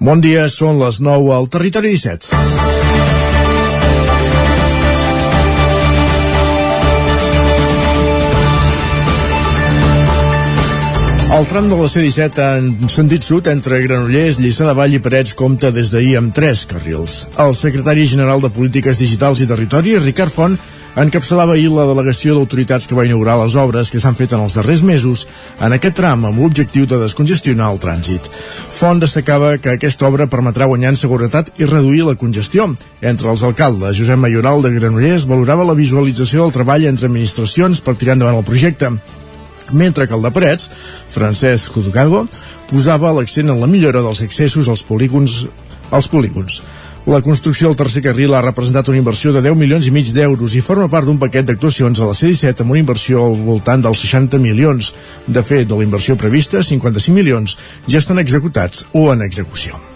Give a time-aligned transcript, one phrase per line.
[0.00, 2.30] Bon dia, són les 9 al Territori 17.
[11.36, 15.36] El tram de la C-17 en sentit sud entre Granollers, Lliçà de Vall i Parets
[15.36, 17.26] compta des d'ahir amb tres carrils.
[17.36, 20.56] El secretari general de Polítiques Digitals i Territori, Ricard Font,
[20.98, 24.56] encapçalava ahir la delegació d'autoritats que va inaugurar les obres que s'han fet en els
[24.58, 25.26] darrers mesos
[25.60, 28.26] en aquest tram amb l'objectiu de descongestionar el trànsit.
[28.80, 32.66] Font destacava que aquesta obra permetrà guanyar en seguretat i reduir la congestió.
[33.00, 37.94] Entre els alcaldes, Josep Mayoral de Granollers valorava la visualització del treball entre administracions per
[37.94, 38.94] tirar endavant el projecte
[39.72, 40.66] mentre que el de Parets,
[41.14, 42.24] Francesc Juzgado,
[42.66, 45.44] posava l'accent en la millora dels accessos als polígons
[45.90, 46.60] als polígons.
[47.06, 50.52] La construcció del tercer carril ha representat una inversió de 10 milions i mig d'euros
[50.54, 54.04] i forma part d'un paquet d'actuacions a la C-17 amb una inversió al voltant dels
[54.04, 54.92] 60 milions.
[55.26, 57.56] De fet, de la inversió prevista, 55 milions
[57.88, 59.89] ja estan executats o en execució.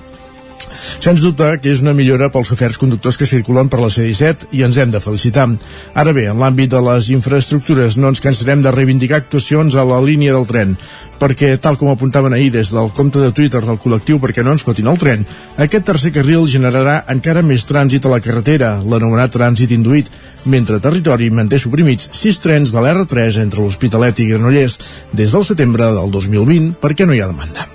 [0.98, 4.64] Sens dubte que és una millora pels oferts conductors que circulen per la C-17 i
[4.66, 5.46] ens hem de felicitar.
[5.94, 10.00] Ara bé, en l'àmbit de les infraestructures no ens cansarem de reivindicar actuacions a la
[10.04, 10.76] línia del tren,
[11.20, 14.64] perquè, tal com apuntaven ahir des del compte de Twitter del col·lectiu perquè no ens
[14.66, 15.24] fotin el tren,
[15.56, 20.10] aquest tercer carril generarà encara més trànsit a la carretera, l'anomenat trànsit induït,
[20.44, 24.78] mentre Territori manté suprimits sis trens de l'R3 entre l'Hospitalet i Granollers
[25.12, 27.73] des del setembre del 2020 perquè no hi ha demanda.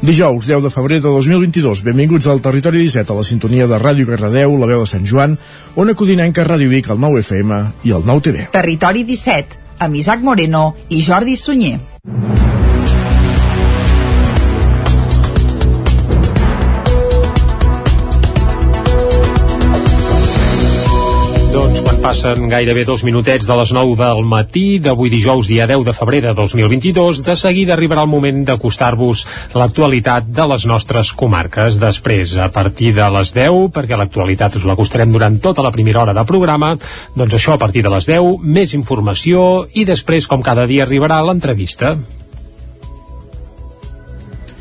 [0.00, 4.08] Dijous, 10 de febrer de 2022, benvinguts al Territori 17 a la sintonia de Ràdio
[4.08, 5.36] Carradeu, la veu de Sant Joan,
[5.76, 8.46] on acudinenca Ràdio Vic, el 9 FM i el 9 TV.
[8.56, 11.76] Territori 17, amb Isaac Moreno i Jordi Sunyer.
[22.10, 26.18] Passen gairebé dos minutets de les 9 del matí d'avui dijous, dia 10 de febrer
[26.24, 29.20] de 2022, de seguida arribarà el moment d'acostar-vos
[29.54, 31.78] l'actualitat de les nostres comarques.
[31.78, 36.16] Després, a partir de les 10, perquè l'actualitat us l'acostarem durant tota la primera hora
[36.16, 36.72] de programa,
[37.14, 41.20] doncs això a partir de les 10, més informació i després, com cada dia, arribarà
[41.22, 41.94] l'entrevista.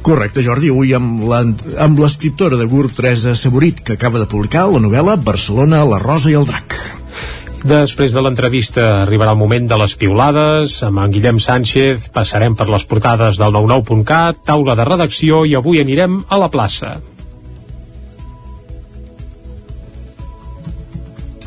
[0.06, 5.18] Correcte, Jordi, avui amb l'escriptora de GURB, Teresa Saborit, que acaba de publicar la novel·la
[5.18, 6.99] Barcelona, la Rosa i el Drac.
[7.68, 12.70] Després de l'entrevista arribarà el moment de les piulades, amb en Guillem Sánchez passarem per
[12.72, 16.96] les portades del 99.cat, taula de redacció i avui anirem a la plaça.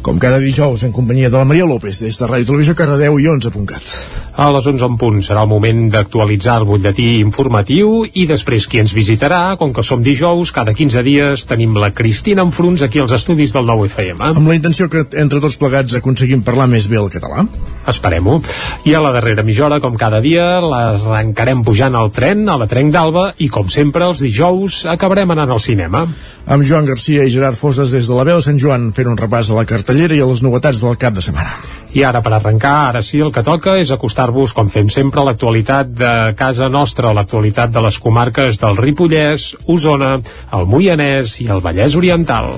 [0.03, 3.29] Com cada dijous, en companyia de la Maria López, des de Ràdio Televisió Cardedeu i
[3.31, 3.91] 11.cat.
[4.35, 8.81] A les 11 en punt serà el moment d'actualitzar el butlletí informatiu i després qui
[8.83, 13.15] ens visitarà, com que som dijous, cada 15 dies tenim la Cristina Enfruns aquí als
[13.15, 14.33] estudis del nou FM.
[14.33, 17.47] Amb la intenció que entre tots plegats aconseguim parlar més bé el català.
[17.87, 18.41] Esperem-ho.
[18.89, 22.67] I a la darrera mitja hora, com cada dia, l'arrencarem pujant al tren, a la
[22.71, 26.07] Trenc d'Alba, i com sempre, els dijous acabarem anant al cinema.
[26.47, 29.19] Amb Joan Garcia i Gerard Foses des de la veu de Sant Joan fent un
[29.19, 31.55] repàs a la cartellera i a les novetats del cap de setmana.
[31.95, 35.29] I ara, per arrencar, ara sí, el que toca és acostar-vos, com fem sempre, a
[35.29, 40.17] l'actualitat de casa nostra, l'actualitat de les comarques del Ripollès, Osona,
[40.59, 42.57] el Moianès i el Vallès Oriental.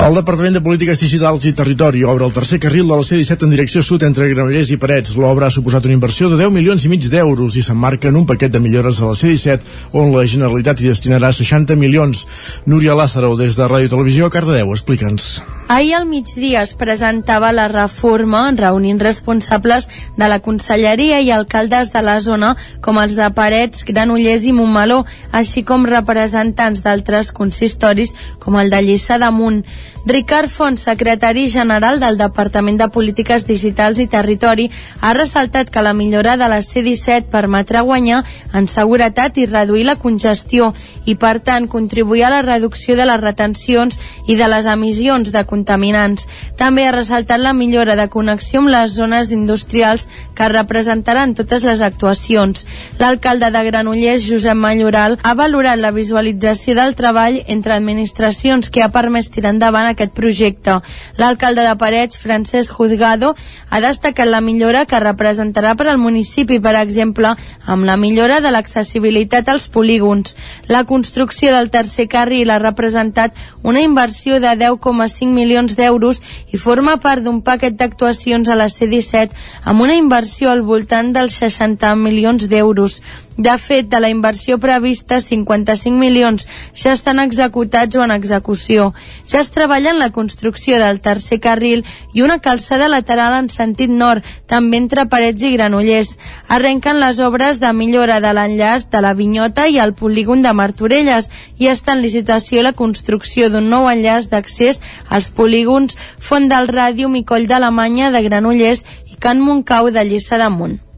[0.00, 3.50] El Departament de Polítiques Digitals i Territori obre el tercer carril de la C-17 en
[3.52, 5.12] direcció sud entre Granollers i Parets.
[5.20, 8.24] L'obra ha suposat una inversió de 10 milions i mig d'euros i s'emmarca en un
[8.24, 12.24] paquet de millores a la C-17 on la Generalitat hi destinarà 60 milions.
[12.64, 15.34] Núria Lázaro, des de Ràdio Televisió, Cardedeu, explica'ns.
[15.70, 19.86] Ahir al migdia es presentava la reforma reunint responsables
[20.16, 25.04] de la Conselleria i alcaldes de la zona com els de Parets, Granollers i Montmeló,
[25.30, 29.62] així com representants d'altres consistoris com el de Lliçà d'Amunt.
[30.06, 35.92] Ricard Font, secretari general del Departament de Polítiques Digitals i Territori, ha ressaltat que la
[35.92, 38.22] millora de la C-17 permetrà guanyar
[38.56, 40.70] en seguretat i reduir la congestió
[41.04, 45.44] i, per tant, contribuir a la reducció de les retencions i de les emissions de
[45.44, 46.26] contaminants.
[46.56, 51.84] També ha ressaltat la millora de connexió amb les zones industrials que representaran totes les
[51.84, 52.64] actuacions.
[52.98, 58.92] L'alcalde de Granollers, Josep Malloral, ha valorat la visualització del treball entre administracions que ha
[58.96, 60.78] permès tirar endavant aquest projecte.
[61.18, 63.34] L'alcalde de Parets, Francesc Juzgado,
[63.70, 67.34] ha destacat la millora que representarà per al municipi, per exemple,
[67.66, 70.36] amb la millora de l'accessibilitat als polígons.
[70.66, 76.22] La construcció del tercer carril ha representat una inversió de 10,5 milions d'euros
[76.52, 79.30] i forma part d'un paquet d'actuacions a la C-17
[79.64, 83.00] amb una inversió al voltant dels 60 milions d'euros.
[83.36, 88.90] De fet, de la inversió prevista, 55 milions ja estan executats o en execució.
[89.24, 93.88] Ja es treballa en la construcció del tercer carril i una calçada lateral en sentit
[93.88, 96.18] nord, també entre Parets i Granollers.
[96.48, 101.30] Arrenquen les obres de millora de l'enllaç de la Vinyota i el polígon de Martorelles
[101.56, 107.08] i està en licitació la construcció d'un nou enllaç d'accés als polígons Font del Ràdio
[107.16, 110.89] i Coll d'Alemanya de Granollers i Can Montcau de Lliçà d'Amunt.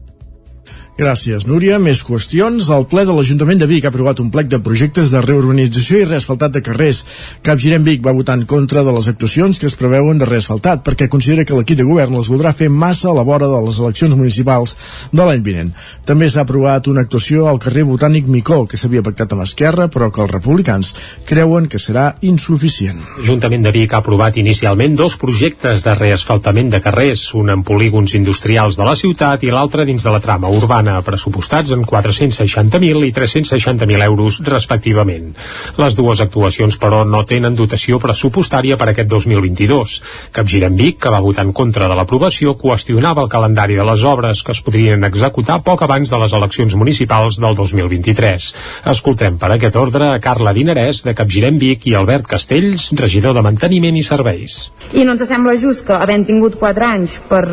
[0.93, 1.79] Gràcies, Núria.
[1.81, 2.67] Més qüestions.
[2.69, 6.05] El ple de l'Ajuntament de Vic ha aprovat un plec de projectes de reurbanització i
[6.05, 6.99] reasfaltat de carrers.
[7.41, 11.07] Capgirem Vic va votar en contra de les actuacions que es preveuen de reasfaltat perquè
[11.09, 14.13] considera que l'equip de govern les voldrà fer massa a la vora de les eleccions
[14.13, 14.75] municipals
[15.09, 15.71] de l'any vinent.
[16.05, 20.11] També s'ha aprovat una actuació al carrer Botànic Micó, que s'havia pactat amb Esquerra, però
[20.13, 20.93] que els republicans
[21.25, 23.01] creuen que serà insuficient.
[23.17, 28.13] L'Ajuntament de Vic ha aprovat inicialment dos projectes de reasfaltament de carrers, un en polígons
[28.13, 33.07] industrials de la ciutat i l'altre dins de la trama urbana urbana pressupostats en 460.000
[33.07, 35.33] i 360.000 euros respectivament.
[35.77, 39.95] Les dues actuacions, però, no tenen dotació pressupostària per aquest 2022.
[40.35, 44.43] Capgirem Vic, que va votar en contra de l'aprovació, qüestionava el calendari de les obres
[44.43, 48.51] que es podrien executar poc abans de les eleccions municipals del 2023.
[48.91, 53.45] Escoltem per aquest ordre a Carla Dinarès, de Capgirem Vic, i Albert Castells, regidor de
[53.45, 54.67] Manteniment i Serveis.
[54.93, 57.45] I no ens sembla just que, havent tingut 4 anys per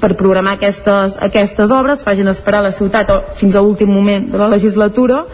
[0.00, 4.50] per programar aquestes, aquestes obres, facin esperar la ciutat fins a l'últim moment de la
[4.56, 5.24] legislatura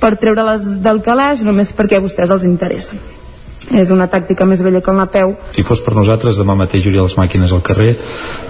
[0.00, 2.98] per treure-les del calaix només perquè a vostès els interessa
[3.72, 5.34] és una tàctica més vella que el Napeu.
[5.56, 7.94] Si fos per nosaltres, demà mateix hauria les màquines al carrer.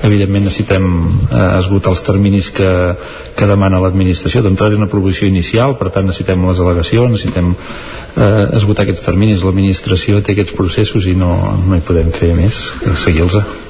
[0.06, 0.88] Evidentment necessitem
[1.29, 2.70] eh, esgotar els terminis que,
[3.37, 4.43] que demana l'administració.
[4.44, 9.44] D'entrada és una proposició inicial, per tant necessitem les al·legacions, necessitem eh, esgotar aquests terminis.
[9.46, 13.64] L'administració té aquests processos i no, no hi podem fer més que seguir-los.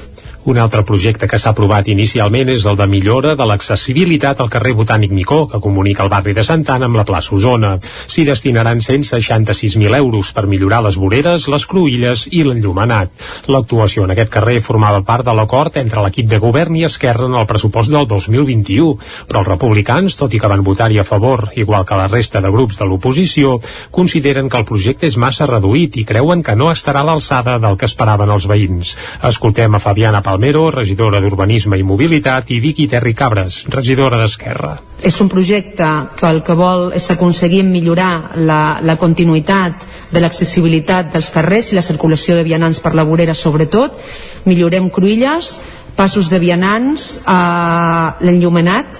[0.45, 4.75] Un altre projecte que s'ha aprovat inicialment és el de millora de l'accessibilitat al carrer
[4.77, 7.71] Botànic Micó, que comunica el barri de Santana amb la plaça Osona.
[7.81, 13.23] S'hi destinaran 166.000 euros per millorar les voreres, les cruïlles i l'enllumenat.
[13.49, 17.39] L'actuació en aquest carrer formava part de l'acord entre l'equip de govern i Esquerra en
[17.41, 18.93] el pressupost del 2021,
[19.25, 22.53] però els republicans, tot i que van votar-hi a favor, igual que la resta de
[22.53, 23.55] grups de l'oposició,
[23.89, 27.81] consideren que el projecte és massa reduït i creuen que no estarà a l'alçada del
[27.81, 28.93] que esperaven els veïns.
[29.33, 34.73] Escoltem a Fabiana Pal Palmero, regidora d'Urbanisme i Mobilitat, i Vicky Terri Cabres, regidora d'Esquerra.
[34.99, 35.87] És un projecte
[36.19, 41.77] que el que vol és aconseguir millorar la, la continuïtat de l'accessibilitat dels carrers i
[41.79, 43.95] la circulació de vianants per la vorera sobretot.
[44.43, 45.53] Millorem cruïlles,
[45.95, 48.99] passos de vianants, eh, l'enllumenat,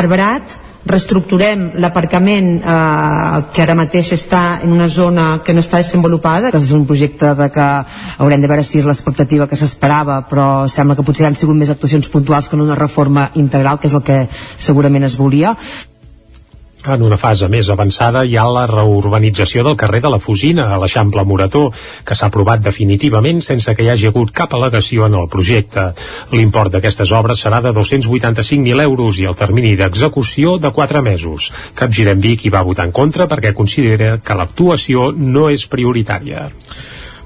[0.00, 0.56] arbrat,
[0.86, 6.50] reestructurem l'aparcament eh, que ara mateix està en una zona que no està desenvolupada.
[6.54, 7.68] Que és un projecte de que
[8.18, 11.70] haurem de veure si és l'expectativa que s'esperava però sembla que potser han sigut més
[11.70, 14.24] actuacions puntuals que no una reforma integral que és el que
[14.58, 15.56] segurament es volia
[16.86, 20.78] en una fase més avançada hi ha la reurbanització del carrer de la Fusina a
[20.80, 21.66] l'Eixample Morató,
[22.04, 25.90] que s'ha aprovat definitivament sense que hi hagi hagut cap al·legació en el projecte.
[26.32, 31.50] L'import d'aquestes obres serà de 285.000 euros i el termini d'execució de 4 mesos.
[31.74, 36.48] Capgirem Vic hi va votar en contra perquè considera que l'actuació no és prioritària.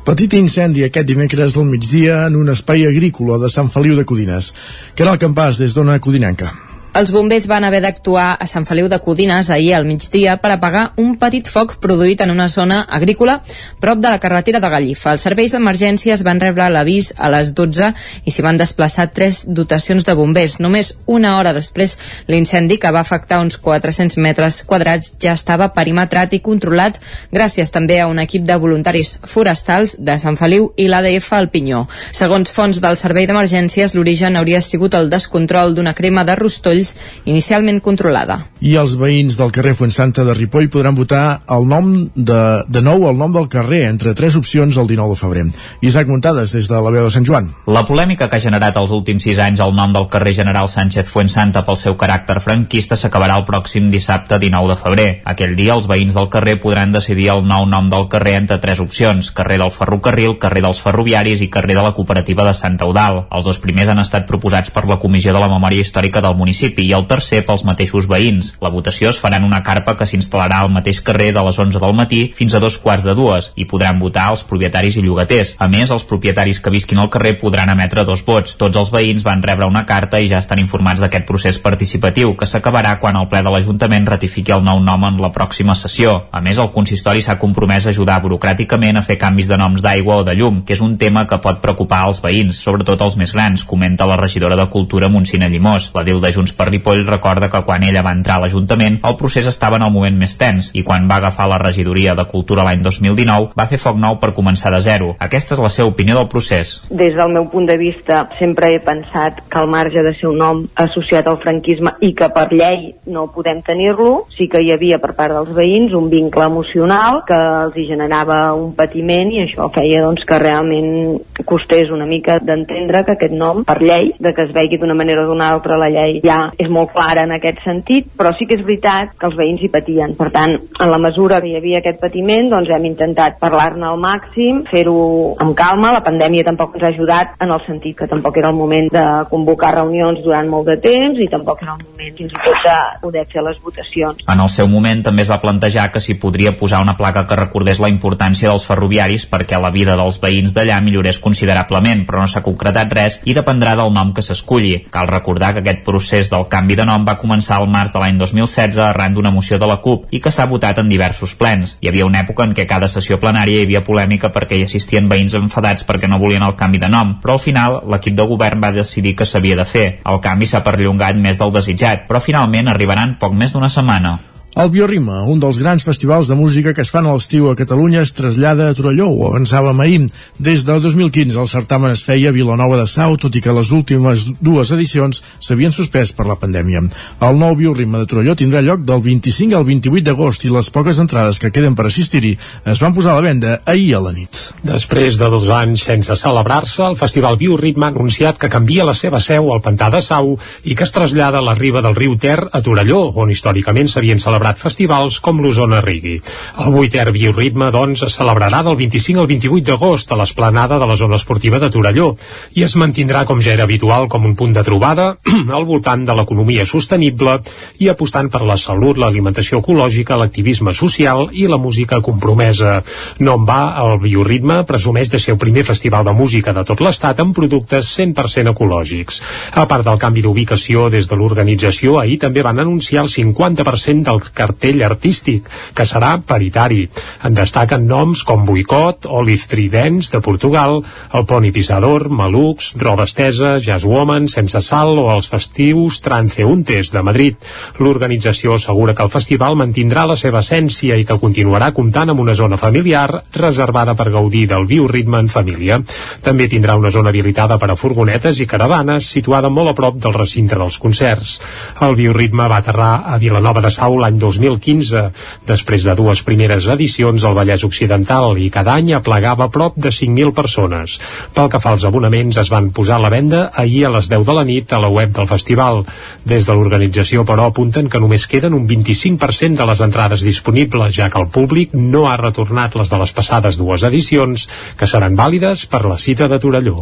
[0.05, 4.53] Petit incendi aquest dimecres del migdia en un espai agrícola de Sant Feliu de Codines.
[4.99, 6.53] Caral Campàs, des d'Ona Codinenca.
[6.95, 10.85] Els bombers van haver d'actuar a Sant Feliu de Codines ahir al migdia per apagar
[11.03, 13.41] un petit foc produït en una zona agrícola
[13.83, 15.11] prop de la carretera de Gallifa.
[15.11, 17.89] Els serveis d'emergències van rebre l'avís a les 12
[18.23, 20.61] i s'hi van desplaçar tres dotacions de bombers.
[20.63, 21.97] Només una hora després,
[22.31, 27.03] l'incendi, que va afectar uns 400 metres quadrats, ja estava perimetrat i controlat
[27.35, 31.89] gràcies també a un equip de voluntaris forestals de Sant Feliu i l'ADF al Pinyó.
[32.13, 36.95] Segons fons del Servei d'Emergències, l'origen hauria sigut el descontrol d'una crema de rostolls Polls,
[37.25, 38.39] inicialment controlada.
[38.65, 43.07] I els veïns del carrer Fuensanta de Ripoll podran votar el nom de, de nou
[43.09, 45.45] el nom del carrer entre tres opcions el 19 de febrer.
[45.85, 47.51] Isaac Muntades, des de la veu de Sant Joan.
[47.67, 51.09] La polèmica que ha generat els últims sis anys el nom del carrer General Sánchez
[51.09, 55.09] Fuensanta pel seu caràcter franquista s'acabarà el pròxim dissabte 19 de febrer.
[55.29, 58.81] Aquell dia els veïns del carrer podran decidir el nou nom del carrer entre tres
[58.81, 63.25] opcions, carrer del ferrocarril, carrer dels ferroviaris i carrer de la cooperativa de Sant Eudal.
[63.31, 66.74] Els dos primers han estat proposats per la Comissió de la Memòria Històrica del municipi
[66.75, 68.55] municipi i el tercer pels mateixos veïns.
[68.61, 71.81] La votació es farà en una carpa que s'instal·larà al mateix carrer de les 11
[71.81, 75.55] del matí fins a dos quarts de dues i podran votar els propietaris i llogaters.
[75.59, 78.57] A més, els propietaris que visquin al carrer podran emetre dos vots.
[78.57, 82.47] Tots els veïns van rebre una carta i ja estan informats d'aquest procés participatiu que
[82.47, 86.29] s'acabarà quan el ple de l'Ajuntament ratifiqui el nou nom en la pròxima sessió.
[86.33, 90.21] A més, el consistori s'ha compromès a ajudar burocràticament a fer canvis de noms d'aigua
[90.23, 93.33] o de llum, que és un tema que pot preocupar els veïns, sobretot els més
[93.35, 95.91] grans, comenta la regidora de Cultura Montsina Llimós.
[95.95, 98.97] La DIL de Junts per per Ripoll recorda que quan ella va entrar a l'Ajuntament
[99.05, 102.25] el procés estava en el moment més tens i quan va agafar la regidoria de
[102.31, 105.11] Cultura l'any 2019 va fer foc nou per començar de zero.
[105.21, 106.73] Aquesta és la seva opinió del procés.
[106.89, 110.41] Des del meu punt de vista sempre he pensat que al marge de ser un
[110.41, 115.01] nom associat al franquisme i que per llei no podem tenir-lo, sí que hi havia
[115.03, 119.69] per part dels veïns un vincle emocional que els hi generava un patiment i això
[119.75, 124.49] feia doncs, que realment costés una mica d'entendre que aquest nom, per llei, de que
[124.49, 127.63] es vegi d'una manera o d'una altra la llei ja és molt clara en aquest
[127.65, 130.15] sentit, però sí que és veritat que els veïns hi patien.
[130.19, 134.01] Per tant, en la mesura que hi havia aquest patiment, doncs hem intentat parlar-ne al
[134.01, 134.97] màxim, fer-ho
[135.43, 135.93] amb calma.
[135.97, 139.05] La pandèmia tampoc ens ha ajudat en el sentit que tampoc era el moment de
[139.31, 142.77] convocar reunions durant molt de temps i tampoc era el moment fins i tot de
[143.03, 144.25] poder fer les votacions.
[144.31, 147.39] En el seu moment també es va plantejar que s'hi podria posar una placa que
[147.39, 152.31] recordés la importància dels ferroviaris perquè la vida dels veïns d'allà millorés considerablement, però no
[152.31, 154.75] s'ha concretat res i dependrà del nom que s'esculli.
[154.95, 158.19] Cal recordar que aquest procés del canvi de nom va començar al març de l'any
[158.21, 161.77] 2016 arran d'una moció de la CUP i que s'ha votat en diversos plens.
[161.81, 165.09] Hi havia una època en què cada sessió plenària hi havia polèmica perquè hi assistien
[165.09, 168.63] veïns enfadats perquè no volien el canvi de nom, però al final l'equip de govern
[168.65, 169.89] va decidir que s'havia de fer.
[170.05, 174.19] El canvi s'ha perllongat més del desitjat, però finalment arribaran poc més d'una setmana.
[174.55, 178.05] El Bioritme, un dels grans festivals de música que es fan a l'estiu a Catalunya,
[178.07, 180.05] es trasllada a Torelló, ho avançàvem ahir.
[180.39, 183.73] Des del 2015 el certamen es feia a Vilanova de Sau, tot i que les
[183.75, 186.85] últimes dues edicions s'havien suspès per la pandèmia.
[187.27, 191.03] El nou Bioritme de Torelló tindrà lloc del 25 al 28 d'agost i les poques
[191.03, 192.37] entrades que queden per assistir-hi
[192.71, 194.39] es van posar a la venda ahir a la nit.
[194.63, 199.19] Després de dos anys sense celebrar-se, el Festival Bioritme ha anunciat que canvia la seva
[199.19, 202.39] seu al Pantà de Sau i que es trasllada a la riba del riu Ter
[202.39, 206.19] a Torelló, on històricament s'havien celebrat celebrat festivals com l'Osona Rigui.
[206.61, 210.97] El vuitè bioritme, doncs, es celebrarà del 25 al 28 d'agost a l'esplanada de la
[210.97, 212.15] zona esportiva de Torelló
[212.55, 215.17] i es mantindrà, com ja era habitual, com un punt de trobada
[215.57, 217.39] al voltant de l'economia sostenible
[217.81, 222.83] i apostant per la salut, l'alimentació ecològica, l'activisme social i la música compromesa.
[223.21, 226.85] No en va, el bioritme presumeix de ser el primer festival de música de tot
[226.85, 229.23] l'estat amb productes 100% ecològics.
[229.55, 234.21] A part del canvi d'ubicació des de l'organització, ahir també van anunciar el 50% del
[234.35, 236.85] cartell artístic, que serà paritari.
[237.25, 240.81] En destaquen noms com Boicot, Olive Tridents, de Portugal,
[241.15, 247.03] el Poni Pisador, Malux, Roba Estesa, Jazz Woman, Sense Sal o els festius Tranceuntes, de
[247.03, 247.37] Madrid.
[247.79, 252.35] L'organització assegura que el festival mantindrà la seva essència i que continuarà comptant amb una
[252.35, 255.81] zona familiar reservada per gaudir del bioritme en família.
[256.25, 260.17] També tindrà una zona habilitada per a furgonetes i caravanes situada molt a prop del
[260.17, 261.39] recinte dels concerts.
[261.85, 265.05] El bioritme va aterrar a Vilanova de Sau l'any 2015,
[265.47, 270.33] després de dues primeres edicions al Vallès Occidental i cada any aplegava prop de 5.000
[270.37, 270.99] persones.
[271.37, 274.25] Pel que fa als abonaments, es van posar a la venda ahir a les 10
[274.27, 275.83] de la nit a la web del festival.
[276.25, 281.11] Des de l'organització, però, apunten que només queden un 25% de les entrades disponibles, ja
[281.11, 285.67] que el públic no ha retornat les de les passades dues edicions, que seran vàlides
[285.71, 286.81] per la cita de Torelló.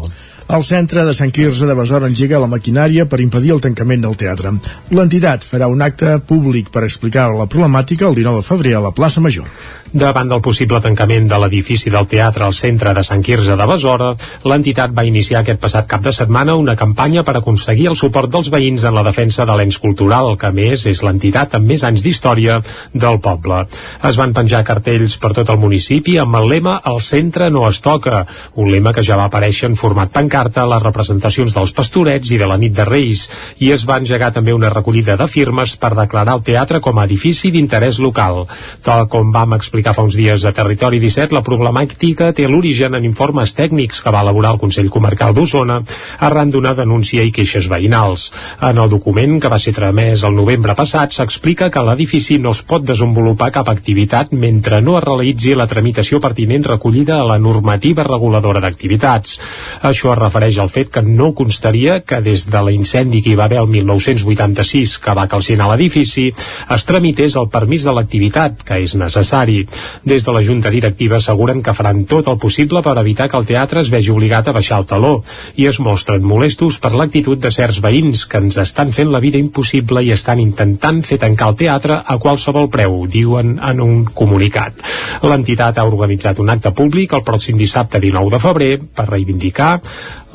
[0.52, 4.16] El centre de Sant Quirze de Besora engega la maquinària per impedir el tancament del
[4.20, 4.50] teatre.
[4.92, 8.92] L'entitat farà un acte públic per explicar la problemàtica el 19 de febrer a la
[8.96, 9.48] plaça Major.
[9.92, 14.14] Davant del possible tancament de l'edifici del teatre al centre de Sant Quirze de Besora,
[14.48, 18.48] l'entitat va iniciar aquest passat cap de setmana una campanya per aconseguir el suport dels
[18.48, 22.56] veïns en la defensa de l'ens cultural, que més és l'entitat amb més anys d'història
[22.94, 23.66] del poble.
[24.08, 27.82] Es van penjar cartells per tot el municipi amb el lema El centre no es
[27.84, 28.24] toca,
[28.56, 32.40] un lema que ja va aparèixer en format pancarta a les representacions dels pastorets i
[32.40, 33.26] de la nit de Reis,
[33.60, 37.06] i es va engegar també una recollida de firmes per declarar el teatre com a
[37.12, 38.46] edifici d'interès local.
[38.82, 43.04] Tal com vam explicar fa uns dies a Territori 17, la problemàtica té l'origen en
[43.04, 45.80] informes tècnics que va elaborar el Consell Comarcal d'Osona
[46.24, 48.30] arran d'una denúncia i queixes veïnals.
[48.64, 52.62] En el document que va ser tramès el novembre passat s'explica que l'edifici no es
[52.64, 58.06] pot desenvolupar cap activitat mentre no es realitzi la tramitació pertinent recollida a la normativa
[58.08, 59.36] reguladora d'activitats.
[59.82, 63.50] Això es refereix al fet que no constaria que des de l'incendi que hi va
[63.50, 68.92] haver el 1986 que va calcinar l'edifici es tramités el permís de l'activitat, que és
[68.94, 69.64] necessari.
[70.06, 73.46] Des de la Junta Directiva asseguren que faran tot el possible per evitar que el
[73.48, 75.10] teatre es vegi obligat a baixar el taló
[75.58, 79.40] i es mostren molestos per l'actitud de certs veïns que ens estan fent la vida
[79.42, 84.78] impossible i estan intentant fer tancar el teatre a qualsevol preu, diuen en un comunicat.
[85.26, 89.74] L'entitat ha organitzat un acte públic el pròxim dissabte 19 de febrer per reivindicar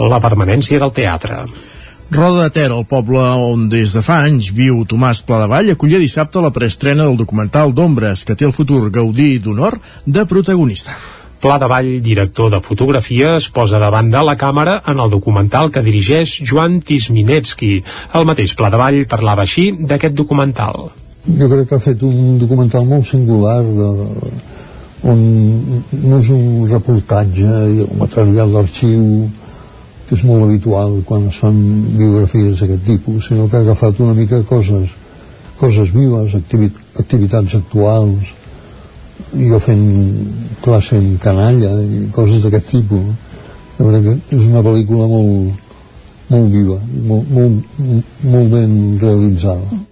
[0.03, 1.45] la permanència del teatre.
[2.09, 6.39] Roda de Ter, el poble on des de fa anys viu Tomàs Pladevall, acollia dissabte
[6.39, 10.95] la preestrena del documental d'Ombres, que té el futur Gaudí d'honor de protagonista.
[11.43, 15.67] Pla de Vall, director de fotografia, es posa davant de la càmera en el documental
[15.69, 17.73] que dirigeix Joan Tisminetski.
[18.15, 20.87] El mateix Pla de Vall parlava així d'aquest documental.
[21.27, 23.89] Jo crec que ha fet un documental molt singular de,
[25.11, 25.19] on
[25.91, 29.27] no és un reportatge el material d'arxiu
[30.07, 31.57] que és molt habitual quan es fan
[31.97, 34.93] biografies d'aquest tipus, sinó que ha agafat una mica coses,
[35.59, 38.31] coses vives, activi activitats actuals,
[39.33, 39.85] jo fent
[40.63, 43.35] classe en canalla i coses d'aquest tipus.
[43.77, 45.67] Jo crec que és una pel·lícula molt,
[46.31, 46.79] molt viva,
[47.11, 47.77] molt, molt,
[48.23, 48.73] molt ben
[49.03, 49.83] realitzada.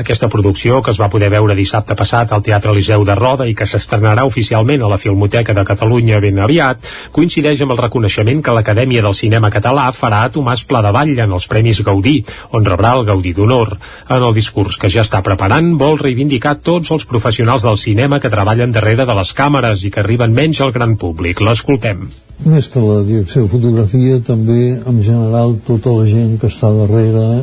[0.00, 3.54] Aquesta producció, que es va poder veure dissabte passat al Teatre Eliseu de Roda i
[3.58, 8.54] que s'estrenarà oficialment a la Filmoteca de Catalunya ben aviat, coincideix amb el reconeixement que
[8.54, 12.16] l'Acadèmia del Cinema Català farà a Tomàs Pladevall en els Premis Gaudí,
[12.56, 13.76] on rebrà el Gaudí d'Honor.
[14.08, 18.32] En el discurs que ja està preparant, vol reivindicar tots els professionals del cinema que
[18.32, 21.40] treballen darrere de les càmeres i que arriben menys al gran públic.
[21.44, 22.08] L'escoltem.
[22.40, 27.42] Més que la direcció de fotografia, també en general tota la gent que està darrere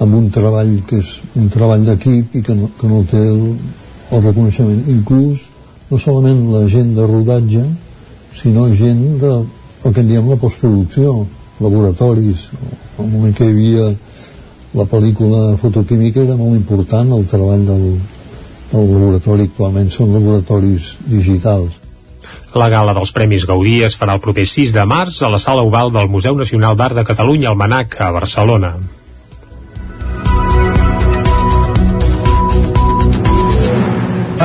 [0.00, 3.42] amb un treball que és un treball d'equip i que no, que no té el,
[4.10, 4.82] el reconeixement.
[4.88, 5.46] Inclús
[5.90, 7.64] no solament la gent de rodatge
[8.36, 9.32] sinó gent de
[9.84, 11.26] el que en diem la postproducció
[11.60, 12.48] laboratoris.
[12.98, 13.90] Al moment que hi havia
[14.76, 17.86] la pel·lícula fotoquímica era molt important el treball del,
[18.72, 19.48] del laboratori.
[19.50, 21.80] Actualment són laboratoris digitals.
[22.54, 25.64] La gala dels Premis Gaudí es farà el proper 6 de març a la Sala
[25.66, 28.74] Oval del Museu Nacional d'Art de Catalunya al Manac, a Barcelona.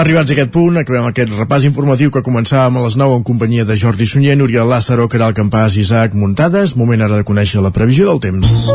[0.05, 3.63] Arribats a aquest punt, acabem aquest repàs informatiu que començàvem a les 9 en companyia
[3.65, 6.75] de Jordi Sunyer, Núria Lázaro, Caral Campàs i Isaac Muntades.
[6.77, 8.69] Moment ara de conèixer la previsió del temps.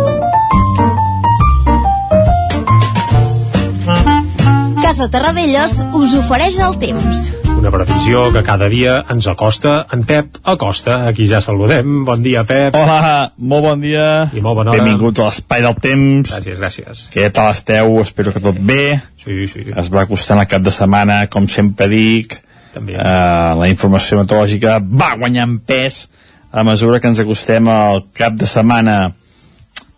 [4.83, 7.40] Casa Terradellos us ofereix el temps.
[7.61, 10.95] Una previsió que cada dia ens acosta en Pep Acosta.
[11.11, 12.07] Aquí ja saludem.
[12.09, 12.73] Bon dia, Pep.
[12.73, 14.05] Hola, molt bon dia.
[14.33, 14.81] I molt bona hora.
[14.81, 16.33] Benvinguts a l'Espai del Temps.
[16.33, 17.03] Gràcies, gràcies.
[17.13, 17.99] Què tal esteu?
[18.01, 19.03] Espero que tot bé.
[19.21, 19.67] Sí, sí.
[19.77, 22.39] Es va acostant el cap de setmana, com sempre dic.
[22.73, 22.95] També.
[22.97, 26.07] Uh, la informació meteorològica va guanyant pes
[26.57, 28.97] a mesura que ens acostem al cap de setmana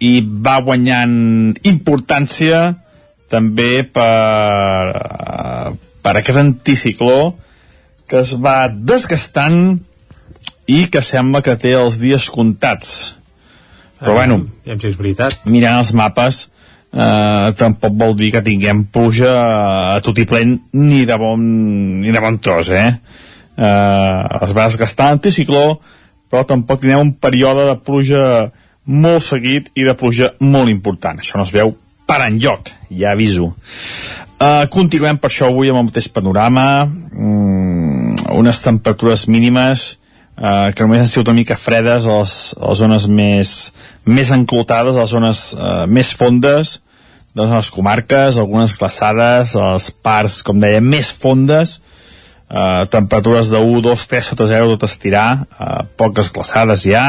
[0.03, 1.14] i va guanyant
[1.62, 2.64] importància
[3.31, 4.11] també per,
[4.98, 5.70] uh,
[6.03, 7.37] per aquest anticicló
[8.12, 9.79] que es va desgastant
[10.68, 13.14] i que sembla que té els dies comptats.
[14.03, 15.46] Però Ah, bueno, Ja si és veritat.
[15.46, 16.51] mirant els mapes
[16.92, 19.33] eh, tampoc vol dir que tinguem pluja
[19.96, 21.40] a tot i plen ni de bon,
[22.03, 22.98] ni de bon tros, eh?
[23.57, 25.81] eh es va desgastar l'anticicló,
[26.29, 28.51] però tampoc tindrem un període de pluja
[28.85, 31.18] molt seguit i de pluja molt important.
[31.20, 33.55] Això no es veu per enlloc, ja aviso.
[34.42, 37.62] Uh, continuem per això avui amb el mateix panorama, mm,
[38.31, 39.97] unes temperatures mínimes
[40.39, 43.53] uh, que només han sigut una mica fredes a les, a les zones més,
[44.05, 46.79] més enclotades, a les zones uh, més fondes
[47.33, 51.79] de les comarques, algunes glaçades, a les parts, com deia, més fondes,
[52.51, 57.07] uh, temperatures de 1, 2, 3 sota 0 tot estirar, uh, poques glaçades ja,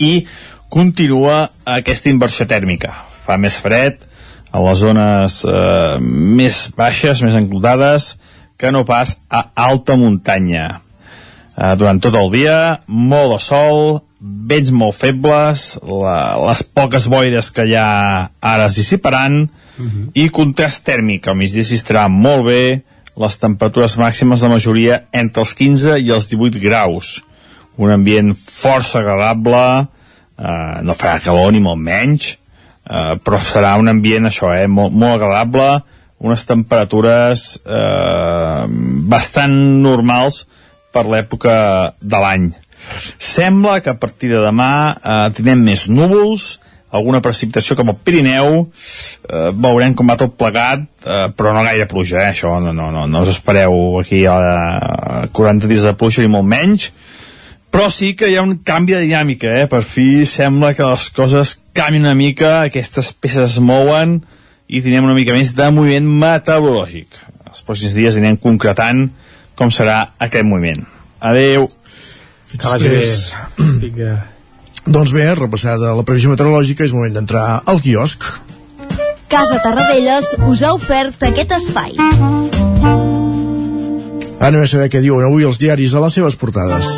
[0.00, 0.24] i
[0.72, 2.94] continua aquesta inversió tèrmica.
[3.26, 4.00] Fa més fred,
[4.52, 8.12] a les zones eh, més baixes, més enclotades,
[8.62, 10.82] que no pas a alta muntanya.
[11.58, 13.80] Eh, durant tot el dia, molt de sol,
[14.22, 20.04] vents molt febles, la, les poques boires que hi ha ara es dissiparan, uh -huh.
[20.14, 22.82] i contrast tèrmic, al migdia s'hi estarà molt bé,
[23.16, 27.24] les temperatures màximes de majoria entre els 15 i els 18 graus.
[27.76, 29.88] Un ambient força agradable,
[30.38, 32.38] eh, no farà calor ni molt menys,
[32.82, 35.84] Uh, però serà un ambient això, eh, molt, molt agradable
[36.22, 38.64] unes temperatures eh,
[39.12, 40.44] bastant normals
[40.92, 41.54] per l'època
[42.00, 42.50] de l'any
[43.18, 46.56] sembla que a partir de demà eh, tindrem més núvols
[46.92, 51.88] alguna precipitació cap al Pirineu eh, veurem com va tot plegat eh, però no gaire
[51.90, 54.36] pluja, eh, això no, no, no, no us espereu aquí a
[55.32, 56.90] 40 dies de pluja ni molt menys
[57.72, 59.64] però sí que hi ha un canvi de dinàmica, eh?
[59.64, 64.18] Per fi sembla que les coses canvien una mica, aquestes peces es mouen
[64.72, 67.18] i tindrem una mica més de moviment meteorològic.
[67.50, 69.04] Els pròxims dies anirem concretant
[69.58, 70.86] com serà aquest moviment.
[71.20, 71.68] Adeu.
[72.48, 73.26] Fins després.
[73.84, 74.14] Vinga.
[74.82, 78.24] Doncs bé, repassada la previsió meteorològica, és moment d'entrar al quiosc.
[79.30, 81.94] Casa Tarradellas us ha ofert aquest espai.
[84.42, 86.88] Anem a saber què diuen avui els diaris a les seves portades.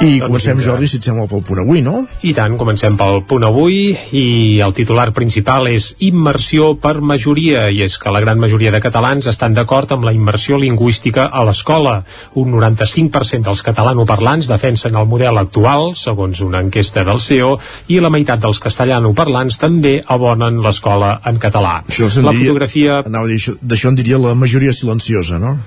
[0.00, 2.06] I comencem, Jordi, si et sembla, pel punt avui, no?
[2.24, 4.24] I tant, comencem pel punt avui i
[4.64, 9.28] el titular principal és immersió per majoria i és que la gran majoria de catalans
[9.28, 11.98] estan d'acord amb la immersió lingüística a l'escola.
[12.40, 17.58] Un 95% dels catalanoparlants defensen el model actual, segons una enquesta del CEO,
[17.92, 21.80] i la meitat dels castellanoparlants també abonen l'escola en català.
[21.92, 23.02] Això la diria, fotografia...
[23.04, 25.58] Anava a dir, d'això en diria la majoria silenciosa, no?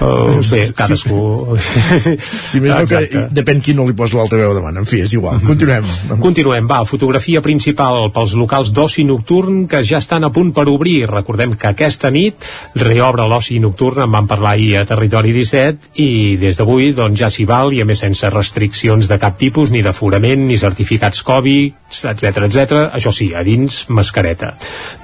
[0.00, 1.20] Oh, bé, cadascú...
[1.60, 2.16] Sí.
[2.52, 4.76] Si més no que depèn qui no li posa l'altra veu davant.
[4.82, 5.40] En fi, és igual.
[5.46, 5.86] Continuem.
[6.22, 6.82] Continuem, va.
[6.88, 11.06] Fotografia principal pels locals d'oci nocturn que ja estan a punt per obrir.
[11.10, 12.46] Recordem que aquesta nit
[12.78, 17.30] reobre l'oci nocturn, en vam parlar ahir a Territori 17, i des d'avui doncs, ja
[17.32, 21.78] s'hi val, i a més sense restriccions de cap tipus, ni d'aforament, ni certificats Covid,
[21.92, 22.82] etc etc.
[22.92, 24.54] Això sí, a dins, mascareta.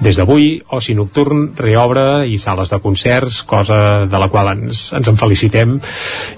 [0.01, 5.11] Des d'avui, oci nocturn reobre i sales de concerts, cosa de la qual ens, ens
[5.11, 5.77] en felicitem,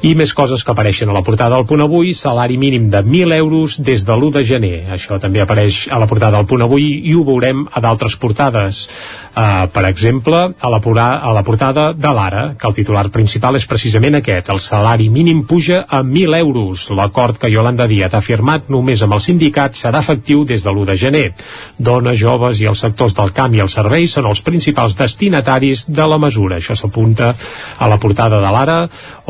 [0.07, 3.33] i més coses que apareixen a la portada del punt avui, salari mínim de 1.000
[3.35, 4.77] euros des de l'1 de gener.
[4.95, 8.85] Això també apareix a la portada del punt avui i ho veurem a d'altres portades.
[9.31, 10.79] Uh, per exemple, a la,
[11.23, 14.49] a la portada de l'Ara, que el titular principal és precisament aquest.
[14.51, 16.89] El salari mínim puja a 1.000 euros.
[16.91, 20.89] L'acord que Yolanda Díaz ha firmat només amb el sindicat serà efectiu des de l'1
[20.89, 21.23] de gener.
[21.79, 26.09] Dones, joves i els sectors del camp i els serveis són els principals destinataris de
[26.11, 26.59] la mesura.
[26.59, 27.31] Això s'apunta
[27.79, 28.81] a la portada de l'Ara,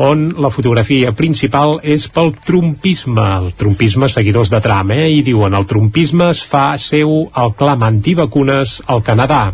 [0.02, 3.30] on la fotografia principal és pel trumpisme.
[3.38, 5.12] El trumpisme, seguidors de Trump, eh?
[5.14, 9.44] I diuen el trumpisme es fa seu el clam antivacunes al Canadà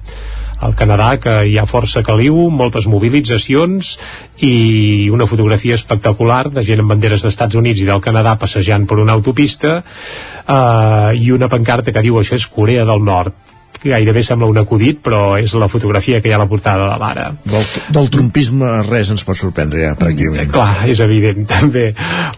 [0.61, 3.97] al Canadà que hi ha força caliu, moltes mobilitzacions
[4.45, 8.99] i una fotografia espectacular de gent amb banderes d'Estats Units i del Canadà passejant per
[8.99, 13.49] una autopista eh, i una pancarta que diu això és Corea del Nord
[13.83, 16.99] gairebé sembla un acudit, però és la fotografia que hi ha a la portada de
[17.01, 17.29] l'ara.
[17.45, 17.65] Del,
[17.95, 20.49] del trumpisme res ens pot sorprendre ja, pràcticament.
[20.49, 21.87] Eh, clar, és evident, també.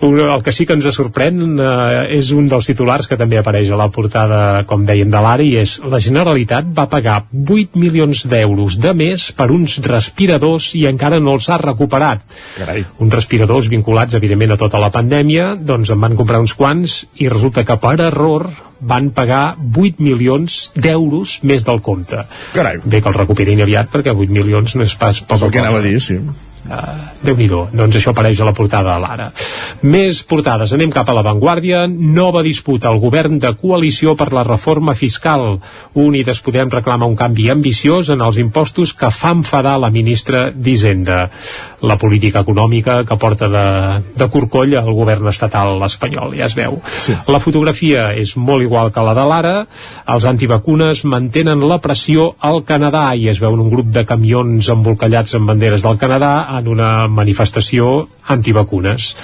[0.06, 3.70] Un, el que sí que ens sorprèn eh, és un dels titulars que també apareix
[3.70, 8.24] a la portada, com deien, de l'ara, i és la Generalitat va pagar 8 milions
[8.30, 12.24] d'euros de més per uns respiradors i encara no els ha recuperat.
[12.58, 12.84] Carai.
[13.00, 17.30] Uns respiradors vinculats, evidentment, a tota la pandèmia, doncs en van comprar uns quants i
[17.30, 18.50] resulta que per error
[18.80, 22.24] van pagar 8 milions d'euros més del compte.
[22.54, 22.80] Carai.
[22.84, 25.46] Bé que el recuperin aviat perquè 8 milions no és pas poca cosa.
[25.46, 26.20] És el que anava a dir, sí.
[26.60, 26.92] Uh,
[27.24, 29.30] déu nhi doncs això apareix a la portada de l'Ara.
[29.80, 31.86] Més portades, anem cap a l'avantguàrdia.
[31.88, 35.56] Nova disputa al govern de coalició per la reforma fiscal.
[35.96, 41.30] Unides Podem reclama un canvi ambiciós en els impostos que fa enfadar la ministra d'Hisenda.
[41.80, 43.64] La política econòmica que porta de,
[44.18, 46.76] de corcoll al govern estatal espanyol, ja es veu.
[47.04, 47.16] Sí.
[47.32, 49.54] La fotografia és molt igual que la de l'Ara.
[50.14, 55.38] Els antivacunes mantenen la pressió al Canadà i es veuen un grup de camions embolcallats
[55.38, 59.14] amb banderes del Canadà en una manifestació antivacunes.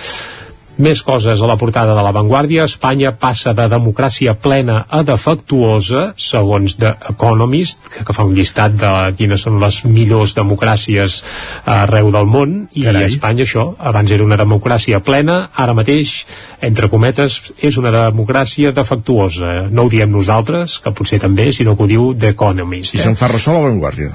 [0.77, 2.67] Més coses a la portada de La Vanguardia.
[2.69, 8.91] Espanya passa de democràcia plena a defectuosa, segons The Economist, que fa un llistat de
[9.17, 11.23] quines són les millors democràcies
[11.65, 13.09] arreu del món, i Carai.
[13.09, 16.27] Espanya això, abans era una democràcia plena, ara mateix,
[16.61, 19.71] entre cometes, és una democràcia defectuosa.
[19.73, 22.99] No ho diem nosaltres, que potser també, sinó que ho diu The Economist.
[23.01, 24.13] I se'n fa ressò La Vanguardia.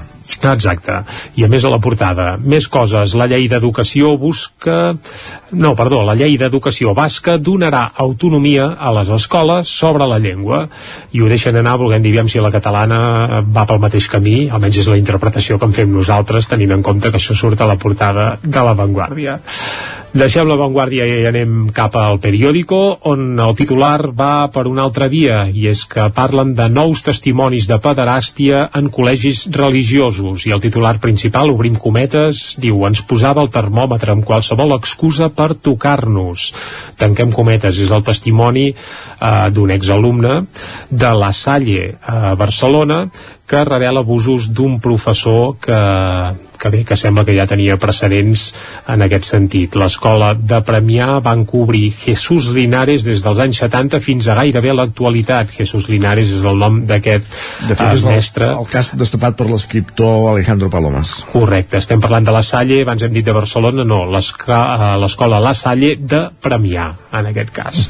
[0.52, 0.98] Exacte.
[1.38, 3.16] I a més a la portada, més coses.
[3.18, 4.94] La llei d'educació busca...
[5.52, 10.64] No, perdó, la llei d'educació basca donarà autonomia a les escoles sobre la llengua
[11.12, 14.90] i ho deixen anar volent dir si la catalana va pel mateix camí, almenys és
[14.92, 18.36] la interpretació que en fem nosaltres, tenint en compte que això surt a la portada
[18.42, 19.40] de la Vanguardia.
[20.12, 25.06] Deixem la Vanguardia i anem cap al periòdico, on el titular va per una altra
[25.08, 30.60] via, i és que parlen de nous testimonis de pederàstia en col·legis religiosos, i el
[30.60, 36.50] titular principal, obrim cometes, diu, ens posava el termòmetre amb qualsevol excusa per tocar-nos.
[37.00, 40.42] Tanquem cometes, és el testimoni eh, d'un exalumne
[40.92, 43.06] de la Salle a Barcelona,
[43.48, 45.80] que revela abusos d'un professor que,
[46.62, 48.52] que bé, que sembla que ja tenia precedents
[48.92, 49.74] en aquest sentit.
[49.78, 55.50] L'escola de Premià van cobrir Jesús Linares des dels anys 70 fins a gairebé l'actualitat.
[55.56, 57.26] Jesús Linares és el nom d'aquest
[57.66, 58.52] De fet, eh, és mestre.
[58.52, 61.16] el, el cas destapat per l'escriptor Alejandro Palomas.
[61.32, 65.54] Correcte, estem parlant de la Salle, abans hem dit de Barcelona, no, eh, l'escola La
[65.58, 67.82] Salle de Premià, en aquest cas.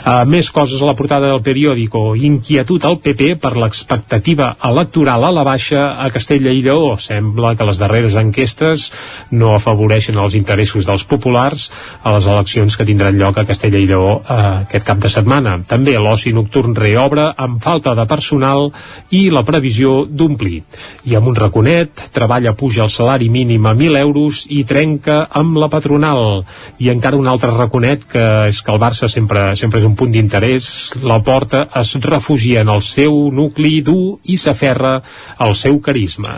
[0.00, 2.14] Uh, més coses a la portada del periòdico.
[2.16, 6.94] Inquietud al PP per l'expectativa electoral a la baixa a Castella i Lleó.
[7.00, 8.90] Sembla que les darreres enquestes
[9.32, 11.70] no afavoreixen els interessos dels populars
[12.04, 15.58] a les eleccions que tindran lloc a Castella i Lleó eh, aquest cap de setmana.
[15.68, 18.68] També l'oci nocturn reobre amb falta de personal
[19.10, 20.62] i la previsió d'omplir.
[21.10, 25.58] I amb un raconet, treballa puja el salari mínim a 1.000 euros i trenca amb
[25.60, 26.44] la patronal.
[26.78, 30.12] I encara un altre raconet que és que el Barça sempre, sempre és un punt
[30.12, 30.70] d'interès.
[31.02, 34.98] La porta es refugia en el seu nucli dur i s'aferra
[35.38, 36.36] al seu carisma.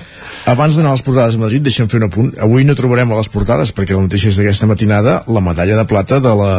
[0.51, 2.31] Abans d'anar a les portades a Madrid, deixem fer un apunt.
[2.45, 5.87] Avui no trobarem a les portades, perquè la notícia és d'aquesta matinada, la medalla de
[5.89, 6.53] plata de la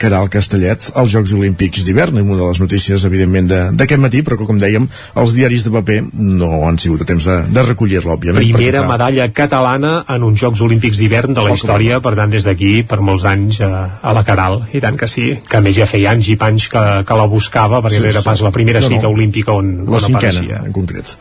[0.00, 4.48] Caral Castellet als Jocs Olímpics d'hivern, una de les notícies, evidentment, d'aquest matí, però que,
[4.48, 4.88] com dèiem,
[5.20, 8.44] els diaris de paper no han sigut a temps de, de recollir-la, òbviament.
[8.44, 8.92] Primera fa...
[8.94, 13.00] medalla catalana en uns Jocs Olímpics d'hivern de la història, per tant, des d'aquí, per
[13.04, 16.14] molts anys, a, a la Caral, i tant que sí, que a més ja feia
[16.14, 18.88] anys i panys que, que la buscava, perquè sí, no era pas la primera no,
[18.88, 19.14] cita no.
[19.14, 20.62] olímpica on, la on cinquena, apareixia.
[20.64, 21.14] en concret.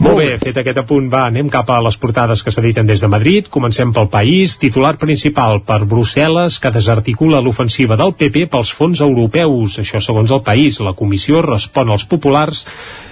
[0.00, 3.10] Molt bé, fet aquest apunt, va, anem cap a les portades que s'editen des de
[3.10, 3.50] Madrid.
[3.50, 4.54] Comencem pel país.
[4.62, 9.80] Titular principal per Brussel·les, que desarticula l'ofensiva del PP pels fons europeus.
[9.82, 10.78] Això segons el país.
[10.80, 12.64] La comissió respon als populars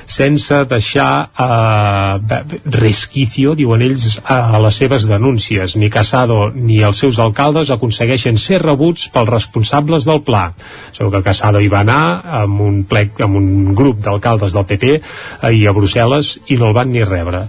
[0.08, 2.40] sense deixar eh,
[2.72, 5.76] resquicio, diuen ells, a les seves denúncies.
[5.76, 10.48] Ni Casado ni els seus alcaldes aconsegueixen ser rebuts pels responsables del pla.
[10.96, 12.00] Segur que Casado hi va anar
[12.40, 14.94] amb un, plec, amb un grup d'alcaldes del PP
[15.50, 17.44] ahir a Brussel·les i no el van ni rebre.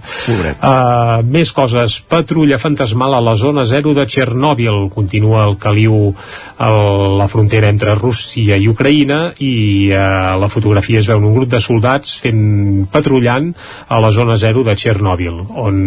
[0.60, 2.00] Uh, més coses.
[2.10, 4.90] Patrulla fantasmal a la zona zero de Txernòbil.
[4.92, 6.12] Continua el caliu
[6.60, 6.70] a
[7.16, 9.54] la frontera entre Rússia i Ucraïna i
[9.94, 12.49] uh, la fotografia es veu un grup de soldats fent
[12.92, 13.50] patrullant
[13.88, 15.80] a la zona zero de Txernòbil, on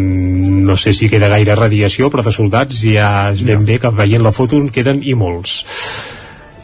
[0.67, 4.23] no sé si queda gaire radiació, però de soldats ja es ben bé que veient
[4.23, 5.61] la foto en queden i molts.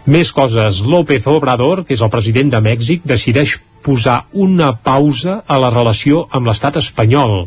[0.09, 0.79] Més coses.
[0.81, 6.25] López Obrador, que és el president de Mèxic, decideix posar una pausa a la relació
[6.35, 7.45] amb l'estat espanyol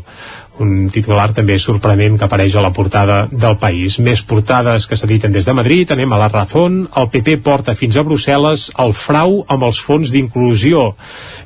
[0.61, 3.97] un titular també sorprenent que apareix a la portada del país.
[4.03, 7.97] Més portades que s'editen des de Madrid, anem a la Razón, el PP porta fins
[7.97, 10.91] a Brussel·les el frau amb els fons d'inclusió.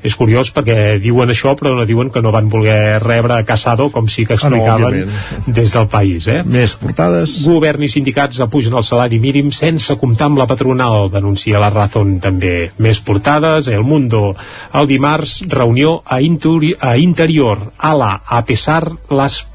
[0.03, 3.89] És curiós perquè diuen això però no diuen que no van voler rebre a Casado
[3.93, 6.27] com sí que explicaven ah, no, des del país.
[6.27, 6.41] Eh?
[6.45, 7.39] Més portades.
[7.47, 12.17] Govern i sindicats apugen el salari mínim sense comptar amb la patronal, denuncia la Razón
[12.23, 12.71] també.
[12.83, 14.35] Més portades, El Mundo.
[14.75, 17.71] El dimarts, reunió a, interi a Interior.
[17.77, 19.45] Ala, a pesar las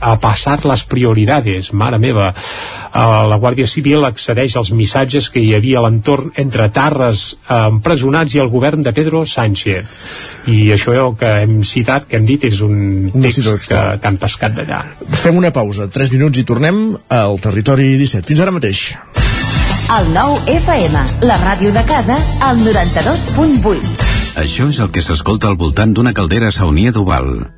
[0.00, 2.34] a passar les prioridades, mare meva.
[2.88, 7.68] Uh, la Guàrdia Civil accedeix als missatges que hi havia a l'entorn entre Tarres uh,
[7.68, 9.86] empresonats i el govern de Pedro Sánchez.
[10.48, 14.56] I això que hem citat, que hem dit, és un text que, que han pescat
[14.56, 14.82] d'allà.
[15.22, 18.26] Fem una pausa, 3 minuts i tornem al territori 17.
[18.28, 18.88] Fins ara mateix.
[19.88, 24.08] El nou FM, la ràdio de casa, al 92.8.
[24.38, 27.57] Això és el que s'escolta al voltant d'una caldera saunia d'Oval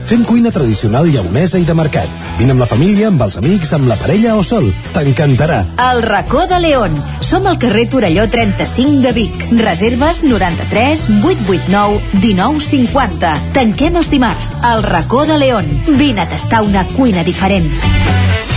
[0.11, 2.15] Fem cuina tradicional lleonesa i de mercat.
[2.35, 5.61] Vine amb la família, amb els amics, amb la parella o sol t'encantarà.
[5.85, 6.97] El racó de León.
[7.23, 9.45] Som al carrer Torelló 35 de Vic.
[9.61, 13.31] Reserves 93 889 1950.
[13.55, 14.57] Tanquem els dimarts.
[14.73, 15.71] El racó de León.
[15.95, 17.71] Vine a tastar una cuina diferent.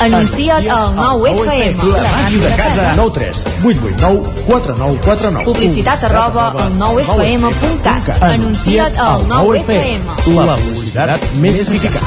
[0.00, 1.84] Anuncia't al 9FM.
[1.96, 2.92] La màquina de casa.
[2.96, 5.44] 9 3 8 8 9 4 9 4 9.
[5.44, 8.22] Publicitat arroba al 9FM.cat.
[8.22, 10.00] Anuncia't al 9FM.
[10.36, 12.00] La publicitat més eficaç.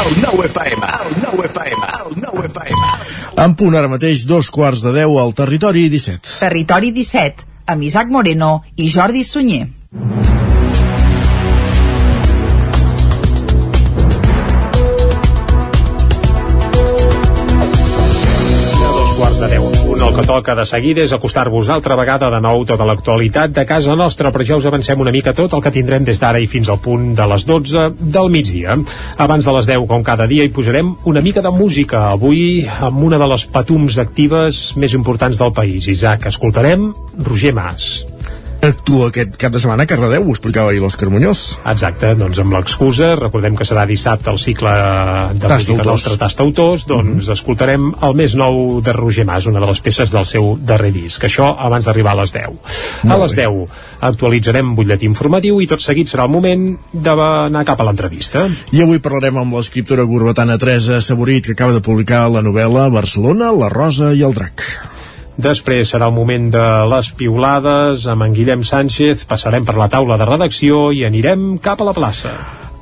[0.00, 2.84] El 9FM, el 9FM, el 9FM.
[3.44, 6.38] En punt ara mateix, dos quarts de 10 al territori 17.
[6.40, 9.68] Territori 17, amb Isaac Moreno i Jordi Sunyer.
[20.20, 24.28] Que toca de seguida és acostar-vos altra vegada de nou tota l'actualitat de casa nostra,
[24.32, 26.80] però ja us avancem una mica tot el que tindrem des d'ara i fins al
[26.84, 28.76] punt de les 12 del migdia.
[29.16, 32.10] Abans de les 10, com cada dia, hi posarem una mica de música.
[32.12, 35.88] Avui, amb una de les patums actives més importants del país.
[35.88, 36.90] Isaac, escoltarem
[37.24, 38.09] Roger Mas.
[38.60, 41.56] Actua aquest cap de setmana a Cardedeu, ho explicava ahir l'Òscar Muñoz.
[41.70, 44.74] Exacte, doncs amb l'excusa, recordem que serà dissabte el cicle
[45.32, 45.88] de Tast música d'autors.
[45.88, 50.12] nostre Tast Autors, doncs escoltarem el més nou de Roger Mas, una de les peces
[50.12, 51.24] del seu darrer disc.
[51.24, 52.60] Això abans d'arribar a les 10.
[53.00, 53.48] a Molt les bé.
[53.48, 58.44] 10 actualitzarem butlletí informatiu i tot seguit serà el moment d'anar cap a l'entrevista.
[58.76, 63.54] I avui parlarem amb l'escriptora gorbetana Teresa Saborit, que acaba de publicar la novel·la Barcelona,
[63.56, 64.99] la Rosa i el Drac.
[65.40, 70.18] Després serà el moment de les piulades amb en Guillem Sánchez, passarem per la taula
[70.20, 72.34] de redacció i anirem cap a la plaça.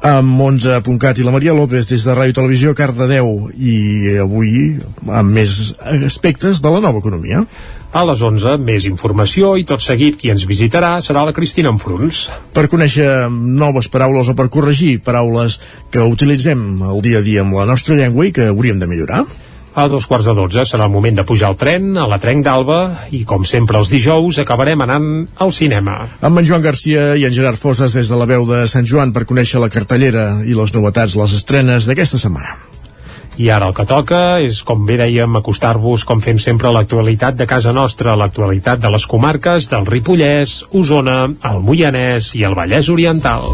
[0.08, 4.78] amb 11.cat i la Maria López des de Ràdio Televisió Cardedeu i avui
[5.10, 5.74] amb més
[6.06, 7.42] aspectes de la nova economia.
[7.90, 12.28] A les 11, més informació i tot seguit qui ens visitarà serà la Cristina Enfruns.
[12.54, 15.58] Per conèixer noves paraules o per corregir paraules
[15.90, 19.24] que utilitzem el dia a dia amb la nostra llengua i que hauríem de millorar.
[19.78, 22.42] A dos quarts de dotze serà el moment de pujar al tren, a la Trenc
[22.42, 22.78] d'Alba,
[23.14, 25.06] i com sempre els dijous acabarem anant
[25.38, 26.00] al cinema.
[26.18, 29.12] Amb en Joan Garcia i en Gerard Fosses des de la veu de Sant Joan
[29.14, 32.56] per conèixer la cartellera i les novetats, les estrenes d'aquesta setmana.
[33.38, 37.38] I ara el que toca és, com bé dèiem, acostar-vos, com fem sempre, a l'actualitat
[37.38, 41.20] de casa nostra, l'actualitat de les comarques del Ripollès, Osona,
[41.52, 43.46] el Moianès i el Vallès Oriental.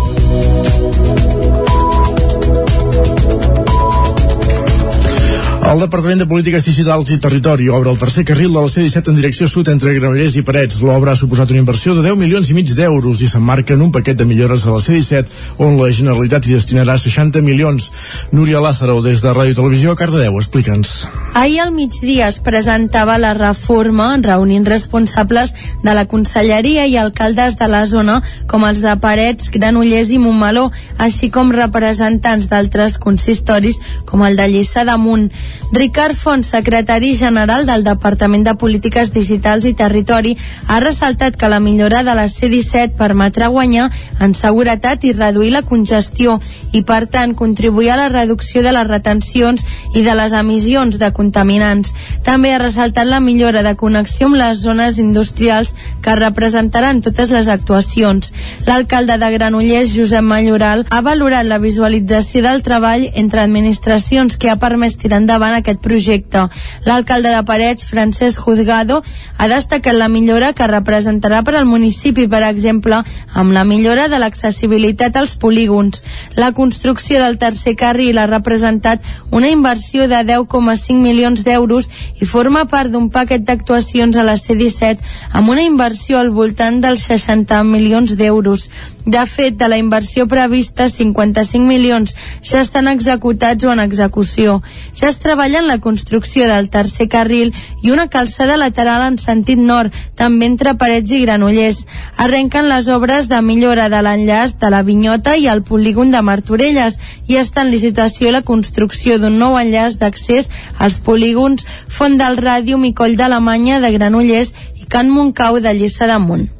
[5.74, 9.16] El Departament de Polítiques Digitals i Territori obre el tercer carril de la C-17 en
[9.18, 10.76] direcció sud entre Granollers i Parets.
[10.86, 13.90] L'obra ha suposat una inversió de 10 milions i mig d'euros i s'emmarca en un
[13.90, 17.88] paquet de millores a la C-17 on la Generalitat hi destinarà 60 milions.
[18.30, 20.92] Núria Lázaro, des de Ràdio Televisió, Cardedeu, explica'ns.
[21.34, 27.66] Ahir al migdia es presentava la reforma reunint responsables de la Conselleria i alcaldes de
[27.66, 30.68] la zona com els de Parets, Granollers i Montmeló,
[31.02, 35.32] així com representants d'altres consistoris com el de Lliçà d'Amunt.
[35.74, 40.36] Ricard Font, secretari general del Departament de Polítiques Digitals i Territori,
[40.70, 43.88] ha ressaltat que la millora de la C-17 permetrà guanyar
[44.22, 46.36] en seguretat i reduir la congestió
[46.70, 49.64] i, per tant, contribuir a la reducció de les retencions
[49.98, 51.90] i de les emissions de contaminants.
[52.22, 55.74] També ha ressaltat la millora de connexió amb les zones industrials
[56.06, 58.30] que representaran totes les actuacions.
[58.68, 64.60] L'alcalde de Granollers, Josep Malloral, ha valorat la visualització del treball entre administracions que ha
[64.62, 66.44] permès tirar endavant aquest projecte.
[66.84, 69.02] L'alcalde de Parets, Francesc Juzgado,
[69.38, 73.00] ha destacat la millora que representarà per al municipi, per exemple,
[73.32, 76.04] amb la millora de l'accessibilitat als polígons.
[76.36, 81.88] La construcció del tercer carril ha representat una inversió de 10,5 milions d'euros
[82.20, 85.00] i forma part d'un paquet d'actuacions a la C-17
[85.32, 88.68] amb una inversió al voltant dels 60 milions d'euros.
[89.06, 94.62] De fet, de la inversió prevista, 55 milions ja estan executats o en execució.
[94.96, 99.60] Ja es treballa en la construcció del tercer carril i una calçada lateral en sentit
[99.60, 101.82] nord, també entre Parets i Granollers.
[102.16, 106.96] Arrenquen les obres de millora de l'enllaç de la Vinyota i el polígon de Martorelles
[107.28, 112.80] i està en licitació la construcció d'un nou enllaç d'accés als polígons Font del Ràdio
[112.80, 116.53] i Coll d'Alemanya de Granollers i Can Montcau de Lliçà d'Amunt.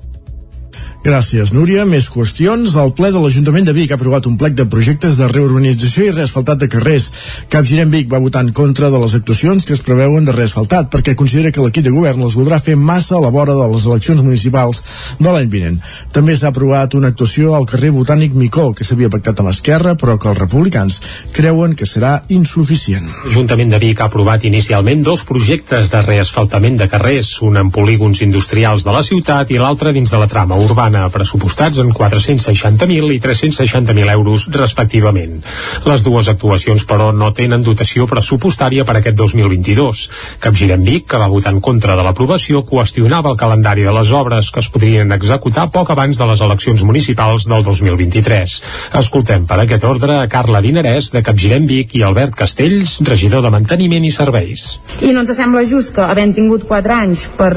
[1.04, 1.82] Gràcies, Núria.
[1.84, 2.74] Més qüestions.
[2.80, 6.12] El ple de l'Ajuntament de Vic ha aprovat un plec de projectes de reurbanització i
[6.14, 7.10] reasfaltat de carrers.
[7.52, 11.12] Capgirem Vic va votar en contra de les actuacions que es preveuen de reasfaltat perquè
[11.12, 14.22] considera que l'equip de govern les voldrà fer massa a la vora de les eleccions
[14.24, 14.80] municipals
[15.18, 15.76] de l'any vinent.
[16.16, 20.16] També s'ha aprovat una actuació al carrer Botànic Micó, que s'havia pactat amb Esquerra, però
[20.16, 21.02] que els republicans
[21.36, 23.12] creuen que serà insuficient.
[23.26, 28.24] L'Ajuntament de Vic ha aprovat inicialment dos projectes de reasfaltament de carrers, un en polígons
[28.24, 33.14] industrials de la ciutat i l'altre dins de la trama urbana Plana, pressupostats en 460.000
[33.16, 35.40] i 360.000 euros respectivament.
[35.88, 40.04] Les dues actuacions, però, no tenen dotació pressupostària per aquest 2022.
[40.44, 44.52] Capgirem Vic, que va votar en contra de l'aprovació, qüestionava el calendari de les obres
[44.54, 48.54] que es podrien executar poc abans de les eleccions municipals del 2023.
[49.00, 53.50] Escoltem per aquest ordre a Carla Dinarès, de Capgirem Vic, i Albert Castells, regidor de
[53.50, 54.78] Manteniment i Serveis.
[55.02, 57.52] I no ens sembla just que, havent tingut 4 anys per,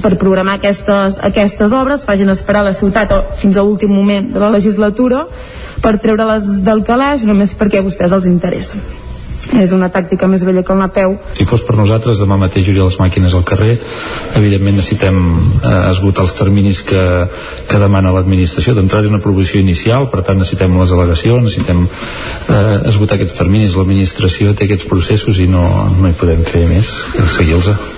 [0.00, 3.12] per programar aquestes, aquestes obres, facin esperar la ciutat
[3.42, 5.26] fins a l'últim moment de la legislatura
[5.82, 8.80] per treure-les del calaix només perquè a vostès els interessa
[9.56, 11.16] és una tàctica més vella que el peu.
[11.36, 13.78] Si fos per nosaltres, demà mateix hi hauria les màquines al carrer.
[14.36, 17.04] Evidentment necessitem eh, esgotar els terminis que,
[17.68, 18.74] que demana l'administració.
[18.76, 23.78] D'entrada és una proposició inicial, per tant necessitem les al·legacions, necessitem eh, esgotar aquests terminis.
[23.78, 25.64] L'administració té aquests processos i no,
[25.96, 27.97] no hi podem fer més que seguir-los.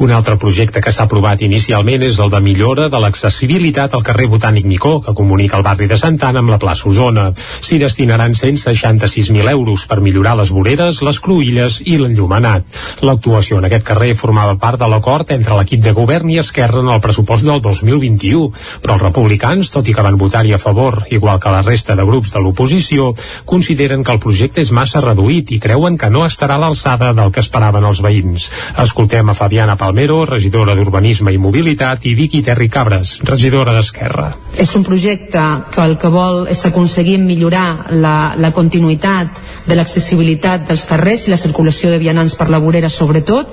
[0.00, 4.30] Un altre projecte que s'ha aprovat inicialment és el de millora de l'accessibilitat al carrer
[4.32, 7.26] Botànic Micó, que comunica el barri de Santana amb la plaça Osona.
[7.36, 12.78] S'hi destinaran 166.000 euros per millorar les voreres, les cruïlles i l'enllumenat.
[13.04, 16.88] L'actuació en aquest carrer formava part de l'acord entre l'equip de govern i Esquerra en
[16.94, 18.48] el pressupost del 2021,
[18.80, 22.08] però els republicans, tot i que van votar-hi a favor, igual que la resta de
[22.08, 23.10] grups de l'oposició,
[23.44, 27.36] consideren que el projecte és massa reduït i creuen que no estarà a l'alçada del
[27.36, 28.48] que esperaven els veïns.
[28.80, 34.28] Escoltem a Fabiana Pal Palmero, regidora d'Urbanisme i Mobilitat, i Vicky Terri Cabres, regidora d'Esquerra.
[34.54, 35.40] És un projecte
[35.74, 41.34] que el que vol és aconseguir millorar la, la continuïtat de l'accessibilitat dels carrers i
[41.34, 43.50] la circulació de vianants per la vorera sobretot.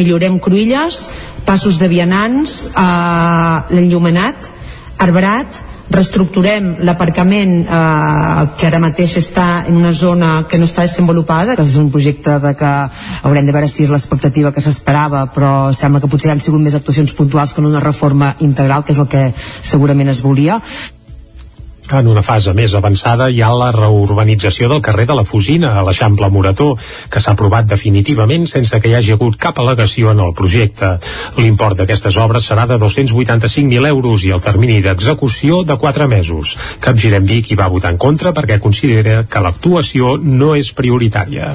[0.00, 1.02] Millorem cruïlles,
[1.44, 4.48] passos de vianants, eh, l'enllumenat,
[5.04, 5.60] arbrat,
[5.90, 11.58] reestructurem l'aparcament eh, que ara mateix està en una zona que no està desenvolupada.
[11.60, 12.72] És un projecte de que
[13.22, 16.76] haurem de veure si és l'expectativa que s'esperava, però sembla que potser han sigut més
[16.78, 19.30] actuacions puntuals que en una reforma integral, que és el que
[19.62, 20.60] segurament es volia.
[21.92, 25.82] En una fase més avançada hi ha la reurbanització del carrer de la Fusina a
[25.84, 26.70] l'Eixample Morató,
[27.12, 30.94] que s'ha aprovat definitivament sense que hi hagi hagut cap al·legació en el projecte.
[31.36, 36.56] L'import d'aquestes obres serà de 285.000 euros i el termini d'execució de 4 mesos.
[36.80, 41.52] Capgirem Vic hi va votar en contra perquè considera que l'actuació no és prioritària.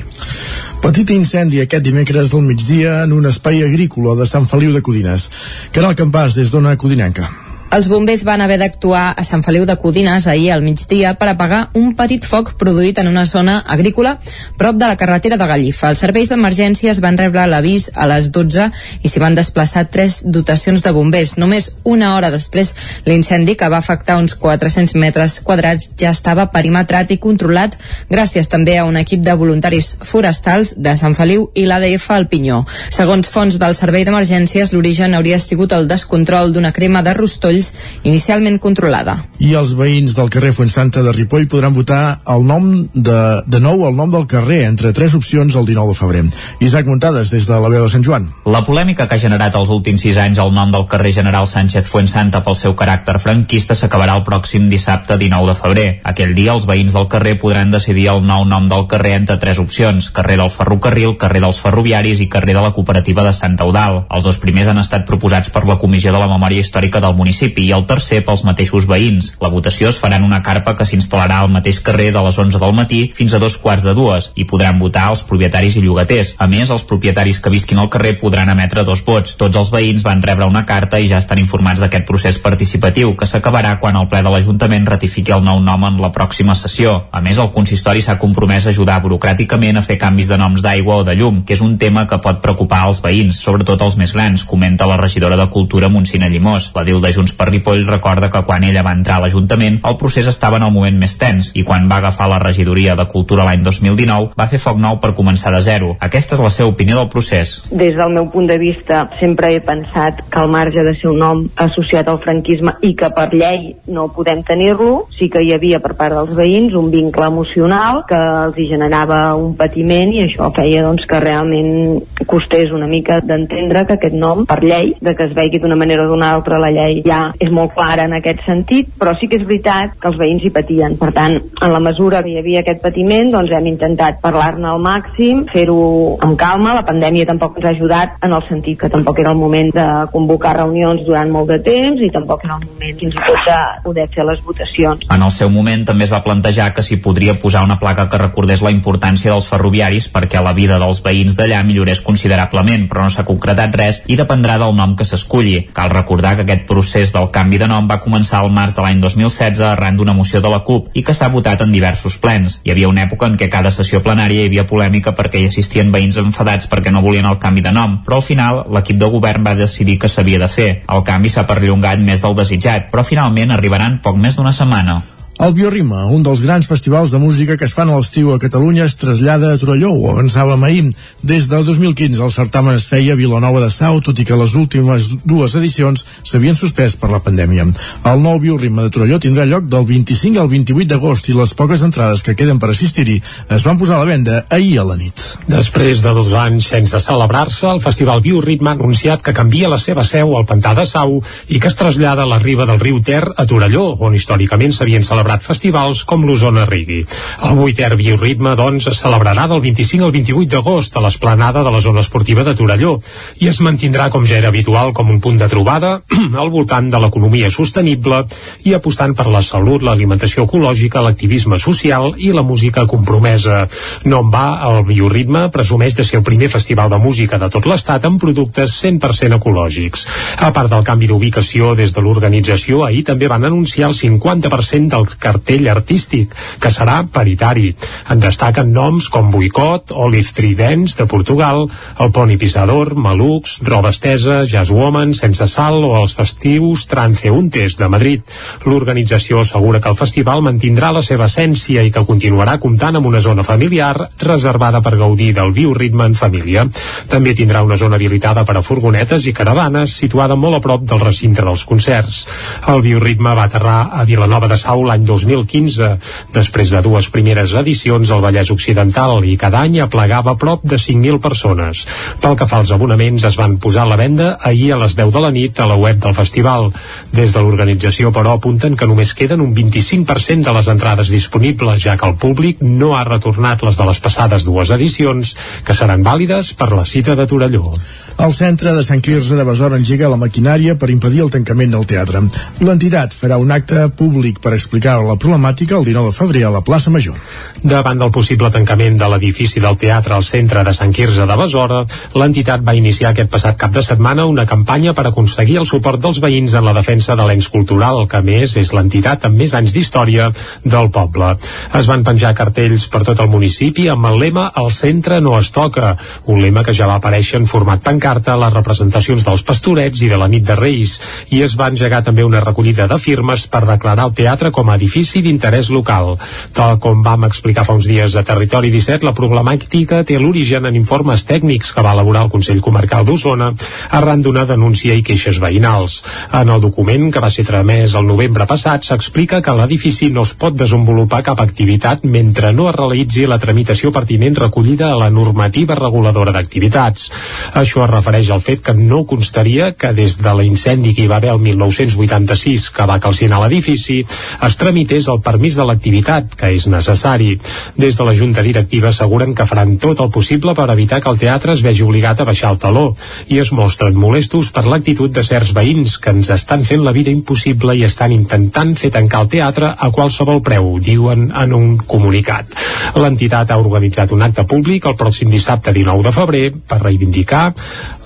[0.79, 5.29] Petit incendi aquest dimecres del migdia en un espai agrícola de Sant Feliu de Codines.
[5.73, 7.48] Caral Campàs, des d'Ona Codinenca.
[7.69, 11.59] Els bombers van haver d'actuar a Sant Feliu de Codines ahir al migdia per apagar
[11.77, 14.15] un petit foc produït en una zona agrícola
[14.57, 15.91] prop de la carretera de Gallifa.
[15.93, 18.65] Els serveis d'emergències van rebre l'avís a les 12
[19.05, 21.35] i s'hi van desplaçar tres dotacions de bombers.
[21.37, 22.73] Només una hora després,
[23.05, 27.77] l'incendi, que va afectar uns 400 metres quadrats, ja estava perimetrat i controlat
[28.09, 32.63] gràcies també a un equip de voluntaris forestals de Sant Feliu i l'ADF al Pinyó.
[32.89, 37.73] Segons fons del Servei d'Emergències, l'origen hauria sigut el descontrol d'una crema de rostoll Polls,
[38.03, 39.17] inicialment controlada.
[39.39, 43.85] I els veïns del carrer Fuensanta de Ripoll podran votar el nom de, de nou
[43.87, 46.23] el nom del carrer entre tres opcions el 19 de febrer.
[46.63, 48.27] Isaac Muntades, des de la veu de Sant Joan.
[48.45, 51.87] La polèmica que ha generat els últims sis anys el nom del carrer General Sánchez
[51.87, 55.87] Fuensanta pel seu caràcter franquista s'acabarà el pròxim dissabte 19 de febrer.
[56.03, 59.59] Aquell dia els veïns del carrer podran decidir el nou nom del carrer entre tres
[59.59, 64.03] opcions, carrer del ferrocarril, carrer dels ferroviaris i carrer de la cooperativa de Sant Eudal.
[64.09, 67.48] Els dos primers han estat proposats per la Comissió de la Memòria Històrica del municipi
[67.49, 69.33] municipi i el tercer pels mateixos veïns.
[69.41, 72.59] La votació es farà en una carpa que s'instal·larà al mateix carrer de les 11
[72.59, 76.35] del matí fins a dos quarts de dues i podran votar els propietaris i llogaters.
[76.37, 79.35] A més, els propietaris que visquin al carrer podran emetre dos vots.
[79.35, 83.25] Tots els veïns van rebre una carta i ja estan informats d'aquest procés participatiu que
[83.25, 87.07] s'acabarà quan el ple de l'Ajuntament ratifiqui el nou nom en la pròxima sessió.
[87.11, 91.01] A més, el consistori s'ha compromès a ajudar burocràticament a fer canvis de noms d'aigua
[91.01, 94.13] o de llum, que és un tema que pot preocupar els veïns, sobretot els més
[94.13, 96.71] grans, comenta la regidora de Cultura Montsina Llimós.
[96.75, 99.95] La DIL de Junts per Ripoll recorda que quan ella va entrar a l'Ajuntament el
[100.01, 103.45] procés estava en el moment més tens i quan va agafar la regidoria de Cultura
[103.47, 105.93] l'any 2019 va fer foc nou per començar de zero.
[106.03, 107.55] Aquesta és la seva opinió del procés.
[107.71, 111.19] Des del meu punt de vista sempre he pensat que al marge de ser un
[111.23, 115.79] nom associat al franquisme i que per llei no podem tenir-lo, sí que hi havia
[115.83, 120.51] per part dels veïns un vincle emocional que els hi generava un patiment i això
[120.55, 125.29] feia doncs, que realment costés una mica d'entendre que aquest nom, per llei, de que
[125.29, 128.41] es vegi d'una manera o d'una altra, la llei ja és molt clara en aquest
[128.47, 130.97] sentit, però sí que és veritat que els veïns hi patien.
[130.99, 134.81] Per tant, en la mesura que hi havia aquest patiment, doncs hem intentat parlar-ne al
[134.83, 135.79] màxim, fer-ho
[136.25, 139.39] amb calma, la pandèmia tampoc ens ha ajudat en el sentit que tampoc era el
[139.39, 143.25] moment de convocar reunions durant molt de temps i tampoc era el moment fins i
[143.27, 145.05] tot de poder fer les votacions.
[145.09, 148.21] En el seu moment també es va plantejar que s'hi podria posar una placa que
[148.21, 153.13] recordés la importància dels ferroviaris perquè la vida dels veïns d'allà millorés considerablement, però no
[153.13, 155.69] s'ha concretat res i dependrà del nom que s'esculli.
[155.73, 159.01] Cal recordar que aquest procés del canvi de nom va començar al març de l'any
[159.03, 162.59] 2016 arran d'una moció de la CUP i que s'ha votat en diversos plens.
[162.63, 165.91] Hi havia una època en què cada sessió plenària hi havia polèmica perquè hi assistien
[165.91, 169.45] veïns enfadats perquè no volien el canvi de nom, però al final l'equip de govern
[169.45, 170.69] va decidir que s'havia de fer.
[170.87, 175.01] El canvi s'ha perllongat més del desitjat, però finalment arribaran poc més d'una setmana.
[175.39, 178.83] El Biorritme, un dels grans festivals de música que es fan a l'estiu a Catalunya,
[178.83, 180.89] es trasllada a Torelló, ho avançàvem ahir.
[181.23, 184.57] Des del 2015 el certamen es feia a Vilanova de Sau, tot i que les
[184.59, 187.69] últimes dues edicions s'havien suspès per la pandèmia.
[188.11, 191.87] El nou Biorritme de Torelló tindrà lloc del 25 al 28 d'agost i les poques
[191.87, 193.21] entrades que queden per assistir-hi
[193.55, 195.23] es van posar a la venda ahir a la nit.
[195.47, 200.03] Després de dos anys sense celebrar-se, el Festival Biorritme ha anunciat que canvia la seva
[200.03, 203.23] seu al Pantà de Sau i que es trasllada a la riba del riu Ter
[203.23, 207.03] a Torelló, on històricament s'havien celebrat celebrat festivals com l'Osona Rigui.
[207.45, 211.81] El vuitè bioritme, doncs, es celebrarà del 25 al 28 d'agost a l'esplanada de la
[211.81, 212.99] zona esportiva de Torelló
[213.39, 216.01] i es mantindrà, com ja era habitual, com un punt de trobada
[216.41, 218.23] al voltant de l'economia sostenible
[218.65, 223.67] i apostant per la salut, l'alimentació ecològica, l'activisme social i la música compromesa.
[224.05, 227.69] No en va, el bioritme presumeix de ser el primer festival de música de tot
[227.69, 230.07] l'estat amb productes 100% ecològics.
[230.39, 235.18] A part del canvi d'ubicació des de l'organització, ahir també van anunciar el 50% del
[235.19, 237.73] cartell artístic, que serà paritari.
[238.09, 241.65] En destaquen noms com Boicot, Olive Tridents, de Portugal,
[241.99, 247.87] el Poni Pisador, Malux, Roba Estesa, Jazz Woman, Sense Sal o els festius Tranceuntes, de
[247.91, 248.23] Madrid.
[248.65, 253.21] L'organització assegura que el festival mantindrà la seva essència i que continuarà comptant amb una
[253.23, 253.93] zona familiar
[254.23, 256.65] reservada per gaudir del bioritme en família.
[257.09, 261.03] També tindrà una zona habilitada per a furgonetes i caravanes situada molt a prop del
[261.03, 262.25] recinte dels concerts.
[262.71, 265.89] El bioritme va aterrar a Vilanova de Sau l'any 2015,
[266.35, 271.19] després de dues primeres edicions al Vallès Occidental i cada any aplegava prop de 5.000
[271.23, 271.85] persones.
[272.21, 275.13] Pel que fa als abonaments, es van posar a la venda ahir a les 10
[275.15, 276.69] de la nit a la web del festival.
[277.15, 281.97] Des de l'organització, però, apunten que només queden un 25% de les entrades disponibles, ja
[281.97, 285.35] que el públic no ha retornat les de les passades dues edicions,
[285.65, 287.71] que seran vàlides per la cita de Torelló.
[288.19, 291.85] El centre de Sant Quirze de Besora engega la maquinària per impedir el tancament del
[291.87, 292.19] teatre.
[292.59, 296.59] L'entitat farà un acte públic per explicar la problemàtica el 19 de febrer a la
[296.67, 297.15] plaça Major.
[297.63, 301.85] Davant del possible tancament de l'edifici del teatre al centre de Sant Quirze de Besora,
[302.19, 306.19] l'entitat va iniciar aquest passat cap de setmana una campanya per aconseguir el suport dels
[306.19, 310.27] veïns en la defensa de l'ens cultural, que més és l'entitat amb més anys d'història
[310.67, 311.31] del poble.
[311.79, 315.55] Es van penjar cartells per tot el municipi amb el lema El centre no es
[315.55, 315.95] toca,
[316.27, 320.07] un lema que ja va aparèixer en format pancarta a les representacions dels pastorets i
[320.09, 320.95] de la nit de Reis,
[321.29, 324.77] i es va engegar també una recollida de firmes per declarar el teatre com a
[324.79, 326.15] edifici d'interès local.
[326.57, 330.79] Tal com vam explicar fa uns dies a Territori 17, la problemàtica té l'origen en
[330.79, 333.51] informes tècnics que va elaborar el Consell Comarcal d'Osona
[333.99, 335.99] arran d'una denúncia i queixes veïnals.
[336.33, 340.33] En el document que va ser tramès el novembre passat s'explica que l'edifici no es
[340.33, 345.77] pot desenvolupar cap activitat mentre no es realitzi la tramitació pertinent recollida a la normativa
[345.77, 347.09] reguladora d'activitats.
[347.53, 351.19] Això es refereix al fet que no constaria que des de l'incendi que hi va
[351.19, 353.99] haver el 1986 que va calcinar l'edifici
[354.47, 357.35] es tramités el permís de l'activitat, que és necessari.
[357.77, 361.19] Des de la Junta Directiva asseguren que faran tot el possible per evitar que el
[361.19, 362.85] teatre es vegi obligat a baixar el taló
[363.27, 367.11] i es mostren molestos per l'actitud de certs veïns que ens estan fent la vida
[367.11, 372.55] impossible i estan intentant fer tancar el teatre a qualsevol preu, diuen en un comunicat.
[372.95, 377.49] L'entitat ha organitzat un acte públic el pròxim dissabte 19 de febrer per reivindicar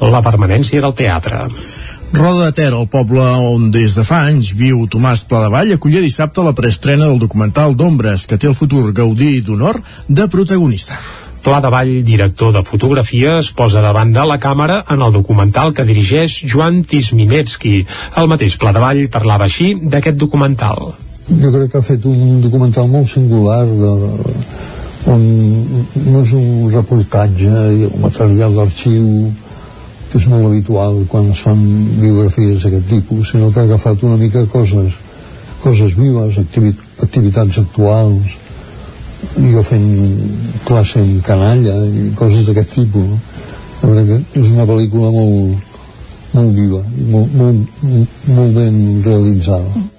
[0.02, 1.46] la permanència del teatre.
[2.14, 6.44] Roda de Ter, el poble on des de fa anys viu Tomàs Pladevall, acollia dissabte
[6.46, 11.00] la preestrena del documental d'Ombres, que té el futur Gaudí d'honor de protagonista.
[11.44, 15.74] Pla de Vall, director de fotografia, es posa davant de la càmera en el documental
[15.74, 17.82] que dirigeix Joan Tisminetski.
[18.22, 20.94] El mateix Pla de Vall parlava així d'aquest documental.
[21.28, 23.92] Jo crec que ha fet un documental molt singular de,
[25.12, 25.26] on
[26.06, 29.04] no és un reportatge i el material d'arxiu
[30.14, 31.62] que és molt habitual quan es fan
[31.98, 34.94] biografies d'aquest tipus, sinó que ha agafat una mica coses,
[35.64, 36.70] coses vives, activi
[37.02, 38.36] activitats actuals,
[39.40, 39.88] jo fent
[40.68, 43.10] classe en canalla i coses d'aquest tipus.
[43.82, 43.98] No?
[44.06, 45.66] És una pel·lícula molt,
[46.38, 49.93] molt viva, molt, molt, molt ben realitzada.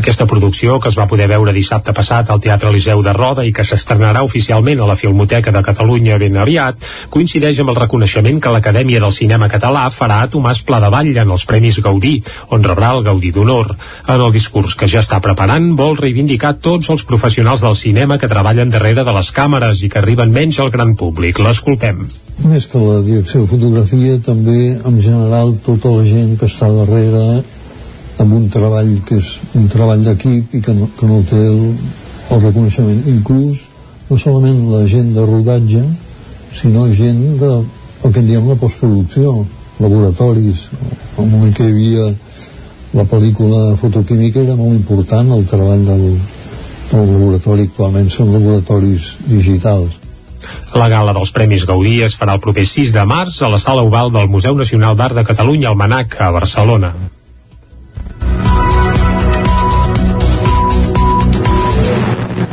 [0.00, 3.52] Aquesta producció, que es va poder veure dissabte passat al Teatre Liceu de Roda i
[3.52, 6.78] que s'estrenarà oficialment a la Filmoteca de Catalunya ben aviat,
[7.10, 11.46] coincideix amb el reconeixement que l'Acadèmia del Cinema Català farà a Tomàs Pladevall en els
[11.48, 12.16] Premis Gaudí,
[12.54, 13.74] on rebrà el Gaudí d'Honor.
[14.06, 18.30] En el discurs que ja està preparant, vol reivindicar tots els professionals del cinema que
[18.30, 21.40] treballen darrere de les càmeres i que arriben menys al gran públic.
[21.42, 22.06] L'escoltem.
[22.40, 27.42] Més que la direcció de fotografia, també en general tota la gent que està darrere
[28.20, 31.60] amb un treball que és un treball d'equip i que no, que no té el,
[32.30, 33.02] el reconeixement.
[33.08, 33.64] Inclús
[34.10, 35.84] no solament la gent de rodatge
[36.52, 37.52] sinó gent de
[38.04, 39.44] el que en diem la postproducció
[39.80, 40.66] laboratoris.
[41.18, 42.10] Al moment que hi havia
[42.96, 46.04] la pel·lícula fotoquímica era molt important el treball del,
[46.90, 47.68] del laboratori.
[47.70, 49.96] Actualment són laboratoris digitals.
[50.74, 53.84] La gala dels Premis Gaudí es farà el proper 6 de març a la Sala
[53.86, 56.94] Oval del Museu Nacional d'Art de Catalunya al Manac, a Barcelona.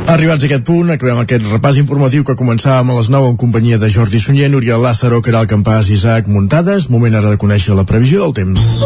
[0.08, 3.76] Arribats a aquest punt, acabem aquest repàs informatiu que començàvem a les 9 en companyia
[3.76, 6.88] de Jordi Sunyer, Oriol Lázaro, Caral Campàs i Isaac Muntades.
[6.88, 8.80] Moment ara de conèixer la previsió del temps.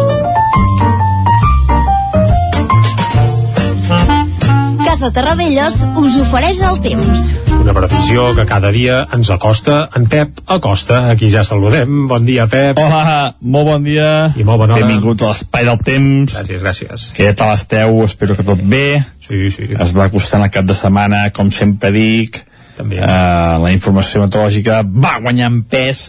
[4.82, 7.51] Casa Terradellos us ofereix el temps.
[7.62, 10.96] Una previsió que cada dia ens acosta en Pep Acosta.
[11.12, 12.08] Aquí ja saludem.
[12.10, 12.74] Bon dia, Pep.
[12.82, 14.32] Hola, molt bon dia.
[14.34, 14.82] I molt bona hora.
[14.82, 16.34] Benvinguts a l'Espai del Temps.
[16.40, 17.04] Gràcies, gràcies.
[17.14, 18.00] Què tal esteu?
[18.02, 19.04] Espero que tot bé.
[19.22, 19.68] Sí, sí.
[19.78, 22.40] Es va acostant el cap de setmana, com sempre dic.
[22.80, 22.98] També.
[22.98, 26.08] Uh, la informació meteorològica va guanyant pes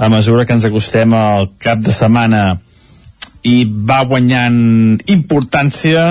[0.00, 2.46] a mesura que ens acostem al cap de setmana
[3.44, 6.08] i va guanyant importància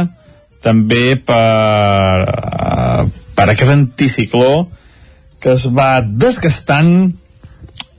[0.61, 4.69] també per, uh, per aquest anticicló
[5.43, 7.11] que es va desgastant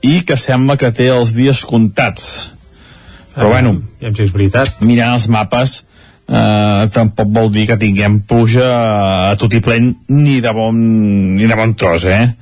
[0.05, 2.51] i que sembla que té els dies comptats.
[3.35, 4.81] Però Ah, bueno, ja si és veritat.
[4.81, 5.83] mirant els mapes,
[6.27, 10.75] eh, tampoc vol dir que tinguem pluja a tot i plen ni de bon,
[11.35, 12.33] ni de bon tros, eh?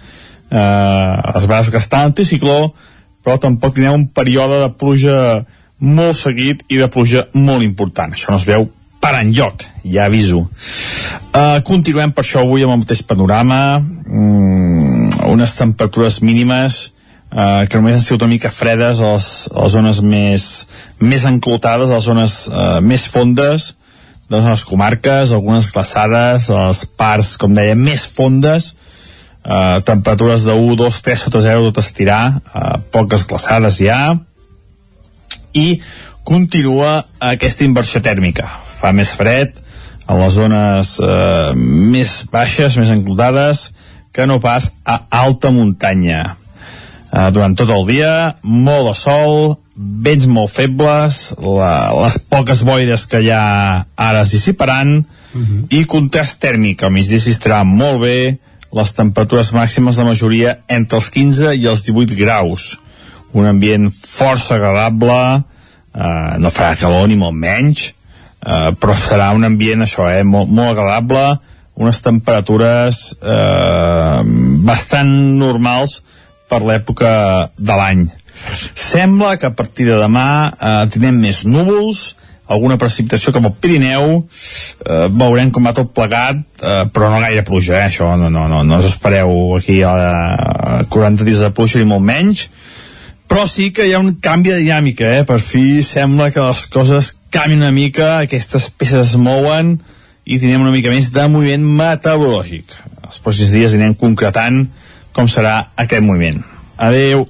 [0.52, 2.74] eh es va desgastar l'anticicló,
[3.24, 5.46] però tampoc tindrem un període de pluja
[5.80, 8.14] molt seguit i de pluja molt important.
[8.14, 8.70] Això no es veu
[9.04, 10.46] per enlloc, ja aviso.
[11.34, 14.73] Uh, continuem per això avui amb el mateix panorama, mm,
[15.34, 16.80] unes temperatures mínimes
[17.34, 20.50] uh, que només han sigut una mica fredes a les, a les zones més,
[21.02, 23.74] més enclotades, a les zones uh, més fondes
[24.30, 28.72] de les comarques, algunes glaçades, a les parts, com deia, més fondes,
[29.44, 32.22] uh, temperatures de 1, 2, 3 sota 0 tot estirar,
[32.54, 34.16] uh, poques glaçades ja,
[35.54, 35.68] i
[36.24, 38.48] continua aquesta inversió tèrmica.
[38.80, 39.60] Fa més fred
[40.08, 43.70] a les zones eh, més baixes, més enclotades,
[44.14, 46.38] que no pas a alta muntanya.
[47.14, 53.08] Eh, durant tot el dia, molt de sol, vents molt febles, la, les poques boires
[53.10, 53.44] que hi ha
[53.98, 55.66] ara es dissiparan, uh -huh.
[55.70, 56.84] i contrast tèrmic.
[56.84, 58.38] Al migdia s'hi estarà molt bé,
[58.74, 62.80] les temperatures màximes de majoria entre els 15 i els 18 graus.
[63.34, 65.44] Un ambient força agradable,
[65.94, 67.94] eh, no farà calor ni molt menys,
[68.46, 71.40] eh, però serà un ambient, això, eh, molt, molt agradable,
[71.80, 74.20] unes temperatures eh,
[74.66, 76.02] bastant normals
[76.50, 77.14] per l'època
[77.58, 78.04] de l'any.
[78.78, 82.14] Sembla que a partir de demà eh, tindrem més núvols,
[82.54, 87.46] alguna precipitació cap al Pirineu, eh, veurem com va tot plegat, eh, però no gaire
[87.48, 91.82] pluja, eh, això, no, no, no, no us espereu aquí a 40 dies de pluja
[91.82, 92.48] ni molt menys,
[93.30, 95.26] però sí que hi ha un canvi de dinàmica, eh?
[95.26, 99.80] per fi sembla que les coses canvien una mica, aquestes peces es mouen
[100.26, 102.76] i tindrem una mica més de moviment meteorològic.
[103.04, 104.64] Els pròxims dies anirem concretant
[105.14, 106.40] com serà aquest moviment.
[106.78, 107.26] Adeu.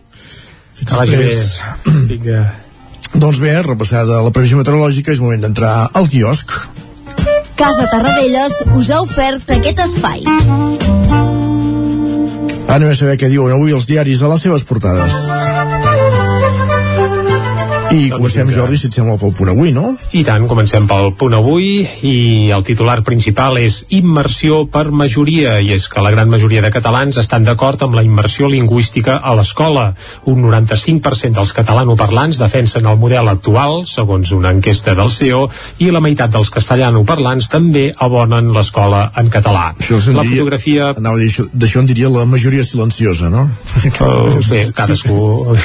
[0.78, 1.58] Fins després.
[2.12, 2.44] Vinga.
[3.14, 6.56] Doncs bé, repassada la previsió meteorològica, és moment d'entrar al quiosc.
[7.60, 10.26] Casa Tarradellas us ha ofert aquest espai.
[12.74, 15.14] Anem a saber què diuen avui els diaris a les seves portades.
[17.94, 19.94] I comencem, Jordi, si et sembla, pel punt avui, no?
[20.18, 22.14] I tant, comencem pel punt avui i
[22.56, 27.20] el titular principal és immersió per majoria i és que la gran majoria de catalans
[27.22, 29.92] estan d'acord amb la immersió lingüística a l'escola.
[30.32, 35.46] Un 95% dels catalanoparlants defensen el model actual, segons una enquesta del CEO,
[35.86, 39.70] i la meitat dels castellanoparlants també abonen l'escola en català.
[39.78, 40.90] Això la fotografia...
[40.98, 43.46] Anava a dir, això- d'això en diria la majoria silenciosa, no?
[44.02, 45.56] Oh, bé, cadascú...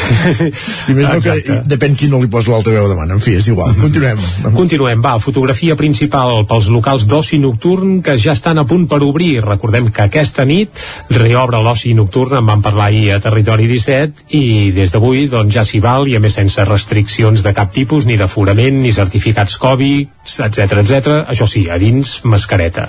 [0.85, 3.11] Si més no, que depèn qui no li posa l'altaveu davant.
[3.15, 3.75] En fi, és igual.
[3.79, 4.21] Continuem.
[4.57, 9.39] Continuem, va, fotografia principal pels locals d'oci nocturn que ja estan a punt per obrir.
[9.45, 14.45] Recordem que aquesta nit reobre l'oci nocturn, en vam parlar ahir a Territori 17, i
[14.77, 18.19] des d'avui doncs, ja s'hi val, i a més sense restriccions de cap tipus, ni
[18.21, 21.09] d'aforament, ni certificats Covid, etc etc.
[21.29, 22.89] Això sí, a dins, mascareta.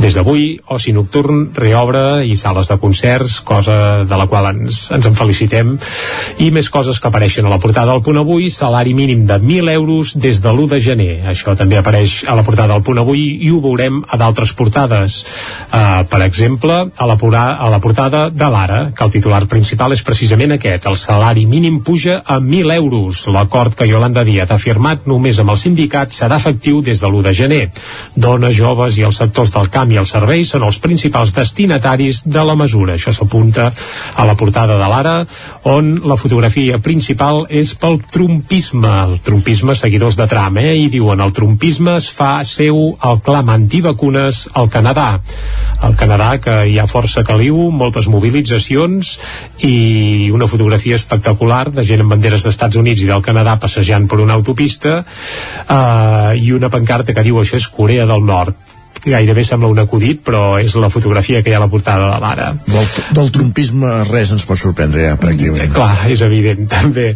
[0.00, 5.08] Des d'avui, oci nocturn reobre i sales de concerts, cosa de la qual ens, ens
[5.08, 5.74] en felicitem,
[6.42, 9.72] i més coses que apareixen a la portada del punt avui, salari mínim de 1.000
[9.74, 11.14] euros des de l'1 de gener.
[11.32, 15.20] Això també apareix a la portada del punt avui i ho veurem a d'altres portades.
[15.68, 20.04] Uh, per exemple, a la, a la portada de l'Ara, que el titular principal és
[20.04, 20.86] precisament aquest.
[20.88, 23.26] El salari mínim puja a 1.000 euros.
[23.32, 27.22] L'acord que Yolanda Díaz ha firmat només amb el sindicat serà efectiu des de l'1
[27.26, 27.62] de gener.
[28.14, 32.44] Dones, joves i els sectors del camp i els serveis són els principals destinataris de
[32.44, 32.94] la mesura.
[32.94, 33.70] Això s'apunta
[34.14, 35.16] a la portada de l'Ara,
[35.68, 38.92] on la fotografia principal és pel trumpisme.
[39.08, 40.74] El trumpisme, seguidors de Trump, eh?
[40.78, 45.08] I diuen el trumpisme es fa seu el clam antivacunes al Canadà.
[45.84, 49.14] Al Canadà, que hi ha força caliu, moltes mobilitzacions
[49.66, 54.20] i una fotografia espectacular de gent amb banderes d'Estats Units i del Canadà passejant per
[54.22, 58.68] una autopista eh, i una pancarta que diu això és Corea del Nord
[59.04, 62.20] gairebé sembla un acudit, però és la fotografia que hi ha a la portada de
[62.22, 62.48] l'Ara.
[62.66, 65.72] Del, del trumpisme res ens pot sorprendre ja, pràcticament.
[65.74, 67.12] Clar, és evident, també.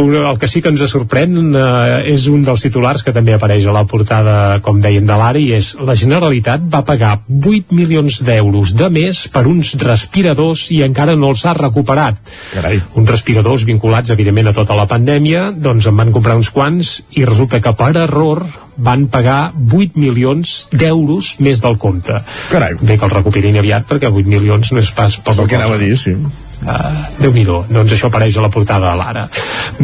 [0.00, 3.66] Un, el que sí que ens sorprèn eh, és un dels titulars que també apareix
[3.66, 8.20] a la portada, com deien, de l'Ara, i és la Generalitat va pagar 8 milions
[8.24, 12.20] d'euros de més per uns respiradors i encara no els ha recuperat.
[12.54, 12.80] Carai.
[13.00, 17.24] Uns respiradors vinculats, evidentment, a tota la pandèmia, doncs en van comprar uns quants i
[17.26, 18.44] resulta que per error
[18.76, 22.18] van pagar 8 milions d'euros més del compte.
[22.50, 22.74] Carai.
[22.82, 25.78] Bé que el recuperin aviat perquè 8 milions no és pas poca el que anava
[25.78, 26.16] a dir, sí.
[26.64, 29.26] Uh, déu nhi doncs això apareix a la portada de l'Ara.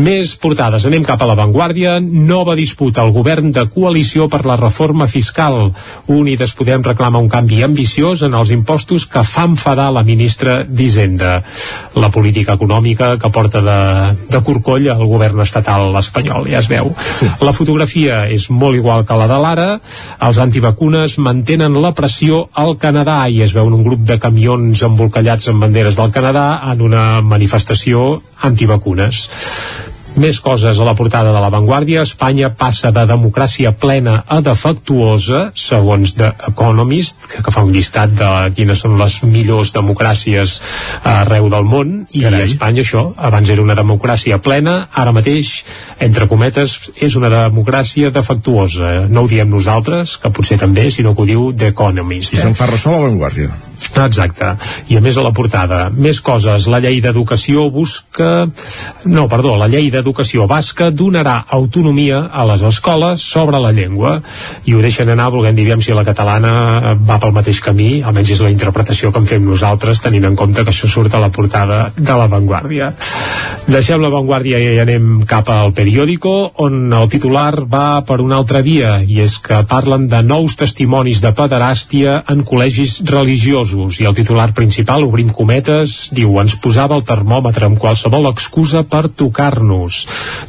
[0.00, 1.98] Més portades, anem cap a l'avantguàrdia.
[2.00, 5.72] Nova disputa al govern de coalició per la reforma fiscal.
[6.08, 11.42] Unides Podem reclama un canvi ambiciós en els impostos que fa enfadar la ministra d'Hisenda.
[12.00, 13.78] La política econòmica que porta de,
[14.30, 16.92] de corcoll al govern estatal espanyol, ja es veu.
[17.18, 17.28] Sí.
[17.44, 19.68] La fotografia és molt igual que la de l'Ara.
[20.28, 25.50] Els antivacunes mantenen la pressió al Canadà i es veuen un grup de camions embolcallats
[25.50, 29.28] amb banderes del Canadà en una manifestació antivacunes.
[30.20, 32.02] Més coses a la portada de La Vanguardia.
[32.04, 38.12] Espanya passa de democràcia plena a defectuosa, segons The Economist, que, que fa un llistat
[38.18, 40.58] de quines són les millors democràcies
[41.08, 42.44] arreu del món, i Carai.
[42.50, 45.54] Espanya això, abans era una democràcia plena, ara mateix,
[46.04, 49.06] entre cometes, és una democràcia defectuosa.
[49.08, 52.36] No ho diem nosaltres, que potser també, sinó que ho diu The Economist.
[52.36, 53.48] I se'n fa ressò a La Vanguardia.
[53.80, 54.52] Exacte.
[54.92, 56.68] I a més a la portada, més coses.
[56.68, 58.44] La llei d'educació busca...
[59.08, 60.09] No, perdó, la llei d'educació
[60.46, 64.20] basca donarà autonomia a les escoles sobre la llengua
[64.64, 68.40] i ho deixen anar volent dir si la catalana va pel mateix camí, almenys és
[68.40, 71.92] la interpretació que en fem nosaltres, tenint en compte que això surt a la portada
[71.96, 72.92] de la Vanguardia.
[73.70, 76.32] Deixem la Vanguardia i anem cap al periòdico,
[76.64, 81.20] on el titular va per una altra via, i és que parlen de nous testimonis
[81.22, 87.06] de pederàstia en col·legis religiosos, i el titular principal, obrim cometes, diu, ens posava el
[87.06, 89.89] termòmetre amb qualsevol excusa per tocar-nos.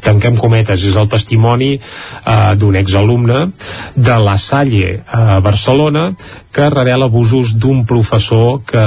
[0.04, 3.48] Tanquem cometes, és el testimoni eh, d'un exalumne
[3.96, 6.12] de la Salle a Barcelona
[6.52, 8.86] que revela abusos d'un professor que,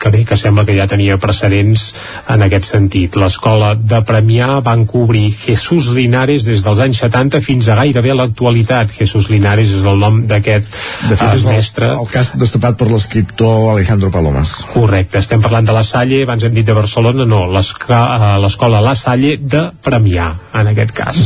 [0.00, 1.88] que bé, que sembla que ja tenia precedents
[2.32, 3.16] en aquest sentit.
[3.20, 8.92] L'escola de Premià van cobrir Jesús Linares des dels anys 70 fins a gairebé l'actualitat.
[8.96, 10.68] Jesús Linares és el nom d'aquest
[11.08, 11.90] De fet, eh, és el, mestre.
[11.94, 14.54] el cas destapat per l'escriptor Alejandro Palomas.
[14.72, 18.94] Correcte, estem parlant de la Salle, abans hem dit de Barcelona, no, eh, l'escola La
[18.94, 21.22] Salle de Premià, en aquest cas.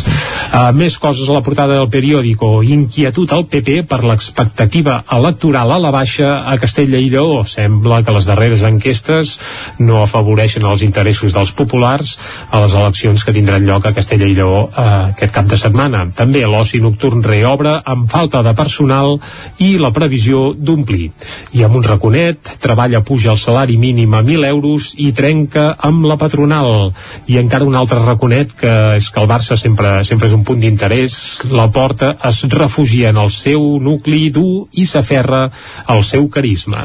[0.51, 2.61] Uh, més coses a la portada del periòdico.
[2.62, 7.45] Inquietud al PP per l'expectativa electoral a la baixa a Castella i Lleó.
[7.49, 9.39] Sembla que les darreres aquestes enquestes
[9.79, 12.17] no afavoreixen els interessos dels populars
[12.51, 14.85] a les eleccions que tindran lloc a Castella i Lleó eh,
[15.15, 16.07] aquest cap de setmana.
[16.17, 19.19] També l'oci nocturn reobre amb falta de personal
[19.59, 21.11] i la previsió d'omplir.
[21.57, 26.07] I amb un raconet, treballa puja el salari mínim a 1.000 euros i trenca amb
[26.09, 26.93] la patronal.
[27.31, 30.61] I encara un altre raconet que és que el Barça sempre, sempre és un punt
[30.61, 31.17] d'interès.
[31.51, 35.47] La porta es refugia en el seu nucli dur i s'aferra
[35.87, 36.85] al seu carisma.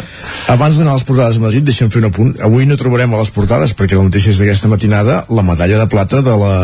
[0.52, 2.34] Abans d'anar a les portades de Madrid, deixem fer un apunt.
[2.46, 5.88] Avui no trobarem a les portades, perquè la mateixa és d'aquesta matinada, la medalla de
[5.92, 6.56] plata de la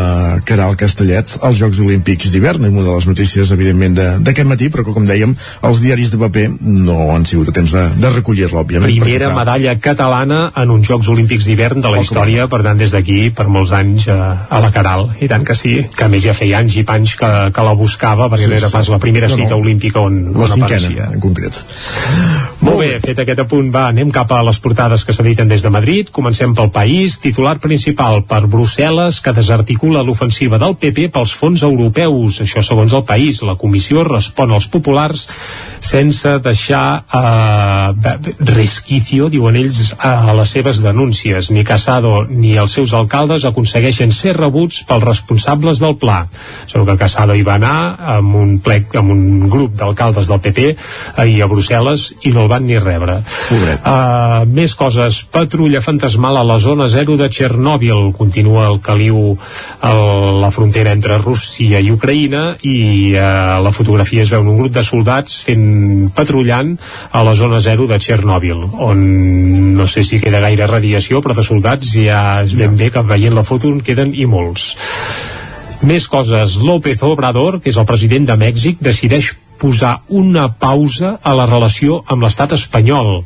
[0.48, 4.94] Caral Castellet als Jocs Olímpics d'hivern, una de les notícies, evidentment, d'aquest matí, però que,
[4.94, 5.34] com dèiem,
[5.68, 8.90] els diaris de paper no han sigut a temps de, de recollir-la, òbviament.
[8.90, 9.40] Primera fa...
[9.42, 13.18] medalla catalana en uns Jocs Olímpics d'hivern de la oh, història, per tant, des d'aquí,
[13.34, 15.08] per molts anys, a, a la Caral.
[15.22, 18.28] I tant que sí, que més ja feia anys i panys que, que la buscava,
[18.32, 19.62] perquè sí, no era pas la primera no, cita no.
[19.64, 21.08] olímpica on, la on cinquena, apareixia.
[21.12, 21.62] en concret.
[22.62, 25.70] Molt bé, fet aquest apunt, va, anem cap a les portades que s'editen des de
[25.72, 26.10] Madrid.
[26.12, 27.16] Comencem pel país.
[27.24, 32.42] Titular principal per Brussel·les que desarticula l'ofensiva del PP pels fons europeus.
[32.44, 33.40] Això segons el país.
[33.42, 35.24] La comissió respon als populars
[35.82, 38.18] sense deixar eh,
[38.52, 41.50] resquicio, diuen ells, a les seves denúncies.
[41.50, 46.22] Ni Casado ni els seus alcaldes aconsegueixen ser rebuts pels responsables del pla.
[46.70, 47.76] Sabeu que Casado hi va anar
[48.18, 50.68] amb un plec, amb un grup d'alcaldes del PP
[51.24, 53.18] ahir a Brussel·les i no el van ni rebre.
[53.52, 55.22] Uh, més coses.
[55.30, 58.10] Patrulla fantasmal a la zona zero de Txernòbil.
[58.18, 59.36] Continua el caliu
[59.78, 59.92] a
[60.42, 64.82] la frontera entre Rússia i Ucraïna i uh, la fotografia es veu un grup de
[64.82, 66.74] soldats fent patrullant
[67.12, 69.04] a la zona zero de Txernòbil, on
[69.78, 73.38] no sé si queda gaire radiació, però de soldats ja es ben bé que veient
[73.38, 74.72] la foto en queden i molts.
[75.86, 76.58] Més coses.
[76.62, 82.00] López Obrador, que és el president de Mèxic, decideix posar una pausa a la relació
[82.10, 83.20] amb l'estat espanyol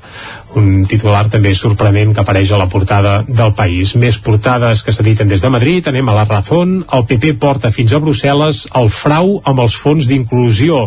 [0.57, 3.94] un titular també sorprenent que apareix a la portada del país.
[4.00, 7.92] Més portades que s'editen des de Madrid, anem a la Razón, el PP porta fins
[7.92, 10.86] a Brussel·les el frau amb els fons d'inclusió.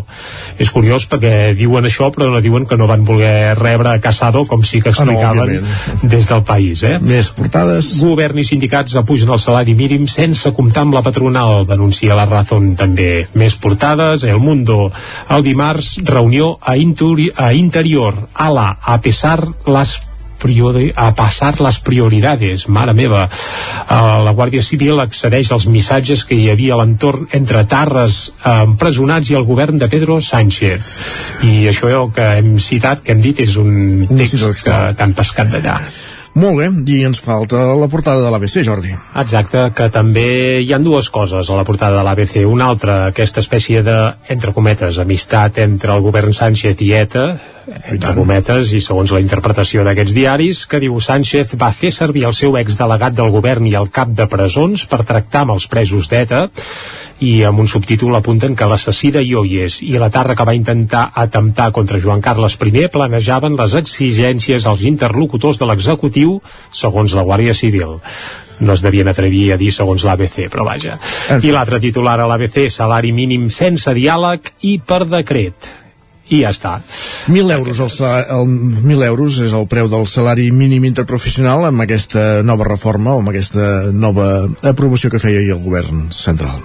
[0.59, 4.63] És curiós perquè diuen això però no diuen que no van voler rebre Casado com
[4.65, 6.83] sí que explicaven ah, no, des del país.
[6.83, 6.97] Eh?
[7.03, 7.91] Més portades.
[8.01, 12.73] Govern i sindicats apugen el salari mínim sense comptar amb la patronal, denuncia la Razón
[12.79, 13.27] també.
[13.37, 14.89] Més portades, El Mundo.
[15.29, 18.15] El dimarts, reunió a, Inturi, a Interior.
[18.33, 19.99] Ala, a pesar las
[20.95, 23.27] a passar les prioridades, mare meva.
[23.27, 28.63] Uh, la Guàrdia Civil accedeix als missatges que hi havia a l'entorn entre Tarres uh,
[28.63, 31.43] empresonats i el govern de Pedro Sánchez.
[31.43, 35.51] I això que hem citat, que hem dit, és un text que, que han pescat
[35.51, 35.75] d'allà.
[36.39, 38.93] Molt bé, i ens falta la portada de l'ABC, Jordi.
[39.17, 42.43] Exacte, que també hi han dues coses a la portada de l'ABC.
[42.47, 43.97] Una altra, aquesta espècie de,
[44.29, 47.25] entre cometes, amistat entre el govern Sánchez i ETA,
[47.89, 52.35] entre cometes, i segons la interpretació d'aquests diaris, que diu Sánchez va fer servir el
[52.37, 56.47] seu exdelegat del govern i el cap de presons per tractar amb els presos d'ETA
[57.19, 61.09] i amb un subtítol apunten que l'assassí de Ioies i la Tarra que va intentar
[61.13, 66.39] atemptar contra Joan Carles I planejaven les exigències als interlocutors de l'executiu
[66.71, 67.99] segons la Guàrdia Civil.
[68.59, 70.97] No es devien atrevir a dir segons l'ABC, però vaja.
[71.41, 75.88] I l'altre titular a l'ABC, salari mínim sense diàleg i per decret
[76.29, 76.77] i ja està.
[77.27, 77.91] 1.000 euros, el,
[78.37, 78.49] el,
[78.83, 83.33] 1.000 euros és el preu del salari mínim interprofessional amb aquesta nova reforma o amb
[83.33, 86.61] aquesta nova aprovació que feia ahir el govern central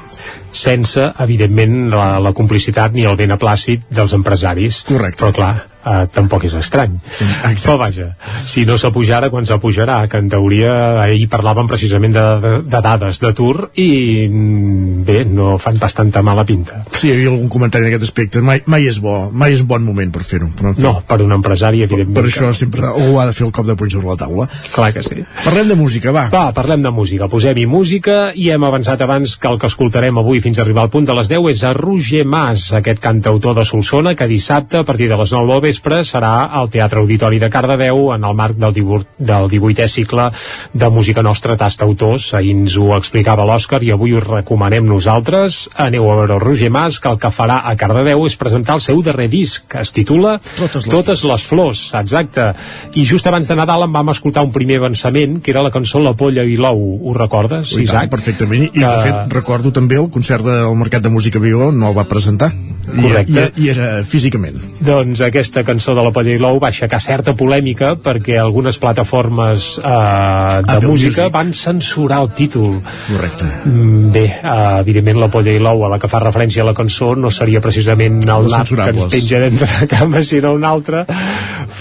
[0.55, 4.85] sense, evidentment, la, la complicitat ni el beneplàcit dels empresaris.
[4.87, 5.25] Correcte.
[5.25, 5.55] Però, clar,
[5.85, 6.97] eh, tampoc és estrany.
[7.05, 7.63] Exacte.
[7.65, 8.09] Però vaja,
[8.49, 13.21] si no s'apujarà, quan s'apujarà, que en teoria ahir parlàvem precisament de, de, de dades
[13.23, 13.91] d'atur i
[14.29, 16.83] mm, bé, no fan pas tanta mala pinta.
[16.93, 18.43] Sí, hi havia algun comentari en aquest aspecte.
[18.45, 20.51] Mai, mai és bo, mai és bon moment per fer-ho.
[20.59, 22.15] Però no, per un empresari, evidentment.
[22.17, 24.49] Per, per això sempre ho ha de fer el cop de puny sobre la taula.
[24.75, 25.23] Clar que sí.
[25.45, 26.27] Parlem de música, va.
[26.33, 27.29] Va, parlem de música.
[27.31, 30.93] Posem-hi música i hem avançat abans que el que escoltarem avui fins a arribar al
[30.93, 34.85] punt de les 10 és a Roger Mas, aquest cantautor de Solsona, que dissabte, a
[34.89, 38.59] partir de les 9 del vespre, serà al Teatre Auditori de Cardedeu en el marc
[38.61, 40.29] del, 18, del 18è cicle
[40.73, 42.29] de Música Nostra Tasta Autors.
[42.39, 45.65] Ahir ens ho explicava l'Òscar i avui us recomanem nosaltres.
[45.75, 49.03] Aneu a veure Roger Mas, que el que farà a Cardedeu és presentar el seu
[49.03, 51.33] darrer disc, que es titula Totes les, Totes flors.
[51.33, 52.47] les flors, exacte.
[52.95, 55.99] I just abans de Nadal en vam escoltar un primer avançament, que era la cançó
[56.05, 56.85] La polla i l'ou.
[57.03, 58.07] Ho recordes, I Isaac?
[58.07, 58.69] Tant, perfectament.
[58.69, 58.87] I, que...
[58.87, 62.53] de fet, recordo també el concert del Mercat de Música Vigo, no el va presentar.
[62.85, 63.49] Correcte.
[63.57, 64.61] I, i, i era físicament.
[64.85, 69.75] Doncs aquesta cançó de la Polla i l'Ou va aixecar certa polèmica perquè algunes plataformes
[69.79, 71.35] eh, de Apple música Music.
[71.35, 72.79] van censurar el títol.
[73.09, 73.51] Correcte.
[73.65, 76.77] Mm, Bé, eh, evidentment la Polla i l'Ou a la que fa referència a la
[76.77, 81.05] cançó no seria precisament el nap que ens penja d'entre la cama sinó un altre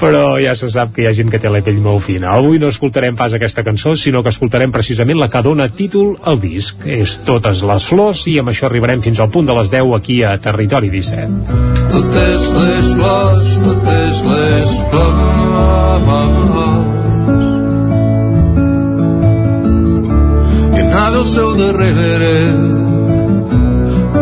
[0.03, 2.34] però ja se sap que hi ha gent que té la pell molt fina.
[2.36, 6.41] Avui no escoltarem pas aquesta cançó, sinó que escoltarem precisament la que dona títol al
[6.43, 6.84] disc.
[6.84, 10.19] És Totes les flors i amb això arribarem fins al punt de les 10 aquí
[10.27, 11.61] a Territori 17.
[11.93, 16.09] Totes les flors, totes les flors
[20.74, 22.38] i anava al seu darrere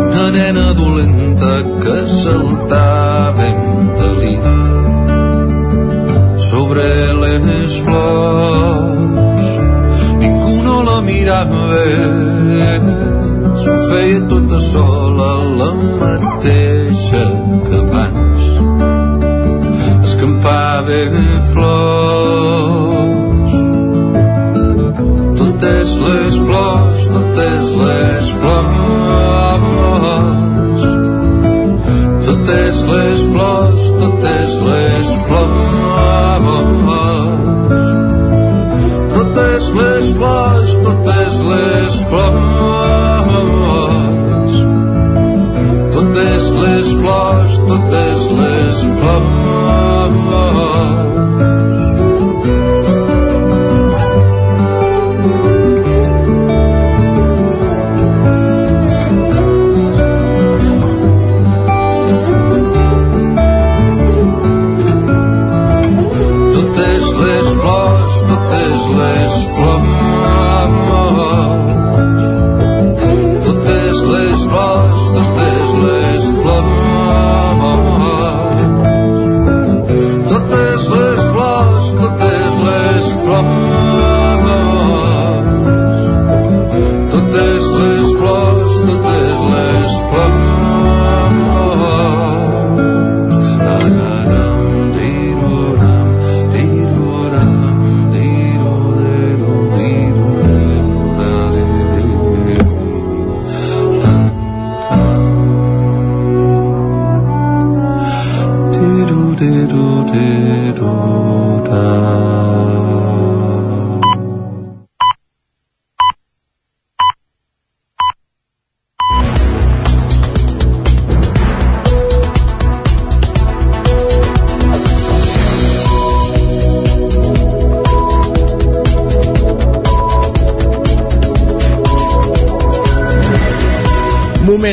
[0.02, 4.64] una nena dolenta que saltava en talit
[6.50, 6.88] sobre
[7.24, 9.50] les flors
[10.22, 11.66] ningú no la mirava
[13.64, 15.72] s'ho feia tota sola la
[20.90, 22.72] escampava flors.
[25.38, 28.91] Totes les flors totes les flors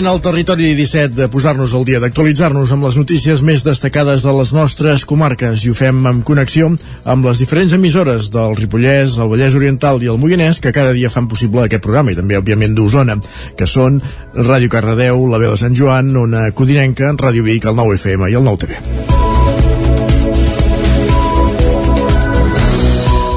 [0.08, 4.52] al territori 17 de posar-nos al dia, d'actualitzar-nos amb les notícies més destacades de les
[4.56, 6.70] nostres comarques i ho fem amb connexió
[7.04, 11.12] amb les diferents emissores del Ripollès, el Vallès Oriental i el Moianès que cada dia
[11.12, 13.18] fan possible aquest programa i també, òbviament, d'Osona,
[13.58, 14.00] que són
[14.34, 18.38] Ràdio Cardedeu, la veu de Sant Joan, Ona Codinenca, Ràdio Vic, el 9 FM i
[18.40, 19.27] el 9 TV.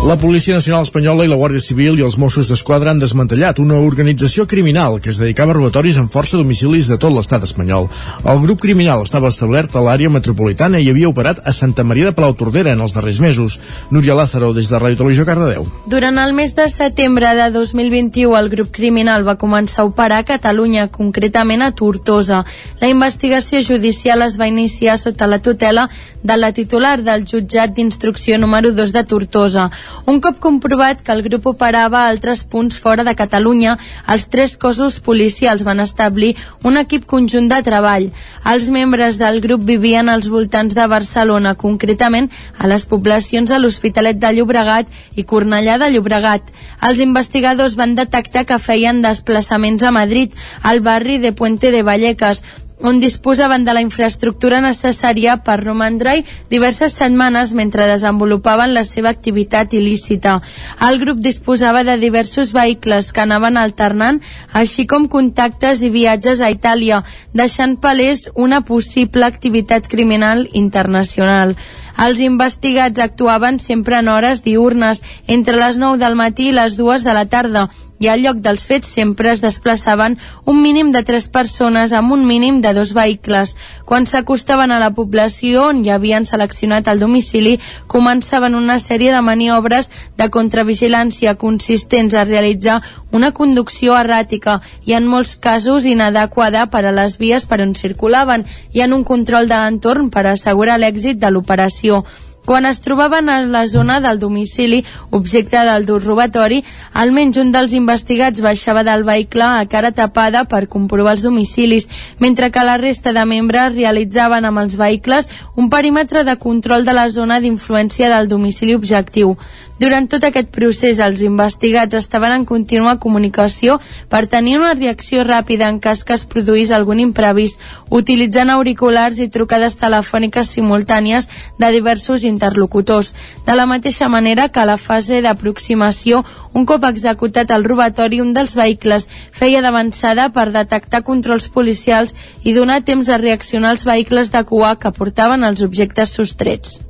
[0.02, 3.76] La Policia Nacional Espanyola i la Guàrdia Civil i els Mossos d'Esquadra han desmantellat una
[3.78, 7.86] organització criminal que es dedicava a robatoris en força domicilis de tot l'estat espanyol.
[8.26, 12.16] El grup criminal estava establert a l'àrea metropolitana i havia operat a Santa Maria de
[12.18, 13.60] Palautordera en els darrers mesos.
[13.92, 15.70] Núria Lázaro, des de Ràdio Televisió Cardedeu.
[15.86, 20.28] Durant el mes de setembre de 2021, el grup criminal va començar a operar a
[20.32, 22.42] Catalunya, concretament a Tortosa.
[22.82, 25.92] La investigació judicial es va iniciar sota la tutela
[26.24, 29.70] de la titular del jutjat d'instrucció número 2 de Tortosa.
[30.06, 33.78] Un cop comprovat que el grup operava a altres punts fora de Catalunya,
[34.08, 36.34] els tres cossos policials van establir
[36.64, 38.10] un equip conjunt de treball.
[38.52, 44.18] Els membres del grup vivien als voltants de Barcelona, concretament a les poblacions de l'Hospitalet
[44.18, 46.50] de Llobregat i Cornellà de Llobregat.
[46.82, 50.34] Els investigadors van detectar que feien desplaçaments a Madrid,
[50.64, 52.44] al barri de Puente de Vallecas,
[52.84, 59.76] on disposaven de la infraestructura necessària per romandre-hi diverses setmanes mentre desenvolupaven la seva activitat
[59.78, 60.40] il·lícita.
[60.88, 64.22] El grup disposava de diversos vehicles que anaven alternant,
[64.54, 67.04] així com contactes i viatges a Itàlia,
[67.34, 71.56] deixant palès una possible activitat criminal internacional.
[72.02, 77.04] Els investigats actuaven sempre en hores diurnes, entre les 9 del matí i les 2
[77.06, 77.70] de la tarda,
[78.02, 80.18] i al lloc dels fets sempre es desplaçaven
[80.50, 83.54] un mínim de tres persones amb un mínim de dos vehicles.
[83.86, 89.22] Quan s'acostaven a la població on hi havien seleccionat el domicili, començaven una sèrie de
[89.22, 92.82] maniobres de contravigilància consistents a realitzar
[93.12, 98.48] una conducció erràtica i en molts casos inadequada per a les vies per on circulaven
[98.74, 102.02] i en un control de l'entorn per assegurar l'èxit de l'operació.
[102.46, 106.64] Quan es trobaven a la zona del domicili objecte del dur robatori,
[106.94, 111.88] almenys un dels investigats baixava del vehicle a cara tapada per comprovar els domicilis,
[112.20, 116.98] mentre que la resta de membres realitzaven amb els vehicles un perímetre de control de
[116.98, 119.38] la zona d'influència del domicili objectiu.
[119.80, 123.80] Durant tot aquest procés, els investigats estaven en contínua comunicació
[124.12, 129.30] per tenir una reacció ràpida en cas que es produís algun imprevist, utilitzant auriculars i
[129.30, 133.14] trucades telefòniques simultànies de diversos interlocutors.
[133.48, 136.22] De la mateixa manera que a la fase d'aproximació,
[136.54, 142.14] un cop executat el robatori, un dels vehicles feia d'avançada per detectar controls policials
[142.44, 146.82] i donar temps a reaccionar als vehicles de cua que portaven els objectes sostrets.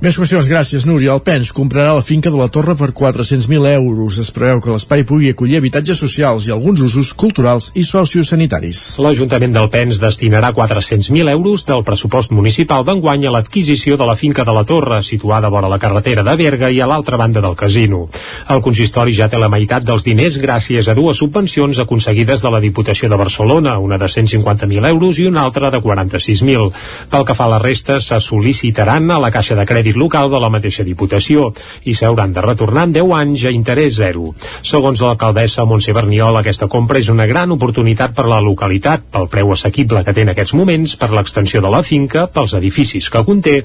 [0.00, 1.12] Més qüestions, gràcies, Núria.
[1.12, 4.16] El PENS comprarà la finca de la Torre per 400.000 euros.
[4.22, 8.80] Es preveu que l'espai pugui acollir habitatges socials i alguns usos culturals i sociosanitaris.
[9.04, 14.46] L'Ajuntament del PENS destinarà 400.000 euros del pressupost municipal d'enguany a l'adquisició de la finca
[14.48, 18.06] de la Torre, situada vora la carretera de Berga i a l'altra banda del casino.
[18.48, 22.62] El consistori ja té la meitat dels diners gràcies a dues subvencions aconseguides de la
[22.64, 26.72] Diputació de Barcelona, una de 150.000 euros i una altra de 46.000.
[27.12, 30.40] Pel que fa a la resta, se sol·licitaran a la Caixa de Crèdit local de
[30.42, 31.48] la mateixa Diputació
[31.84, 34.34] i s'hauran de retornar en 10 anys a interès zero.
[34.62, 39.52] Segons l'alcaldessa Montse Berniol, aquesta compra és una gran oportunitat per la localitat, pel preu
[39.52, 43.56] assequible que té en aquests moments, per l'extensió de la finca, pels edificis que conté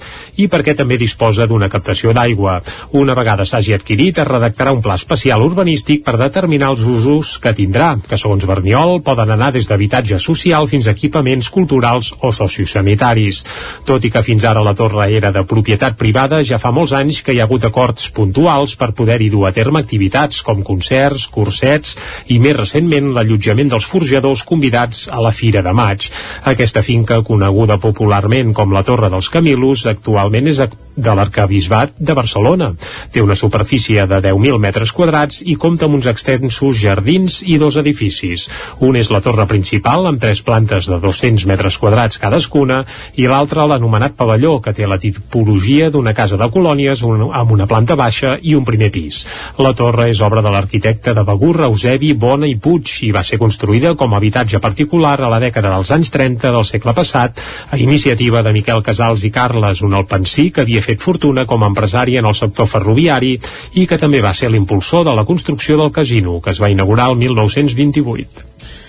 [0.41, 2.59] i perquè també disposa d'una captació d'aigua.
[2.97, 7.53] Una vegada s'hagi adquirit, es redactarà un pla especial urbanístic per determinar els usos que
[7.57, 13.43] tindrà, que segons Berniol poden anar des d'habitatge social fins a equipaments culturals o sociosanitaris.
[13.85, 16.93] Tot i que fins ara la torre era de propietat privada, privada ja fa molts
[16.95, 21.25] anys que hi ha hagut acords puntuals per poder-hi dur a terme activitats com concerts,
[21.27, 21.97] cursets
[22.31, 26.07] i més recentment l'allotjament dels forjadors convidats a la Fira de Maig.
[26.53, 30.63] Aquesta finca, coneguda popularment com la Torre dels Camilos, actualment és
[30.95, 32.71] de l'Arcabisbat de Barcelona.
[33.11, 37.77] Té una superfície de 10.000 metres quadrats i compta amb uns extensos jardins i dos
[37.81, 38.47] edificis.
[38.85, 42.83] Un és la torre principal, amb tres plantes de 200 metres quadrats cadascuna,
[43.19, 47.97] i l'altre l'anomenat pavelló, que té la tipologia d'una casa de colònies amb una planta
[47.99, 49.25] baixa i un primer pis.
[49.59, 53.39] La torre és obra de l'arquitecte de Begur, Eusebi Bona i Puig i va ser
[53.41, 57.41] construïda com a habitatge particular a la dècada dels anys 30 del segle passat
[57.71, 61.69] a iniciativa de Miquel Casals i Carles, un alpensí que havia fet fortuna com a
[61.71, 63.35] empresari en el sector ferroviari
[63.81, 67.09] i que també va ser l'impulsor de la construcció del casino, que es va inaugurar
[67.11, 68.84] el 1928.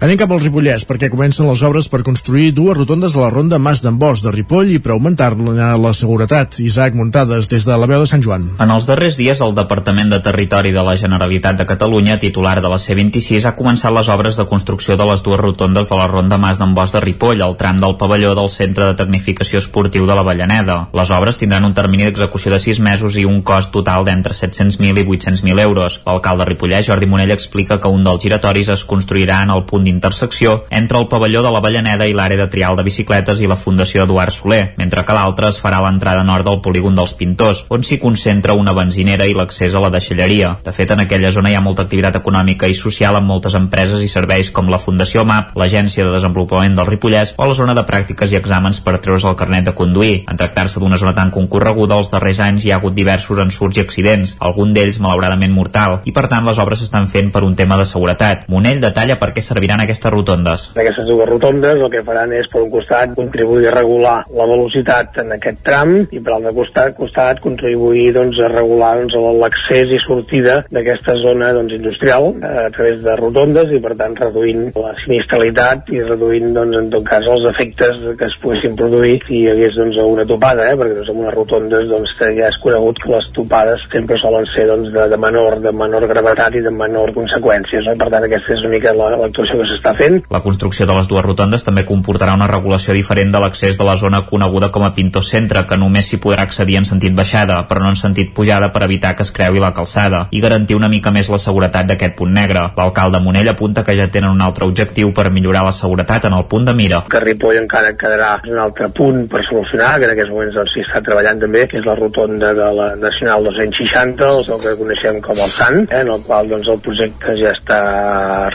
[0.00, 3.58] Anem cap al Ripollès perquè comencen les obres per construir dues rotondes a la ronda
[3.60, 6.54] Mas d'en Bosch de Ripoll i per augmentar-ne la seguretat.
[6.64, 8.46] Isaac Muntades, des de la veu de Sant Joan.
[8.64, 12.70] En els darrers dies, el Departament de Territori de la Generalitat de Catalunya, titular de
[12.72, 16.38] la C26, ha començat les obres de construcció de les dues rotondes de la ronda
[16.40, 20.16] Mas d'en Bosch de Ripoll, al tram del pavelló del Centre de Tecnificació Esportiu de
[20.16, 20.78] la Vallaneda.
[20.96, 25.04] Les obres tindran un termini d'execució de 6 mesos i un cost total d'entre 700.000
[25.04, 26.00] i 800.000 euros.
[26.08, 30.64] L'alcalde ripollès, Jordi Monell, explica que un dels giratoris es construirà en el punt d'intersecció
[30.70, 34.06] entre el pavelló de la Vallaneda i l'àrea de trial de bicicletes i la Fundació
[34.06, 37.98] Eduard Soler, mentre que l'altre es farà l'entrada nord del polígon dels Pintors, on s'hi
[37.98, 40.54] concentra una benzinera i l'accés a la deixalleria.
[40.64, 44.02] De fet, en aquella zona hi ha molta activitat econòmica i social amb moltes empreses
[44.04, 47.84] i serveis com la Fundació MAP, l'Agència de Desenvolupament del Ripollès o la zona de
[47.88, 50.24] pràctiques i exàmens per treure's el carnet de conduir.
[50.30, 53.84] En tractar-se d'una zona tan concorreguda, els darrers anys hi ha hagut diversos ensurts i
[53.84, 57.78] accidents, algun d'ells malauradament mortal, i per tant les obres s'estan fent per un tema
[57.80, 58.46] de seguretat.
[58.52, 60.68] Monell detalla per què serviran aquestes rotondes.
[60.76, 65.20] Aquestes dues rotondes el que faran és, per un costat, contribuir a regular la velocitat
[65.24, 70.00] en aquest tram i per l'altre costat, costat contribuir doncs, a regular doncs, l'accés i
[70.02, 75.90] sortida d'aquesta zona doncs, industrial a través de rotondes i per tant reduint la sinistralitat
[75.94, 79.76] i reduint doncs, en tot cas els efectes que es poguessin produir si hi hagués
[79.78, 80.76] doncs, una topada, eh?
[80.78, 84.66] perquè doncs, amb unes rotondes doncs, ja és conegut que les topades sempre solen ser
[84.70, 87.86] doncs, de, de, menor, de menor gravetat i de menor conseqüències.
[87.88, 87.96] No?
[88.00, 90.20] Per tant, aquesta és una mica l'actuació que s'està fent.
[90.30, 93.96] La construcció de les dues rotondes també comportarà una regulació diferent de l'accés de la
[93.96, 97.84] zona coneguda com a Pinto Centre, que només s'hi podrà accedir en sentit baixada, però
[97.84, 101.12] no en sentit pujada per evitar que es creui la calçada i garantir una mica
[101.14, 102.66] més la seguretat d'aquest punt negre.
[102.76, 106.46] L'alcalde Monell apunta que ja tenen un altre objectiu per millorar la seguretat en el
[106.50, 107.02] punt de mira.
[107.10, 110.84] Que Ripoll encara quedarà un altre punt per solucionar, que en aquests moments doncs, s'hi
[110.86, 115.38] està treballant també, que és la rotonda de la Nacional 260, el que coneixem com
[115.38, 117.80] el SAN, eh, en el qual doncs, el projecte ja està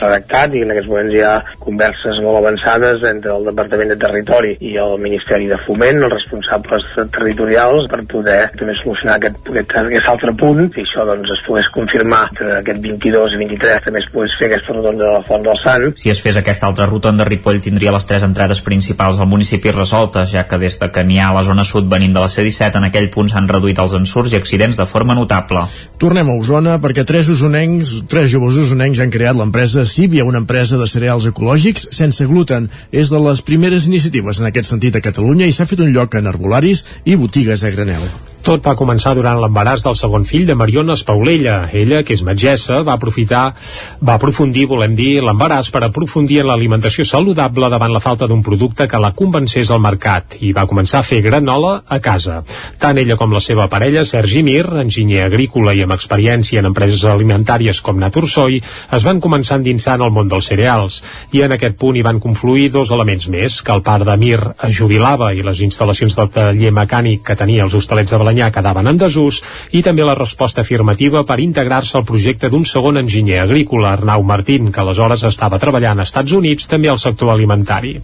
[0.00, 4.54] redactat i en aquests moments hi ha converses molt avançades entre el Departament de Territori
[4.60, 10.10] i el Ministeri de Foment, els responsables territorials, per poder també solucionar aquest, aquest, aquest
[10.12, 14.10] altre punt i això doncs, es pogués confirmar que aquest 22 i 23 també es
[14.12, 15.86] pogués fer aquesta rotonda de la Font del Sant.
[16.00, 20.30] Si es fes aquesta altra rotonda, Ripoll tindria les tres entrades principals al municipi resoltes,
[20.32, 22.80] ja que des de que n'hi ha a la zona sud venint de la C-17
[22.80, 25.64] en aquell punt s'han reduït els ensurts i accidents de forma notable.
[26.00, 30.78] Tornem a Osona perquè tres usonencs, tres joves usonencs han creat l'empresa Síbia, una empresa
[30.80, 32.70] de cereals ecològics sense gluten.
[32.92, 36.16] És de les primeres iniciatives en aquest sentit a Catalunya i s'ha fet un lloc
[36.16, 38.08] en arbolaris i botigues a granel.
[38.46, 41.56] Tot va començar durant l'embaràs del segon fill de Mariona Espaulella.
[41.74, 43.56] Ella, que és metgessa, va aprofitar,
[43.98, 48.86] va aprofundir, volem dir, l'embaràs per aprofundir en l'alimentació saludable davant la falta d'un producte
[48.86, 52.36] que la convencés al mercat i va començar a fer granola a casa.
[52.78, 57.02] Tant ella com la seva parella, Sergi Mir, enginyer agrícola i amb experiència en empreses
[57.02, 61.00] alimentàries com Natursoi, es van començar a endinsar en el món dels cereals
[61.34, 64.38] i en aquest punt hi van confluir dos elements més, que el pare de Mir
[64.38, 68.52] es jubilava i les instal·lacions del taller mecànic que tenia els hostalets de Balanyà Balenyà
[68.52, 69.38] quedaven en desús
[69.72, 74.68] i també la resposta afirmativa per integrar-se al projecte d'un segon enginyer agrícola, Arnau Martín,
[74.72, 77.94] que aleshores estava treballant als Estats Units també al sector alimentari.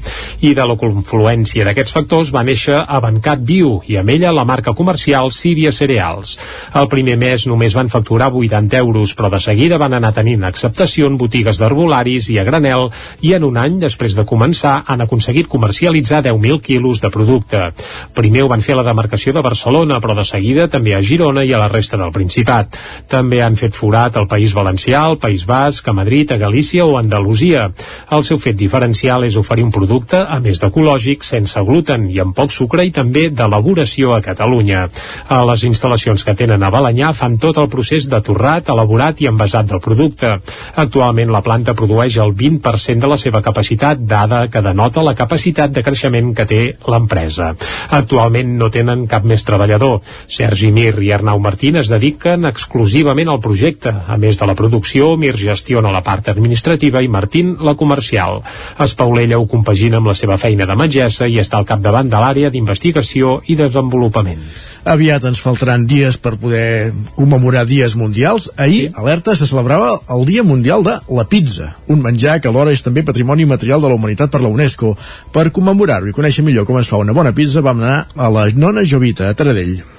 [0.41, 4.73] I de la confluència d'aquests factors va néixer Avancat Viu i amb ella la marca
[4.73, 6.39] comercial Síbia Cereals.
[6.75, 11.13] El primer mes només van facturar 80 euros, però de seguida van anar tenint acceptació
[11.13, 12.89] en botigues d'arbolaris i a granel
[13.21, 17.69] i en un any, després de començar, han aconseguit comercialitzar 10.000 quilos de producte.
[18.17, 21.45] Primer ho van fer a la demarcació de Barcelona, però de seguida també a Girona
[21.45, 22.79] i a la resta del Principat.
[23.09, 26.97] També han fet forat al País Valencià, al País Basc, a Madrid, a Galícia o
[26.97, 27.69] a Andalusia.
[28.11, 32.37] El seu fet diferencial és oferir un producte, a més d'ecològic, sense gluten i amb
[32.37, 34.89] poc sucre i també d'elaboració a Catalunya.
[35.29, 39.31] A les instal·lacions que tenen a Balanyà fan tot el procés de torrat, elaborat i
[39.31, 40.35] envasat del producte.
[40.77, 45.73] Actualment la planta produeix el 20% de la seva capacitat, dada que denota la capacitat
[45.73, 47.53] de creixement que té l'empresa.
[47.91, 50.02] Actualment no tenen cap més treballador.
[50.27, 53.93] Sergi Mir i Arnau Martín es dediquen exclusivament al projecte.
[53.93, 58.41] A més de la producció, Mir gestiona la part administrativa i Martín la comercial.
[58.81, 62.51] Espaulella ho compagina amb la seva feina de metgessa i està al capdavant de l'àrea
[62.51, 64.43] d'investigació i desenvolupament.
[64.83, 68.49] Aviat ens faltaran dies per poder commemorar dies mundials.
[68.57, 68.95] Ahir, sí.
[68.99, 73.07] alerta, se celebrava el Dia Mundial de la Pizza, un menjar que alhora és també
[73.07, 74.97] patrimoni material de la humanitat per la UNESCO.
[75.33, 78.49] Per commemorar-ho i conèixer millor com es fa una bona pizza, vam anar a la
[78.57, 79.92] Nona Jovita, a Taradell.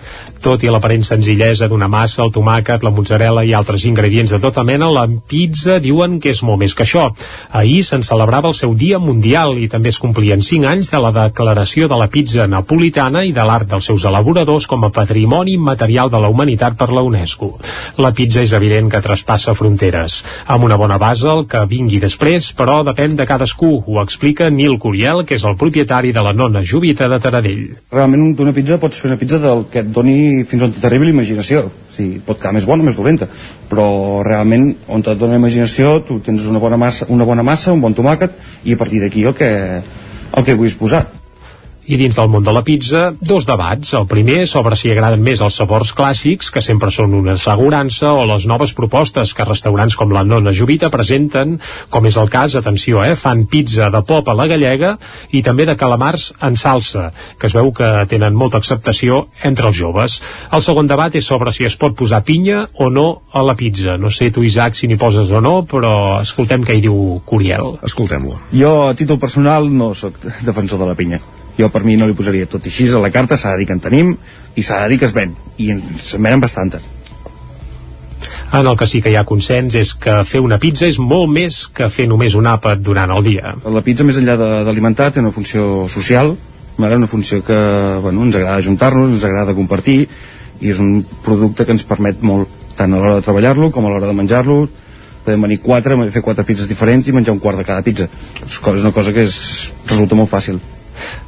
[0.44, 4.64] Tot i l'aparent senzillesa d'una massa, el tomàquet, la mozzarella i altres ingredients de tota
[4.68, 7.06] mena, la pizza diuen que és molt més que això.
[7.56, 11.14] Ahir se'n celebrava el seu Dia Mundial i també es complien 5 anys de la
[11.16, 16.12] declaració de la pizza napolitana i de l'art dels seus elaboradors com a patrimoni immaterial
[16.12, 17.54] de la humanitat per la UNESCO.
[18.04, 20.20] La pizza és evident que traspassa fronteres.
[20.48, 24.76] Amb una bona base, el que vingui després, però depèn de cadascú, ho explica Nil
[24.76, 27.64] Curiel, que és el propietari de la nona Júbita de Taradell.
[27.96, 31.16] Realment d'una pizza pots fer una pizza del que et doni fins on t'arribi la
[31.16, 31.66] imaginació.
[31.72, 33.30] O sigui, pot quedar més bona o més dolenta,
[33.70, 33.88] però
[34.26, 37.96] realment on et dona imaginació tu tens una bona massa, una bona massa un bon
[37.96, 38.34] tomàquet
[38.66, 39.52] i a partir d'aquí el que,
[40.34, 41.06] el que vull posar.
[41.84, 43.90] I dins del món de la pizza, dos debats.
[43.98, 48.24] El primer sobre si agraden més els sabors clàssics, que sempre són una assegurança, o
[48.30, 51.58] les noves propostes que restaurants com la Nona Jovita presenten,
[51.92, 54.94] com és el cas, atenció, eh, fan pizza de pop a la gallega
[55.36, 59.78] i també de calamars en salsa, que es veu que tenen molta acceptació entre els
[59.78, 60.22] joves.
[60.56, 63.98] El segon debat és sobre si es pot posar pinya o no a la pizza.
[64.00, 67.78] No sé tu, Isaac, si n'hi poses o no, però escoltem què hi diu Curiel.
[67.84, 68.40] Escoltem-lo.
[68.56, 70.16] Jo, a títol personal, no sóc
[70.48, 71.20] defensor de la pinya
[71.60, 73.70] jo per mi no li posaria tot i així a la carta s'ha de dir
[73.70, 74.16] que en tenim
[74.56, 76.84] i s'ha de dir que es ven i se'n venen bastantes
[78.54, 81.32] en el que sí que hi ha consens és que fer una pizza és molt
[81.34, 83.56] més que fer només un àpat durant el dia.
[83.66, 86.36] La pizza, més enllà d'alimentar, té una funció social,
[86.78, 87.58] una funció que
[88.04, 90.06] bueno, ens agrada juntar-nos, ens agrada compartir,
[90.62, 92.48] i és un producte que ens permet molt,
[92.78, 94.68] tant a l'hora de treballar-lo com a l'hora de menjar-lo.
[95.24, 98.10] Podem venir quatre, fer quatre pizzas diferents i menjar un quart de cada pizza.
[98.44, 100.62] És una cosa que és, resulta molt fàcil.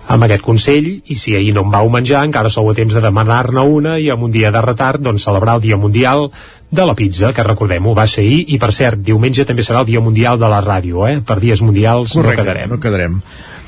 [0.08, 3.02] Amb aquest Consell i si ahir no en vau menjar encara sou a temps de
[3.04, 6.30] demanar-ne una i amb un dia de retard doncs celebrar el Dia Mundial
[6.76, 9.90] de la Pizza, que recordem-ho, va ser ahir i per cert, diumenge també serà el
[9.90, 11.22] Dia Mundial de la Ràdio, eh?
[11.26, 12.70] Per dies mundials Correcte, no quedarem.
[12.74, 13.18] no quedarem.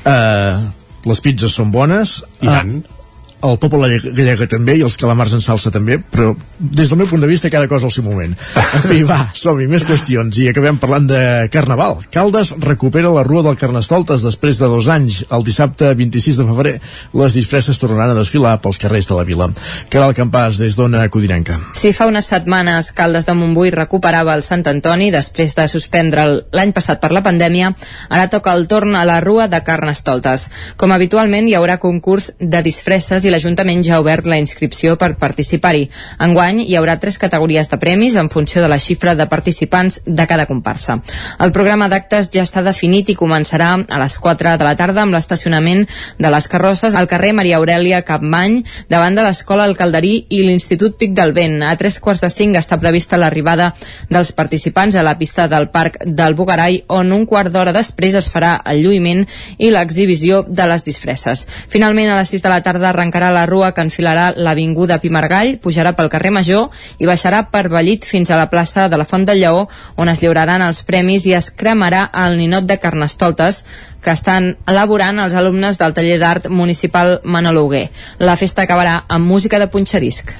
[0.04, 2.18] Uh, les pizzas són bones.
[2.42, 2.78] I tant.
[2.82, 2.97] Uh,
[3.38, 7.22] el poble gallega també i els calamars en salsa també, però des del meu punt
[7.22, 8.34] de vista cada cosa al seu moment.
[8.58, 11.20] En fi, va, som-hi, més qüestions i acabem parlant de
[11.54, 12.00] Carnaval.
[12.14, 15.20] Caldes recupera la Rua del Carnestoltes després de dos anys.
[15.30, 16.74] El dissabte 26 de febrer
[17.22, 19.50] les disfresses tornaran a desfilar pels carrers de la vila.
[19.92, 21.60] Caral Campàs, des d'Ona Codinenca.
[21.78, 26.74] Si fa unes setmanes Caldes de Montbui recuperava el Sant Antoni després de suspendre'l l'any
[26.74, 27.70] passat per la pandèmia,
[28.10, 30.48] ara toca el torn a la Rua de Carnestoltes.
[30.76, 35.88] Com habitualment hi haurà concurs de disfresses l'Ajuntament ja ha obert la inscripció per participar-hi.
[36.24, 40.26] Enguany hi haurà tres categories de premis en funció de la xifra de participants de
[40.26, 40.98] cada comparsa.
[41.38, 45.14] El programa d'actes ja està definit i començarà a les 4 de la tarda amb
[45.16, 45.84] l'estacionament
[46.18, 50.96] de les carrosses al carrer Maria Aurelia Capmany davant de l'Escola El Calderí i l'Institut
[50.98, 51.60] Pic del Vent.
[51.62, 53.72] A tres quarts de cinc està prevista l'arribada
[54.08, 58.30] dels participants a la pista del Parc del Bugarai on un quart d'hora després es
[58.32, 59.24] farà el lluïment
[59.58, 61.44] i l'exhibició de les disfresses.
[61.68, 65.96] Finalment a les 6 de la tarda arrencarà la rua que enfilarà l'Avinguda Pimargall, pujarà
[65.98, 66.68] pel carrer Major
[67.02, 69.64] i baixarà per Vallit fins a la plaça de la Font del Lleó,
[69.96, 73.64] on es lliuraran els premis i es cremarà el ninot de Carnestoltes
[74.00, 77.88] que estan elaborant els alumnes del taller d'art municipal Manolo Huguer.
[78.22, 80.32] La festa acabarà amb música de punxadisc.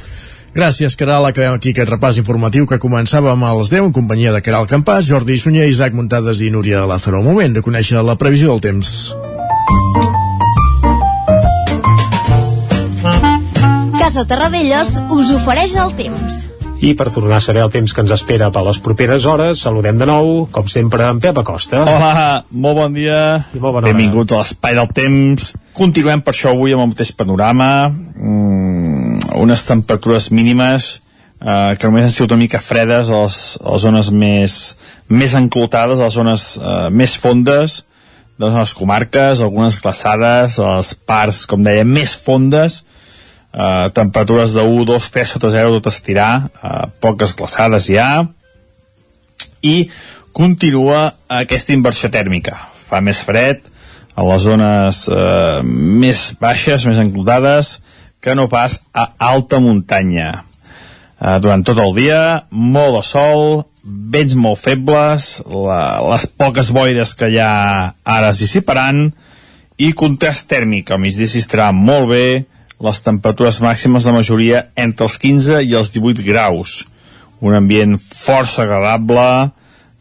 [0.55, 1.27] Gràcies, Caral.
[1.29, 5.07] Acabem aquí aquest repàs informatiu que començàvem a les 10 en companyia de Caral Campàs,
[5.07, 7.23] Jordi Sunyer, Isaac Muntades i Núria Lázaro.
[7.23, 10.18] Moment de conèixer la previsió del temps.
[14.09, 16.37] Casa Terradellos us ofereix el temps.
[16.81, 19.99] I per tornar a saber el temps que ens espera per les properes hores, saludem
[20.01, 21.83] de nou, com sempre, en Pep Acosta.
[21.83, 23.19] Hola, molt bon dia.
[23.53, 23.91] I molt bona hora.
[23.91, 25.51] Benvinguts a l'Espai del Temps.
[25.77, 27.69] Continuem per això avui amb el mateix panorama.
[27.93, 30.89] Mm, unes temperatures mínimes
[31.45, 34.59] eh, que només han sigut una mica fredes a les, a les zones més,
[35.13, 37.83] més enclotades, a les zones eh, més fondes
[38.41, 42.87] de les comarques, algunes glaçades, a les parts, com deia, més fondes,
[43.59, 48.25] eh, temperatures de 1, 2, 3 sota 0 tot estirar, eh, poques glaçades ja,
[49.63, 49.91] i
[50.33, 51.09] continua
[51.41, 52.55] aquesta inversió tèrmica.
[52.89, 53.65] Fa més fred
[54.15, 57.79] a les zones eh, més baixes, més enclotades,
[58.23, 60.45] que no pas a alta muntanya.
[61.19, 62.21] Eh, durant tot el dia,
[62.51, 65.81] molt de sol, vents molt febles, la,
[66.13, 69.09] les poques boires que hi ha ara dissiparan,
[69.79, 72.27] i contrast tèrmic, al migdia s'hi estarà molt bé,
[72.81, 76.85] les temperatures màximes de majoria entre els 15 i els 18 graus.
[77.43, 79.51] Un ambient força agradable,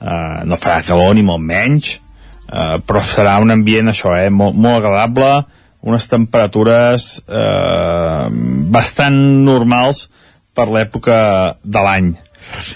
[0.01, 4.55] eh, no farà calor ni molt menys, eh, però serà un ambient, això, eh, molt,
[4.55, 5.45] molt agradable,
[5.81, 8.27] unes temperatures eh,
[8.73, 10.07] bastant normals
[10.53, 12.15] per l'època de l'any.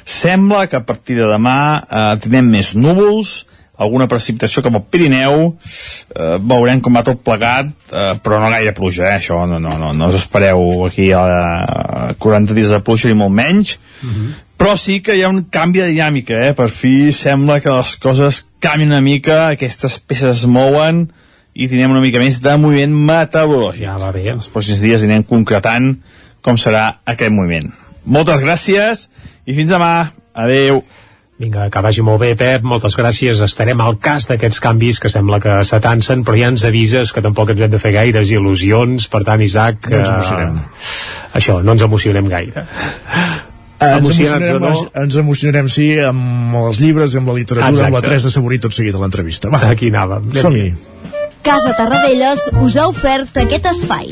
[0.05, 3.45] Sembla que a partir de demà eh, tindrem més núvols,
[3.81, 5.47] alguna precipitació cap al Pirineu,
[6.15, 9.77] eh, veurem com va tot plegat, eh, però no gaire pluja, eh, això, no, no,
[9.81, 13.77] no, no us espereu aquí a 40 dies de pluja ni molt menys,
[14.61, 16.53] però sí que hi ha un canvi de dinàmica, eh?
[16.57, 21.07] per fi sembla que les coses canvien una mica, aquestes peces es mouen
[21.53, 23.83] i tindrem una mica més de moviment meteorològic.
[23.83, 24.27] Ja va bé.
[24.31, 25.95] Els pròxims dies anirem concretant
[26.45, 27.71] com serà aquest moviment.
[28.05, 29.07] Moltes gràcies
[29.45, 30.11] i fins demà.
[30.31, 30.79] Adeu.
[31.41, 33.39] Vinga, que vagi molt bé, Pep, moltes gràcies.
[33.41, 37.49] Estarem al cas d'aquests canvis que sembla que s'atansen, però ja ens avises que tampoc
[37.55, 39.89] ens hem de fer gaires il·lusions, per tant, Isaac...
[39.89, 40.59] No ens eh, emocionem.
[41.41, 42.67] Això, no ens emocionem gaire.
[43.81, 45.01] Eh, Ens Emocionats o emocionarem, no?
[45.01, 47.87] ens emocionarem, sí, amb els llibres, amb la literatura, Exacte.
[47.89, 49.49] amb la Teresa Saborí, tot seguit a l'entrevista.
[49.49, 50.29] Va, Aquí anàvem.
[50.37, 50.67] som-hi.
[51.41, 54.11] Casa Tarradellas us ha ofert aquest espai.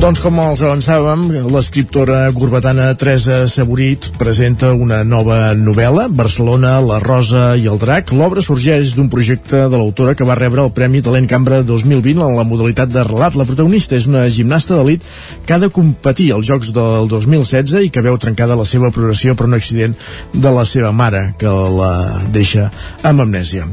[0.00, 7.50] Doncs com els avançàvem, l'escriptora gorbetana Teresa Saborit presenta una nova novel·la, Barcelona, la Rosa
[7.60, 8.14] i el Drac.
[8.16, 12.38] L'obra sorgeix d'un projecte de l'autora que va rebre el Premi Talent Cambra 2020 en
[12.38, 13.36] la modalitat de relat.
[13.36, 15.04] La protagonista és una gimnasta d'elit
[15.44, 19.36] que ha de competir als Jocs del 2016 i que veu trencada la seva progressió
[19.36, 20.00] per un accident
[20.32, 21.94] de la seva mare, que la
[22.32, 22.70] deixa
[23.04, 23.68] amb amnèsia.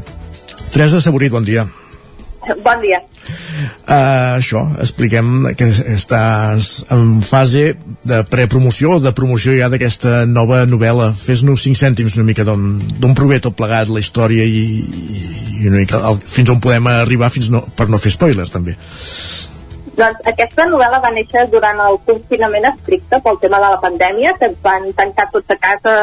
[0.68, 1.64] Teresa Saborit, bon dia.
[2.66, 3.00] Bon dia.
[3.88, 7.72] Uh, això, expliquem que estàs en fase
[8.06, 11.10] de prepromoció o de promoció ja d'aquesta nova novel·la.
[11.16, 14.64] Fes-nos cinc cèntims una mica d'on prové tot plegat la història i,
[15.58, 18.76] i una mica el, fins on podem arribar fins no, per no fer spoilers també.
[19.98, 24.52] Doncs aquesta novel·la va néixer durant el confinament estricte pel tema de la pandèmia, que
[24.52, 25.96] ens van tancar tots a casa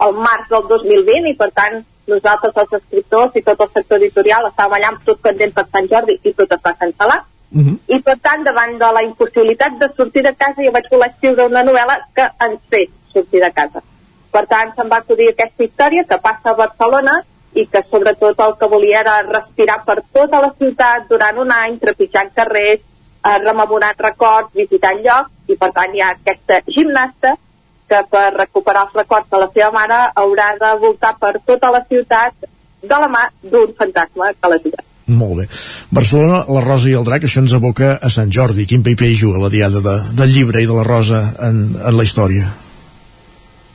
[0.00, 4.48] al març del 2020 i per tant nosaltres els escriptors i tot el sector editorial
[4.48, 7.20] estàvem allà amb tot pendent per Sant Jordi i tot es va cancel·lar.
[7.50, 7.78] Uh -huh.
[7.88, 11.46] I per tant, davant de la impossibilitat de sortir de casa, jo vaig voler escriure
[11.46, 13.82] una novel·la que ens fes sortir de casa.
[14.30, 17.24] Per tant, se'm va acudir aquesta història que passa a Barcelona
[17.54, 21.78] i que sobretot el que volia era respirar per tota la ciutat durant un any,
[21.78, 22.80] trepitjant carrers,
[23.24, 27.36] eh, rememorant records, visitant llocs, i per tant hi ha aquesta gimnasta
[27.90, 31.82] que per recuperar els records de la seva mare haurà de voltar per tota la
[31.88, 32.48] ciutat
[32.80, 34.84] de la mà d'un fantasma que la tira.
[35.10, 35.46] Molt bé.
[35.90, 38.66] Barcelona, la Rosa i el Drac, això ens aboca a Sant Jordi.
[38.70, 41.96] Quin paper hi juga la diada de, del llibre i de la Rosa en, en
[41.98, 42.46] la història?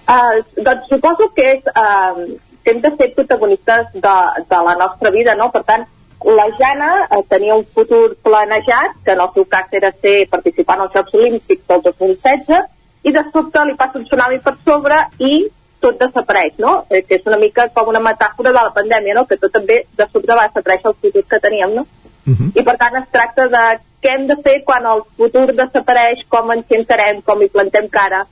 [0.06, 2.24] Uh, doncs suposo que és uh,
[2.64, 4.16] que hem de ser protagonistes de,
[4.54, 5.50] de la nostra vida, no?
[5.52, 5.84] Per tant,
[6.26, 10.86] la Jana uh, tenia un futur planejat, que en el seu cas era ser participant
[10.86, 12.72] als Jocs Olímpics del 2016,
[13.06, 15.46] i de sobte li passa un tsunami per sobre i
[15.84, 16.86] tot desapareix, no?
[16.90, 19.26] Eh, que és una mica com una metàfora de la pandèmia, no?
[19.30, 21.86] Que tot també de sobte va desaparèixer el futur que teníem, no?
[22.26, 22.50] Uh -huh.
[22.60, 23.66] I per tant es tracta de
[24.02, 27.88] què hem de fer quan el futur desapareix, com ens hi encarem, com hi plantem
[27.90, 28.26] cara,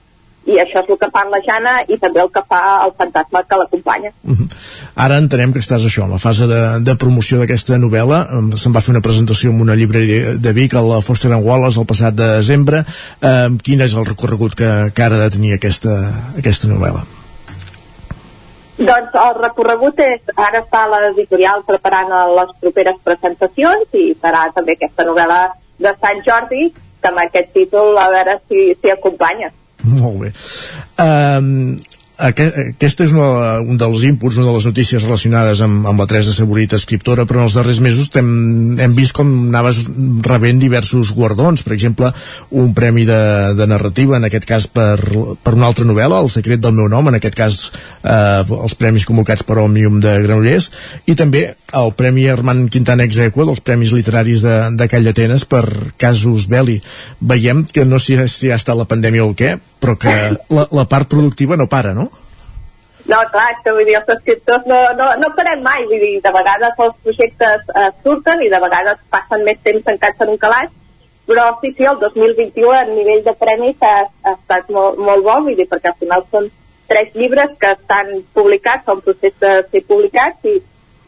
[0.46, 3.44] i això és el que fa la Jana i també el que fa el fantasma
[3.48, 4.12] que l'acompanya.
[4.24, 4.48] Uh -huh.
[4.96, 8.20] Ara entenem que estàs això, en la fase de, de promoció d'aquesta novel·la.
[8.58, 11.86] Se'n va fer una presentació en una llibreria de Vic, a la Foster Wallace, el
[11.86, 12.84] passat de desembre.
[13.22, 17.06] Eh, quin és el recorregut que, que ara ha de tenir aquesta, aquesta novel·la?
[18.78, 25.06] Doncs el recorregut és, ara està l'editorial preparant les properes presentacions i serà també aquesta
[25.06, 29.52] novel·la de Sant Jordi, que amb aquest títol a veure si, si acompanya.
[30.00, 30.32] Molt bé.
[31.04, 31.80] Um,
[32.24, 36.32] aquest és una, un dels inputs, una de les notícies relacionades amb, amb la Teresa
[36.36, 38.30] Saborit, escriptora, però en els darrers mesos hem,
[38.80, 39.82] hem vist com anaves
[40.24, 42.14] rebent diversos guardons, per exemple,
[42.64, 43.20] un premi de,
[43.58, 44.96] de narrativa, en aquest cas per,
[45.44, 49.08] per una altra novel·la, El secret del meu nom, en aquest cas eh, els premis
[49.10, 50.72] convocats per Òmnium de Granollers,
[51.12, 55.66] i també el Premi Armand Quintana Exequa dels Premis Literaris de, de Call d'Atenes per
[56.00, 56.80] Casus Belli.
[57.20, 60.14] Veiem que no sé si ha estat la pandèmia o què, però que
[60.54, 62.13] la, la part productiva no para, no?
[63.04, 66.22] No, clar, és que vull dir, els escriptors no, no, no parem mai, vull dir,
[66.24, 70.40] de vegades els projectes eh, surten i de vegades passen més temps tancats en un
[70.40, 70.72] calaix,
[71.28, 75.36] però sí, sí, el 2021 a nivell de premis ha, ha estat molt, molt bo,
[75.48, 76.48] vull dir, perquè al final són
[76.88, 80.58] tres llibres que estan publicats, són procés de ser publicats i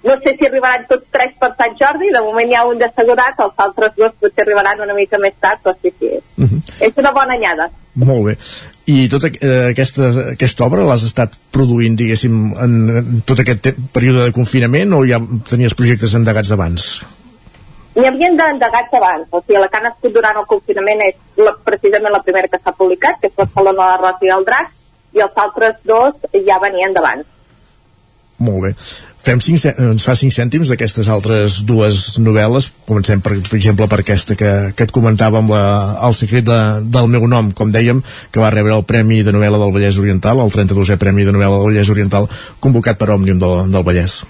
[0.06, 3.40] no sé si arribaran tots tres per Sant Jordi, de moment hi ha un d'assegurat,
[3.46, 6.60] els altres dos potser arribaran una mica més tard, però sí, sí, uh Mhm.
[6.60, 6.88] -huh.
[6.88, 7.70] és una bona anyada.
[7.96, 8.38] Molt bé.
[8.86, 14.26] I tota eh, aquesta, aquesta obra l'has estat produint, diguéssim, en, en tot aquest període
[14.26, 15.20] de confinament o ja
[15.50, 17.02] tenies projectes endegats d'abans?
[17.96, 21.54] N'hi havien d'endegats abans, o sigui, la que ha nascut durant el confinament és la,
[21.64, 24.70] precisament la primera que s'ha publicat, que és Barcelona, la Rosa i el Drac,
[25.14, 26.14] i els altres dos
[26.46, 27.26] ja venien d'abans.
[28.38, 28.72] Molt bé.
[29.26, 32.68] Fem cinc, ens fa cinc cèntims d'aquestes altres dues novel·les.
[32.86, 35.64] Comencem, per, per exemple, per aquesta que, que et comentava amb la,
[36.06, 36.60] El secret de,
[36.94, 40.44] del meu nom, com dèiem, que va rebre el Premi de novel·la del Vallès Oriental,
[40.44, 42.30] el 32è Premi de novel·la del Vallès Oriental,
[42.60, 44.22] convocat per Òmnium del, del Vallès.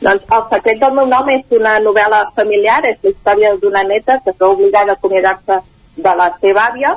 [0.00, 4.18] Doncs El secret del meu nom és una novel·la familiar, és la història d'una neta
[4.24, 5.60] que veu obligada a acomiadar-se
[5.96, 6.96] de la seva àvia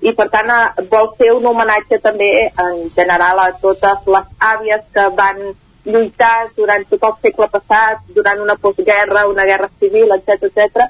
[0.00, 4.86] i per tant eh, vol fer un homenatge també en general a totes les àvies
[4.94, 5.42] que van
[5.84, 10.86] lluitar durant tot el segle passat, durant una postguerra, una guerra civil, etc etc.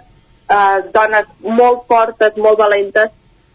[0.50, 3.12] Eh, dones molt fortes, molt valentes,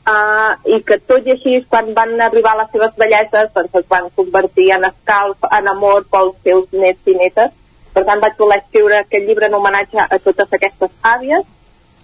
[0.07, 4.09] eh, i que tot i així, quan van arribar les seves belleses, doncs es van
[4.15, 7.51] convertir en escalf, en amor pels seus nets i netes.
[7.95, 11.43] Per tant, vaig voler escriure aquest llibre en homenatge a totes aquestes àvies,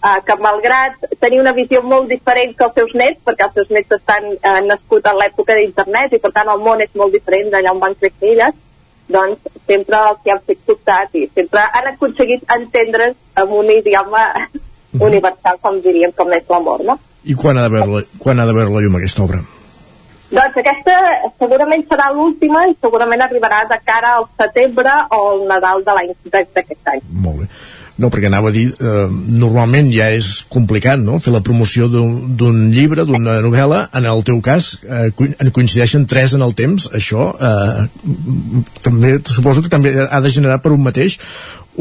[0.04, 3.72] eh, que malgrat tenir una visió molt diferent que els seus nets, perquè els seus
[3.76, 7.52] nets estan eh, nascuts a l'època d'internet i per tant el món és molt diferent
[7.54, 8.56] d'allà on van créixer elles,
[9.08, 14.28] doncs sempre els que han fet costat i sempre han aconseguit entendre's amb un idioma
[15.00, 16.98] universal, com diríem, com és l'amor, no?
[17.24, 19.42] I quan ha de veure, quan ha de veure la llum aquesta obra?
[20.32, 20.96] Doncs aquesta
[21.42, 26.14] segurament serà l'última i segurament arribarà de cara al setembre o al Nadal de l'any
[26.32, 27.02] d'aquest any.
[27.12, 27.50] Molt bé.
[28.02, 29.08] No, perquè anava a dir, eh,
[29.38, 34.40] normalment ja és complicat, no?, fer la promoció d'un llibre, d'una novel·la, en el teu
[34.42, 37.86] cas, eh, en coincideixen tres en el temps, això eh,
[38.82, 41.20] també, suposo que també ha de generar per un mateix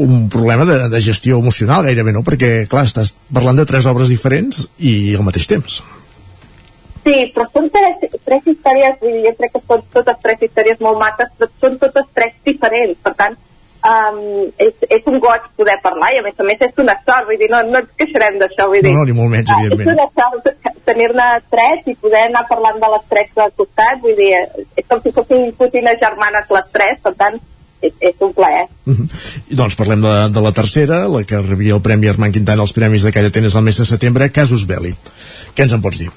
[0.01, 2.21] un problema de, de gestió emocional gairebé, no?
[2.27, 5.81] Perquè, clar, estàs parlant de tres obres diferents i al mateix temps.
[7.01, 10.83] Sí, però són tres, tres històries, vull dir, jo crec que són totes tres històries
[10.85, 13.39] molt maques, però són totes tres diferents, per tant,
[13.87, 14.19] um,
[14.61, 17.39] és, és un goig poder parlar i a més a més és una sort, vull
[17.41, 18.93] dir, no, no ens queixarem d'això, vull dir.
[18.93, 19.87] No, no, ni molt menys, uh, evidentment.
[19.87, 24.17] És una sort tenir-ne tres i poder anar parlant de les tres al costat, vull
[24.17, 24.33] dir,
[24.79, 27.37] és com si fossin cosines germanes les tres, per tant,
[27.81, 28.67] és, és un plaer.
[28.87, 29.05] -huh.
[29.49, 32.73] I doncs parlem de, de la tercera, la que rebia el Premi Armand Quintana als
[32.73, 34.93] Premis de Calla Tenes el mes de setembre, Casus Belli.
[35.55, 36.11] Què ens en pots dir?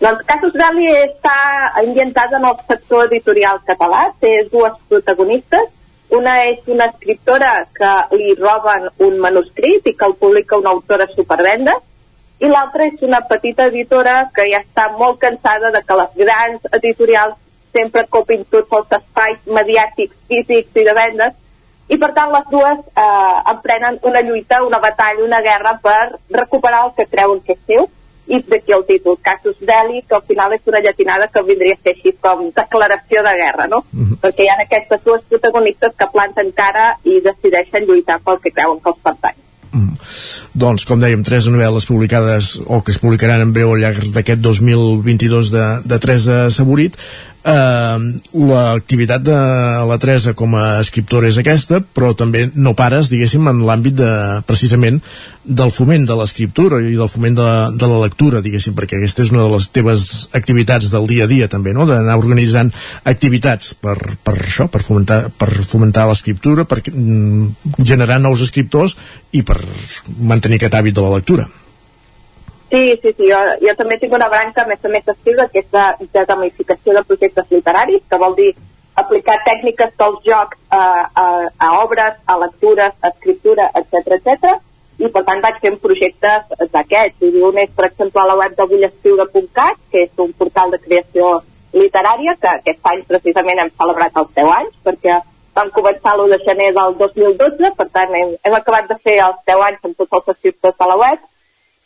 [0.00, 1.38] Doncs Casus Belli està
[1.82, 5.66] ambientat en el sector editorial català, té dues protagonistes,
[6.10, 11.06] una és una escriptora que li roben un manuscrit i que el publica una autora
[11.14, 11.74] supervenda,
[12.38, 16.72] i l'altra és una petita editora que ja està molt cansada de que les grans
[16.78, 17.36] editorials
[17.74, 21.36] sempre copin tots els espais mediàtics, físics i de vendes,
[21.88, 26.84] i per tant les dues eh, emprenen una lluita, una batalla, una guerra per recuperar
[26.86, 27.88] el que creuen que és seu,
[28.28, 31.82] i d'aquí el títol, Casus Belli, que al final és una llatinada que vindria a
[31.82, 33.82] ser així com declaració de guerra, no?
[33.92, 34.20] Uh -huh.
[34.22, 38.80] Perquè hi ha aquestes dues protagonistes que planten cara i decideixen lluitar pel que creuen
[38.80, 39.38] que els pertany.
[39.72, 39.96] Mm.
[40.54, 44.40] Doncs, com dèiem, tres novel·les publicades o que es publicaran en breu al llarg d'aquest
[44.40, 46.96] 2022 de, de Teresa Saborit
[47.44, 47.98] eh,
[48.34, 49.36] l'activitat de
[49.88, 54.10] la Teresa com a escriptora és aquesta, però també no pares, diguéssim, en l'àmbit de,
[54.48, 55.00] precisament
[55.44, 57.48] del foment de l'escriptura i del foment de,
[57.80, 61.30] de la lectura, diguéssim, perquè aquesta és una de les teves activitats del dia a
[61.30, 62.72] dia també, no?, d'anar organitzant
[63.08, 68.98] activitats per, per això, per fomentar, per fomentar l'escriptura, per mm, generar nous escriptors
[69.32, 69.60] i per
[70.18, 71.48] mantenir aquest hàbit de la lectura.
[72.70, 75.68] Sí, sí, sí, jo, jo també tinc una branca més a més activa que és
[75.72, 78.50] de, de gamificació de projectes literaris, que vol dir
[79.00, 80.82] aplicar tècniques dels jocs a,
[81.22, 84.58] a, a obres, a lectures, a escriptura, etc etc.
[84.98, 87.24] i per tant vaig fent projectes d'aquests.
[87.48, 91.38] Un és, per exemple, a la web de vullescriure.cat, que és un portal de creació
[91.72, 95.20] literària, que aquest any precisament hem celebrat els 10 anys, perquè
[95.56, 99.40] vam començar l'1 de gener del 2012, per tant hem, hem acabat de fer els
[99.48, 101.24] 10 anys amb tots els escriptors de la web,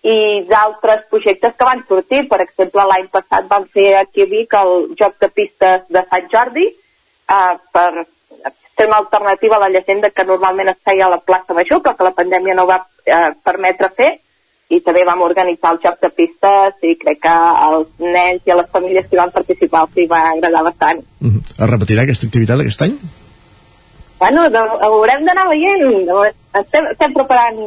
[0.03, 2.25] i d'altres projectes que van sortir.
[2.29, 6.27] Per exemple, l'any passat vam fer aquí a Vic el joc de pistes de Sant
[6.33, 8.07] Jordi eh, per
[8.77, 11.95] ser una alternativa a la llegenda que normalment es feia a la plaça Major, però
[11.97, 14.13] que la pandèmia no va eh, permetre fer
[14.73, 17.33] i també vam organitzar el joc de pistes i crec que
[17.67, 21.03] als nens i a les famílies que van participar els va agradar bastant.
[21.21, 21.43] Uh -huh.
[21.65, 22.97] Es repetirà aquesta activitat aquest any?
[24.19, 26.09] Bueno, de, haurem d'anar veient.
[26.55, 27.59] Estem, estem preparant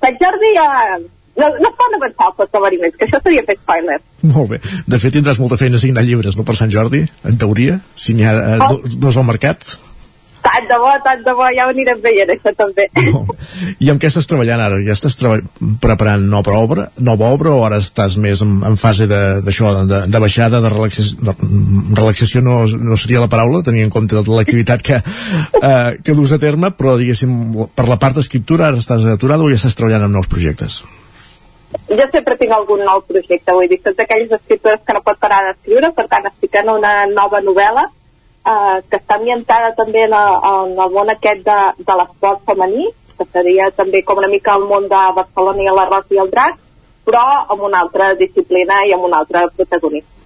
[0.00, 0.98] Sant Jordi a,
[1.36, 4.00] no, no es poden avançar els esdeveniments, que això seria fer spoiler.
[4.32, 4.60] Molt bé.
[4.86, 8.16] De fet, tindràs molta feina a signar llibres, no, per Sant Jordi, en teoria, si
[8.16, 8.76] n'hi ha eh, oh.
[8.76, 9.72] do, dos al mercat.
[10.42, 12.88] Tant de bo, tant de bo, ja ho anirem veient, això també.
[13.84, 14.80] I amb què estàs treballant ara?
[14.82, 15.14] Ja estàs
[15.80, 20.00] preparant nova obra, nova obra o ara estàs més en, en fase d'això, de, de,
[20.10, 21.36] de baixada, de relaxació, de,
[21.94, 24.98] relaxació no, no seria la paraula, tenint en compte l'activitat que,
[25.70, 27.38] eh, que dus a terme, però diguéssim,
[27.78, 30.82] per la part d'escriptura ara estàs aturada o ja estàs treballant en nous projectes?
[31.88, 35.42] Jo sempre tinc algun nou projecte, vull dir, tots aquells escriptors que no pot parar
[35.46, 40.74] d'escriure, per tant estic en una nova novel·la eh, que està ambientada també en, en
[40.86, 42.88] el món aquest de, de l'esport femení,
[43.18, 46.32] que seria també com una mica el món de Barcelona i la Rosa i el
[46.32, 46.58] Drac,
[47.06, 50.21] però amb una altra disciplina i amb un altre protagonista.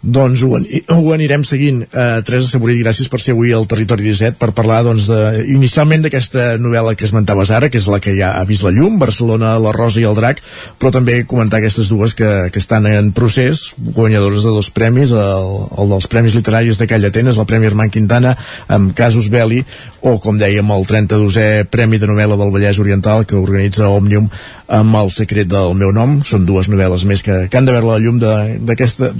[0.00, 1.82] Doncs ho, ho anirem seguint.
[1.92, 6.06] Uh, Teresa Saborit, gràcies per ser avui al Territori 17 per parlar doncs, de, inicialment
[6.06, 9.58] d'aquesta novel·la que esmentaves ara, que és la que ja ha vist la llum, Barcelona,
[9.60, 10.40] la Rosa i el Drac,
[10.80, 15.52] però també comentar aquestes dues que, que estan en procés, guanyadores de dos premis, el,
[15.76, 18.32] el dels Premis Literaris de Calla Atenes, el Premi Armand Quintana,
[18.72, 19.60] amb Casus Belli,
[20.00, 24.30] o, com dèiem, el 32è Premi de Novel·la del Vallès Oriental, que organitza Òmnium
[24.70, 26.20] amb El secret del meu nom.
[26.24, 29.10] Són dues novel·les més que, que han de veure la llum d'aquesta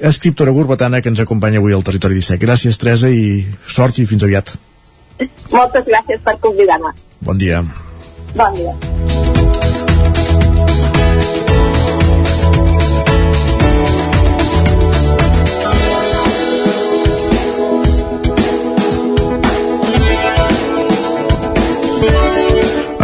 [0.00, 2.40] escriptora gurbatana que ens acompanya avui al Territori 17.
[2.44, 4.54] Gràcies, Teresa, i sort i fins aviat.
[5.52, 6.94] Moltes gràcies per convidar-me.
[7.20, 7.64] Bon dia.
[8.36, 9.27] Bon dia.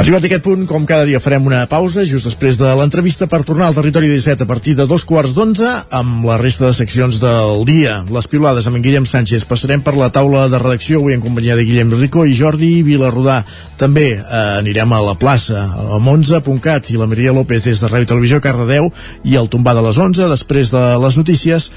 [0.05, 3.39] Arribat a aquest punt, com cada dia farem una pausa just després de l'entrevista per
[3.48, 7.16] tornar al territori 17 a partir de dos quarts d'onze amb la resta de seccions
[7.22, 7.94] del dia.
[8.12, 9.47] Les pilades amb en Guillem Sánchez.
[9.48, 13.39] Passarem per la taula de redacció avui en companyia de Guillem Rico i Jordi Vilarrodà.
[13.81, 18.12] També eh, anirem a la plaça, a Monza.cat i la Maria López des de Ràdio
[18.12, 18.93] Televisió Cardedeu
[19.24, 21.72] i el tombà de les 11 després de les notícies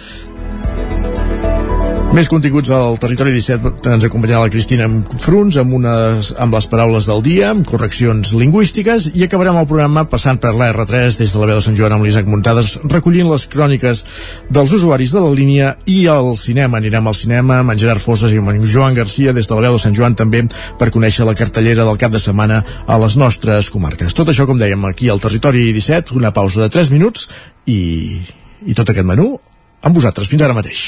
[2.16, 4.88] més continguts al Territori 17 ens acompanyarà la Cristina
[5.22, 10.06] Fruns amb, unes, amb les paraules del dia, amb correccions lingüístiques i acabarem el programa
[10.10, 13.28] passant per la R3 des de la veu de Sant Joan amb l'Isaac Muntades recollint
[13.30, 14.04] les cròniques
[14.54, 16.80] dels usuaris de la línia i al cinema.
[16.80, 19.78] Anirem al cinema amb en Gerard Fosses i amb Joan Garcia des de la veu
[19.78, 20.46] de Sant Joan també
[20.80, 24.16] per conèixer la cartellera del cap de setmana a les nostres comarques.
[24.16, 27.28] Tot això, com dèiem, aquí al Territori 17, una pausa de 3 minuts
[27.68, 27.82] i,
[28.66, 29.36] i tot aquest menú
[29.84, 30.32] amb vosaltres.
[30.32, 30.88] Fins ara mateix.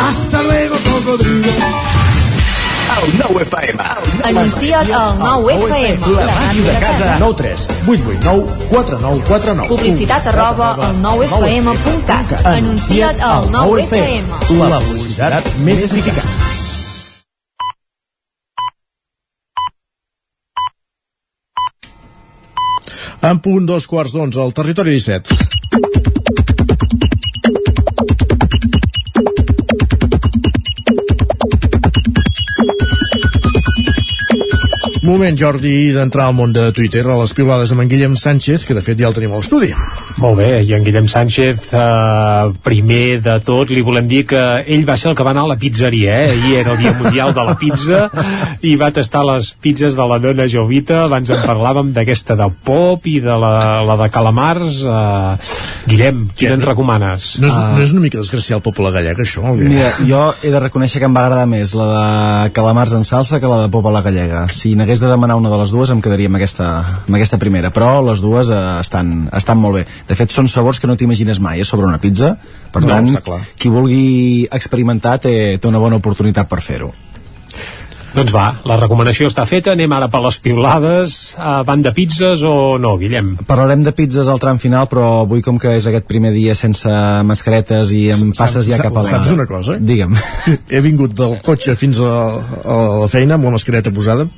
[0.00, 1.52] Hasta luego, cocodrilo.
[3.04, 3.82] El 9 FM.
[4.24, 6.06] Anuncia't al 9FM.
[6.14, 7.16] La màquina de casa.
[7.18, 12.46] 9 3 8 8 9 4 9 4 9 Publicitat arroba al 9FM.cat.
[12.46, 14.24] Anuncia't al 9FM.
[14.68, 16.30] La publicitat més eficaç.
[23.22, 25.61] En punt dos quarts d'onze al territori 17.
[35.12, 38.78] Moment, Jordi, d'entrar al món de Twitter a les piulades amb en Guillem Sánchez, que
[38.78, 39.68] de fet ja el tenim a l'estudi.
[40.22, 44.38] Molt bé, i en Guillem Sánchez, eh, primer de tot, li volem dir que
[44.70, 46.28] ell va ser el que va anar a la pizzeria, eh?
[46.30, 48.04] Ahir era el dia mundial de la pizza
[48.62, 53.08] i va tastar les pizzas de la nona Jovita, abans en parlàvem d'aquesta de pop
[53.10, 54.78] i de la, la de calamars.
[54.86, 55.58] Eh,
[55.90, 57.32] Guillem, quina ens recomanes?
[57.42, 57.72] No és, Ah.
[57.76, 59.42] no és una mica desgraciar el poble gallec, això?
[59.42, 59.66] o què?
[59.72, 63.40] Mira, jo he de reconèixer que em va agradar més la de calamars en salsa
[63.42, 64.46] que la de pop a la gallega.
[64.48, 66.70] Si n'hagués de demanar una de les dues em quedaria amb aquesta,
[67.08, 69.86] amb aquesta primera, però les dues eh, estan, estan molt bé.
[70.12, 72.34] De fet, són sabors que no t'imagines mai eh, sobre una pizza,
[72.72, 76.90] per No, tant, qui vulgui experimentar té, té una bona oportunitat per fer-ho.
[78.12, 82.42] Doncs va, la recomanació està feta, anem ara per les piulades, a banda de pizzas
[82.44, 83.30] o no, Guillem?
[83.48, 86.92] Parlarem de pizzas al tram final, però avui com que és aquest primer dia sense
[87.24, 89.14] mascaretes i em passes ja cap a la...
[89.14, 89.78] Saps una cosa?
[89.80, 90.12] Digue'm.
[90.68, 92.12] He vingut del cotxe fins a,
[92.60, 94.28] a la feina amb la mascareta posada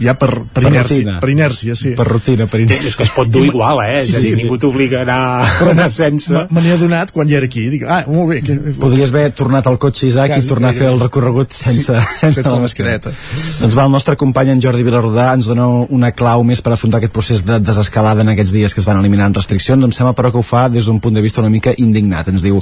[0.00, 1.18] ja per, per, Per inèrcia, rutina.
[1.20, 1.92] per inèrcia, sí.
[1.98, 2.88] Per rutina, per inèrcia.
[2.92, 4.00] És que es pot dur igual, eh?
[4.04, 6.32] Sí, Sí, ningú t'obliga a anar, a anar sense.
[6.32, 7.66] Me me n'he adonat quan ja era aquí.
[7.72, 8.40] Dic, ah, molt bé.
[8.46, 8.56] Que...
[8.80, 12.18] Podries haver tornat al cotxe, Isaac, Quasi, i tornar a fer el recorregut sense, Sí,
[12.20, 13.12] sense, sense la mascareta.
[13.60, 16.98] Doncs va, el nostre company en Jordi Vilarrodà ens dona una clau més per afrontar
[17.02, 19.84] aquest procés de desescalada en aquests dies que es van eliminant restriccions.
[19.84, 22.28] Em sembla, però, que ho fa des d'un punt de vista una mica indignat.
[22.32, 22.60] Ens diu,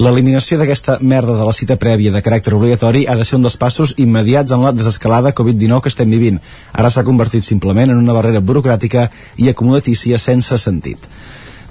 [0.00, 3.56] l'eliminació d'aquesta merda de la cita prèvia de caràcter obligatori ha de ser un dels
[3.60, 6.40] passos immediats en la desescalada Covid-19 que estem vivint.
[6.74, 11.08] Ara s'ha convertit simplement en una barrera burocràtica i acomodatícia sense sentit.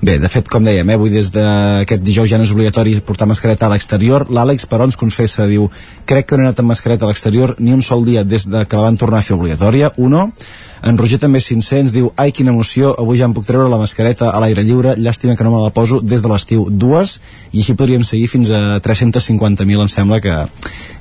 [0.03, 3.27] Bé, de fet, com dèiem, eh, avui des d'aquest dijous ja no és obligatori portar
[3.27, 4.25] mascareta a l'exterior.
[4.27, 5.69] L'Àlex, però, ens confessa, diu
[6.05, 8.65] crec que no he anat amb mascareta a l'exterior ni un sol dia des de
[8.65, 9.93] que la van tornar a fer obligatòria.
[9.95, 10.33] Uno,
[10.83, 14.29] en Roger també 500 diu ai, quina emoció, avui ja em puc treure la mascareta
[14.29, 16.67] a l'aire lliure, llàstima que no me la poso des de l'estiu.
[16.69, 17.19] Dues,
[17.53, 20.35] i així podríem seguir fins a 350.000, em sembla que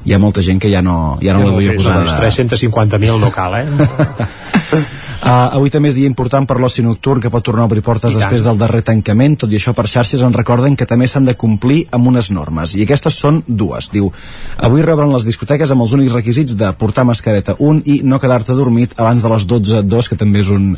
[0.06, 2.04] hi ha molta gent que ja no, ja no Ja la no fes, posada.
[2.06, 3.66] doncs 350.000 no cal, eh?
[5.22, 8.10] Uh, avui també és dia important per l'oci nocturn que pot tornar a obrir portes
[8.10, 8.48] I després tant.
[8.50, 11.84] del darrer tancament, tot i això per xarxes ens recorden que també s'han de complir
[11.94, 14.10] amb unes normes i aquestes són dues, diu
[14.58, 18.58] avui rebran les discoteques amb els únics requisits de portar mascareta un i no quedar-te
[18.58, 20.72] dormit abans de les 12 dos que també és un,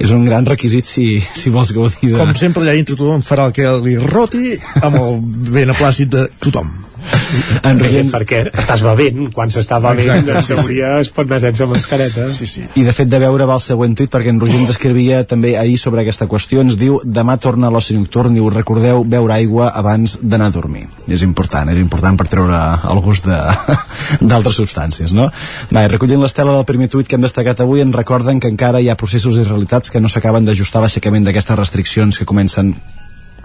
[0.00, 2.16] és un gran requisit si, si vols gaudir de...
[2.16, 5.20] Com sempre, allà dintre tothom farà el que li roti amb el
[5.52, 6.72] beneplàcit de tothom.
[7.70, 10.56] En Perquè, perquè estàs bevent, quan s'està bevent, Exacte, en sí, sí.
[10.58, 12.26] teoria es pot anar sense mascareta.
[12.34, 12.64] Sí, sí.
[12.80, 15.54] I de fet de veure va el següent tuit perquè en Roger ens escrivia també
[15.60, 19.70] ahir sobre aquesta qüestió, ens diu demà torna a l'oci nocturn, diu recordeu beure aigua
[19.76, 20.86] abans d'anar a dormir.
[21.08, 22.60] És important, és important per treure
[22.90, 23.40] el gust de-
[24.32, 25.30] d'altres substàncies, no?
[25.74, 28.88] Va, recollint l'estela del primer tuit que hem destacat avui ens recorden que encara hi
[28.90, 32.74] ha processos i realitats que no s'acaben d'ajustar a l'aixecament d'aquestes restriccions que comencen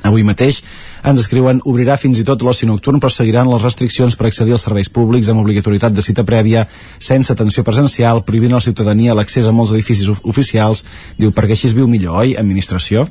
[0.06, 0.61] Avui mateix
[1.06, 4.65] ens escriuen obrirà fins i tot l'oci nocturn però seguiran les restriccions per accedir als
[4.68, 6.68] serveis públics amb obligatorietat de cita prèvia,
[6.99, 10.86] sense atenció presencial, prohibint a la ciutadania l'accés a molts edificis of- oficials.
[11.18, 12.36] Diu, perquè així es viu millor, oi?
[12.38, 13.07] Administració?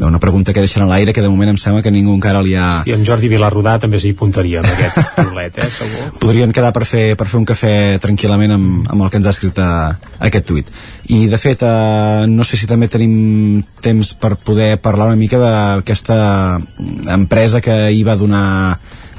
[0.00, 2.40] Bé, una pregunta que deixen a l'aire que de moment em sembla que ningú encara
[2.40, 2.80] li ha...
[2.88, 6.06] I en Jordi Vilarrodà també s'hi puntaria amb aquest piulet, eh, segur.
[6.22, 9.34] podrien quedar per fer, per fer un cafè tranquil·lament amb, amb el que ens ha
[9.36, 9.68] escrit a,
[10.24, 10.70] aquest tuit.
[11.12, 15.42] I de fet, eh, no sé si també tenim temps per poder parlar una mica
[15.42, 16.16] d'aquesta
[17.20, 18.46] empresa que hi va donar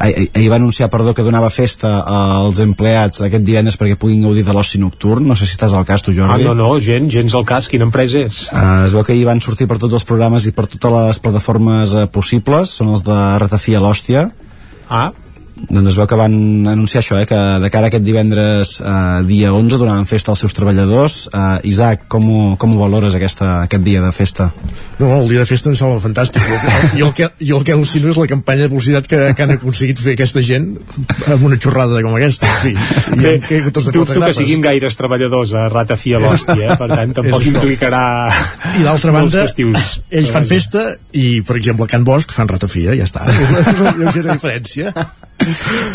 [0.01, 4.43] ahir, ahir va anunciar, perdó, que donava festa als empleats aquest divendres perquè puguin gaudir
[4.47, 5.27] de l'oci nocturn.
[5.27, 6.43] No sé si estàs al cas, tu, Ah, Jordi.
[6.49, 8.43] no, no, gent, gens al cas, quina empresa és?
[8.51, 11.19] Uh, es veu que hi van sortir per tots els programes i per totes les
[11.23, 14.29] plataformes uh, possibles, són els de Ratafia l'Hòstia.
[14.89, 15.11] Ah,
[15.69, 16.33] Doncs es veu que van
[16.67, 20.41] anunciar això, eh, que de cara a aquest divendres eh, dia 11 donaven festa als
[20.43, 21.27] seus treballadors.
[21.31, 24.49] Eh, Isaac, com ho, com ho valores aquesta, aquest dia de festa?
[24.99, 26.41] No, el dia de festa em sembla fantàstic.
[26.97, 29.53] Jo el que, jo el que al·lucino és la campanya de publicitat que, que han
[29.57, 30.71] aconseguit fer aquesta gent
[31.31, 32.49] amb una xorrada com aquesta.
[32.51, 32.73] En fi,
[33.15, 34.39] i Bé, que, tots de dubto que grapes.
[34.41, 36.77] siguin gaires treballadors a Ratafia l'hòstia, eh?
[36.79, 38.03] per tant tampoc És implicarà
[38.79, 39.99] I d'altra banda, festius.
[40.09, 43.27] ells fan festa i, per exemple, a Can Bosch fan ratafia, ja està.
[43.31, 44.93] És una, és una lleugera diferència.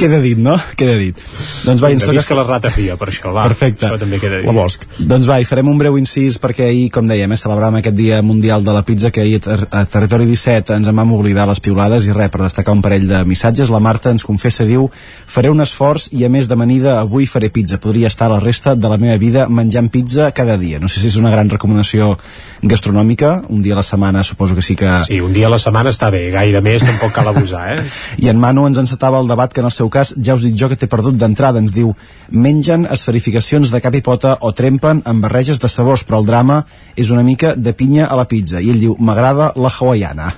[0.01, 0.57] Queda dit, no?
[0.79, 1.19] Queda dit.
[1.67, 2.17] Doncs va, ens toca...
[2.17, 3.47] visca la Ratafia, per això, va.
[3.49, 3.89] Perfecte.
[3.89, 4.49] Això també queda dit.
[4.49, 4.87] La Bosch.
[4.99, 8.21] Doncs va, i farem un breu incís perquè ahir, com dèiem, eh, celebràvem aquest dia
[8.23, 11.47] mundial de la pizza que ahir a, ter a Territori 17 ens en vam oblidar
[11.49, 14.89] les piulades i res, per destacar un parell de missatges, la Marta ens confessa, diu
[14.93, 18.91] faré un esforç i a més d'amanida avui faré pizza, podria estar la resta de
[18.91, 20.81] la meva vida menjant pizza cada dia.
[20.83, 22.15] No sé si és una gran recomanació
[22.63, 24.89] gastronòmica, un dia a la setmana suposo que sí que...
[25.07, 27.85] Sí, un dia a la setmana està bé, gaire més tampoc cal abusar, eh?
[28.25, 30.57] I en Manu ens encetava el debat que en el seu cas ja us dic
[30.59, 31.93] jo que t'he perdut d'entrada, ens diu
[32.31, 36.63] mengen esferificacions de cap i pota o trempen amb barreges de sabors, però el drama
[36.97, 38.61] és una mica de pinya a la pizza.
[38.61, 40.33] I ell diu m'agrada la hawaiana.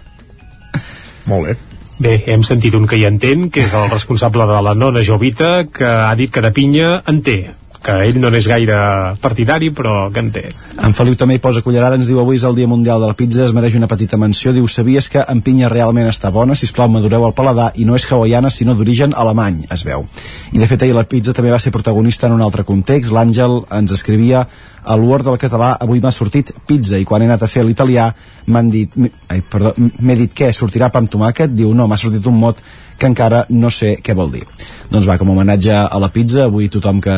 [1.28, 1.56] Molt bé.
[1.98, 5.64] Bé, hem sentit un que hi entén, que és el responsable de la nona Jovita,
[5.66, 7.40] que ha dit que de pinya en té
[7.82, 8.76] que ell no n'és gaire
[9.22, 10.44] partidari, però que en té.
[10.84, 13.16] En Feliu també hi posa cullerada, ens diu avui és el dia mundial de la
[13.18, 16.70] pizza, es mereix una petita menció, diu sabies que en pinya realment està bona, si
[16.74, 20.06] plau madureu el paladar i no és hawaiana sinó d'origen alemany, es veu.
[20.52, 23.62] I de fet ahir la pizza també va ser protagonista en un altre context, l'Àngel
[23.78, 24.46] ens escrivia
[24.88, 28.09] a l'Word del català avui m'ha sortit pizza i quan he anat a fer l'italià
[28.48, 28.94] m'han dit,
[29.28, 31.52] ai, perdó, m'he dit què, sortirà pa amb tomàquet?
[31.52, 32.62] Diu no, m'ha sortit un mot
[32.99, 34.45] que encara no sé què vol dir.
[34.91, 37.15] Doncs va, com a homenatge a la pizza, avui tothom que,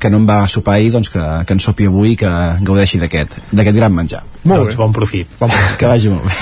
[0.00, 2.30] que no en va sopar ahir, doncs que, que en sopi avui i que
[2.62, 4.22] gaudeixi d'aquest d'aquest gran menjar.
[4.44, 5.30] Molt doncs bon profit.
[5.40, 6.36] Bon, Que vagi molt bé.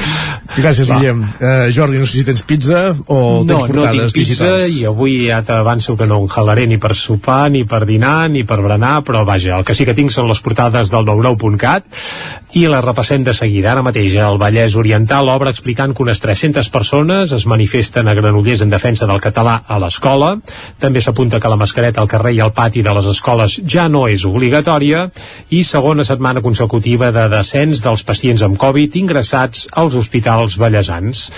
[0.53, 1.23] Gràcies, Guillem.
[1.41, 4.77] Uh, Jordi, no sé si tens pizza o no, tens portades no tinc pizza digitals.
[4.77, 8.61] i avui ja t'avanço que no enjalaré ni per sopar, ni per dinar, ni per
[8.61, 11.89] berenar, però vaja, el que sí que tinc són les portades del 99.cat
[12.53, 13.71] i la repassem de seguida.
[13.73, 18.61] Ara mateix el Vallès Oriental obre explicant que unes 300 persones es manifesten a Granollers
[18.61, 20.35] en defensa del català a l'escola.
[20.83, 24.05] També s'apunta que la mascareta al carrer i al pati de les escoles ja no
[24.11, 25.07] és obligatòria
[25.49, 31.29] i segona setmana consecutiva de descens dels pacients amb Covid ingressats als hospitals ballesans.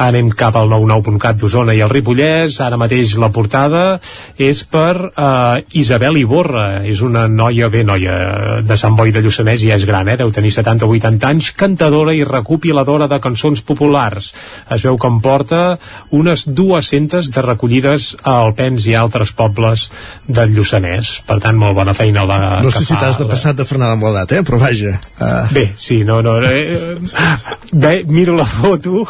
[0.00, 2.60] Anem cap al 99.cat d'Osona i el Ripollès.
[2.64, 4.00] Ara mateix la portada
[4.40, 6.82] és per eh, Isabel Iborra.
[6.88, 10.16] És una noia, bé, noia de Sant Boi de Lluçanès, ja és gran, eh?
[10.20, 14.32] deu tenir 70 o 80 anys, cantadora i recopiladora de cançons populars.
[14.70, 15.78] Es veu que porta
[16.16, 19.88] unes 200 de recollides a Alpens i altres pobles
[20.28, 21.20] del Lluçanès.
[21.26, 23.92] Per tant, molt bona feina la No sé si t'has de la- passar de frenada
[23.98, 24.42] amb l'edat, eh?
[24.46, 24.96] però vaja.
[25.20, 26.38] Uh, Bé, sí, no, no.
[26.40, 26.96] Eh,
[27.72, 29.04] bé, miro la foto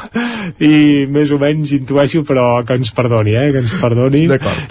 [0.60, 3.48] i més o menys intueixo, però que ens perdoni, eh?
[3.54, 4.24] Que ens perdoni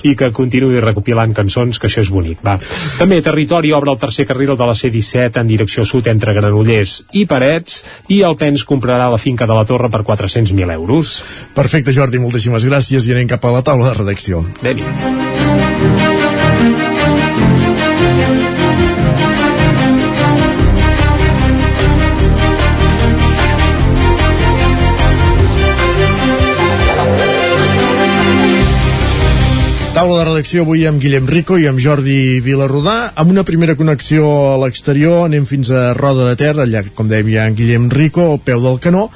[0.07, 2.43] i que continuï recopilant cançons, que això és bonic.
[2.45, 2.57] Va.
[2.99, 7.25] També Territori obre el tercer carril de la C-17 en direcció sud entre Granollers i
[7.29, 7.81] Parets
[8.13, 11.17] i el Pens comprarà la finca de la Torre per 400.000 euros.
[11.55, 14.45] Perfecte, Jordi, moltíssimes gràcies i anem cap a la taula de redacció.
[14.63, 16.18] anem
[29.99, 33.09] Taula de redacció avui amb Guillem Rico i amb Jordi Vilarrodà.
[33.19, 37.27] Amb una primera connexió a l'exterior anem fins a Roda de Ter, allà, com dèiem,
[37.27, 39.09] hi ha en Guillem Rico, al peu del canó,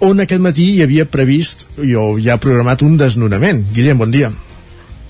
[0.00, 3.60] on aquest matí hi havia previst, o hi ha programat un desnonament.
[3.76, 4.30] Guillem, bon dia.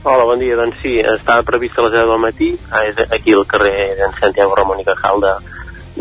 [0.02, 0.56] Hola, bon dia.
[0.58, 2.50] Doncs sí, estava previst a les 10 del matí,
[2.82, 5.36] és aquí al carrer d'en Santiago Ramon i Cajal de,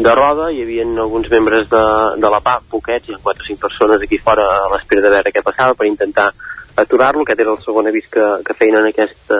[0.01, 1.83] de Roda, hi havia alguns membres de,
[2.25, 5.13] de la PA, poquets, hi ha 4 o 5 persones aquí fora a l'espera de
[5.13, 6.31] veure què passava per intentar
[6.81, 9.39] aturar-lo, aquest era el segon avís que, que feien en aquesta,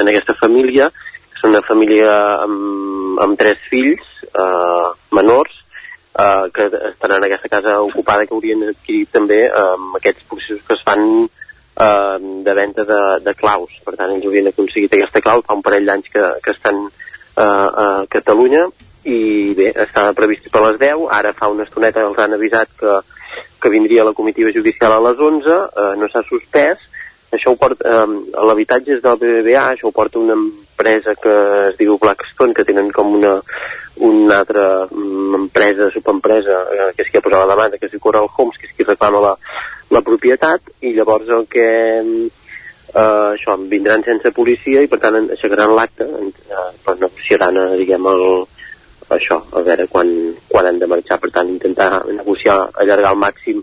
[0.00, 0.90] en aquesta família,
[1.34, 2.12] és una família
[2.44, 5.54] amb, amb tres fills eh, menors,
[6.18, 10.64] eh, que estan en aquesta casa ocupada que haurien adquirit també eh, amb aquests processos
[10.66, 12.16] que es fan eh,
[12.48, 13.70] de venda de, de claus.
[13.84, 17.42] Per tant, ells haurien aconseguit aquesta clau fa un parell d'anys que, que estan eh,
[17.42, 18.66] a Catalunya
[19.08, 22.98] i bé, estava previst per les 10, ara fa una estoneta els han avisat que,
[23.60, 26.78] que vindria la comitiva judicial a les 11, eh, no s'ha suspès,
[27.30, 28.06] això ho porta, eh,
[28.46, 31.34] l'habitatge és del BBVA, això ho porta una empresa que
[31.68, 33.34] es diu Blackstone, que tenen com una,
[34.00, 38.00] una altra mm, empresa, subempresa, eh, que és qui ha posat la demanda, que és
[38.00, 39.34] Coral Homes, que és qui reclama la,
[39.90, 45.74] la propietat, i llavors el que eh, això, vindran sense policia i per tant aixecaran
[45.76, 48.24] l'acte, eh, però negociaran, eh, diguem, el,
[49.16, 50.10] això, a veure quan,
[50.48, 53.62] quan han de marxar, per tant intentar negociar, allargar al màxim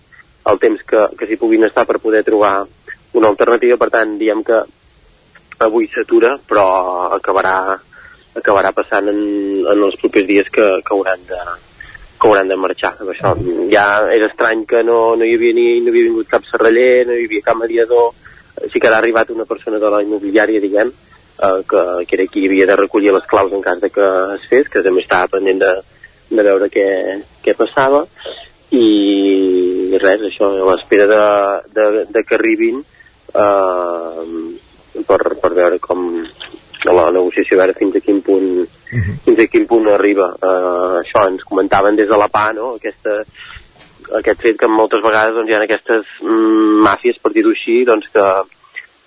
[0.50, 2.56] el temps que, que s'hi puguin estar per poder trobar
[3.16, 4.62] una alternativa, per tant diem que
[5.66, 6.66] avui s'atura però
[7.16, 7.56] acabarà
[8.36, 9.22] acabarà passant en,
[9.64, 11.40] en els propers dies que, que hauran de
[12.16, 12.94] que hauran de marxar.
[13.12, 13.34] Això
[13.72, 17.16] ja era estrany que no, no hi havia ni no havia vingut cap serraller, no
[17.16, 18.14] hi havia cap mediador,
[18.72, 20.92] sí que ha arribat una persona de la immobiliària, diguem,
[21.40, 24.48] eh, que, que era qui havia de recollir les claus en cas de que es
[24.50, 25.74] fes, que també estava pendent de,
[26.32, 26.88] de veure què,
[27.46, 28.06] què passava.
[28.76, 31.26] I res, això, a l'espera de,
[31.76, 34.24] de, de que arribin eh,
[35.08, 36.08] per, per veure com
[36.86, 38.50] la negociació, a veure fins a quin punt
[39.26, 40.32] fins a quin punt arriba.
[40.38, 42.76] Eh, això ens comentaven des de la PA no?
[42.80, 43.24] Aquesta,
[44.20, 48.12] aquest fet que moltes vegades doncs, hi ha aquestes mm, màfies per dir-ho així doncs,
[48.14, 48.28] que,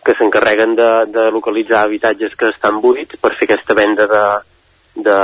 [0.09, 4.23] que s'encarreguen de, de localitzar habitatges que estan buits per fer aquesta venda de,
[5.05, 5.17] de,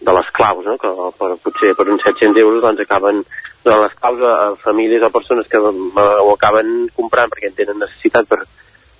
[0.00, 0.78] de les claus, no?
[0.80, 3.20] que per, potser per uns 700 euros doncs, acaben
[3.66, 7.58] donant les claus a, a famílies o persones que eh, ho acaben comprant perquè en
[7.58, 8.40] tenen necessitat per,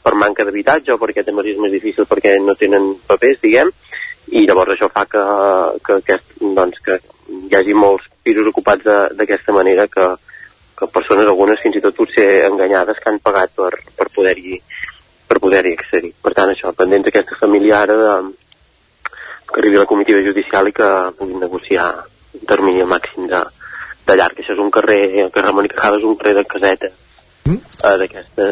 [0.05, 3.73] per manca d'habitatge o perquè també és més difícil perquè no tenen papers, diguem,
[4.37, 5.25] i llavors això fa que,
[5.87, 7.01] que, aquest, doncs, que
[7.49, 10.11] hi hagi molts pisos ocupats de- d'aquesta manera que,
[10.77, 14.61] que persones, algunes fins i tot potser enganyades, que han pagat per, per poder-hi
[15.29, 16.13] per poder-hi accedir.
[16.23, 18.15] Per tant, això, pendents d'aquesta família ara de,
[19.49, 20.89] que arribi la comitiva judicial i que
[21.19, 21.91] puguin negociar
[22.39, 23.43] un termini màxim de,
[24.09, 24.41] de llarg.
[24.41, 26.91] Això és un carrer, el carrer Ramon i Cajal és un carrer de caseta
[27.49, 27.55] Mm.
[27.81, 28.47] eh, d'aquesta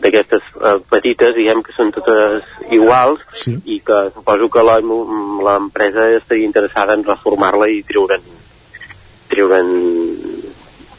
[0.00, 3.52] d'aquestes eh, petites, diguem que són totes iguals sí.
[3.74, 8.22] i que suposo que la- l'empresa estaria interessada en reformar-la i treure'n
[9.28, 9.70] treure'n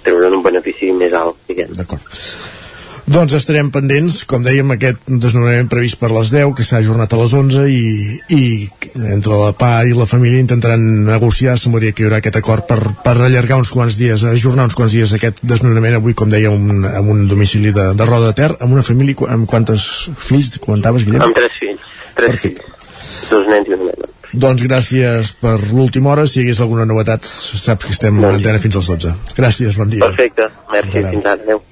[0.03, 1.73] treure'n un benefici més alt, diguem.
[1.77, 2.05] D'acord.
[3.07, 7.19] Doncs estarem pendents, com dèiem, aquest desnonament previst per les 10, que s'ha ajornat a
[7.21, 7.83] les 11 i,
[8.35, 8.41] i
[9.15, 12.81] entre la PA i la família intentaran negociar, semblaria que hi haurà aquest acord per,
[13.05, 16.83] per allargar uns quants dies, ajornar uns quants dies aquest desnonament avui, com deia, un,
[16.83, 19.87] amb un domicili de, de Roda de Ter, amb una família, amb quantes
[20.19, 21.23] fills comentaves, Guillem?
[21.29, 21.87] Amb tres fills,
[22.19, 22.67] tres Perfecte.
[22.67, 24.11] fills, dos nens i una nena.
[24.35, 26.27] Doncs gràcies per l'última hora.
[26.27, 29.15] Si hi hagués alguna novetat, saps que estem a l'antena fins als 12.
[29.39, 30.03] Gràcies, bon dia.
[30.03, 31.63] Perfecte, merci, fins ara, adeu.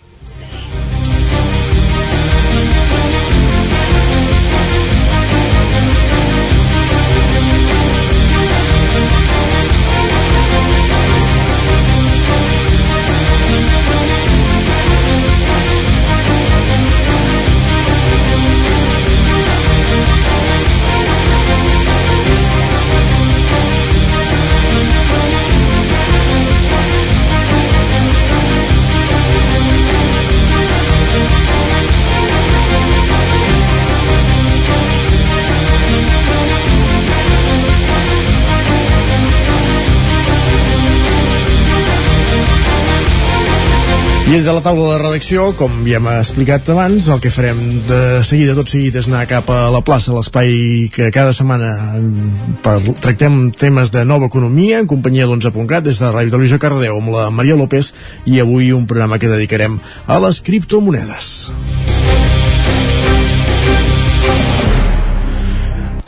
[44.35, 47.99] Des de la taula de redacció, com ja hem explicat abans, el que farem de
[48.27, 51.71] seguida, tot seguit, és anar cap a la plaça, l'espai que cada setmana
[52.01, 56.99] mm, per, tractem temes de nova economia en companyia d'11.cat des de Ràdio Televisió Cardeu
[56.99, 57.93] amb la Maria López
[58.27, 61.94] i avui un programa que dedicarem a les criptomonedes.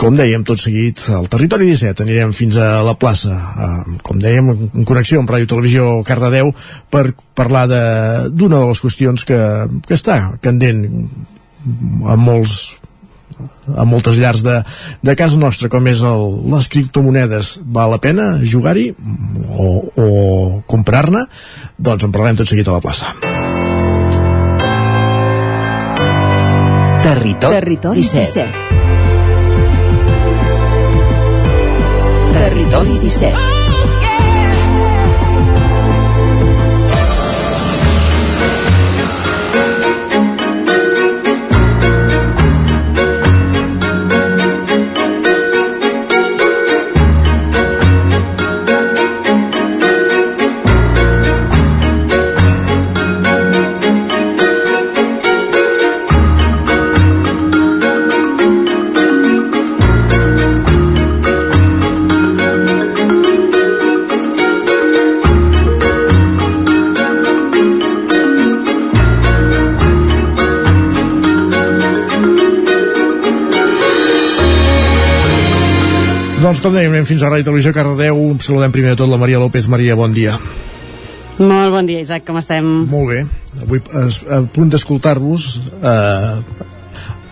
[0.07, 4.53] Com dèiem tot seguit, al territori 17 anirem fins a la plaça, eh, com dèiem,
[4.71, 6.53] en connexió amb Ràdio Televisió Cardedeu,
[6.89, 9.39] per parlar de- d'una de, de les qüestions que,
[9.85, 10.85] que està candent
[12.07, 12.77] a molts
[13.77, 14.55] a moltes llars de,
[15.03, 17.59] de casa nostra, com és el, les criptomonedes.
[17.69, 20.07] Val la pena jugar-hi o, o
[20.65, 21.25] comprar-ne?
[21.77, 23.11] Doncs en parlarem tot seguit a la plaça.
[27.03, 28.47] Territori, Territori 17.
[28.47, 28.86] 17.
[32.37, 33.56] Territori 17.
[76.57, 78.17] Doncs com dèiem, anem fins a Ràdio Televisió Cardedeu.
[78.41, 79.67] Saludem primer de tot la Maria López.
[79.69, 80.39] Maria, bon dia.
[81.37, 82.65] Molt bon dia, Isaac, com estem?
[82.89, 83.19] Molt bé.
[83.61, 83.77] Avui
[84.07, 86.41] es- a punt d'escoltar-vos eh,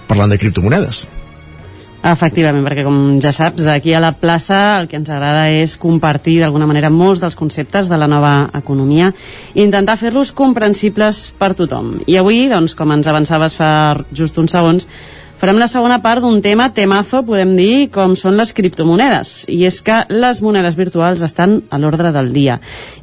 [0.05, 1.07] parlant de criptomonedes.
[2.05, 6.37] Efectivament, perquè com ja saps, aquí a la plaça el que ens agrada és compartir
[6.43, 9.09] d'alguna manera molts dels conceptes de la nova economia
[9.55, 11.95] i intentar fer-los comprensibles per tothom.
[12.05, 14.85] I avui, doncs, com ens avançaves fa just uns segons,
[15.45, 19.43] farem la segona part d'un tema temazo, podem dir, com són les criptomonedes.
[19.53, 22.55] I és que les monedes virtuals estan a l'ordre del dia.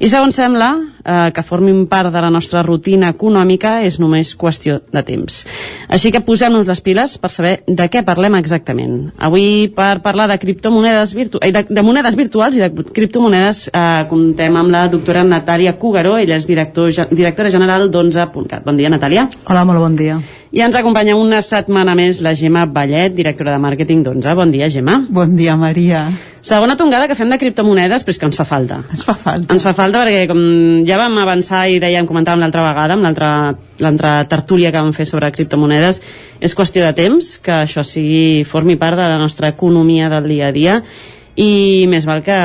[0.02, 0.72] I segons sembla,
[1.04, 5.44] eh, que formin part de la nostra rutina econòmica és només qüestió de temps.
[5.86, 9.12] Així que posem-nos les piles per saber de què parlem exactament.
[9.22, 14.04] Avui, per parlar de criptomonedes virtu eh, de, de monedes virtuals i de criptomonedes, eh,
[14.10, 18.66] comptem amb la doctora Natàlia Cugaró, ella és director, directora general d'11.cat.
[18.66, 19.28] Bon dia, Natàlia.
[19.46, 20.18] Hola, molt bon dia.
[20.52, 24.34] I ens acompanya una setmana més la Gemma Ballet, directora de màrqueting d'11.
[24.36, 24.98] Bon dia, Gemma.
[25.08, 26.02] Bon dia, Maria.
[26.44, 28.82] Segona tongada que fem de criptomonedes, però és que ens fa falta.
[28.92, 29.48] Ens fa falta.
[29.56, 30.42] Ens fa falta perquè, com
[30.84, 33.24] ja vam avançar i dèiem, comentàvem l'altra vegada, amb
[33.80, 36.02] l'altra tertúlia que vam fer sobre criptomonedes,
[36.44, 40.52] és qüestió de temps que això sigui, formi part de la nostra economia del dia
[40.52, 40.78] a dia
[41.40, 42.36] i més val que,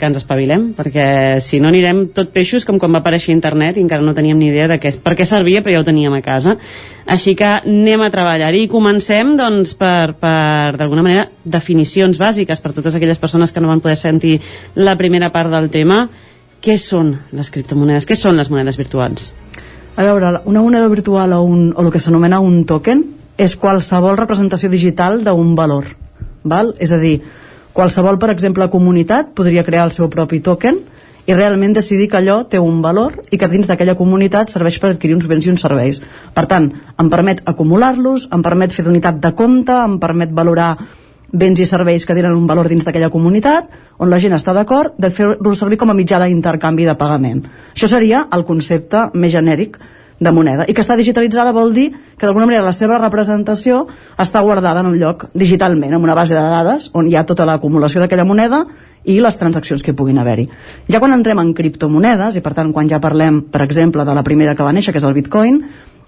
[0.00, 3.84] que ens espavilem perquè si no anirem tot peixos com quan va aparèixer internet i
[3.84, 6.22] encara no teníem ni idea de què, per què servia però ja ho teníem a
[6.24, 6.56] casa
[7.04, 12.72] així que anem a treballar i comencem doncs per, per d'alguna manera definicions bàsiques per
[12.78, 14.38] totes aquelles persones que no van poder sentir
[14.74, 16.06] la primera part del tema
[16.60, 18.04] què són les criptomonedes?
[18.04, 19.30] Què són les monedes virtuals?
[19.96, 23.02] A veure, una moneda virtual o, un, o el que s'anomena un token
[23.40, 25.88] és qualsevol representació digital d'un valor.
[26.44, 26.74] Val?
[26.80, 27.18] És a dir,
[27.72, 30.80] qualsevol, per exemple, comunitat podria crear el seu propi token
[31.26, 34.90] i realment decidir que allò té un valor i que dins d'aquella comunitat serveix per
[34.94, 36.00] adquirir uns béns i uns serveis.
[36.34, 40.72] Per tant, em permet acumular-los, em permet fer d'unitat de compte, em permet valorar
[41.30, 43.68] béns i serveis que tenen un valor dins d'aquella comunitat,
[43.98, 47.44] on la gent està d'acord de fer-lo servir com a mitjà d'intercanvi de pagament.
[47.76, 49.78] Això seria el concepte més genèric
[50.20, 50.66] de moneda.
[50.68, 53.86] I que està digitalitzada vol dir que d'alguna manera la seva representació
[54.20, 57.48] està guardada en un lloc digitalment, en una base de dades on hi ha tota
[57.48, 58.66] l'acumulació d'aquella moneda
[59.08, 60.46] i les transaccions que puguin haver-hi.
[60.92, 64.24] Ja quan entrem en criptomonedes, i per tant quan ja parlem, per exemple, de la
[64.26, 65.62] primera que va néixer, que és el Bitcoin,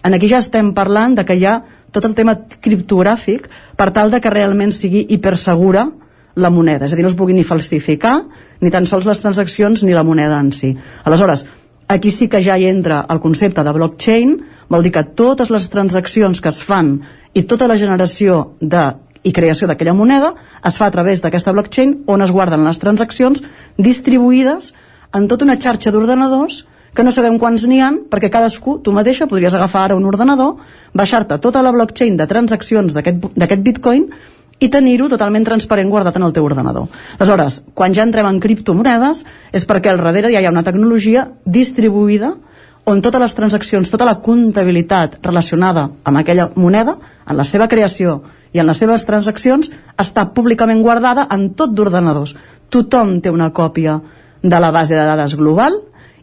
[0.05, 1.63] en aquí ja estem parlant de que hi ha
[1.93, 5.89] tot el tema criptogràfic per tal de que realment sigui hipersegura
[6.35, 8.23] la moneda, és a dir, no es pugui ni falsificar
[8.61, 10.73] ni tan sols les transaccions ni la moneda en si.
[11.05, 11.47] Aleshores,
[11.93, 14.37] aquí sí que ja hi entra el concepte de blockchain,
[14.69, 16.95] vol dir que totes les transaccions que es fan
[17.35, 18.93] i tota la generació de
[19.23, 20.33] i creació d'aquella moneda
[20.67, 23.43] es fa a través d'aquesta blockchain on es guarden les transaccions
[23.79, 24.73] distribuïdes
[25.15, 29.29] en tota una xarxa d'ordenadors que no sabem quants n'hi han perquè cadascú, tu mateixa,
[29.29, 30.59] podries agafar ara un ordenador,
[30.93, 34.11] baixar-te tota la blockchain de transaccions d'aquest bitcoin
[34.63, 36.87] i tenir-ho totalment transparent guardat en el teu ordenador.
[37.19, 41.27] Aleshores, quan ja entrem en criptomonedes és perquè al darrere ja hi ha una tecnologia
[41.45, 42.37] distribuïda
[42.85, 48.23] on totes les transaccions, tota la comptabilitat relacionada amb aquella moneda, en la seva creació
[48.53, 52.35] i en les seves transaccions, està públicament guardada en tot d'ordenadors.
[52.71, 54.01] Tothom té una còpia
[54.43, 55.79] de la base de dades global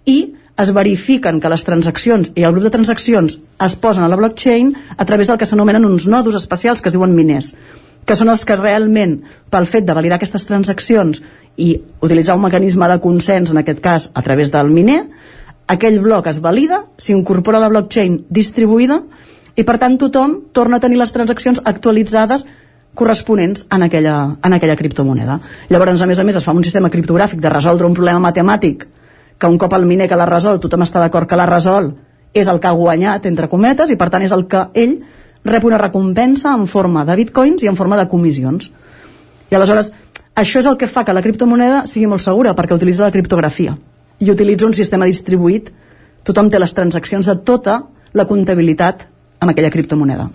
[0.06, 0.20] i
[0.60, 4.74] es verifiquen que les transaccions i el grup de transaccions es posen a la blockchain
[4.98, 7.54] a través del que s'anomenen uns nodos especials que es diuen miners
[8.06, 9.20] que són els que realment,
[9.50, 11.22] pel fet de validar aquestes transaccions
[11.58, 15.04] i utilitzar un mecanisme de consens, en aquest cas a través del miner,
[15.70, 19.04] aquell bloc es valida, s'incorpora a la blockchain distribuïda
[19.56, 22.46] i per tant tothom torna a tenir les transaccions actualitzades
[22.96, 25.40] corresponents en aquella, en aquella criptomoneda.
[25.70, 28.88] Llavors, a més a més, es fa un sistema criptogràfic de resoldre un problema matemàtic
[29.40, 31.96] que un cop el miner que l'ha resolt, tothom està d'acord que l'ha resolt,
[32.34, 35.00] és el que ha guanyat, entre cometes, i per tant és el que ell
[35.46, 38.70] rep una recompensa en forma de bitcoins i en forma de comissions.
[39.50, 39.92] I aleshores,
[40.36, 43.78] això és el que fa que la criptomoneda sigui molt segura, perquè utilitza la criptografia
[44.20, 45.72] i utilitza un sistema distribuït.
[46.28, 47.80] Tothom té les transaccions de tota
[48.14, 49.08] la comptabilitat
[49.40, 50.30] amb aquella criptomoneda.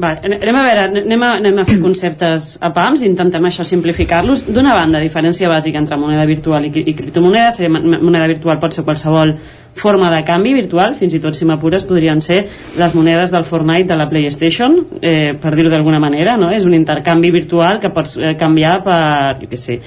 [0.00, 4.46] Va, anem a veure, anem a, anem a fer conceptes a PAMS, intentem això simplificar-los.
[4.48, 8.86] D'una banda, diferència bàsica entre moneda virtual i, i criptomoneda, seria moneda virtual pot ser
[8.86, 9.34] qualsevol
[9.80, 12.40] forma de canvi virtual, fins i tot si m'apures podrien ser
[12.80, 16.50] les monedes del Fortnite de la PlayStation, eh, per dir-ho d'alguna manera, no?
[16.54, 19.00] És un intercanvi virtual que pots eh, canviar per,
[19.42, 19.80] jo què sé,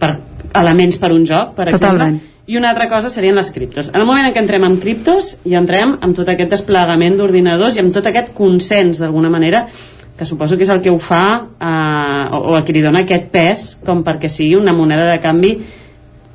[0.00, 0.14] per
[0.60, 2.14] elements per un joc, per Totalment.
[2.14, 3.92] exemple i una altra cosa serien les criptos.
[3.92, 7.76] En el moment en què entrem en criptos, i entrem amb tot aquest desplegament d'ordinadors
[7.76, 9.60] i amb tot aquest consens, d'alguna manera,
[10.18, 13.04] que suposo que és el que ho fa eh, o, o el que li dona
[13.04, 15.52] aquest pes com perquè sigui una moneda de canvi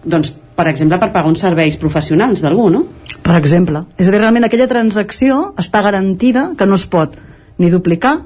[0.06, 2.86] doncs, per exemple, per pagar uns serveis professionals d'algú, no?
[3.26, 3.84] Per exemple.
[4.00, 7.20] És a dir, realment aquella transacció està garantida que no es pot
[7.60, 8.22] ni duplicar,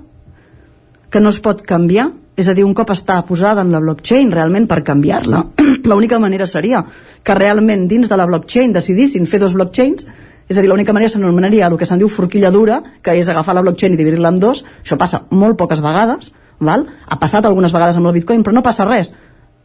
[1.09, 4.31] que no es pot canviar, és a dir, un cop està posada en la blockchain
[4.31, 5.43] realment per canviar-la,
[5.91, 6.85] l'única manera seria
[7.23, 10.07] que realment dins de la blockchain decidissin fer dos blockchains,
[10.49, 13.57] és a dir, l'única manera s'anomenaria el que se'n diu forquilla dura, que és agafar
[13.57, 16.31] la blockchain i dividir-la en dos, això passa molt poques vegades,
[16.63, 16.87] val?
[17.05, 19.11] ha passat algunes vegades amb el Bitcoin, però no passa res.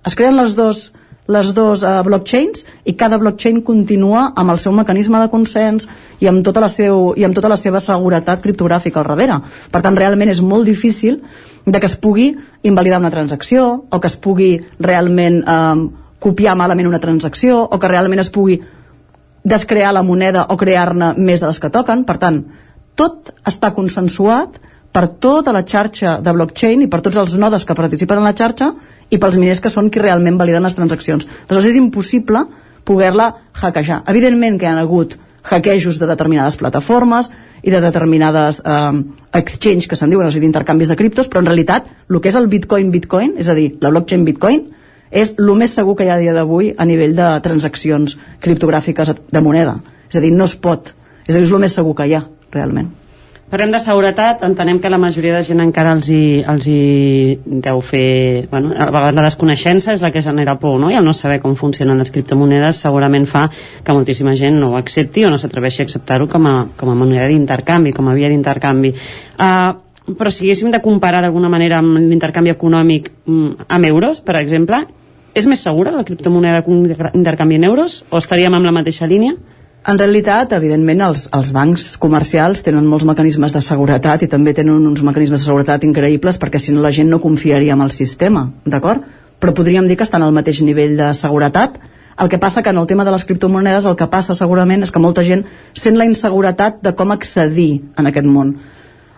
[0.04, 0.90] Es creen les dos,
[1.26, 5.88] les dos uh, blockchains i cada blockchain continua amb el seu mecanisme de consens
[6.20, 9.40] i amb, tota la seu, i amb tota la seva seguretat criptogràfica al darrere.
[9.72, 11.22] Per tant, realment és molt difícil
[11.64, 15.86] de que es pugui invalidar una transacció o que es pugui realment eh,
[16.20, 18.60] copiar malament una transacció o que realment es pugui
[19.44, 22.04] descrear la moneda o crear-ne més de les que toquen.
[22.04, 22.42] Per tant,
[22.96, 24.60] tot està consensuat
[24.94, 28.34] per tota la xarxa de blockchain i per tots els nodes que participen en la
[28.38, 28.70] xarxa
[29.10, 31.26] i pels miners que són qui realment validen les transaccions.
[31.48, 32.44] Aleshores és impossible
[32.86, 34.04] poder-la hackejar.
[34.12, 37.30] Evidentment que hi ha hagut hackejos de determinades plataformes
[37.62, 39.02] i de determinades eh,
[39.34, 42.30] exchange que se'n diuen, és a dir, intercanvis de criptos, però en realitat el que
[42.30, 44.66] és el Bitcoin Bitcoin, és a dir, la blockchain Bitcoin,
[45.10, 49.14] és el més segur que hi ha a dia d'avui a nivell de transaccions criptogràfiques
[49.30, 49.80] de moneda.
[50.10, 50.94] És a dir, no es pot.
[51.26, 53.03] És a dir, és el més segur que hi ha, realment.
[53.54, 57.78] Parlem de seguretat, entenem que la majoria de gent encara els hi, els hi deu
[57.86, 58.48] fer...
[58.50, 60.88] Bueno, a vegades la desconeixença és la que genera por, no?
[60.90, 64.80] I el no saber com funcionen les criptomonedes segurament fa que moltíssima gent no ho
[64.80, 68.32] accepti o no s'atreveixi a acceptar-ho com, a, com a moneda d'intercanvi, com a via
[68.34, 68.90] d'intercanvi.
[69.38, 74.40] Uh, però si haguéssim de comparar d'alguna manera amb l'intercanvi econòmic mm, amb euros, per
[74.42, 74.82] exemple,
[75.30, 79.06] és més segura la criptomoneda que un intercanvi en euros o estaríem amb la mateixa
[79.06, 79.38] línia?
[79.84, 84.86] En realitat, evidentment, els, els bancs comercials tenen molts mecanismes de seguretat i també tenen
[84.88, 88.46] uns mecanismes de seguretat increïbles perquè si no la gent no confiaria en el sistema,
[88.64, 89.04] d'acord?
[89.44, 91.76] Però podríem dir que estan al mateix nivell de seguretat.
[92.16, 94.94] El que passa que en el tema de les criptomonedes el que passa segurament és
[94.94, 95.44] que molta gent
[95.76, 98.56] sent la inseguretat de com accedir en aquest món.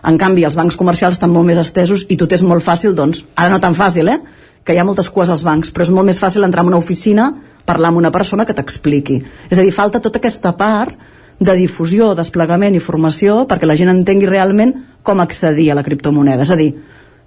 [0.03, 3.23] En canvi, els bancs comercials estan molt més estesos i tot és molt fàcil, doncs,
[3.39, 4.19] ara no tan fàcil, eh?
[4.67, 6.83] Que hi ha moltes cues als bancs, però és molt més fàcil entrar en una
[6.83, 7.31] oficina
[7.67, 9.19] parlar amb una persona que t'expliqui.
[9.51, 10.95] És a dir, falta tota aquesta part
[11.37, 14.73] de difusió, desplegament i formació perquè la gent entengui realment
[15.05, 16.47] com accedir a la criptomoneda.
[16.47, 16.71] És a dir,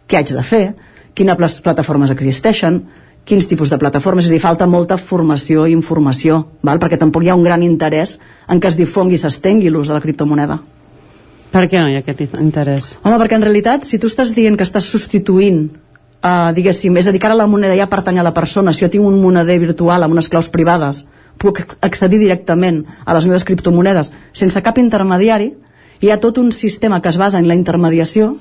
[0.09, 0.65] què haig de fer,
[1.15, 2.81] quines plataformes existeixen,
[3.25, 6.81] quins tipus de plataformes, és a dir, falta molta formació i informació, val?
[6.83, 8.19] perquè tampoc hi ha un gran interès
[8.49, 10.59] en que es difongui i s'estengui l'ús de la criptomoneda.
[11.51, 12.95] Per què no hi ha aquest interès?
[13.03, 15.67] Home, perquè en realitat, si tu estàs dient que estàs substituint
[16.25, 18.85] uh, diguéssim, és a dir, que ara la moneda ja pertany a la persona, si
[18.85, 21.07] jo tinc un moneder virtual amb unes claus privades,
[21.41, 25.55] puc ac- accedir directament a les meves criptomonedes sense cap intermediari,
[26.01, 28.35] hi ha tot un sistema que es basa en la intermediació,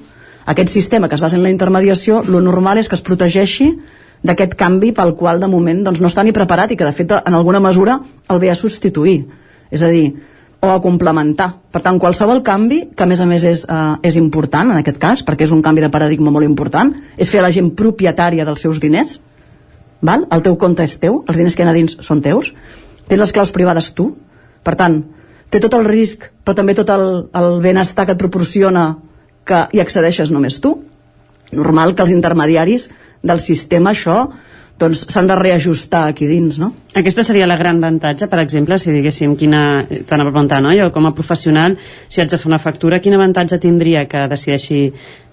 [0.45, 3.73] aquest sistema que es basa en la intermediació, lo normal és que es protegeixi
[4.23, 7.11] d'aquest canvi pel qual de moment doncs, no està ni preparat i que de fet
[7.19, 7.99] en alguna mesura
[8.29, 9.27] el ve a substituir.
[9.71, 10.15] És a dir,
[10.59, 11.53] o a complementar.
[11.71, 14.99] Per tant, qualsevol canvi, que a més a més és, uh, és important en aquest
[14.99, 18.45] cas, perquè és un canvi de paradigma molt important, és fer a la gent propietària
[18.45, 19.19] dels seus diners,
[20.01, 20.27] val?
[20.31, 22.51] el teu compte és teu, els diners que hi ha dins són teus,
[23.07, 24.11] tens les claus privades tu,
[24.63, 24.99] per tant,
[25.49, 28.91] té tot el risc, però també tot el, el benestar que et proporciona
[29.47, 30.75] que hi accedeixes només tu.
[31.55, 32.89] Normal que els intermediaris
[33.25, 34.27] del sistema això
[34.79, 36.71] doncs s'han de reajustar aquí dins, no?
[36.95, 39.85] Aquesta seria la gran avantatge, per exemple, si diguéssim quina...
[40.07, 40.73] T'han a preguntar, no?
[40.75, 41.77] Jo com a professional,
[42.07, 44.81] si haig de fer una factura, quin avantatge tindria que decideixi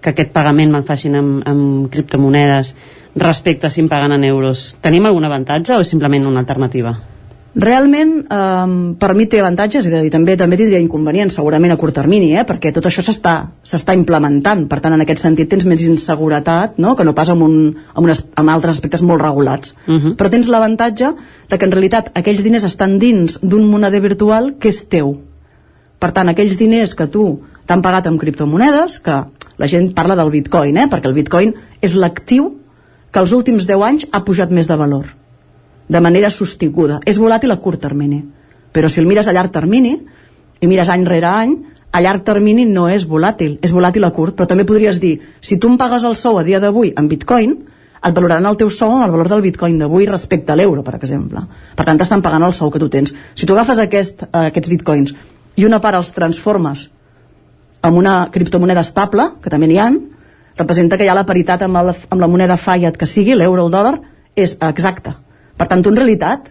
[0.02, 2.74] que aquest pagament me'l facin amb, amb criptomonedes
[3.16, 4.72] respecte a si em paguen en euros?
[4.82, 6.98] Tenim algun avantatge o és simplement una alternativa?
[7.56, 11.94] Realment, eh, per mi té avantatges i dir, també també tindria inconvenients, segurament a curt
[11.96, 13.32] termini, eh, perquè tot això s'està
[13.64, 16.94] s'està implementant, per tant, en aquest sentit tens més inseguretat no?
[16.94, 17.56] que no pas amb, un,
[17.94, 19.74] amb, unes, amb altres aspectes molt regulats.
[19.86, 20.16] Uh -huh.
[20.16, 21.14] Però tens l'avantatge
[21.48, 25.16] de que en realitat aquells diners estan dins d'un moneder virtual que és teu.
[25.98, 29.24] Per tant, aquells diners que tu t'han pagat amb criptomonedes, que
[29.56, 30.88] la gent parla del bitcoin, eh?
[30.90, 32.58] perquè el bitcoin és l'actiu
[33.10, 35.06] que els últims 10 anys ha pujat més de valor
[35.88, 37.00] de manera sostinguda.
[37.06, 38.22] És volàtil a curt termini,
[38.72, 39.96] però si el mires a llarg termini
[40.60, 41.56] i mires any rere any,
[41.92, 45.58] a llarg termini no és volàtil, és volàtil a curt, però també podries dir, si
[45.58, 47.54] tu em pagues el sou a dia d'avui en bitcoin,
[48.06, 50.96] et valoraran el teu sou amb el valor del bitcoin d'avui respecte a l'euro, per
[50.98, 51.42] exemple.
[51.76, 53.14] Per tant, t'estan pagant el sou que tu tens.
[53.34, 55.14] Si tu agafes aquest, eh, aquests bitcoins
[55.56, 56.88] i una part els transformes
[57.82, 60.00] amb una criptomoneda estable, que també n'hi han,
[60.56, 63.66] representa que ha la paritat amb, el, amb la moneda fiat que sigui, l'euro o
[63.66, 64.00] el dòlar,
[64.36, 65.16] és exacta.
[65.56, 66.50] Per tant, tu en realitat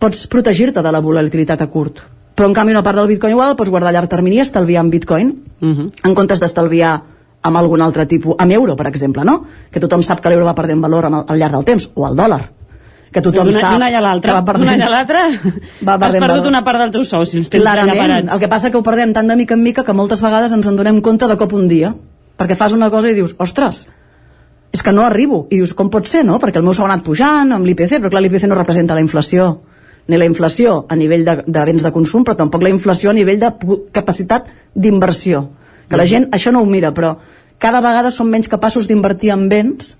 [0.00, 2.00] pots protegir-te de la volatilitat a curt.
[2.34, 4.40] Però en canvi una part del bitcoin igual el pots guardar a llarg termini i
[4.40, 5.90] estalviar en bitcoin Uh -huh.
[6.04, 7.02] en comptes d'estalviar
[7.42, 9.44] amb algun altre tipus, amb euro, per exemple, no?
[9.70, 12.16] Que tothom sap que l'euro va perdent valor el, al llarg del temps, o el
[12.16, 12.50] dòlar.
[13.12, 14.68] Que tothom D'una- sap d'un any a l'altre, que va perdent...
[14.68, 15.18] any a l'altre
[15.86, 16.46] va has perdut valor.
[16.48, 19.12] una part del teu sou si els tens Clarament, el que passa que ho perdem
[19.12, 21.68] tant de mica en mica que moltes vegades ens en donem compte de cop un
[21.68, 21.94] dia,
[22.38, 23.88] perquè fas una cosa i dius, ostres,
[24.72, 25.46] és que no arribo.
[25.50, 26.38] I dius, com pot ser, no?
[26.42, 29.04] Perquè el meu sou ha anat pujant amb l'IPC, però clar, l'IPC no representa la
[29.04, 29.52] inflació
[30.10, 33.14] ni la inflació a nivell de, de béns de consum, però tampoc la inflació a
[33.14, 33.50] nivell de
[33.94, 35.44] capacitat d'inversió.
[35.90, 37.14] Que la gent això no ho mira, però
[37.62, 39.94] cada vegada som menys capaços d'invertir en béns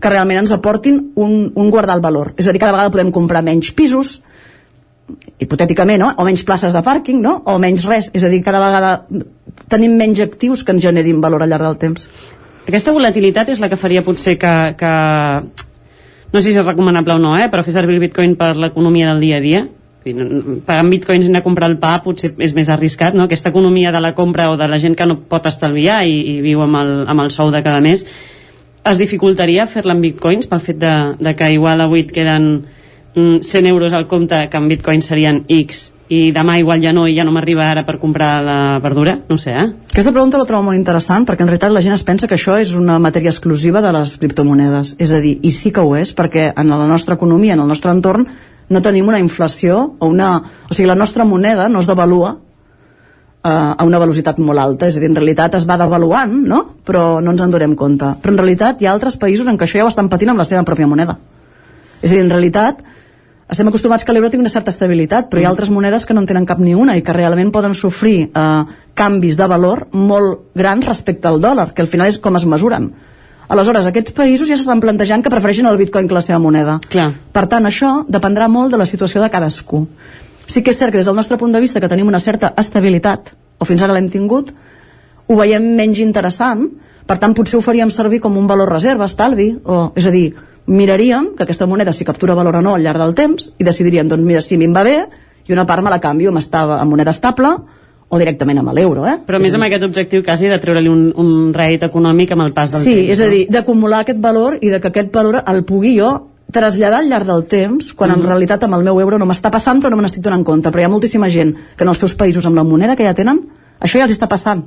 [0.00, 2.32] que realment ens aportin un, un guardar el valor.
[2.38, 4.20] És a dir, cada vegada podem comprar menys pisos,
[5.40, 6.12] hipotèticament, no?
[6.16, 7.40] o menys places de pàrquing, no?
[7.44, 8.10] o menys res.
[8.14, 8.92] És a dir, cada vegada
[9.72, 12.06] tenim menys actius que ens generin valor al llarg del temps.
[12.68, 14.94] Aquesta volatilitat és la que faria potser que, que
[16.30, 19.10] no sé si és recomanable o no, eh, però fer servir el bitcoin per l'economia
[19.12, 19.68] del dia a dia
[20.00, 23.26] amb bitcoins i anar a comprar el pa potser és més arriscat, no?
[23.28, 26.40] Aquesta economia de la compra o de la gent que no pot estalviar i, i
[26.40, 28.06] viu amb el, amb el sou de cada mes
[28.90, 32.48] es dificultaria fer-la amb bitcoins pel fet de, de que igual avui et queden
[33.14, 37.04] mm, 100 euros al compte que en bitcoins serien X i demà igual ja no
[37.06, 39.66] i ja no m'arriba ara per comprar la verdura, no sé, eh?
[39.92, 42.56] Aquesta pregunta la trobo molt interessant perquè en realitat la gent es pensa que això
[42.58, 44.96] és una matèria exclusiva de les criptomonedes.
[44.98, 47.70] És a dir, i sí que ho és, perquè en la nostra economia, en el
[47.70, 48.26] nostre entorn,
[48.70, 50.36] no tenim una inflació o una...
[50.66, 52.36] O sigui, la nostra moneda no es devalua
[53.44, 56.64] eh, a una velocitat molt alta, és a dir, en realitat es va devaluant, no?
[56.86, 58.16] però no ens en donem compte.
[58.18, 60.42] Però en realitat hi ha altres països en què això ja ho estan patint amb
[60.42, 61.20] la seva pròpia moneda.
[62.00, 62.82] És a dir, en realitat
[63.50, 66.22] estem acostumats que l'euro tingui una certa estabilitat, però hi ha altres monedes que no
[66.22, 68.64] en tenen cap ni una i que realment poden sofrir eh,
[68.94, 72.90] canvis de valor molt grans respecte al dòlar, que al final és com es mesuren.
[73.50, 76.78] Aleshores, aquests països ja s'estan plantejant que prefereixen el bitcoin que la seva moneda.
[76.92, 77.08] Clar.
[77.34, 79.82] Per tant, això dependrà molt de la situació de cadascú.
[80.46, 82.52] Sí que és cert que des del nostre punt de vista que tenim una certa
[82.58, 84.52] estabilitat, o fins ara l'hem tingut,
[85.26, 86.68] ho veiem menys interessant,
[87.06, 90.28] per tant potser ho faríem servir com un valor reserva, estalvi, o, és a dir,
[90.70, 94.08] miraríem que aquesta moneda si captura valor o no al llarg del temps i decidiríem,
[94.08, 94.96] doncs mira, si a mi em va bé
[95.48, 97.50] i una part me la canvio amb, estava, amb moneda estable
[98.10, 99.16] o directament amb l'euro, eh?
[99.26, 102.70] Però més amb aquest objectiu quasi de treure-li un, un rèdit econòmic amb el pas
[102.72, 103.10] del Sí, temps.
[103.14, 106.10] és a dir, d'acumular aquest valor i de que aquest valor el pugui jo
[106.50, 108.26] traslladar al llarg del temps, quan en Mhm.
[108.26, 110.80] realitat amb el meu euro no m'està passant però no me n'estic donant compte, però
[110.80, 113.40] hi ha moltíssima gent que en els seus països amb la moneda que ja tenen,
[113.80, 114.64] això ja els està passant.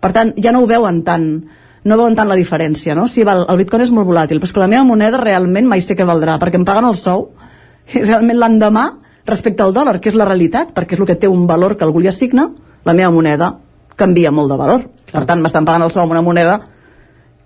[0.00, 1.44] Per tant, ja no ho veuen tant,
[1.86, 3.06] no veuen tant la diferència, no?
[3.08, 5.82] Sí, val, el bitcoin és molt volàtil, però és que la meva moneda realment mai
[5.84, 7.28] sé què valdrà, perquè em paguen el sou
[7.94, 8.86] i realment l'endemà,
[9.26, 11.86] respecte al dòlar, que és la realitat, perquè és el que té un valor que
[11.86, 12.48] algú li assigna,
[12.86, 13.54] la meva moneda
[13.96, 14.88] canvia molt de valor.
[15.10, 16.60] Per tant, m'estan pagant el sou amb una moneda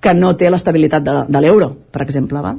[0.00, 2.40] que no té l'estabilitat de, de l'euro, per exemple.
[2.42, 2.58] Val?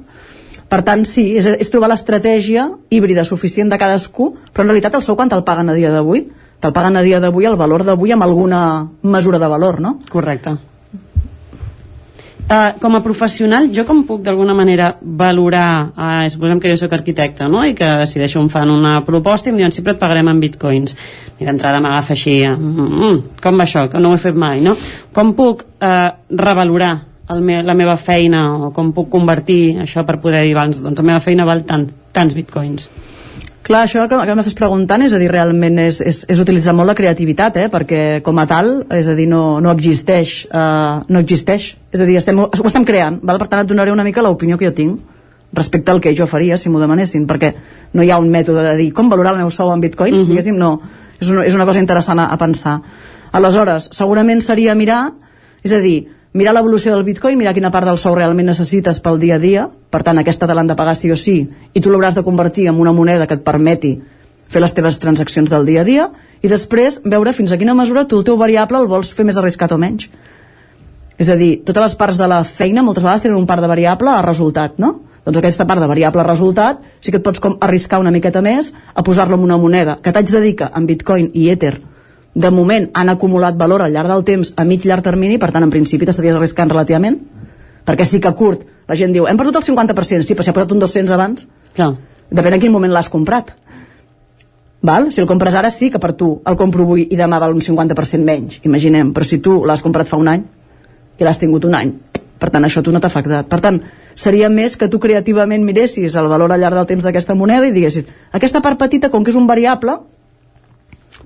[0.72, 5.04] Per tant, sí, és, és trobar l'estratègia híbrida suficient de cadascú, però en realitat el
[5.06, 6.28] sou quan te'l paguen a dia d'avui?
[6.62, 8.62] Te'l paguen a dia d'avui el valor d'avui amb alguna
[9.04, 9.98] mesura de valor, no?
[10.10, 10.56] Correcte.
[12.52, 16.92] Uh, com a professional, jo com puc d'alguna manera valorar, uh, suposem que jo sóc
[16.98, 20.28] arquitecte, no?, i que decideixo em fan una proposta i em diuen sempre et pagarem
[20.28, 20.98] en bitcoins.
[21.40, 24.60] I d'entrada m'agafa així, mm, mm, com va això, que no ho he fet mai,
[24.60, 24.76] no?
[25.16, 26.92] Com puc uh, revalorar
[27.32, 31.08] el me la meva feina o com puc convertir això per poder dir doncs la
[31.08, 32.90] meva feina val tant, tants bitcoins?
[33.64, 36.92] Clar, això que, que m'estàs preguntant és a dir, realment és, és, és utilitzar molt
[36.92, 37.70] la creativitat, eh?
[37.72, 41.78] perquè com a tal, és a dir, no, no existeix, uh, no existeix.
[41.92, 43.38] És a dir, estem, ho estem creant, val?
[43.38, 45.00] per tant et donaré una mica l'opinió que jo tinc
[45.54, 47.54] respecte al que jo faria si m'ho demanessin, perquè
[47.94, 50.20] no hi ha un mètode de dir com valorar el meu sou en bitcoins, Mhm.
[50.20, 50.30] mm -hmm.
[50.30, 50.82] diguéssim, no.
[51.20, 52.82] És una, és una cosa interessant a, a pensar.
[53.32, 55.12] Aleshores, segurament seria mirar,
[55.64, 59.20] és a dir, mirar l'evolució del bitcoin, mirar quina part del sou realment necessites pel
[59.20, 61.90] dia a dia, per tant aquesta te l'han de pagar sí o sí, i tu
[61.90, 64.02] l'hauràs de convertir en una moneda que et permeti
[64.48, 66.10] fer les teves transaccions del dia a dia,
[66.42, 69.38] i després veure fins a quina mesura tu el teu variable el vols fer més
[69.38, 70.10] arriscat o menys.
[71.22, 73.70] És a dir, totes les parts de la feina moltes vegades tenen un part de
[73.70, 74.96] variable a resultat, no?
[75.22, 78.42] Doncs aquesta part de variable a resultat sí que et pots com arriscar una miqueta
[78.42, 81.76] més a posar-lo en una moneda que t'haig de dir que en bitcoin i ether
[82.34, 85.62] de moment han acumulat valor al llarg del temps a mig llarg termini, per tant
[85.62, 87.20] en principi t'estaries arriscant relativament
[87.86, 90.50] perquè sí que a curt la gent diu hem perdut el 50%, sí, però si
[90.50, 91.46] ha posat un 200 abans
[91.78, 91.92] Clar.
[92.32, 93.54] depèn a quin moment l'has comprat
[94.82, 95.12] Val?
[95.14, 97.62] Si el compres ara sí que per tu el compro avui i demà val un
[97.62, 100.48] 50% menys, imaginem, però si tu l'has comprat fa un any
[101.22, 101.94] i l'has tingut un any,
[102.42, 103.46] per tant això a tu no t'ha afectat.
[103.50, 103.78] Per tant,
[104.18, 107.76] seria més que tu creativament miressis el valor al llarg del temps d'aquesta moneda i
[107.76, 110.00] diguessis, aquesta part petita, com que és un variable,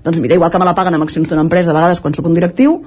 [0.04, 2.28] doncs mira, igual que me la paguen amb accions d'una empresa, a vegades quan sóc
[2.28, 2.82] un directiu,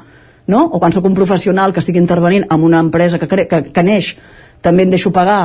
[0.47, 0.61] no?
[0.65, 4.13] o quan sóc un professional que estigui intervenint en una empresa que, que, que neix,
[4.61, 5.39] també em deixo pagar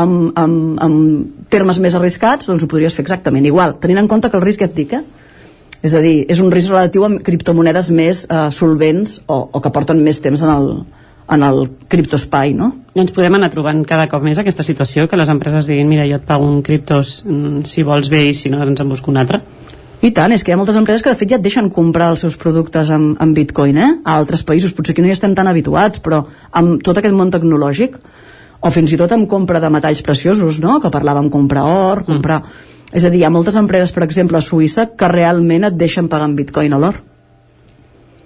[0.00, 4.30] amb, amb, amb termes més arriscats, doncs ho podries fer exactament igual, tenint en compte
[4.30, 5.02] que el risc ja et dic, eh?
[5.80, 9.72] És a dir, és un risc relatiu amb criptomonedes més eh, solvents o, o que
[9.72, 10.66] porten més temps en el,
[11.30, 12.72] en el criptoespai, no?
[12.98, 16.18] Ens podem anar trobant cada cop més aquesta situació, que les empreses diguin, mira, jo
[16.18, 19.20] et pago un criptos mm, si vols bé i si no, doncs en busco un
[19.22, 19.40] altre.
[20.00, 22.08] I tant, és que hi ha moltes empreses que de fet ja et deixen comprar
[22.14, 23.90] els seus productes en, en bitcoin, eh?
[24.00, 26.22] A altres països, potser que no hi estem tan habituats, però
[26.56, 28.00] amb tot aquest món tecnològic,
[28.60, 30.80] o fins i tot amb compra de metalls preciosos, no?
[30.80, 32.42] Que parlàvem comprar or, comprar...
[32.42, 32.68] Mm.
[32.96, 36.08] És a dir, hi ha moltes empreses, per exemple, a Suïssa, que realment et deixen
[36.10, 36.96] pagar en bitcoin a l'or.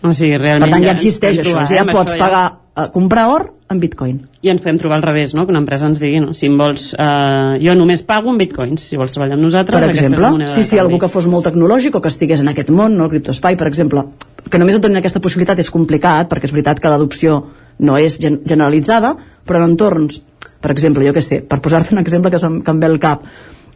[0.05, 0.71] O sigui, realment...
[0.71, 2.45] Per tant, ja ens existeix això, trobar, ja eh, amb pots això pagar,
[2.77, 4.21] eh, comprar or en bitcoin.
[4.45, 5.47] I ens podem trobar al revés, no?
[5.47, 6.35] Que una empresa ens digui, no?
[6.37, 6.91] si em vols...
[6.93, 10.79] Eh, jo només pago en bitcoins, si vols treballar amb nosaltres, per exemple, sí, sí,
[10.81, 13.71] algú que fos molt tecnològic o que estigués en aquest món, no, el criptoespai, per
[13.71, 14.07] exemple,
[14.51, 17.41] que només et donin aquesta possibilitat és complicat, perquè és veritat que l'adopció
[17.85, 19.15] no és gen generalitzada,
[19.45, 20.21] però en entorns,
[20.63, 23.25] per exemple, jo què sé, per posar-te un exemple que, que em ve al cap,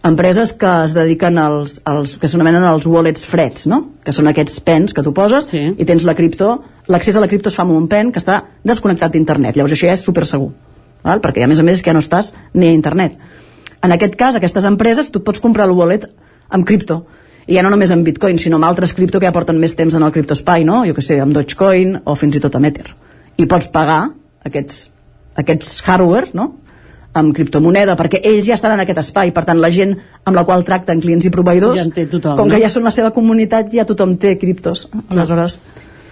[0.05, 3.81] empreses que es dediquen als, als que s'anomenen els wallets freds, no?
[4.05, 5.65] que són aquests pens que tu poses sí.
[5.75, 6.55] i tens la cripto,
[6.89, 9.91] l'accés a la cripto es fa amb un pen que està desconnectat d'internet, llavors això
[9.91, 10.53] ja és super segur,
[11.05, 11.23] val?
[11.25, 13.19] perquè a més a més és que ja no estàs ni a internet.
[13.83, 16.07] En aquest cas, aquestes empreses, tu pots comprar el wallet
[16.51, 17.03] amb cripto,
[17.49, 19.95] i ja no només amb bitcoin, sinó amb altres cripto que ja porten més temps
[19.97, 20.83] en el criptoespai, no?
[20.87, 22.91] jo que sé, amb Dogecoin o fins i tot amb Ether.
[23.41, 24.03] I pots pagar
[24.45, 24.89] aquests,
[25.41, 26.51] aquests hardware, no?
[27.20, 30.47] Amb criptomoneda, perquè ells ja estan en aquest espai, per tant la gent amb la
[30.49, 32.62] qual tracten clients i proveïdors, Ja tothom, com que no?
[32.65, 34.89] ja són la seva comunitat, ja tothom té criptos.
[35.09, 35.59] Aleshores,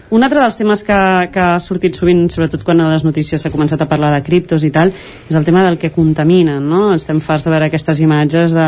[0.09, 0.97] Un altre dels temes que,
[1.35, 4.63] que ha sortit sovint, sobretot quan a les notícies s'ha començat a parlar de criptos
[4.63, 6.93] i tal, és el tema del que contaminen, no?
[6.95, 8.67] Estem farts de veure aquestes imatges de,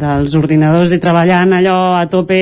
[0.00, 2.40] dels ordinadors i treballant allò a tope,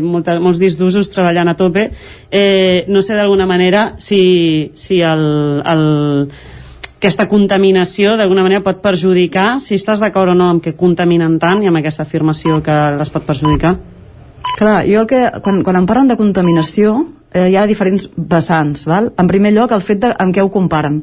[0.00, 1.90] molta, molts discs d'usos treballant a tope.
[2.32, 4.24] Eh, no sé d'alguna manera si,
[4.80, 5.26] si el,
[5.60, 5.84] el,
[7.04, 11.60] aquesta contaminació d'alguna manera pot perjudicar, si estàs d'acord o no amb que contaminen tant
[11.60, 13.74] i amb aquesta afirmació que les pot perjudicar.
[14.56, 16.94] Clar, jo el que, quan, quan em parlen de contaminació,
[17.28, 19.10] eh, hi ha diferents vessants, val?
[19.20, 21.02] En primer lloc, el fet de amb què ho comparen.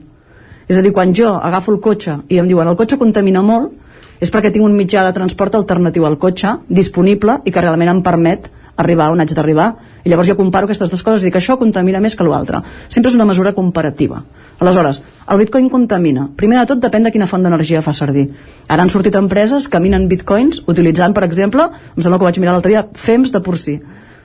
[0.65, 3.77] És a dir, quan jo agafo el cotxe i em diuen el cotxe contamina molt,
[4.21, 8.01] és perquè tinc un mitjà de transport alternatiu al cotxe, disponible, i que realment em
[8.01, 8.49] permet
[8.81, 9.75] arribar on haig d'arribar.
[10.03, 12.61] I llavors jo comparo aquestes dues coses i dic això contamina més que l'altre.
[12.89, 14.21] Sempre és una mesura comparativa.
[14.59, 16.27] Aleshores, el bitcoin contamina.
[16.37, 18.27] Primer de tot depèn de quina font d'energia fa servir.
[18.67, 22.39] Ara han sortit empreses que minen bitcoins utilitzant, per exemple, em sembla que ho vaig
[22.41, 23.77] mirar l'altre dia, FEMS de porcí.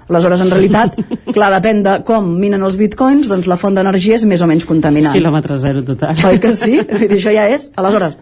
[0.08, 0.94] Aleshores, en realitat,
[1.34, 4.66] clar, depèn de com minen els bitcoins, doncs la font d'energia és més o menys
[4.68, 5.12] contaminant.
[5.12, 6.20] És quilòmetre zero total.
[6.30, 6.76] Oi que sí?
[6.78, 7.70] Vull dir, això ja és.
[7.80, 8.14] Aleshores,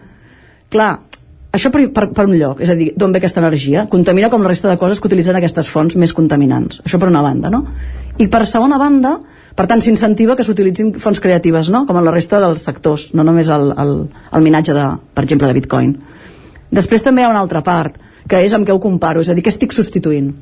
[0.73, 0.95] clar,
[1.55, 3.85] això per, per, per un lloc, és a dir, d'on ve aquesta energia?
[3.91, 6.81] Contamina com la resta de coses que utilitzen aquestes fonts més contaminants.
[6.85, 7.63] Això per una banda, no?
[8.19, 9.15] I per segona banda,
[9.55, 11.85] per tant, s'incentiva que s'utilitzin fonts creatives, no?
[11.87, 13.95] Com en la resta dels sectors, no només el, el,
[14.35, 15.95] el minatge, de, per exemple, de bitcoin.
[16.75, 19.37] Després també hi ha una altra part, que és amb què ho comparo, és a
[19.37, 20.33] dir, què estic substituint?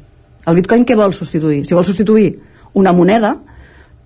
[0.48, 1.62] El bitcoin què vol substituir?
[1.68, 2.32] Si vol substituir
[2.80, 3.36] una moneda,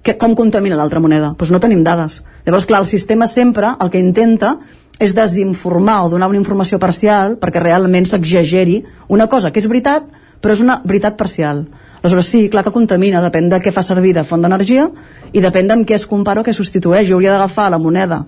[0.03, 1.34] que, com contamina l'altra moneda?
[1.38, 2.21] Doncs no tenim dades.
[2.45, 4.57] Llavors, clar, el sistema sempre el que intenta
[4.99, 8.82] és desinformar o donar una informació parcial perquè realment s'exageri
[9.14, 10.07] una cosa que és veritat,
[10.41, 11.65] però és una veritat parcial.
[12.02, 14.88] Aleshores, sí, clar que contamina, depèn de què fa servir de font d'energia
[15.34, 17.07] i depèn amb què es compara o què substitueix.
[17.10, 18.24] Jo hauria d'agafar la moneda,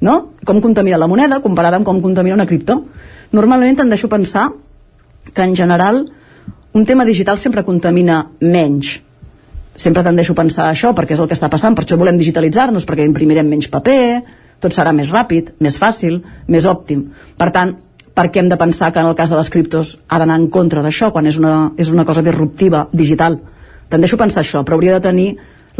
[0.00, 0.16] no?
[0.48, 2.82] Com contamina la moneda comparada amb com contamina una cripto.
[3.32, 4.50] Normalment tendeixo a pensar
[5.32, 6.04] que en general
[6.72, 8.98] un tema digital sempre contamina menys.
[9.76, 12.84] Sempre tendeixo a pensar això perquè és el que està passant, per això volem digitalitzar-nos,
[12.88, 14.22] perquè imprimirem menys paper,
[14.62, 17.08] tot serà més ràpid, més fàcil, més òptim.
[17.38, 17.74] Per tant,
[18.14, 20.48] per què hem de pensar que en el cas de les criptos ha d'anar en
[20.52, 23.40] contra d'això quan és una, és una cosa disruptiva, digital?
[23.92, 25.28] Tendeixo a pensar això, però hauria de tenir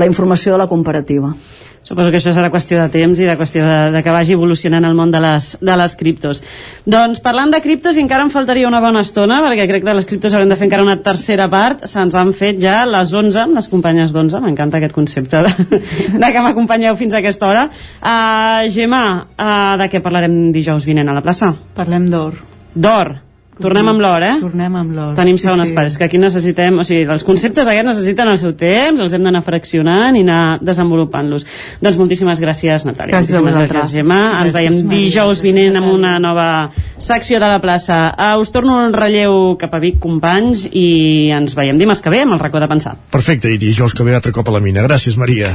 [0.00, 1.34] la informació de la comparativa.
[1.82, 4.84] Suposo que això serà qüestió de temps i de qüestió de, de que vagi evolucionant
[4.86, 6.42] el món de les, de les criptos.
[6.86, 10.06] Doncs parlant de criptos, encara em faltaria una bona estona, perquè crec que de les
[10.06, 13.68] criptos haurem de fer encara una tercera part, se'ns han fet ja les 11, les
[13.72, 15.82] companyes d'11, m'encanta aquest concepte de,
[16.22, 17.66] de que m'acompanyeu fins a aquesta hora.
[17.98, 19.02] Uh, Gemma,
[19.34, 21.50] uh, de què parlarem dijous vinent a la plaça?
[21.74, 22.38] Parlem d'or.
[22.78, 23.16] D'or.
[23.60, 24.36] Tornem amb l'or, eh?
[24.40, 25.10] Tornem amb l'or.
[25.16, 25.74] Tenim sí, segones sí.
[25.76, 26.78] parts, que aquí necessitem...
[26.80, 30.40] O sigui, els conceptes aquests necessiten el seu temps, els hem d'anar fraccionant i anar
[30.64, 31.44] desenvolupant-los.
[31.84, 33.18] Doncs moltíssimes gràcies, Natàlia.
[33.18, 34.20] Gràcies moltíssimes a gràcies, Gemma.
[34.22, 35.02] Ens Gràcies, veiem Maria.
[35.04, 36.48] dijous vinent amb una nova
[36.96, 38.00] secció de la plaça.
[38.16, 42.24] Uh, us torno un relleu cap a Vic, companys, i ens veiem dimarts que ve
[42.24, 42.96] amb el racó de pensar.
[43.12, 44.88] Perfecte, i dijous que ve altre cop a la mina.
[44.88, 45.52] Gràcies, Maria.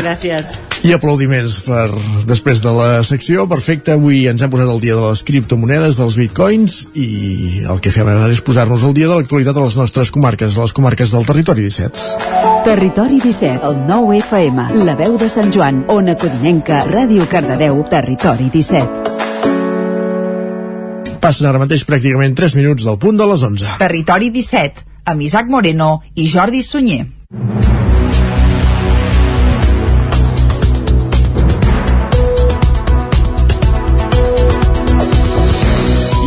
[0.00, 0.56] Gràcies.
[0.86, 1.88] I aplaudiments per
[2.28, 3.44] després de la secció.
[3.50, 7.92] Perfecte, avui ens hem posat el dia de les criptomonedes, dels bitcoins, i el que
[7.94, 11.12] fem ara és posar-nos al dia de l'actualitat a les nostres comarques, a les comarques
[11.12, 12.40] del territori 17.
[12.64, 18.50] Territori 17, el 9 FM, la veu de Sant Joan, Ona Codinenca, Ràdio Cardedeu, Territori
[18.52, 19.10] 17.
[21.20, 23.76] Passen ara mateix pràcticament 3 minuts del punt de les 11.
[23.80, 27.04] Territori 17, amb Isaac Moreno i Jordi Sunyer.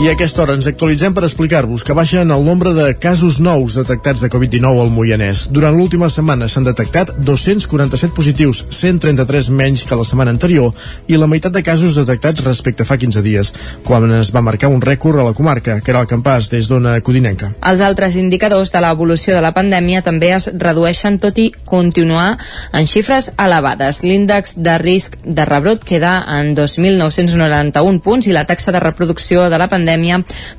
[0.04, 3.78] I a aquesta hora ens actualitzem per explicar-vos que baixen el nombre de casos nous
[3.78, 5.46] detectats de Covid-19 al Moianès.
[5.56, 10.74] Durant l'última setmana s'han detectat 247 positius, 133 menys que la setmana anterior,
[11.08, 13.54] i la meitat de casos detectats respecte a fa 15 dies,
[13.88, 16.98] quan es va marcar un rècord a la comarca, que era el campàs des d'Ona
[17.00, 17.54] Codinenca.
[17.64, 22.42] Els altres indicadors de l'evolució de la pandèmia també es redueixen tot i continuar
[22.74, 24.04] en xifres elevades.
[24.04, 29.64] L'índex de risc de rebrot queda en 2.991 punts i la taxa de reproducció de
[29.64, 29.93] la pandèmia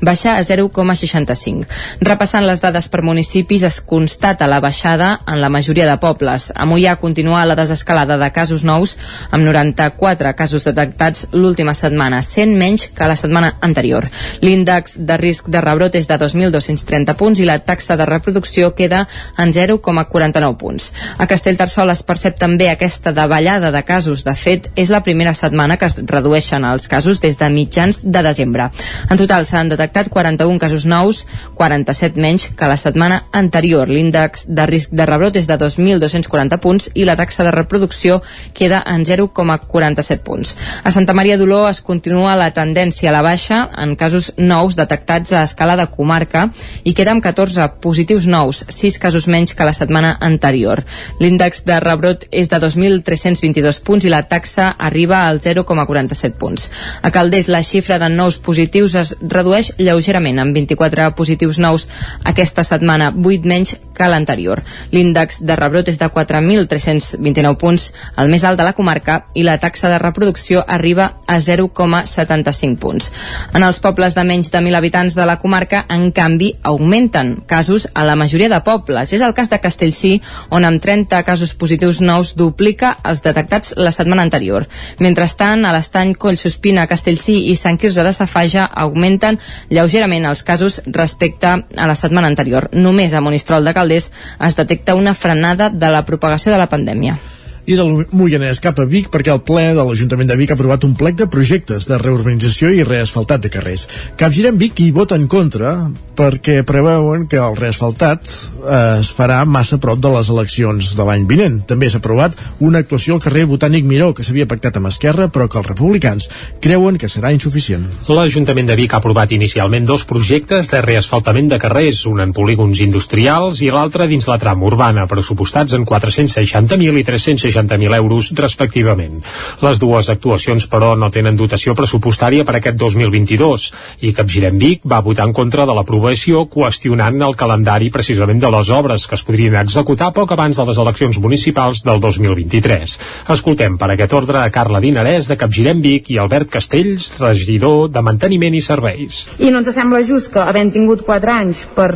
[0.01, 1.67] baixa a 0,65.
[2.01, 6.51] Repassant les dades per municipis es constata la baixada en la majoria de pobles.
[6.55, 8.97] A Mollà continua la desescalada de casos nous
[9.31, 14.09] amb 94 casos detectats l'última setmana, 100 menys que la setmana anterior.
[14.41, 19.05] L'índex de risc de rebrot és de 2.230 punts i la taxa de reproducció queda
[19.39, 20.91] en 0,49 punts.
[21.19, 24.25] A Castellterçol es percep també aquesta davallada de casos.
[24.25, 28.23] De fet, és la primera setmana que es redueixen els casos des de mitjans de
[28.23, 28.71] desembre.
[29.11, 31.25] En total s'han detectat 41 casos nous,
[31.57, 33.89] 47 menys que la setmana anterior.
[33.89, 38.21] L'índex de risc de rebrot és de 2.240 punts i la taxa de reproducció
[38.53, 40.55] queda en 0,47 punts.
[40.85, 45.33] A Santa Maria d'Oló es continua la tendència a la baixa en casos nous detectats
[45.33, 46.51] a escala de comarca
[46.85, 50.85] i queda amb 14 positius nous, 6 casos menys que la setmana anterior.
[51.21, 56.69] L'índex de rebrot és de 2.322 punts i la taxa arriba al 0,47 punts.
[57.01, 61.89] A Calders la xifra de nous positius es redueix lleugerament amb 24 positius nous
[62.25, 64.63] aquesta setmana, 8 menys que l'anterior.
[64.93, 67.87] L'índex de rebrot és de 4.329 punts,
[68.19, 73.13] el més alt de la comarca, i la taxa de reproducció arriba a 0,75 punts.
[73.55, 77.89] En els pobles de menys de 1.000 habitants de la comarca, en canvi, augmenten casos
[77.95, 79.13] a la majoria de pobles.
[79.13, 80.17] És el cas de Castellcí,
[80.51, 84.67] on amb 30 casos positius nous duplica els detectats la setmana anterior.
[84.99, 89.39] Mentrestant, a l'estany Collsospina, Castellcí i Sant Quirze de Safaja augmenten augmenten
[89.71, 92.71] lleugerament els casos respecte a la setmana anterior.
[92.73, 94.11] Només a Monistrol de Calders
[94.41, 97.19] es detecta una frenada de la propagació de la pandèmia
[97.65, 100.85] i del Moianès cap a Vic perquè el ple de l'Ajuntament de Vic ha aprovat
[100.85, 103.87] un plec de projectes de reurbanització i reasfaltat de carrers.
[104.21, 105.73] Capgirem Vic hi vota en contra
[106.17, 111.27] perquè preveuen que el reasfaltat eh, es farà massa prop de les eleccions de l'any
[111.31, 111.61] vinent.
[111.69, 115.49] També s'ha aprovat una actuació al carrer Botànic Miró que s'havia pactat amb Esquerra però
[115.51, 116.31] que els republicans
[116.65, 117.89] creuen que serà insuficient.
[118.09, 122.81] L'Ajuntament de Vic ha aprovat inicialment dos projectes de reasfaltament de carrers, un en polígons
[122.85, 129.23] industrials i l'altre dins la trama urbana, pressupostats en 460.000 i 360 60.000 euros respectivament.
[129.63, 133.69] Les dues actuacions, però, no tenen dotació pressupostària per aquest 2022
[134.07, 136.04] i Capgirem Vic va votar en contra de l'aprovació
[136.53, 140.81] qüestionant el calendari precisament de les obres que es podrien executar poc abans de les
[140.83, 142.97] eleccions municipals del 2023.
[143.35, 148.03] Escoltem per aquest ordre a Carla Dinarès de Capgirem Vic i Albert Castells, regidor de
[148.03, 149.25] Manteniment i Serveis.
[149.39, 151.91] I no ens sembla just que, havent tingut 4 anys per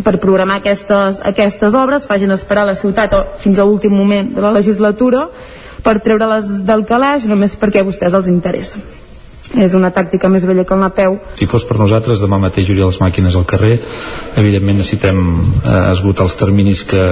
[0.00, 3.12] per programar aquestes, aquestes obres, facin esperar la ciutat
[3.42, 5.26] fins a l'últim moment de la legislatura
[5.84, 8.80] per treure-les del calaix només perquè a vostès els interessa
[9.60, 11.18] és una tàctica més vella que el napeu.
[11.38, 13.74] Si fos per nosaltres, demà mateix hauria les màquines al carrer.
[14.40, 15.22] Evidentment necessitem
[15.62, 17.06] eh, esgotar els terminis que,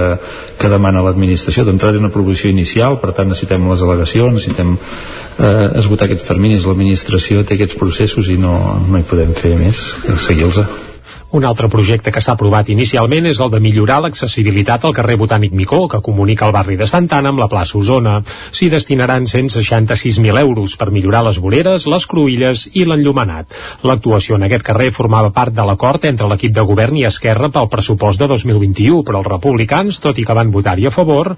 [0.57, 1.65] que demana l'administració.
[1.67, 6.65] D'entrada és una proposició inicial, per tant necessitem les al·legacions, necessitem eh, esgotar aquests terminis.
[6.69, 8.55] L'administració té aquests processos i no,
[8.87, 10.90] no hi podem fer més que seguir-los.
[11.31, 15.53] Un altre projecte que s'ha aprovat inicialment és el de millorar l'accessibilitat al carrer Botànic
[15.55, 18.17] Micó, que comunica el barri de Santana amb la plaça Osona.
[18.51, 23.55] S'hi destinaran 166.000 euros per millorar les voreres, les cruïlles i l'enllumenat.
[23.87, 27.71] L'actuació en aquest carrer formava part de l'acord entre l'equip de govern i Esquerra pel
[27.71, 31.31] pressupost de 2021, però els republicans, tot i que van votar-hi a favor,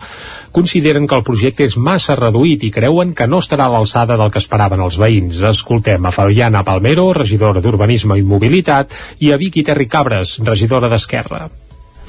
[0.57, 4.33] consideren que el projecte és massa reduït i creuen que no estarà a l'alçada del
[4.33, 5.37] que esperaven els veïns.
[5.53, 11.47] Escoltem a Fabiana Palmero, regidora d'Urbanisme i Mobilitat, i a Vicky Terri Cabres, regidora d'Esquerra.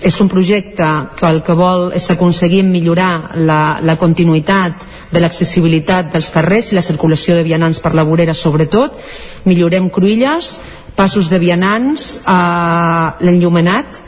[0.02, 0.86] És un projecte
[1.16, 4.82] que el que vol és aconseguir millorar la, la continuïtat
[5.12, 8.98] de l'accessibilitat dels carrers i la circulació de vianants per la vorera sobretot,
[9.46, 10.56] millorem cruïlles,
[10.96, 14.00] passos de vianants, eh, l'enllumenat,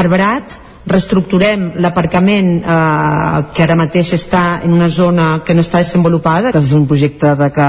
[0.00, 6.52] arbrat, reestructurem l'aparcament eh, que ara mateix està en una zona que no està desenvolupada.
[6.54, 7.68] Que és un projecte de que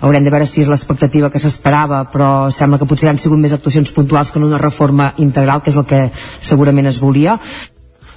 [0.00, 3.52] haurem de veure si és l'expectativa que s'esperava però sembla que potser han sigut més
[3.52, 6.08] actuacions puntuals que no una reforma integral que és el que
[6.40, 7.38] segurament es volia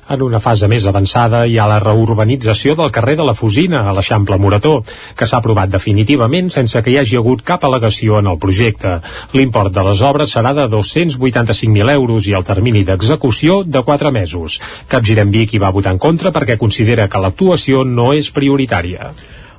[0.09, 3.93] en una fase més avançada hi ha la reurbanització del carrer de la Fusina, a
[3.95, 4.75] l'Eixample Morató,
[5.17, 8.99] que s'ha aprovat definitivament sense que hi hagi hagut cap al·legació en el projecte.
[9.33, 14.59] L'import de les obres serà de 285.000 euros i el termini d'execució de 4 mesos.
[14.87, 19.11] Capgirem Vic hi va votar en contra perquè considera que l'actuació no és prioritària.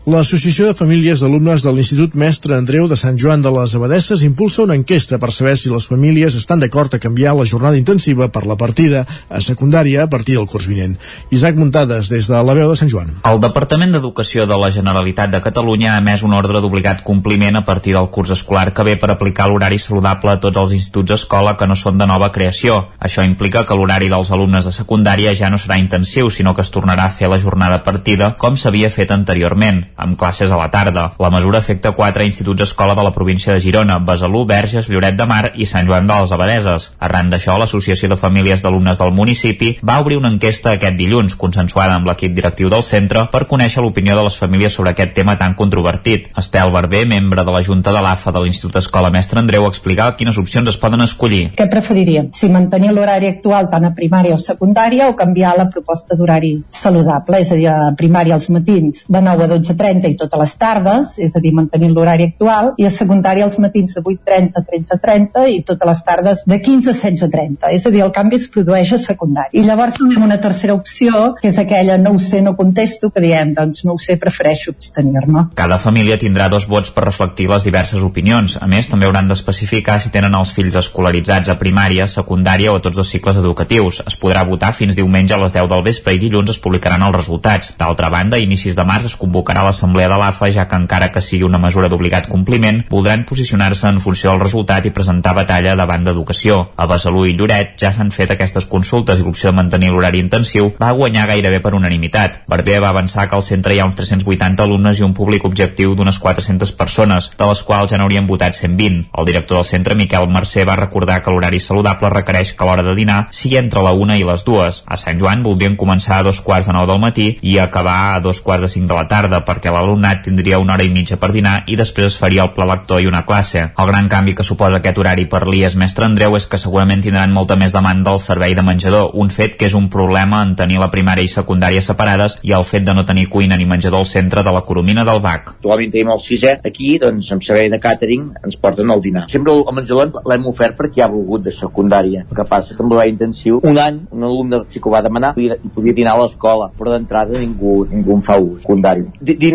[0.06, 4.60] L'Associació de Famílies d'Alumnes de l'Institut Mestre Andreu de Sant Joan de les Abadesses impulsa
[4.62, 8.44] una enquesta per saber si les famílies estan d'acord a canviar la jornada intensiva per
[8.46, 10.94] la partida a secundària a partir del curs vinent.
[11.34, 13.10] Isaac Muntades, des de la veu de Sant Joan.
[13.26, 17.64] El Departament d'Educació de la Generalitat de Catalunya ha emès un ordre d'obligat compliment a
[17.66, 21.56] partir del curs escolar que ve per aplicar l'horari saludable a tots els instituts escola
[21.58, 22.92] que no són de nova creació.
[23.02, 26.70] Això implica que l'horari dels alumnes de secundària ja no serà intensiu, sinó que es
[26.70, 31.12] tornarà a fer la jornada partida com s'havia fet anteriorment amb classes a la tarda.
[31.18, 35.26] La mesura afecta quatre instituts escola de la província de Girona, Besalú, Verges, Lloret de
[35.26, 36.90] Mar i Sant Joan de les Abadeses.
[37.00, 41.96] Arran d'això, l'Associació de Famílies d'Alumnes del municipi va obrir una enquesta aquest dilluns, consensuada
[41.96, 45.54] amb l'equip directiu del centre, per conèixer l'opinió de les famílies sobre aquest tema tan
[45.54, 46.28] controvertit.
[46.36, 50.38] Estel Barber, membre de la Junta de l'AFA de l'Institut Escola Mestre Andreu, explicava quines
[50.38, 51.52] opcions es poden escollir.
[51.56, 52.30] Què preferiríem?
[52.36, 57.40] Si mantenir l'horari actual tant a primària o secundària o canviar la proposta d'horari saludable,
[57.40, 60.54] és a dir, a primària als matins de 9 a 12 30 i totes les
[60.58, 64.64] tardes, és a dir, mantenint l'horari actual, i a secundària els matins de 8.30 a
[64.66, 67.70] 13.30 i totes les tardes de 15 a 16.30.
[67.76, 69.54] És a dir, el canvi es produeix a secundària.
[69.54, 73.22] I llavors tenim una tercera opció, que és aquella no ho sé, no contesto, que
[73.22, 75.46] diem, doncs no ho sé, prefereixo abstenir-me.
[75.58, 78.58] Cada família tindrà dos vots per reflectir les diverses opinions.
[78.60, 82.84] A més, també hauran d'especificar si tenen els fills escolaritzats a primària, secundària o a
[82.84, 84.02] tots dos cicles educatius.
[84.06, 87.16] Es podrà votar fins diumenge a les 10 del vespre i dilluns es publicaran els
[87.20, 87.74] resultats.
[87.78, 91.20] D'altra banda, a inicis de març es convocarà l'Assemblea de l'AFA, ja que encara que
[91.20, 96.06] sigui una mesura d'obligat compliment, voldran posicionar-se en funció del resultat i presentar batalla davant
[96.06, 96.70] d'educació.
[96.80, 100.70] A Besalú i Lloret ja s'han fet aquestes consultes i l'opció de mantenir l'horari intensiu
[100.80, 102.40] va guanyar gairebé per unanimitat.
[102.48, 105.92] Barber va avançar que al centre hi ha uns 380 alumnes i un públic objectiu
[105.94, 109.10] d'unes 400 persones, de les quals ja n'haurien votat 120.
[109.12, 112.96] El director del centre, Miquel Mercè, va recordar que l'horari saludable requereix que l'hora de
[112.96, 114.82] dinar sigui entre la una i les dues.
[114.86, 118.20] A Sant Joan voldrien començar a dos quarts de nou del matí i acabar a
[118.24, 121.16] dos quarts de cinc de la tarda, perquè perquè l'alumnat tindria una hora i mitja
[121.18, 123.64] per dinar i després es faria el pla lector i una classe.
[123.74, 127.34] El gran canvi que suposa aquest horari per l'IES Mestre Andreu és que segurament tindran
[127.34, 130.78] molta més demanda del servei de menjador, un fet que és un problema en tenir
[130.78, 134.06] la primària i secundària separades i el fet de no tenir cuina ni menjador al
[134.06, 135.56] centre de la Coromina del BAC.
[135.56, 139.26] Actualment tenim el sisè, aquí, doncs, amb servei de càtering ens porten el dinar.
[139.32, 142.22] Sempre el menjador l'hem ofert perquè ha volgut de secundària.
[142.28, 145.50] El que passa que amb l'horari intensiu, un any, un alumne ho va demanar i
[145.74, 149.06] podia dinar a l'escola, però d'entrada ningú, ningú en fa ús, secundari.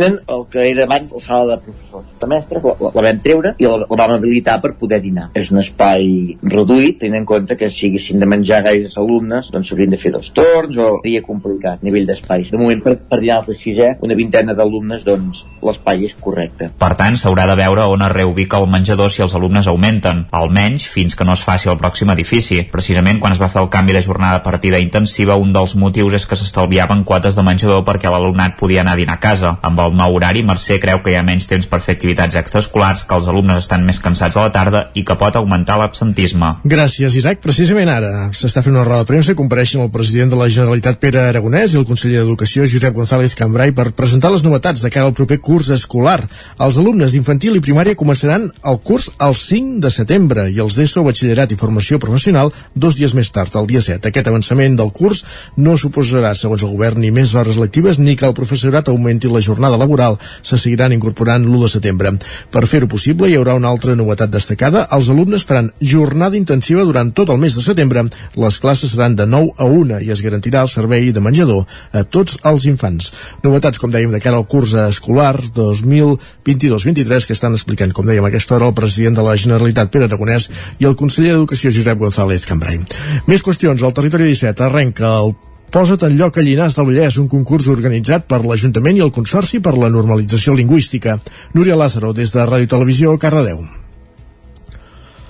[0.02, 2.06] Dinen el que era abans la sala de professors.
[2.20, 5.28] De mestres la, la, la vam treure i la, la vam habilitar per poder dinar.
[5.38, 6.08] És un espai
[6.42, 10.14] reduït, tenint en compte que si haguessin de menjar gaires alumnes, doncs s'haurien de fer
[10.16, 12.50] dos torns o seria complicat a nivell d'espais.
[12.50, 16.72] De moment, per, per dinar els de sisè, una vintena d'alumnes, doncs l'espai és correcte.
[16.82, 20.88] Per tant, s'haurà de veure on es reubica el menjador si els alumnes augmenten, almenys
[20.90, 22.64] fins que no es faci el pròxim edifici.
[22.74, 26.26] Precisament quan es va fer el canvi de jornada partida intensiva, un dels motius és
[26.26, 29.56] que s'estalviaven quotes de menjador perquè l'alumnat podia anar a dinar a casa.
[29.62, 33.06] Amb el nou horari, Mercè creu que hi ha menys temps per fer activitats extraescolars,
[33.08, 36.54] que els alumnes estan més cansats a la tarda i que pot augmentar l'absentisme.
[36.64, 37.42] Gràcies, Isaac.
[37.44, 41.00] Precisament ara s'està fent una roda de premsa i compareixen el president de la Generalitat
[41.02, 45.10] Pere Aragonès i el conseller d'Educació Josep González Cambrai per presentar les novetats de cara
[45.10, 46.20] al proper curs escolar.
[46.60, 51.04] Els alumnes d'infantil i primària començaran el curs el 5 de setembre i els d'ESO,
[51.08, 54.12] batxillerat i formació professional dos dies més tard, el dia 7.
[54.12, 55.24] Aquest avançament del curs
[55.58, 59.44] no suposarà, segons el govern, ni més hores lectives ni que el professorat augmenti la
[59.44, 60.18] jornada laboral.
[60.42, 62.14] Se seguiran incorporant l'1 de setembre.
[62.52, 64.88] Per fer-ho possible hi haurà una altra novetat destacada.
[64.92, 68.06] Els alumnes faran jornada intensiva durant tot el mes de setembre.
[68.36, 72.04] Les classes seran de 9 a 1 i es garantirà el servei de menjador a
[72.04, 73.12] tots els infants.
[73.44, 78.58] Novetats, com dèiem, de cara al curs escolar 2022-23 que estan explicant, com dèiem, aquesta
[78.58, 80.50] hora el president de la Generalitat Pere Aragonès
[80.80, 82.82] i el conseller d'Educació Josep González Cambrai.
[83.28, 83.84] Més qüestions.
[83.84, 85.36] Al territori 17 arrenca el
[85.72, 89.62] Posa't en lloc a Llinars del Vallès, un concurs organitzat per l'Ajuntament i el Consorci
[89.64, 91.16] per la Normalització Lingüística.
[91.56, 93.64] Núria Lázaro, des de Ràdio Televisió, Cardedeu.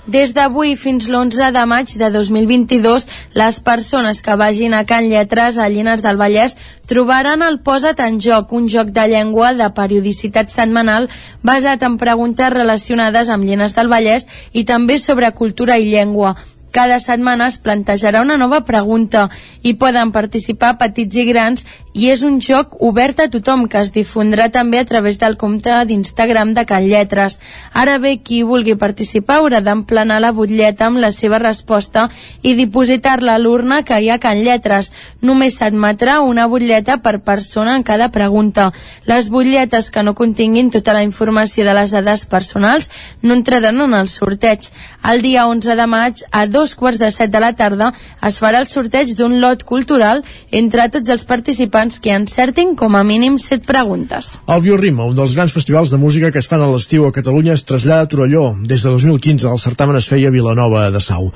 [0.02, 3.04] Des d'avui fins l'11 de maig de 2022,
[3.38, 6.56] les persones que vagin a Can Lletres a Llinars del Vallès
[6.90, 11.06] trobaran el Posa't en joc, un joc de llengua de periodicitat setmanal
[11.46, 16.34] basat en preguntes relacionades amb Llinars del Vallès i també sobre cultura i llengua.
[16.72, 19.26] Cada setmana es plantejarà una nova pregunta
[19.62, 23.92] i poden participar petits i grans i és un joc obert a tothom que es
[23.92, 27.38] difondrà també a través del compte d'Instagram de Can Lletres.
[27.72, 32.08] Ara bé, qui vulgui participar haurà d'emplenar la butlleta amb la seva resposta
[32.42, 34.92] i dipositar-la a l'urna que hi ha a Can Lletres.
[35.20, 38.70] Només s'admetrà una butlleta per persona en cada pregunta.
[39.04, 42.90] Les butlletes que no continguin tota la informació de les dades personals
[43.20, 44.70] no entraran en el sorteig.
[45.04, 47.92] El dia 11 de maig, a dos quarts de set de la tarda,
[48.24, 53.02] es farà el sorteig d'un lot cultural entre tots els participants que encertin com a
[53.02, 54.38] mínim set preguntes.
[54.46, 57.56] El Bioritme, un dels grans festivals de música que es fan a l'estiu a Catalunya,
[57.58, 58.52] es trasllada a Torelló.
[58.62, 61.32] Des de 2015 el certamen es feia a Vilanova de Sau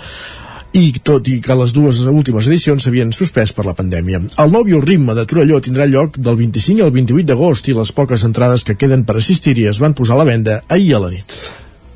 [0.76, 4.20] i tot i que les dues últimes edicions s'havien suspès per la pandèmia.
[4.42, 8.26] El nou bioritme de Torelló tindrà lloc del 25 al 28 d'agost i les poques
[8.28, 11.40] entrades que queden per assistir-hi es van posar a la venda ahir a la nit.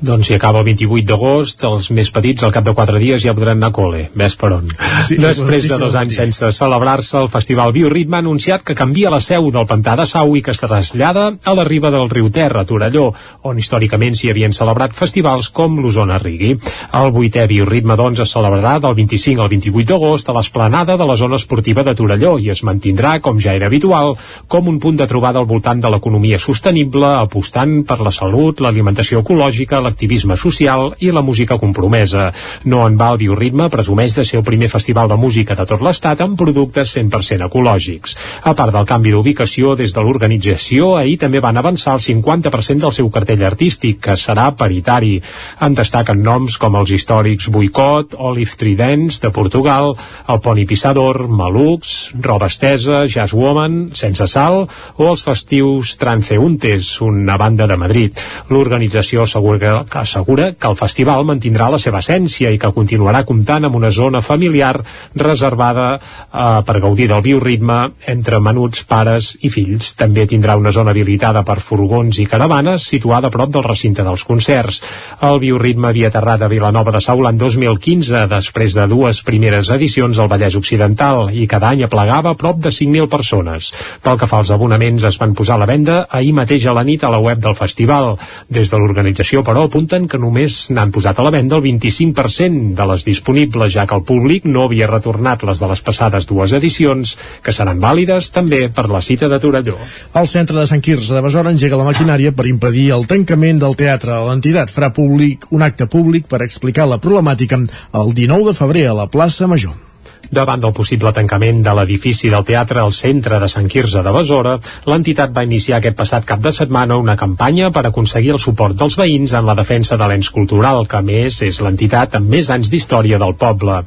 [0.01, 3.35] Doncs si acaba el 28 d'agost, els més petits al cap de 4 dies ja
[3.37, 4.07] podran anar a col·le.
[4.17, 4.71] Ves per on.
[5.05, 9.19] Sí, Després de dos anys sense celebrar-se, el Festival Bioritme ha anunciat que canvia la
[9.21, 12.63] seu del Pantà de Sau i que es trasllada a la riba del riu Terra,
[12.63, 13.11] a Torelló,
[13.45, 16.55] on històricament s'hi havien celebrat festivals com l'Osona Rigui.
[16.97, 21.19] El vuitè Bioritme, doncs, es celebrarà del 25 al 28 d'agost a l'esplanada de la
[21.19, 24.15] zona esportiva de Torelló i es mantindrà, com ja era habitual,
[24.47, 29.21] com un punt de trobada al voltant de l'economia sostenible, apostant per la salut, l'alimentació
[29.21, 32.31] ecològica, l'activisme social i la música compromesa.
[32.65, 35.83] No en va el bioritme, presumeix de ser el primer festival de música de tot
[35.83, 38.15] l'estat amb productes 100% ecològics.
[38.47, 42.95] A part del canvi d'ubicació, des de l'organització, ahir també van avançar el 50% del
[42.95, 45.17] seu cartell artístic, que serà paritari.
[45.61, 49.91] En destaquen noms com els històrics Boicot, Olive Tridents, de Portugal,
[50.27, 54.63] el Pony Pissador, Malux, Roba Estesa, Jazz Woman, Sense Sal,
[54.97, 58.21] o els festius Tranceuntes, una banda de Madrid.
[58.49, 63.65] L'organització assegura que assegura que el festival mantindrà la seva essència i que continuarà comptant
[63.67, 64.73] amb una zona familiar
[65.15, 67.79] reservada eh, per gaudir del bioritme
[68.13, 69.93] entre menuts, pares i fills.
[69.99, 74.23] També tindrà una zona habilitada per furgons i caravanes situada a prop del recinte dels
[74.27, 74.81] concerts.
[75.21, 80.19] El bioritme havia aterrat a Vilanova de Sau l'any 2015 després de dues primeres edicions
[80.19, 83.71] al Vallès Occidental i cada any aplegava prop de 5.000 persones.
[84.03, 86.85] Pel que fa als abonaments es van posar a la venda ahir mateix a la
[86.87, 88.15] nit a la web del festival.
[88.49, 92.87] Des de l'organització, però, apunten que només n'han posat a la venda el 25% de
[92.91, 97.15] les disponibles, ja que el públic no havia retornat les de les passades dues edicions,
[97.41, 99.77] que seran vàlides també per la cita de Torelló.
[100.13, 103.77] El centre de Sant Quirze de Besora engega la maquinària per impedir el tancament del
[103.79, 104.19] teatre.
[104.27, 108.97] L'entitat farà públic un acte públic per explicar la problemàtica el 19 de febrer a
[108.97, 109.90] la plaça Major.
[110.31, 114.53] Davant del possible tancament de l'edifici del teatre al centre de Sant Quirze de Besora,
[114.87, 118.95] l'entitat va iniciar aquest passat cap de setmana una campanya per aconseguir el suport dels
[118.95, 123.19] veïns en la defensa de l'ens cultural, que més és l'entitat amb més anys d'història
[123.19, 123.81] del poble.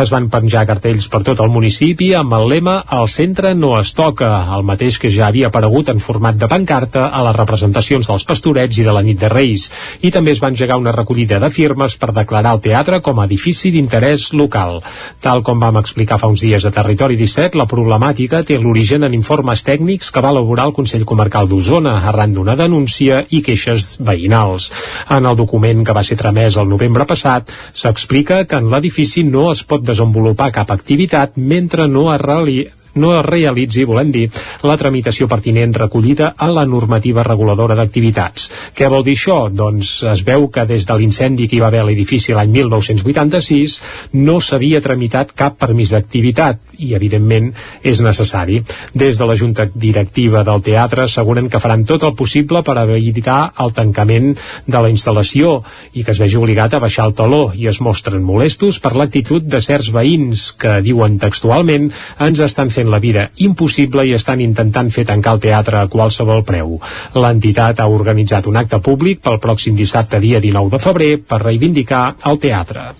[0.00, 3.94] Es van penjar cartells per tot el municipi amb el lema El centre no es
[3.94, 8.26] toca, el mateix que ja havia aparegut en format de pancarta a les representacions dels
[8.26, 9.68] pastorets i de la nit de Reis,
[10.02, 13.30] i també es va engegar una recollida de firmes per declarar el teatre com a
[13.30, 14.80] edifici d'interès local.
[15.22, 19.14] Tal com vam explicar fa uns dies a Territori 17, la problemàtica té l'origen en
[19.16, 24.70] informes tècnics que va elaborar el Consell Comarcal d'Osona arran d'una denúncia i queixes veïnals.
[25.14, 29.50] En el document que va ser tramès el novembre passat, s'explica que en l'edifici no
[29.52, 32.58] es pot desenvolupar cap activitat mentre no es reali
[32.94, 34.28] no es realitzi, volem dir,
[34.62, 38.48] la tramitació pertinent recollida a la normativa reguladora d'activitats.
[38.74, 39.38] Què vol dir això?
[39.50, 43.78] Doncs es veu que des de l'incendi que hi va haver a l'edifici l'any 1986
[44.20, 47.52] no s'havia tramitat cap permís d'activitat i, evidentment,
[47.82, 48.60] és necessari.
[48.94, 53.52] Des de la Junta Directiva del Teatre asseguren que faran tot el possible per evitar
[53.60, 54.32] el tancament
[54.66, 55.60] de la instal·lació
[55.92, 59.44] i que es vegi obligat a baixar el taló i es mostren molestos per l'actitud
[59.44, 61.90] de certs veïns que, diuen textualment,
[62.24, 66.44] ens estan fent la vida impossible i estan intentant fer tancar el teatre a qualsevol
[66.46, 66.78] preu.
[67.14, 72.04] L'entitat ha organitzat un acte públic pel pròxim dissabte dia 19 de febrer per reivindicar
[72.30, 72.90] el teatre.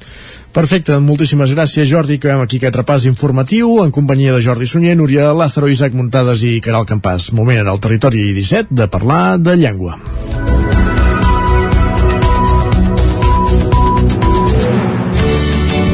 [0.55, 4.95] Perfecte, moltíssimes gràcies Jordi, que veiem aquí aquest repàs informatiu en companyia de Jordi Sunyer,
[4.95, 7.32] Núria Lázaro, Isaac Muntades i Caral Campàs.
[7.35, 9.98] Moment en el territori 17 de parlar de llengua.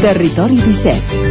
[0.04, 1.19] Territori 17.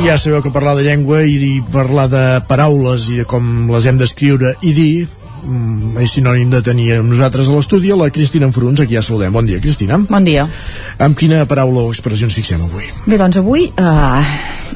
[0.00, 3.98] Ja sabeu que parlar de llengua i parlar de paraules i de com les hem
[4.00, 4.92] d'escriure i dir
[5.42, 9.32] mm, és sinònim de tenir amb nosaltres a l'estudi la Cristina Enfruns, aquí ja saludem.
[9.32, 9.98] Bon dia, Cristina.
[10.08, 10.46] Bon dia.
[10.98, 12.84] Amb quina paraula o expressió ens fixem avui?
[13.06, 14.24] Bé, doncs avui, eh,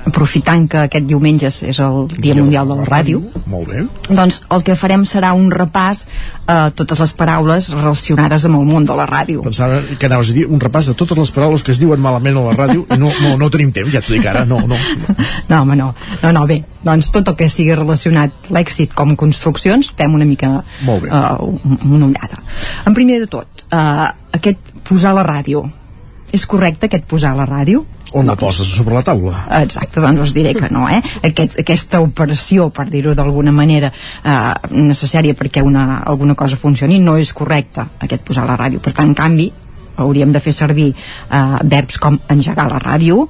[0.07, 3.87] aprofitant que aquest diumenge és- el Dia Mundial de la Ràdio, Molt bé.
[4.11, 6.07] doncs el que farem serà un repàs
[6.47, 9.41] a totes les paraules relacionades amb el món de la ràdio.
[9.43, 12.37] Pensava que anaves a dir un repàs de totes les paraules que es diuen malament
[12.37, 14.77] a la ràdio i no, no, no tenim temps, ja t'ho dic ara, no, no.
[15.49, 15.95] No, home, no.
[16.23, 20.54] No, no, bé, doncs tot el que sigui relacionat l'èxit com construccions, fem una mica
[20.61, 21.55] Uh,
[21.91, 22.43] una ullada.
[22.87, 25.65] En primer de tot, uh, aquest posar la ràdio.
[26.35, 27.85] És correcte aquest posar la ràdio?
[28.15, 29.33] On la poses sobre la taula?
[29.59, 31.01] Exacte, doncs us diré que no, eh?
[31.27, 33.91] Aquest, aquesta operació, per dir-ho d'alguna manera,
[34.23, 34.37] eh,
[34.71, 38.79] necessària perquè una, alguna cosa funcioni, no és correcta, aquest posar la ràdio.
[38.83, 39.49] Per tant, en canvi,
[39.97, 43.27] hauríem de fer servir eh, verbs com engegar la ràdio,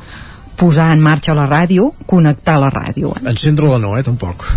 [0.61, 3.17] posar en marxa la ràdio, connectar la ràdio.
[3.25, 4.49] Encendre-la no, eh, tampoc.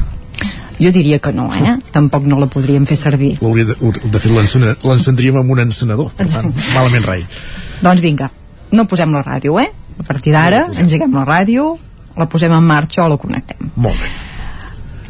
[0.78, 1.78] Jo diria que no, eh?
[1.96, 3.36] Tampoc no la podríem fer servir.
[3.42, 4.32] De, de fet,
[4.86, 6.14] l'encendríem amb un encenedor.
[6.18, 7.26] Per tant, malament rai.
[7.82, 8.30] Doncs vinga,
[8.72, 9.70] no posem la ràdio, eh?
[9.98, 11.74] A partir d'ara, engeguem la ràdio,
[12.18, 13.72] la posem en marxa o la connectem.
[13.76, 14.10] Molt bé.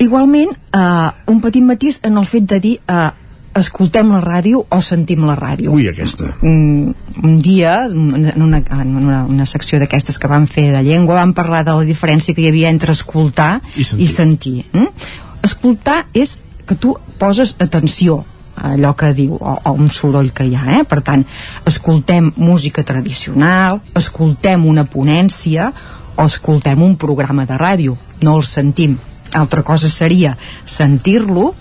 [0.03, 3.09] Igualment, eh, un petit matís en el fet de dir eh,
[3.57, 5.71] escoltem la ràdio o sentim la ràdio.
[5.73, 6.29] Ui, aquesta.
[6.45, 11.17] Un, un dia, en una, en una, una secció d'aquestes que vam fer de llengua,
[11.17, 14.03] vam parlar de la diferència que hi havia entre escoltar I sentir.
[14.03, 15.25] I sentir mm?
[15.45, 18.23] Escoltar és que tu poses atenció
[18.57, 20.83] a allò que diu o, o un soroll que hi ha eh?
[20.89, 21.23] per tant,
[21.69, 25.69] escoltem música tradicional escoltem una ponència
[26.17, 28.97] o escoltem un programa de ràdio no el sentim
[29.37, 30.33] altra cosa seria
[30.65, 31.51] sentir-lo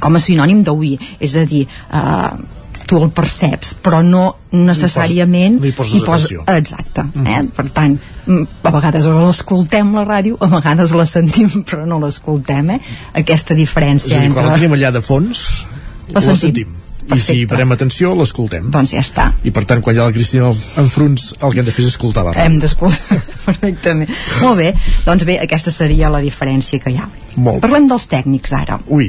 [0.00, 2.59] com a sinònim d'oir és a dir, eh,
[2.90, 6.44] tu el perceps però no necessàriament Li poses- li poses atenció.
[6.56, 7.40] exacte, eh?
[7.56, 7.94] per tant
[8.26, 12.80] mm, a vegades l'escoltem la ràdio a vegades la sentim però no l'escoltem eh?
[13.22, 14.60] aquesta És diferència a dir, quan la entre...
[14.66, 15.46] tenim allà de fons,
[16.10, 16.66] La la, sentim.
[16.66, 16.76] sentim.
[17.10, 18.68] I si parem atenció, l'escoltem.
[18.70, 19.24] Doncs ja està.
[19.42, 21.88] I per tant, quan hi ha la Cristina Enfruns, el que hem de fer és
[21.90, 22.44] escoltar la ràdio.
[22.46, 24.12] hem d'escoltar perfectament
[24.42, 24.68] molt bé,
[25.06, 27.64] doncs bé, aquesta seria la diferència que hi ha Molt bé.
[27.64, 29.08] parlem dels tècnics ara Ui,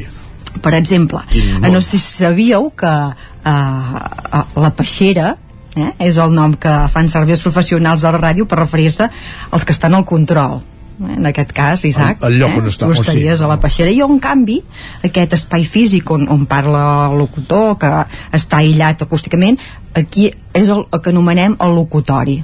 [0.60, 1.22] per exemple,
[1.64, 5.36] no sé si sabíeu que eh, la peixera
[5.76, 9.08] eh, és el nom que fan servir els professionals de la ràdio per referir-se
[9.52, 12.62] als que estan al control eh, en aquest cas, Isaac el, el lloc eh?
[12.62, 13.46] on està, tu estaries sí.
[13.46, 14.60] a la peixera i en canvi
[15.08, 17.92] aquest espai físic on, on parla el locutor que
[18.38, 19.60] està aïllat acústicament
[19.98, 22.42] aquí és el, el que anomenem el locutori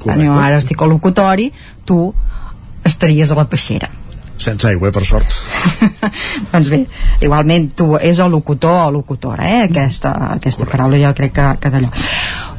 [0.00, 0.26] Correcte.
[0.26, 1.50] jo ara estic al locutori
[1.84, 2.02] tu
[2.86, 3.90] estaries a la peixera
[4.40, 5.26] sense aigua, eh, per sort
[6.52, 6.84] doncs bé,
[7.20, 9.64] igualment tu és el locutor o locutora, eh?
[9.68, 11.90] aquesta, aquesta paraula jo crec que, que d'allò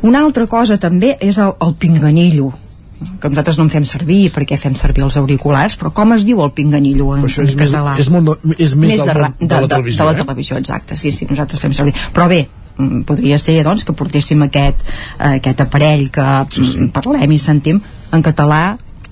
[0.07, 2.51] una altra cosa també és el, el pinganillo
[3.01, 6.43] que nosaltres no en fem servir perquè fem servir els auriculars però com es diu
[6.45, 7.95] el pinganillo en, això és en català?
[7.97, 10.25] Més, és, molt, és més, més del, de, de, de, la televisió, de la eh?
[10.25, 12.43] televisió, exacte, sí, sí, nosaltres fem servir però bé,
[12.77, 14.85] mm, podria ser doncs, que portéssim aquest,
[15.17, 16.77] eh, aquest aparell que sí, sí.
[16.77, 18.61] Mm, parlem i sentim en català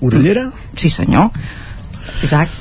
[0.00, 0.46] Orellera?
[0.80, 1.28] Sí senyor
[2.26, 2.58] Isaac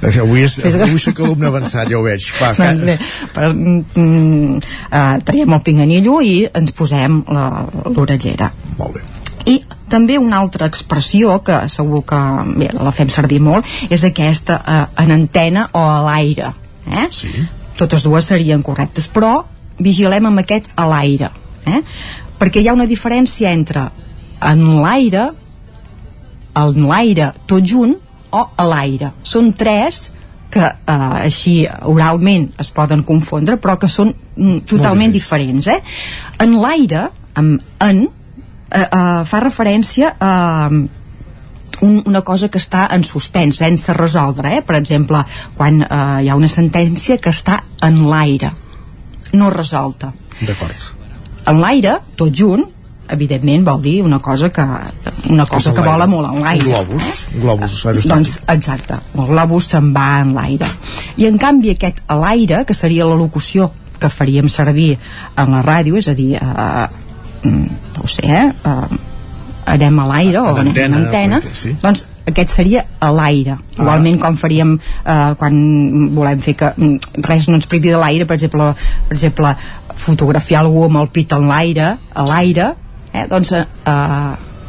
[0.00, 2.24] Avui, és, avui soc alumne avançat, ja ho veig.
[2.40, 2.94] Va, doncs bé,
[3.34, 8.48] per, mm, uh, traiem el pinganillo i ens posem l'orellera.
[8.78, 9.04] Molt bé.
[9.50, 9.58] I
[9.92, 12.18] també una altra expressió que segur que
[12.56, 16.54] bé, la fem servir molt és aquesta uh, en antena o a l'aire.
[16.88, 17.06] Eh?
[17.12, 17.32] Sí.
[17.76, 19.42] Totes dues serien correctes, però
[19.80, 21.28] vigilem amb aquest a l'aire.
[21.68, 21.82] Eh?
[22.40, 23.90] Perquè hi ha una diferència entre
[24.48, 25.28] en l'aire,
[26.56, 27.98] en l'aire tot junt,
[28.36, 29.12] o a l'aire.
[29.22, 30.08] Són tres
[30.50, 30.94] que eh,
[31.24, 31.54] així
[31.88, 35.78] oralment es poden confondre però que són mm, totalment diferents eh?
[36.42, 37.06] en l'aire
[37.38, 40.32] amb en eh, eh, fa referència a
[41.80, 44.64] un, una cosa que està en suspens, sense resoldre eh?
[44.66, 45.22] per exemple,
[45.56, 48.50] quan eh, hi ha una sentència que està en l'aire
[49.38, 50.10] no resolta
[50.40, 50.90] d'acord
[51.50, 52.66] en l'aire, tot junt
[53.12, 54.64] evidentment vol dir una cosa que
[55.30, 56.64] una cosa que vola molt en l'aire.
[56.64, 60.70] Un globus, un globus aerostàtic doncs exacte, el globus se'n va en l'aire.
[61.20, 64.94] I en canvi aquest a l'aire que seria la locució que faríem servir
[65.36, 66.86] en la ràdio és a dir eh,
[67.44, 69.00] no ho sé eh, eh,
[69.70, 71.74] anem a l'aire o anem antena, en antena sí.
[71.82, 73.60] doncs aquest seria a l'aire ah.
[73.76, 75.60] igualment com faríem eh, quan
[76.16, 78.72] volem fer que mm, res no ens privi de l'aire per exemple,
[79.08, 79.54] per exemple
[80.00, 82.72] fotografiar algú amb el pit en l'aire a l'aire
[83.12, 83.64] eh, doncs eh,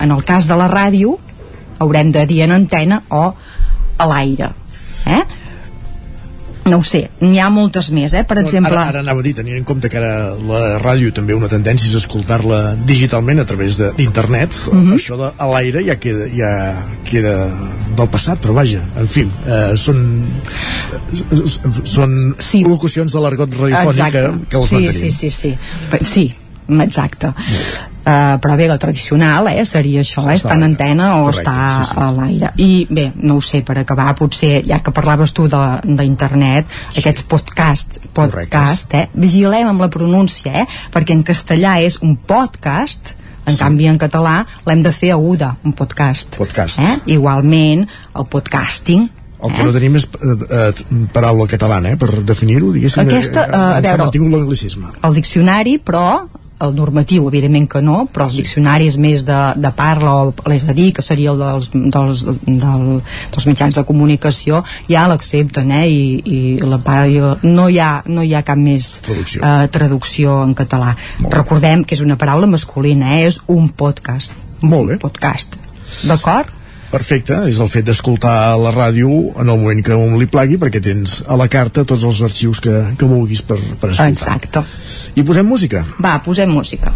[0.02, 1.18] en el cas de la ràdio
[1.80, 3.34] haurem de dir en antena o
[3.98, 4.52] a l'aire
[5.06, 5.24] eh?
[6.64, 8.22] no ho sé, n'hi ha moltes més eh?
[8.24, 11.34] per exemple ara, ara anava a dir, tenint en compte que ara la ràdio també
[11.34, 14.92] una tendència és escoltar-la digitalment a través d'internet uh Mhm.
[14.92, 14.96] -huh.
[15.00, 17.50] això de a l'aire ja queda, ja queda
[17.98, 20.28] del passat però vaja, en fi eh, són
[21.84, 22.64] són sí.
[22.64, 26.36] locucions de l'argot radiofònic que, que els sí, mantenim sí, sí, sí, sí,
[26.80, 27.34] exacte
[28.02, 31.84] Uh, però bé, la tradicional eh, seria això, eh, estar en antena o Correcte, estar
[31.86, 32.00] sí, sí.
[32.02, 36.66] a l'aire i bé, no ho sé, per acabar potser, ja que parlaves tu d'internet
[36.90, 36.98] sí.
[37.04, 43.14] aquests podcasts, podcast eh, vigilem amb la pronúncia eh, perquè en castellà és un podcast
[43.46, 43.62] en sí.
[43.62, 46.82] canvi en català l'hem de fer aguda, un podcast, podcast.
[46.82, 46.98] Eh?
[47.20, 47.86] igualment
[48.18, 49.10] el podcasting
[49.42, 53.02] el que no tenim és eh, eh, paraula catalana, eh, per definir-ho, diguéssim.
[53.08, 54.92] Aquesta, eh, a ens ha veure- mantingut l'anglicisme.
[55.02, 56.28] el diccionari, però
[56.62, 60.76] el normatiu, evidentment que no, però els diccionaris més de, de parla, o és a
[60.78, 62.86] dir, que seria el dels, dels, del,
[63.34, 65.88] dels mitjans de comunicació, ja l'accepten, eh?
[65.90, 69.42] I, i la paraula, no hi ha, no hi ha cap més Traducció.
[69.42, 70.96] eh, traducció en català.
[71.28, 73.28] Recordem que és una paraula masculina, eh?
[73.32, 74.34] És un podcast.
[74.62, 74.98] Molt bé.
[75.02, 75.58] Podcast.
[76.08, 76.61] D'acord?
[76.92, 79.08] Perfecte, és el fet d'escoltar la ràdio
[79.40, 82.60] en el moment que un li plagui perquè tens a la carta tots els arxius
[82.64, 84.12] que, que vulguis per, per escoltar.
[84.12, 84.66] Exacte.
[85.16, 85.86] I posem música.
[86.04, 86.92] Va, posem música.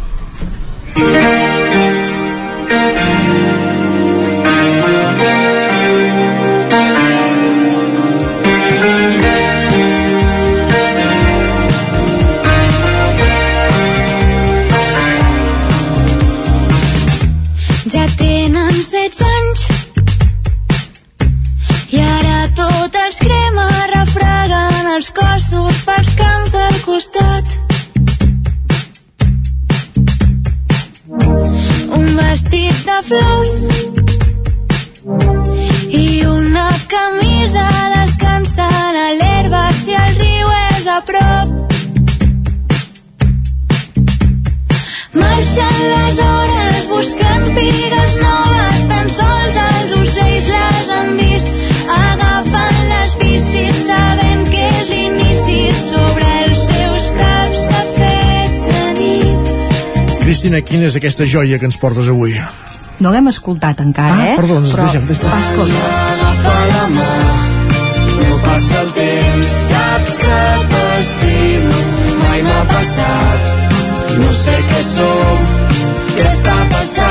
[32.86, 33.54] De flors
[36.00, 41.48] i una camisa descansant a l'herba si el riu és a prop.
[45.22, 48.65] Marxen les hores buscant pigues noves,
[60.46, 62.36] Cristina, quina és aquesta joia que ens portes avui?
[63.02, 64.36] No l'hem escoltat encara, Ah, eh?
[64.38, 65.32] perdó, doncs Però, deixa'm, deixa'm.
[65.32, 65.80] Va, escolta.
[66.12, 67.16] Agafa la mà,
[68.20, 70.38] no passa el temps, saps que
[72.76, 73.42] passat?
[74.20, 75.50] No sé què som,
[76.14, 77.05] què està passant.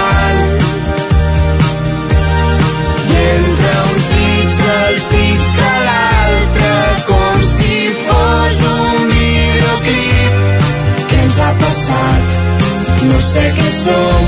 [13.33, 14.27] Sé què som,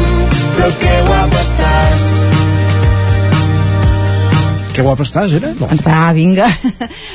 [0.56, 2.04] però que guapa estàs.
[4.76, 5.52] Que guapa estàs, era?
[5.56, 5.68] No.
[5.70, 6.48] Doncs va, vinga.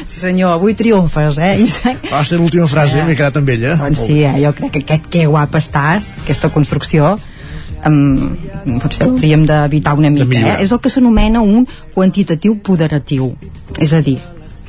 [0.09, 2.07] Sí senyor, avui triomfes, eh, Isaac?
[2.09, 3.75] Va ser l'última frase, m'he quedat amb ella.
[3.79, 7.13] Doncs sí, eh, jo crec que aquest que guapa estàs, aquesta construcció,
[7.85, 10.39] um, potser hauríem d'evitar una mica.
[10.39, 10.55] Eh?
[10.65, 13.29] És el que s'anomena un quantitatiu poderatiu.
[13.77, 14.17] És a dir,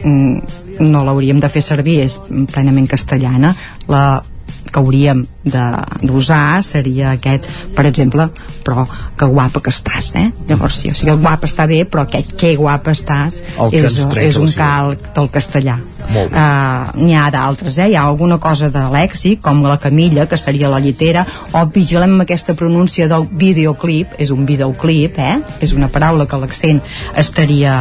[0.04, 2.20] mm, no l'hauríem de fer servir, és
[2.52, 3.54] plenament castellana.
[3.88, 4.22] La
[4.72, 8.28] que hauríem d'usar seria aquest, per exemple,
[8.64, 8.86] però
[9.18, 10.30] que guapa que estàs, eh?
[10.48, 13.38] Llavors, sí, o sigui, el guapa està bé, però aquest que guapa estàs
[13.70, 15.76] és, és un calc del castellà.
[16.12, 16.40] Molt bé.
[16.40, 17.90] Uh, N'hi ha d'altres, eh?
[17.92, 22.16] Hi ha alguna cosa de lèxic, com la camilla, que seria la llitera, o vigilem
[22.16, 25.38] amb aquesta pronúncia del videoclip, és un videoclip, eh?
[25.60, 26.82] És una paraula que l'accent
[27.16, 27.76] estaria...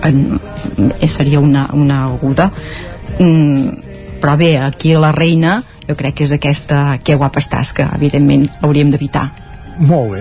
[0.00, 0.38] En,
[1.12, 2.46] seria una, una aguda.
[3.18, 3.89] Mm,
[4.20, 8.48] però bé, aquí la reina jo crec que és aquesta que guapa estàs que evidentment
[8.62, 9.28] hauríem d'evitar
[9.80, 10.20] Molt bé.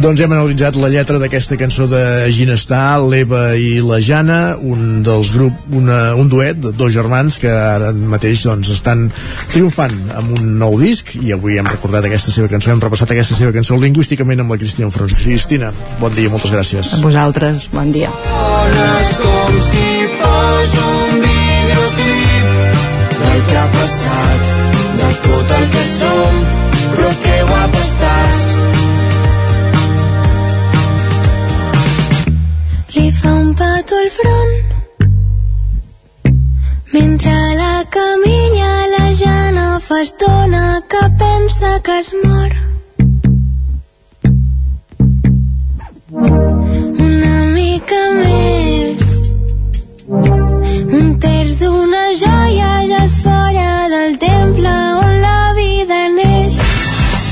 [0.00, 2.00] Doncs hem analitzat la lletra d'aquesta cançó de
[2.32, 7.52] Ginestar, l'Eva i la Jana, un dels grup, una, un duet de dos germans que
[7.52, 9.06] ara mateix doncs, estan
[9.52, 13.36] triomfant amb un nou disc i avui hem recordat aquesta seva cançó, hem repassat aquesta
[13.36, 15.16] seva cançó lingüísticament amb la Cristina Frons.
[15.20, 16.96] Cristina, bon dia, moltes gràcies.
[16.96, 19.88] a vosaltres, bon dia Dones com si
[20.20, 20.95] fos un videoclip
[23.48, 24.40] que ha passat,
[25.00, 26.38] de tot el que som,
[26.94, 28.40] però que guapa estàs.
[32.96, 34.56] Li fa un petó al front
[36.96, 42.52] mentre la camilla la Jana fa estona que pensa que es mor.
[47.08, 48.35] Una mica més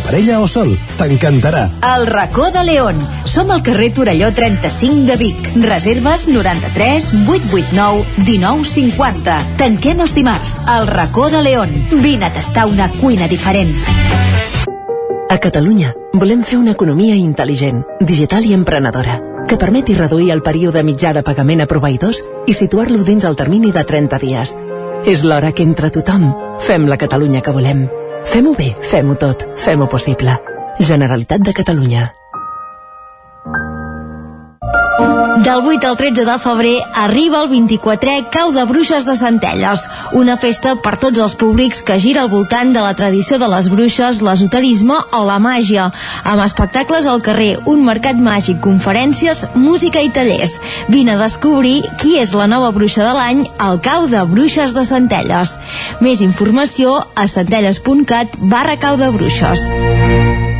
[0.00, 0.72] parella o sol.
[0.98, 1.68] T'encantarà.
[1.94, 2.98] El racó de León.
[3.24, 5.50] Som al carrer Torelló 35 de Vic.
[5.62, 9.38] Reserves 93 889 1950.
[9.60, 10.58] Tanquem els dimarts.
[10.66, 11.74] El racó de León.
[12.02, 13.76] Vine a tastar una cuina diferent.
[15.30, 20.82] A Catalunya volem fer una economia intel·ligent, digital i emprenedora, que permeti reduir el període
[20.82, 24.56] mitjà de pagament a proveïdors i situar-lo dins el termini de 30 dies.
[25.06, 27.86] És l'hora que entre tothom fem la Catalunya que volem.
[28.24, 30.36] Fem-ho bé, fem-ho tot, fem-ho possible.
[30.80, 32.19] Generalitat de Catalunya.
[35.40, 40.34] Del 8 al 13 de febrer arriba el 24è Cau de Bruixes de Centelles, una
[40.36, 44.20] festa per tots els públics que gira al voltant de la tradició de les bruixes,
[44.20, 45.88] l'esoterisme o la màgia,
[46.28, 50.58] amb espectacles al carrer, un mercat màgic, conferències, música i tallers.
[50.92, 54.84] Vine a descobrir qui és la nova bruixa de l'any al Cau de Bruixes de
[54.84, 55.56] Centelles.
[56.04, 60.59] Més informació a centelles.cat barra Cau de Bruixes.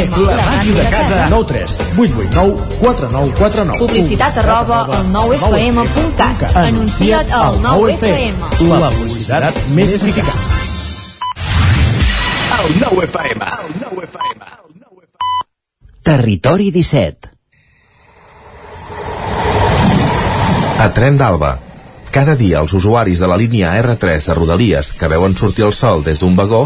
[0.09, 1.27] La màquina de casa.
[1.29, 3.79] 9 3 8 8 9 4 9 4 9.
[3.79, 6.55] Publicitat arroba al 9FM.cat.
[6.55, 8.69] Anuncia't al 9FM.
[8.71, 10.39] La publicitat més eficaç.
[12.61, 13.51] El 9 FM.
[13.65, 14.49] El 9 FM.
[16.01, 17.29] Territori 17.
[20.81, 21.59] A Tren d'Alba.
[22.11, 26.01] Cada dia els usuaris de la línia R3 de Rodalies que veuen sortir el sol
[26.03, 26.65] des d'un vagó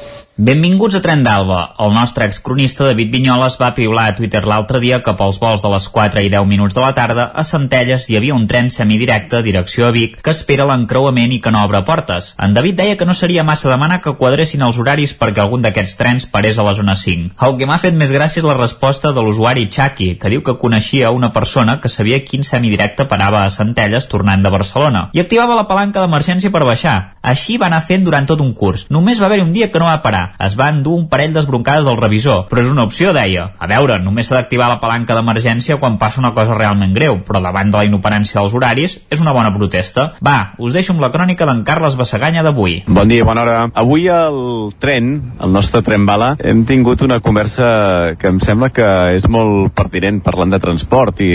[0.41, 1.75] Benvinguts a Tren d'Alba.
[1.85, 5.69] El nostre excronista David Vinyoles va piular a Twitter l'altre dia que pels vols de
[5.69, 9.43] les 4 i 10 minuts de la tarda a Centelles hi havia un tren semidirecte
[9.45, 12.31] direcció a Vic que espera l'encreuament i que no obre portes.
[12.41, 15.93] En David deia que no seria massa demanar que quadressin els horaris perquè algun d'aquests
[15.99, 17.37] trens parés a la zona 5.
[17.37, 20.57] El que m'ha fet més gràcia és la resposta de l'usuari Chucky, que diu que
[20.57, 25.61] coneixia una persona que sabia quin semidirecte parava a Centelles tornant de Barcelona i activava
[25.61, 26.97] la palanca d'emergència per baixar.
[27.21, 28.89] Així va anar fent durant tot un curs.
[28.89, 30.30] Només va haver un dia que no va parar.
[30.39, 33.51] Es va endur un parell d'esbroncades del revisor, però és una opció, deia.
[33.59, 37.41] A veure, només s'ha d'activar la palanca d'emergència quan passa una cosa realment greu, però
[37.43, 40.11] davant de la inoperància dels horaris és una bona protesta.
[40.23, 42.81] Va, us deixo amb la crònica d'en Carles Bassaganya d'avui.
[42.87, 43.57] Bon dia, bona hora.
[43.73, 45.11] Avui al tren,
[45.41, 50.21] el nostre tren bala, hem tingut una conversa que em sembla que és molt pertinent
[50.25, 51.31] parlant de transport i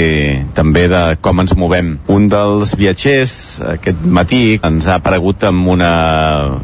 [0.57, 1.97] també de com ens movem.
[2.13, 3.37] Un dels viatgers
[3.77, 5.93] aquest matí ens ha aparegut amb una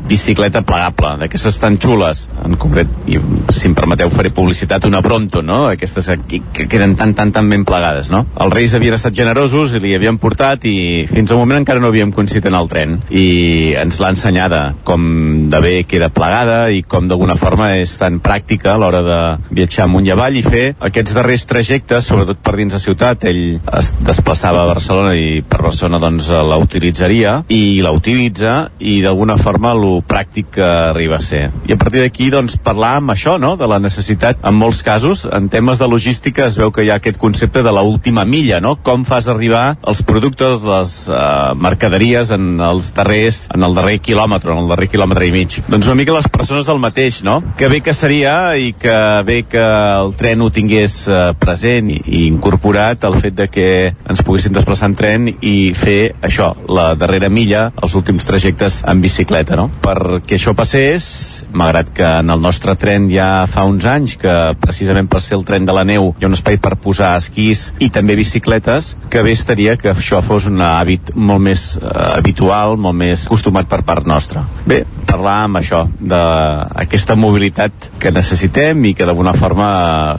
[0.08, 3.18] bicicleta plegable, d'aquestes tan xules, en concret, i
[3.52, 5.64] si em permeteu faré publicitat, una Bronto, no?
[5.70, 8.24] Aquestes que, que queden tan, tan, tan ben plegades, no?
[8.40, 11.90] Els Reis havien estat generosos i li havien portat i fins al moment encara no
[11.92, 16.82] havíem coincidit en el tren i ens l'ha ensenyada com de bé queda plegada i
[16.82, 19.20] com d'alguna forma és tan pràctica a l'hora de
[19.54, 23.58] viatjar amunt i avall i fer aquests darrers trajectes, sobretot per dins la ciutat, ell
[23.78, 29.38] es desplaçava a Barcelona i per Barcelona doncs la utilitzaria i la utilitza i d'alguna
[29.40, 31.48] forma lo pràctic que arriba a ser.
[31.68, 35.24] I a partir d'aquí doncs parlar amb això, no?, de la necessitat en molts casos,
[35.30, 38.60] en temes de logística es veu que hi ha aquest concepte de la última milla,
[38.60, 38.74] no?
[38.82, 44.52] Com fas arribar els productes, les uh, mercaderies en els darrers, en el darrer quilòmetre,
[44.52, 45.60] en el darrer quilòmetre i mig.
[45.68, 47.38] Doncs una mica les persones el mateix, no?
[47.58, 48.96] Que bé que seria i que
[49.28, 53.68] bé que el tren ho tingués uh, present i, i incorporat el fet de que
[53.92, 59.02] ens poguessin desplaçar en tren i fer això, la darrera milla, els últims trajectes en
[59.04, 59.68] bicicleta, no?
[59.84, 65.08] Perquè això passés, malgrat que en el nostre tren ja fa uns anys que precisament
[65.10, 67.90] per ser el tren de la neu hi ha un espai per posar esquís i
[67.92, 72.98] també bicicletes, que bé estaria que això fos un hàbit molt més eh, habitual, molt
[72.98, 74.44] més acostumat per part nostra.
[74.66, 79.68] Bé, parlar amb això, d'aquesta mobilitat que necessitem i que d'alguna forma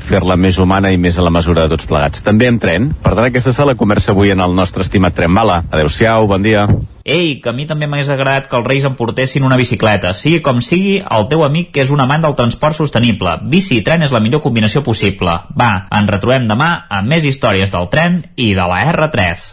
[0.04, 2.24] fer-la més humana i més a la mesura de tots plegats.
[2.26, 2.92] També en tren.
[3.04, 5.64] Per tant, aquesta és la conversa avui en el nostre estimat tren bala.
[5.72, 6.68] Adéu-siau, bon dia.
[7.04, 10.14] Ei, que a mi també m'hagués agradat que els Reis em portessin una bicicleta.
[10.16, 13.34] Sigui com sigui, el teu amic que és un amant del transport sostenible.
[13.52, 15.34] Bici i tren és la millor combinació possible.
[15.60, 19.44] Va, ens retrobem demà amb més històries del tren i de la R3.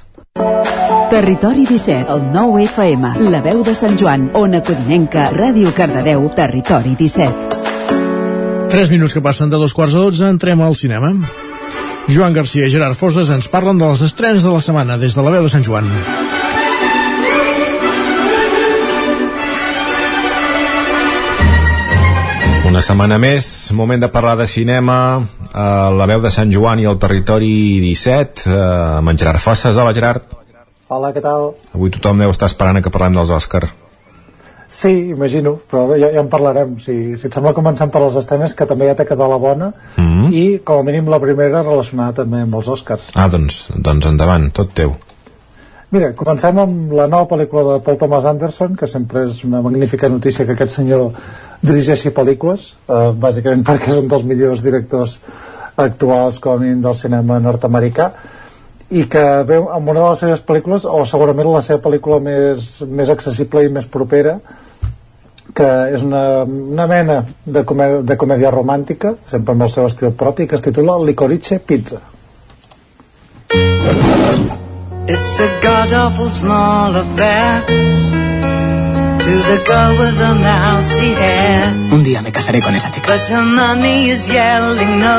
[1.10, 6.94] Territori 17, el 9 FM, la veu de Sant Joan, Ona Codinenca, Ràdio Cardedeu, Territori
[6.94, 7.58] 17.
[8.70, 11.10] 3 minuts que passen de dos quarts a 12, entrem al cinema.
[12.06, 15.26] Joan Garcia i Gerard Foses ens parlen de les estrenes de la setmana des de
[15.26, 15.90] la veu de Sant Joan.
[22.70, 24.96] Una setmana més, moment de parlar de cinema,
[25.50, 27.48] a la veu de Sant Joan i el territori
[27.82, 28.58] 17, eh,
[29.00, 29.74] amb en Gerard Fosses.
[29.74, 30.36] Hola, Gerard.
[30.86, 31.48] Hola, què tal?
[31.74, 33.64] Avui tothom deu estar esperant a que parlem dels Òscar.
[34.70, 36.78] Sí, imagino, però ja, ja en parlarem.
[36.78, 39.72] Si, si et sembla, començant per les estrenes, que també ja té quedat la bona,
[39.96, 40.32] Mm -hmm.
[40.32, 43.10] i com a mínim la primera relacionada també amb els Oscars.
[43.16, 44.94] Ah, doncs, doncs endavant, tot teu.
[45.90, 50.08] Mira, comencem amb la nova pel·lícula de Paul Thomas Anderson, que sempre és una magnífica
[50.08, 51.08] notícia que aquest senyor
[51.66, 55.16] dirigeixi pel·lícules, eh, bàsicament perquè és un dels millors directors
[55.74, 58.06] actuals com a mínim del cinema nord-americà
[58.90, 62.70] i que veu amb una de les seves pel·lícules o segurament la seva pel·lícula més,
[62.86, 64.38] més accessible i més propera
[65.54, 70.14] que és una, una mena de, comèdia, de comèdia romàntica sempre amb el seu estil
[70.14, 71.98] propi que es titula Licorice Pizza
[75.12, 77.64] It's a god-awful small affair
[79.26, 83.06] To the girl with the mousy hair Un día me casaré con esa chica.
[83.10, 85.18] But her mommy is yelling no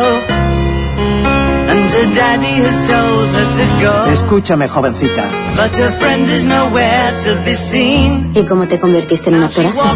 [1.72, 4.12] And her daddy has told her to go.
[4.12, 5.32] Escúchame, jovencita.
[5.56, 8.32] But her friend is nowhere to be seen.
[8.36, 9.96] ¿Y cómo te convertiste en una actoraza?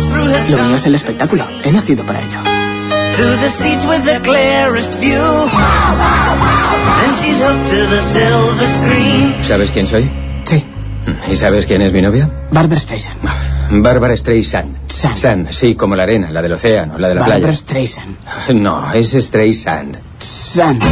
[0.52, 1.46] Lo mío es el espectáculo.
[1.66, 2.55] He nacido para ello.
[3.16, 5.16] To the seats with the clearest view.
[7.02, 9.34] And she's hooked to the silver screen.
[9.44, 10.10] ¿Sabes quién soy?
[10.46, 10.64] Sí.
[11.32, 12.30] ¿Y sabes quién es mi novia?
[12.52, 13.22] Barbara Streisand.
[13.82, 14.76] Bárbara Streisand.
[14.92, 15.50] Sand.
[15.52, 17.54] sí, como la arena, la del océano, la de la Barbara playa.
[17.56, 18.16] Streisand.
[18.56, 19.98] No, es Streisand.
[20.20, 20.84] Sand.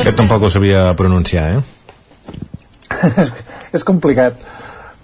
[0.00, 1.62] Aquest tampoc ho sabia pronunciar, eh?
[3.20, 3.32] és,
[3.74, 4.38] és complicat.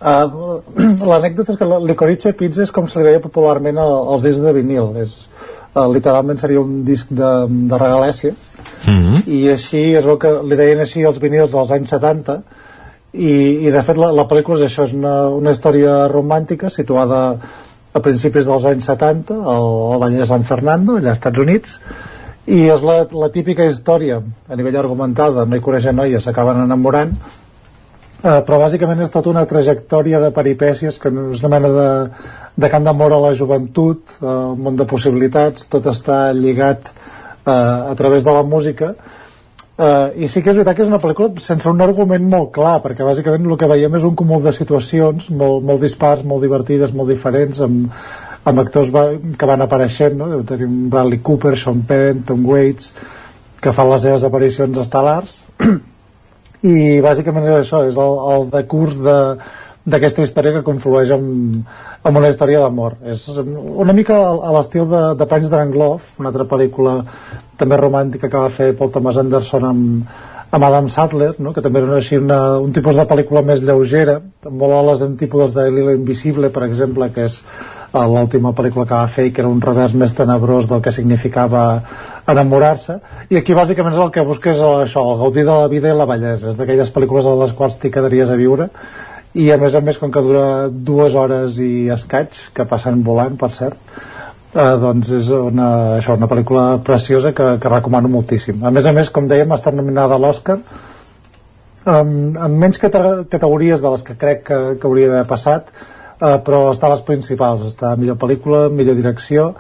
[0.01, 0.61] Uh,
[1.11, 4.41] L'anècdota és que la Licorice Pizza és com se li deia popularment al- als discs
[4.45, 4.95] de vinil.
[5.03, 5.27] És,
[5.75, 7.31] uh, literalment seria un disc de,
[7.71, 8.35] de regalèsia.
[8.87, 12.39] Mm I així es veu que li deien així els vinils dels anys 70
[13.13, 13.33] i,
[13.67, 17.21] i de fet la, la pel·lícula és això, és una, una història romàntica situada
[17.93, 21.79] a principis dels anys 70 al, al Vallès de San Fernando, allà als Estats Units.
[22.51, 27.13] I és la, la típica història a nivell argumental de noi coneixen noies s'acaben enamorant
[28.23, 31.89] eh, però bàsicament és tota una trajectòria de peripècies que és una mena de,
[32.57, 37.51] de cant d'amor a la joventut eh, un món de possibilitats tot està lligat eh,
[37.53, 38.95] a través de la música
[39.81, 42.83] Uh, I sí que és veritat que és una pel·lícula sense un argument molt clar,
[42.85, 46.93] perquè bàsicament el que veiem és un cúmul de situacions molt, molt dispars, molt divertides,
[46.93, 47.87] molt diferents, amb,
[48.45, 49.07] amb actors va,
[49.41, 50.43] que van apareixent, no?
[50.51, 52.93] Tenim Bradley Cooper, Sean Penn, Tom Waits,
[53.65, 55.39] que fan les seves aparicions estel·lars,
[56.67, 59.19] i bàsicament és això, és el, el decurs de
[59.91, 61.63] d'aquesta història que conflueix amb,
[62.05, 66.45] amb una història d'amor és una mica a l'estil de, de Panys Love una altra
[66.45, 66.99] pel·lícula
[67.57, 70.13] també romàntica que va fer Paul Thomas Anderson amb,
[70.51, 71.55] amb Adam Sadler no?
[71.55, 75.55] que també era així una, un tipus de pel·lícula més lleugera molt a les antípodes
[75.57, 77.41] de L'Hilo Invisible per exemple que és
[77.93, 81.65] l'última pel·lícula que va fer i que era un revers més tenebrós del que significava
[82.31, 83.01] enamorar-se.
[83.31, 86.07] I aquí bàsicament és el que busques això, el gaudir de la vida i la
[86.07, 86.53] bellesa.
[86.53, 88.71] És d'aquelles pel·lícules a les quals t'hi quedaries a viure.
[89.35, 93.37] I a més a més com que dura dues hores i escaig que passen volant
[93.39, 93.79] per cert
[94.55, 98.65] eh, doncs és una, això, una pel·lícula preciosa que, que recomano moltíssim.
[98.67, 100.59] A més a més com dèiem ha estat nominada a l'Oscar.
[101.91, 105.71] Amb, amb menys cate- categories de les que crec que, que hauria d'haver passat
[106.21, 109.51] eh, però està a les principals està a millor pel·lícula, millor direcció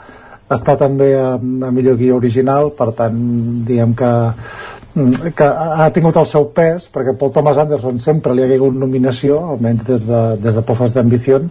[0.50, 3.16] està també a, a millor guia original per tant
[3.68, 4.10] diguem que
[4.94, 5.48] mm, que
[5.84, 9.86] ha tingut el seu pes perquè Paul Thomas Anderson sempre li ha hagut nominació almenys
[9.89, 11.42] des de, des de Pofes d'Ambició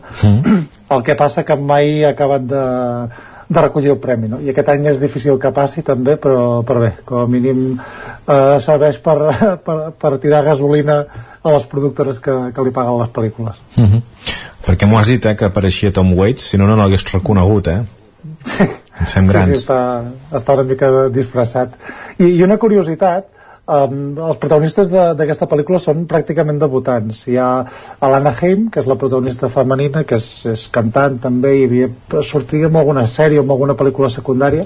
[0.89, 2.63] el que passa que mai ha acabat de,
[3.49, 4.39] de recollir el premi no?
[4.45, 8.59] i aquest any és difícil que passi també però, però bé, com a mínim eh,
[8.61, 9.17] serveix per,
[9.65, 10.99] per, per tirar gasolina
[11.41, 14.01] a les productores que, que li paguen les pel·lícules Mm -hmm.
[14.65, 17.79] Perquè m'ho has dit, eh, que apareixia Tom Waits, si no, no l'hagués reconegut, eh?
[18.45, 18.67] Sí.
[18.99, 19.47] Ens fem grans.
[19.47, 19.79] Sí, sí, està,
[20.35, 21.75] està una mica disfressat.
[22.17, 23.25] I, i una curiositat,
[23.69, 27.21] um, els protagonistes de- d'aquesta pel·lícula són pràcticament debutants.
[27.29, 27.49] Hi ha
[28.01, 31.89] Alana Haim, que és la protagonista femenina, que és, és cantant també, i havia
[32.25, 34.65] sortit en alguna sèrie o en alguna pel·lícula secundària,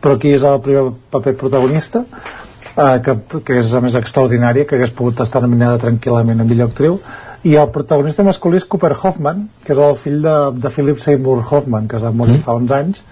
[0.00, 4.76] però aquí és el primer paper protagonista, uh, que, que és a més extraordinària, que
[4.78, 7.00] hagués pogut estar nominada tranquil·lament a millor actriu,
[7.44, 11.44] i el protagonista masculí és Cooper Hoffman, que és el fill de, de Philip Seymour
[11.50, 12.42] Hoffman, que es va morir Mm.
[12.46, 13.02] fa uns anys,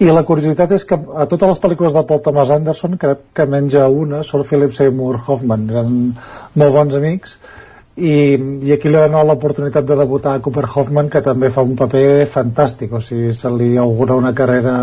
[0.00, 3.44] i la curiositat és que a totes les pel·lícules de Paul Thomas Anderson crec que
[3.46, 5.96] menys a una surt Philip Seymour Hoffman eren
[6.56, 7.34] molt bons amics
[8.00, 8.14] i,
[8.64, 11.74] i aquí li ha donat l'oportunitat de debutar a Cooper Hoffman que també fa un
[11.76, 14.74] paper fantàstic o sigui, se li augura una carrera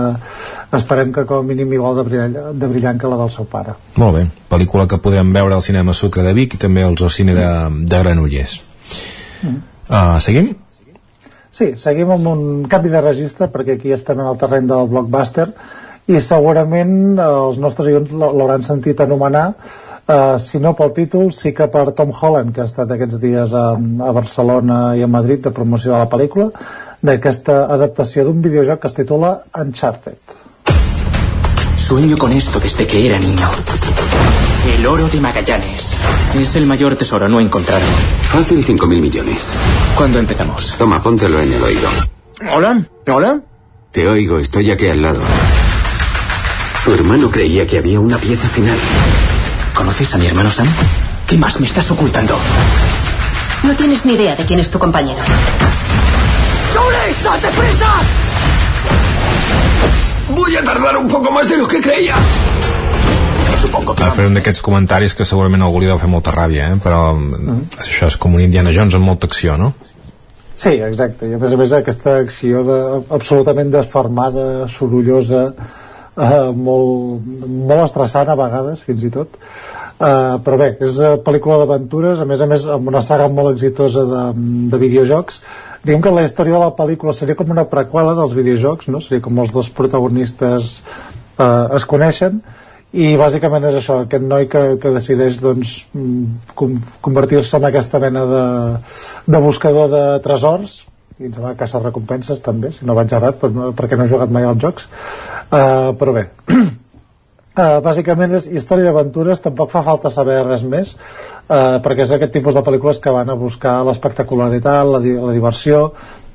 [0.77, 3.73] esperem que com a mínim igual de brillant, de brillant que la del seu pare
[3.97, 4.23] Molt bé,
[4.53, 7.49] pel·lícula que podrem veure al cinema Sucre de Vic i també al Cine de,
[7.87, 8.59] de Granollers.
[9.87, 10.53] Uh, seguim?
[11.57, 15.47] Sí, seguim amb un canvi de registre perquè aquí estem en el terreny del blockbuster
[16.13, 21.53] i segurament eh, els nostres l- l'hauran sentit anomenar eh, si no pel títol, sí
[21.57, 25.41] que per Tom Holland que ha estat aquests dies a, a Barcelona i a Madrid
[25.47, 26.51] de promoció de la pel·lícula
[27.01, 30.35] d'aquesta adaptació d'un videojoc que es titula Uncharted
[31.87, 33.47] Sueño con esto desde que era niño.
[34.75, 35.95] El oro de Magallanes.
[36.35, 37.83] Es el mayor tesoro no encontrado.
[38.29, 39.47] Fácil 5.000 millones.
[39.95, 40.75] ¿Cuándo empezamos?
[40.77, 41.89] Toma, póntelo en el oído.
[42.53, 43.41] Hola, hola.
[43.91, 45.21] Te oigo, estoy aquí al lado.
[46.83, 48.77] Tu hermano creía que había una pieza final.
[49.73, 50.67] ¿Conoces a mi hermano Sam?
[51.27, 52.37] ¿Qué más me estás ocultando?
[53.63, 55.21] No tienes ni idea de quién es tu compañero.
[56.73, 57.93] ¡Julie, date prisa!
[60.35, 62.15] Voy a tardar un poco más de lo que creía.
[63.67, 66.79] Supongo que fer un d'aquests comentaris que segurament algú li deu fer molta ràbia, eh?
[66.83, 67.81] però mm.
[67.83, 69.73] això és com un Indiana Jones amb molta acció, no?
[70.57, 72.77] Sí, exacte, i a més a més aquesta acció de,
[73.13, 75.51] absolutament desformada, sorollosa,
[76.17, 81.61] uh, molt, molt estressant a vegades fins i tot uh, però bé, és una pel·lícula
[81.61, 84.23] d'aventures a més a més amb una saga molt exitosa de,
[84.71, 85.41] de videojocs
[85.83, 89.03] diguem que la història de la pel·lícula seria com una preqüela dels videojocs no?
[89.03, 90.79] seria com els dos protagonistes
[91.37, 92.41] uh, es coneixen
[92.95, 95.73] i bàsicament és això, aquest noi que, que decideix doncs,
[96.55, 98.43] com, convertir-se en aquesta mena de,
[99.27, 100.85] de buscador de tresors.
[101.17, 104.31] I ens va caçar recompenses també, si no vaig errat per, perquè no he jugat
[104.31, 104.87] mai als jocs.
[105.49, 106.27] Uh, però bé.
[106.47, 112.35] Uh, bàsicament és història d'aventures tampoc fa falta saber res més uh, perquè és aquest
[112.37, 115.87] tipus de pel·lícules que van a buscar l'espectacularitat, la, la diversió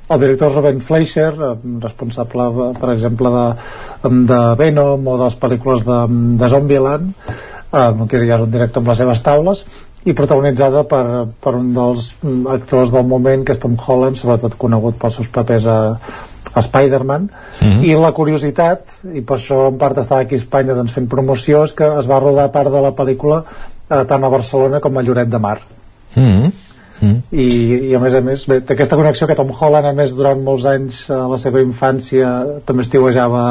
[0.09, 1.31] el director Robin Fleischer
[1.79, 3.47] responsable per exemple de,
[4.27, 5.99] de Venom o de les pel·lícules de,
[6.39, 7.13] de Zombieland
[7.71, 9.63] eh, que ja és un director amb les seves taules
[10.03, 11.03] i protagonitzada per,
[11.39, 12.09] per un dels
[12.51, 15.77] actors del moment que és Tom Holland sobretot conegut pels seus papers a,
[16.53, 17.29] a Spider-Man.
[17.61, 17.85] Mm -hmm.
[17.87, 21.63] i la curiositat i per això en part estava aquí a Espanya doncs, fent promoció
[21.63, 23.43] és que es va rodar part de la pel·lícula
[23.89, 25.59] eh, tant a Barcelona com a Lloret de Mar.
[26.15, 26.62] Mm -hmm
[27.01, 27.17] mm.
[27.31, 27.47] I,
[27.89, 30.65] i a més a més bé, aquesta connexió que Tom Holland a més durant molts
[30.69, 32.33] anys a la seva infància
[32.67, 33.43] també estiuejava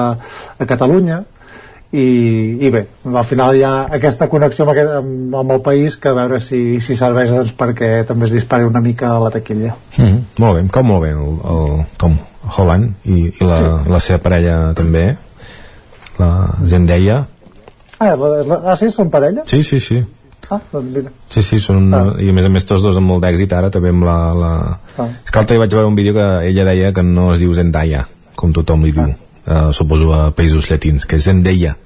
[0.58, 1.22] a Catalunya
[1.92, 2.04] i,
[2.64, 6.08] i bé, al final hi ha aquesta connexió amb, aquest, amb, amb el país que
[6.08, 9.74] a veure si, si serveix doncs, perquè també es dispari una mica a la taquilla
[9.98, 12.16] mm, molt bé, com molt bé el, el Tom
[12.56, 13.92] Holland i, i la, sí.
[13.92, 15.04] la seva parella també
[16.16, 16.32] la
[16.68, 17.20] Zendaya
[18.00, 19.44] ah, la, la, ah sí, són parella?
[19.50, 20.00] sí, sí, sí
[20.52, 21.12] Ah, doncs mira.
[21.32, 22.04] Sí, sí, són, ah.
[22.20, 24.16] i a més a més tots dos amb molt d'èxit ara també amb la...
[24.36, 24.50] la...
[24.98, 25.08] Ah.
[25.08, 28.04] És que l'altre vaig veure un vídeo que ella deia que no es diu Zendaya
[28.36, 29.14] com tothom li diu ah.
[29.46, 31.76] uh, suposo a països llatins, que és Zendaya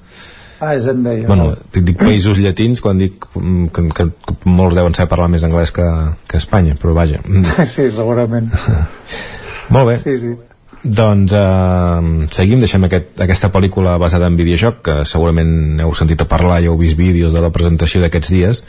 [0.58, 1.26] Ah, és Zendaya.
[1.28, 5.44] Bueno, dic països llatins quan dic mm, que, que, que molts deuen saber parlar més
[5.44, 5.84] anglès que,
[6.24, 7.20] que Espanya, però vaja.
[7.74, 8.48] Sí, segurament.
[9.74, 9.96] Molt bé.
[10.00, 10.32] Sí, sí.
[10.86, 16.28] Doncs eh, seguim, deixem aquest, aquesta pel·lícula basada en videojoc, que segurament heu sentit a
[16.30, 18.60] parlar i heu vist vídeos de la presentació d'aquests dies,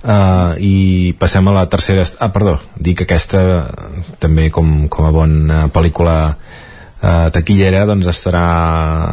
[0.00, 0.76] eh, i
[1.20, 2.06] passem a la tercera...
[2.24, 3.42] Ah, perdó, dic que aquesta
[4.22, 8.46] també com, com a bona pel·lícula eh, taquillera doncs estarà,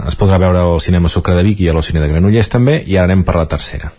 [0.08, 2.96] es podrà veure al cinema Sucre de Vic i a l'Ocine de Granollers també, i
[2.96, 3.92] ara anem per la tercera.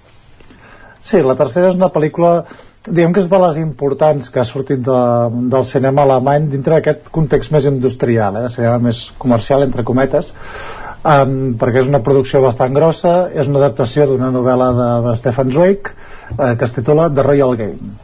[1.05, 2.39] Sí, la tercera és una pel·lícula
[2.85, 5.03] diguem que és de les importants que ha sortit de,
[5.53, 8.49] del cinema alemany dintre d'aquest context més industrial, eh?
[8.53, 10.33] seria més comercial, entre cometes,
[11.01, 14.69] um, perquè és una producció bastant grossa, és una adaptació d'una novel·la
[15.07, 17.97] de Stefan Zweig eh, que es titula The Royal Game.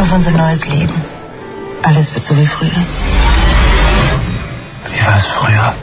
[0.00, 1.04] Auf unser neues Leben.
[1.84, 2.84] Alles wird so wie früher.
[4.88, 5.52] Wie war es früher?
[5.52, 5.74] Ja,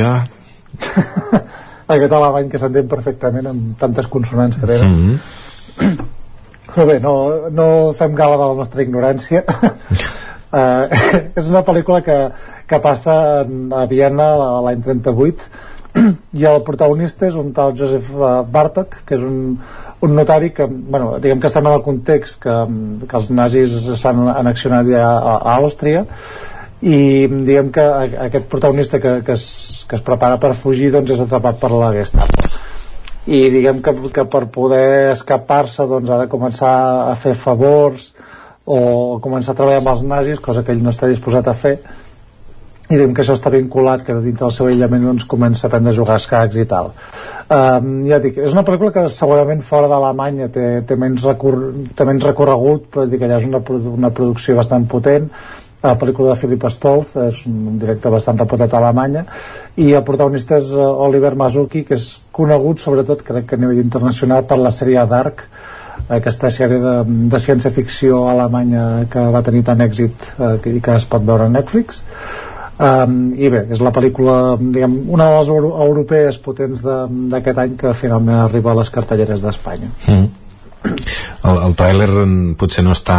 [0.00, 1.44] ja.
[1.88, 4.92] aquest alemany que s'entén perfectament amb tantes consonants que tenen.
[4.92, 5.18] Mm.
[5.78, 5.96] -hmm.
[6.74, 7.14] però bé, no,
[7.50, 9.44] no fem gala de la nostra ignorància.
[10.52, 10.86] Uh,
[11.38, 12.18] és una pel·lícula que,
[12.66, 14.28] que passa a Viena
[14.64, 15.48] l'any 38
[16.40, 19.58] i el protagonista és un tal Josef eh, Bartok que és un,
[20.04, 22.54] un notari que, bueno, diguem que estem en el context que,
[23.08, 26.04] que els nazis s'han anaccionat ja a, a Àustria
[26.80, 27.82] i diguem que
[28.28, 31.90] aquest protagonista que, que, es, que es prepara per fugir doncs és atrapat per la
[31.96, 32.50] Gestapo.
[33.28, 36.74] I diguem que, que per poder escapar-se doncs ha de començar
[37.10, 38.12] a fer favors
[38.68, 41.78] o començar a treballar amb els nazis cosa que ell no està disposat a fer.
[42.88, 45.92] I diguem que això està vinculat que dintre del seu aïllament doncs, comença a aprendre
[45.92, 46.94] a jugar escacs i tal.
[47.52, 51.58] Um, ja dic, és una pel·lícula que segurament fora d'Alemanya té, té, menys recor
[51.96, 53.60] té menys recorregut però dic ja és una,
[53.92, 55.28] una producció bastant potent
[55.88, 59.24] la pel·lícula de Philip Stolz és un director bastant reputat a Alemanya
[59.80, 63.82] i el protagonista és eh, Oliver Mazuki que és conegut sobretot crec que a nivell
[63.82, 65.46] internacional per la sèrie Dark
[66.18, 66.94] aquesta sèrie de,
[67.32, 71.52] de ciència-ficció alemanya que va tenir tant èxit eh, i que es pot veure a
[71.52, 72.04] Netflix.
[72.78, 77.90] Um, i bé, és la pel·lícula diguem, una de les europees potents d'aquest any que
[77.98, 79.90] finalment arriba a les cartelleres d'Espanya.
[80.06, 80.28] Mm
[81.52, 82.08] el, el tràiler
[82.60, 83.18] potser no està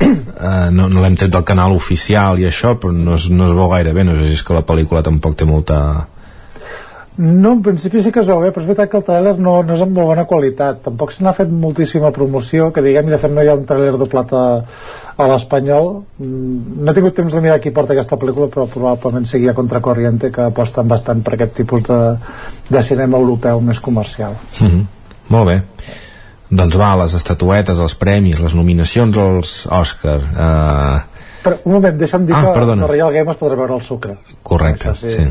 [0.00, 3.54] eh, no, no l'hem tret del canal oficial i això, però no es, no es
[3.56, 5.78] veu gaire bé no sé si és que la pel·lícula tampoc té molta
[7.14, 9.58] no, en principi sí que es veu bé, però és veritat que el tràiler no,
[9.66, 10.78] no és amb molt bona qualitat.
[10.86, 13.66] Tampoc se n'ha fet moltíssima promoció, que diguem, i de fet no hi ha un
[13.68, 14.44] tràiler doblat a,
[15.20, 15.90] a l'espanyol.
[16.16, 20.32] Mm, no he tingut temps de mirar qui porta aquesta pel·lícula, però probablement seguia Contracorriente,
[20.32, 22.00] que aposten bastant per aquest tipus de,
[22.72, 24.38] de cinema europeu més comercial.
[24.62, 24.88] Mm -hmm.
[25.36, 25.60] Molt bé.
[26.52, 30.18] Doncs va, les estatuetes, els premis, les nominacions als Òscar...
[30.20, 31.20] Eh...
[31.42, 32.84] Però, un moment, deixa'm dir ah, que perdona.
[32.84, 34.18] el Real Game es podrà veure al sucre.
[34.46, 35.14] Correcte, sí.
[35.16, 35.24] sí.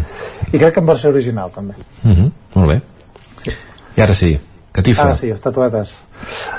[0.50, 1.78] I crec que en versió original, també.
[2.02, 2.82] Uh mhm, -huh, molt bé.
[3.46, 3.54] Sí.
[3.98, 4.32] I ara sí,
[4.74, 5.12] catifa.
[5.12, 5.94] Ah, sí, estatuetes.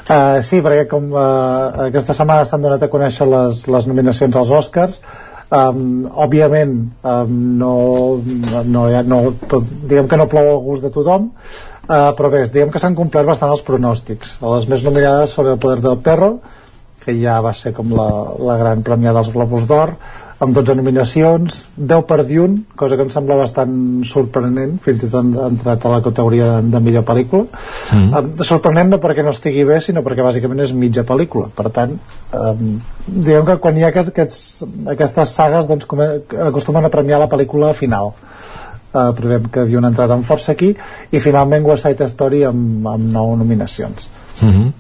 [0.09, 4.49] Uh, sí, perquè com uh, aquesta setmana s'han donat a conèixer les, les nominacions als
[4.49, 5.01] Oscars,
[5.51, 7.75] um, òbviament um, no,
[8.65, 11.31] no, no tot, diguem que no plou al gust de tothom
[11.89, 15.57] uh, però bé, diguem que s'han complert bastant els pronòstics a les més nominades sobre
[15.57, 16.35] el poder del perro
[17.03, 19.97] que ja va ser com la, la gran premiada dels Globus d'Or
[20.43, 23.75] amb 12 nominacions, 10 per Dune, cosa que em sembla bastant
[24.09, 27.47] sorprenent, fins i tot ha entrat a la categoria de, de millor pel·lícula.
[27.95, 28.09] Mm.
[28.11, 31.47] Uh, sorprenent no perquè no estigui bé, sinó perquè bàsicament és mitja pel·lícula.
[31.55, 31.95] Per tant,
[32.35, 32.73] um,
[33.07, 34.43] diguem que quan hi ha aquests, aquests,
[34.97, 35.87] aquestes sagues doncs,
[36.49, 38.11] acostumen a premiar la pel·lícula final.
[38.93, 40.75] Uh, però que Dune ha entrat amb força aquí
[41.11, 44.09] i finalment West Side Story amb, amb 9 nominacions.
[44.43, 44.73] Mm -hmm.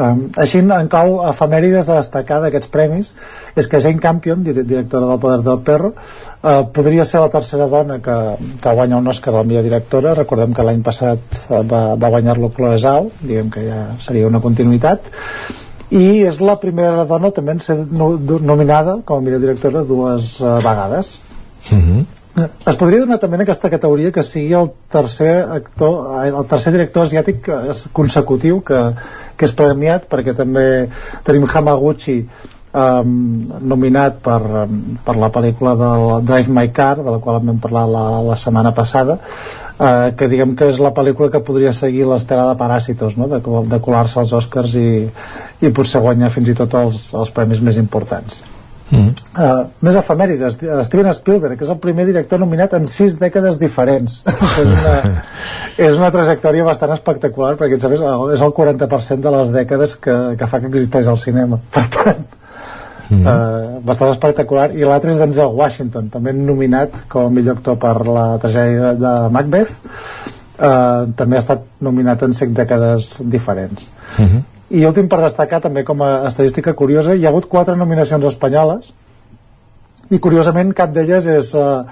[0.00, 3.10] Um, així, en clau efemèrides de destacar d'aquests premis
[3.58, 7.98] és que Jane Campion, directora del Poder del Perro, uh, podria ser la tercera dona
[8.00, 8.16] que,
[8.62, 10.14] que guanya un Oscar a la millor directora.
[10.14, 11.18] Recordem que l'any passat
[11.50, 15.12] uh, va, va guanyar-lo Zhao, diguem que ja seria una continuïtat.
[15.92, 20.40] I és la primera dona també en ser no, nominada com a millor directora dues
[20.40, 21.18] uh, vegades.
[21.70, 22.21] Mm -hmm.
[22.32, 27.04] Es podria donar també en aquesta categoria que sigui el tercer actor, el tercer director
[27.04, 27.48] asiàtic
[27.92, 28.78] consecutiu que,
[29.36, 30.64] que és premiat perquè també
[31.26, 33.10] tenim Hamaguchi um,
[33.68, 37.84] nominat per, um, per la pel·lícula del Drive My Car de la qual vam parlar
[37.90, 42.48] la, la setmana passada uh, que diguem que és la pel·lícula que podria seguir l'estela
[42.48, 43.28] de Paràsitos no?
[43.28, 45.04] de, de colar-se als Oscars i,
[45.60, 48.40] i potser guanyar fins i tot els, els premis més importants
[48.92, 49.08] Mm.
[49.32, 54.18] Uh, més efemèrides Steven Spielberg, que és el primer director nominat en sis dècades diferents.
[54.60, 55.22] És, una,
[55.80, 58.02] és una trajectòria bastant espectacular perquè sabes,
[58.34, 61.56] és el 40% de les dècades que, que fa que existeix el cinema.
[61.74, 62.20] Per tant
[63.08, 63.24] mm.
[63.24, 64.68] uh, bastant espectacular.
[64.76, 69.16] I l'altre és Denzel Washington també nominat com a millor actor per la tragèdia de
[69.32, 69.76] Macbeth.
[70.62, 73.88] Uh, també ha estat nominat en cinc dècades diferents.
[74.18, 77.76] Mm -hmm i últim per destacar també com a estadística curiosa hi ha hagut quatre
[77.76, 78.92] nominacions espanyoles
[80.10, 81.84] i curiosament cap d'elles és uh,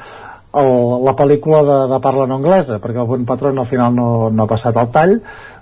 [0.60, 0.70] el,
[1.06, 4.44] la pel·lícula de, de parla no anglesa perquè el Bon Patron al final no, no
[4.44, 5.18] ha passat el tall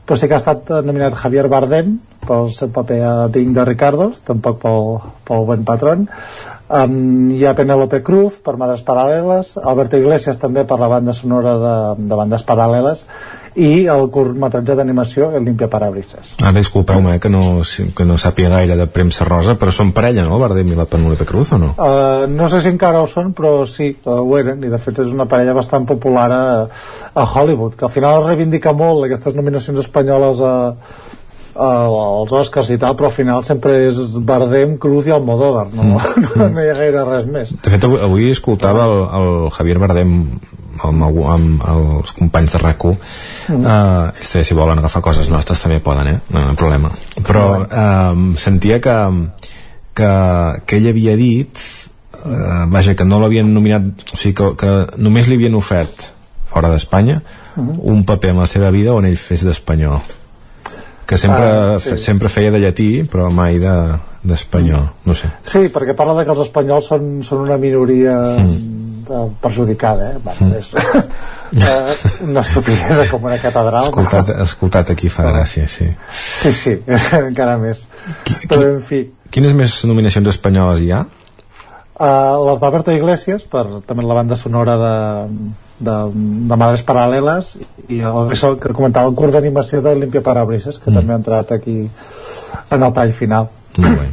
[0.08, 4.22] però sí que ha estat nominat Javier Bardem pel seu paper a Bing de Ricardos
[4.24, 4.86] tampoc pel,
[5.28, 6.06] pel Bon Patron.
[6.68, 11.55] Um, hi ha Penélope Cruz per Mades Paral·leles Alberto Iglesias també per la banda sonora
[11.60, 11.76] de,
[12.08, 13.05] de bandes paral·leles
[13.58, 16.34] i el curtmetratge d'animació El Limpia Parabrisas.
[16.38, 20.24] Ara disculpeu-me eh, que, no, que no sàpiga gaire de premsa rosa, però són parella,
[20.26, 21.72] no, Bardem i la Penélope Cruz, o no?
[21.74, 25.02] Uh, no sé si encara ho són, però sí, uh, ho eren, i de fet
[25.02, 26.42] és una parella bastant popular a,
[27.14, 30.56] a Hollywood, que al final es reivindica molt aquestes nominacions espanyoles a,
[31.58, 36.22] als Oscars i tal, però al final sempre és Bardem, Cruz i Almodóvar no, mm.
[36.38, 40.14] no, no hi ha gaire res més de fet avui escoltava el, el Javier Bardem
[40.84, 42.94] amb, amb els companys de RAC1
[43.48, 43.65] mm.
[43.65, 46.18] uh, si volen agafar coses nostres també poden, eh?
[46.31, 46.92] no, no problema
[47.26, 48.98] però uh, sentia que
[49.98, 50.12] que,
[50.66, 51.58] que ell havia dit
[52.23, 56.12] uh, vaja, que no l'havien nominat o sigui, que, que només li havien ofert
[56.48, 57.20] fora d'Espanya
[57.58, 57.78] Mm.
[57.82, 59.98] un paper en la seva vida on ell fes d'espanyol
[61.08, 61.90] que sempre, Ah, sí.
[61.90, 63.58] fe, sempre feia de llatí però mai
[64.22, 68.16] d'espanyol de, no sé Sí, perquè parla de que els espanyols són, són una minoria
[68.38, 69.36] mm.
[69.40, 70.18] perjudicada, eh?
[70.24, 70.58] Bueno, Mm.
[70.58, 73.88] és eh, una estupidesa com una catedral.
[73.88, 75.88] escoltat, escoltat aquí fa gràcia sí.
[76.12, 76.74] Sí, sí,
[77.22, 77.86] encara més.
[78.48, 81.06] Però, en fi, quines més nominacions espanyoles hi ha?
[81.98, 84.92] Uh, les d'Alberto Iglesias per també la banda sonora de,
[85.82, 85.94] de,
[86.47, 87.56] de Madres Paral·leles
[87.88, 90.94] i el, això que comentava el curs d'animació de Limpia Parabrisas que mm.
[90.94, 91.80] també ha entrat aquí
[92.70, 93.48] en el tall final
[93.78, 94.10] molt bé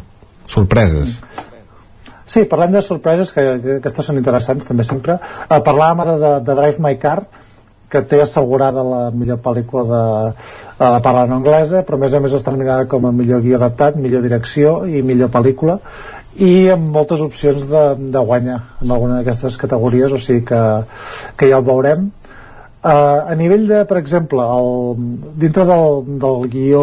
[0.52, 1.19] sorpreses
[2.26, 5.19] Sí, parlem de sorpreses, que, que aquestes són interessants també sempre.
[5.45, 7.19] Uh, parlàvem ara de, de Drive My Car,
[7.94, 12.18] que té assegurada la millor pel·lícula de, uh, de parla no anglesa, però a més
[12.18, 15.77] a més està nominada com a millor guia adaptat, millor direcció i millor pel·lícula,
[16.42, 20.61] i amb moltes opcions de, de guanyar en alguna d'aquestes categories, o sigui que,
[21.38, 22.10] que ja ho veurem.
[22.85, 25.05] Uh, a nivell de, per exemple, el,
[25.41, 26.81] dintre del, del guió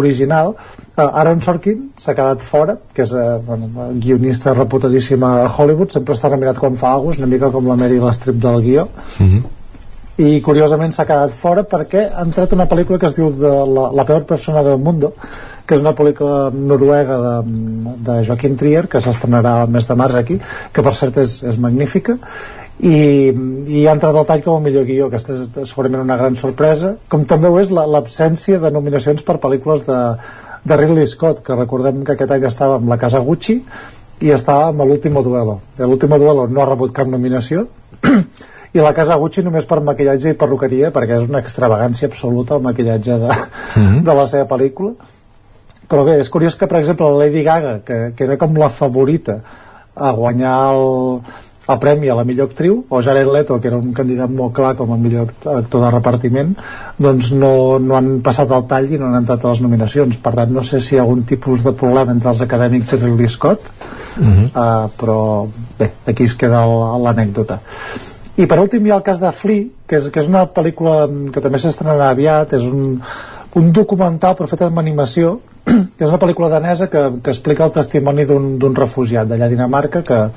[0.00, 0.54] original,
[0.94, 3.68] uh, Aaron Sorkin s'ha quedat fora, que és uh, bueno,
[4.00, 8.08] guionista reputadíssim a Hollywood, sempre està nominat quan fa alguna una mica com la Meryl
[8.16, 8.86] Streep del guió,
[9.18, 9.44] mm -hmm.
[10.24, 13.90] i curiosament s'ha quedat fora perquè ha entrat una pel·lícula que es diu de la,
[13.92, 15.12] la peor persona del mundo
[15.66, 17.34] que és una pel·lícula noruega de,
[18.06, 20.40] de Joaquim Trier que s'estrenarà el mes de març aquí
[20.72, 22.16] que per cert és, és magnífica
[22.80, 23.32] i,
[23.72, 25.06] i ha entrat al tall com a millor guió.
[25.08, 26.94] Aquesta és segurament una gran sorpresa.
[27.08, 30.00] Com també ho és la- l'absència de nominacions per pel·lícules de,
[30.64, 33.62] de Ridley Scott que recordem que aquest any estava amb la Casa Gucci
[34.20, 35.60] i estava amb l'último duelo.
[35.78, 37.66] L'último duelo no ha rebut cap nominació.
[38.76, 42.64] I la Casa Gucci només per maquillatge i perruqueria perquè és una extravagància absoluta el
[42.66, 43.30] maquillatge de,
[43.76, 44.02] Mhm.
[44.04, 44.92] de la seva pel·lícula.
[45.88, 48.68] Però bé, és curiós que per exemple la Lady Gaga que, que era com la
[48.68, 49.38] favorita
[49.94, 51.20] a guanyar el,
[51.66, 54.74] el premi a la millor actriu o Jared Leto, que era un candidat molt clar
[54.78, 56.54] com a millor actor de repartiment
[56.98, 60.34] doncs no, no han passat el tall i no han entrat a les nominacions per
[60.38, 63.28] tant no sé si hi ha algun tipus de problema entre els acadèmics i Ridley
[63.28, 64.46] Scott uh -huh.
[64.46, 67.60] uh, però bé, aquí es queda l'anècdota
[68.36, 71.08] i per últim hi ha el cas de Flea que és, que és una pel·lícula
[71.32, 73.00] que també s'estrenarà aviat és un,
[73.54, 75.40] un documental però fet amb animació
[75.96, 80.02] que és una pel·lícula danesa que, que explica el testimoni d'un refugiat d'allà a Dinamarca
[80.02, 80.28] que,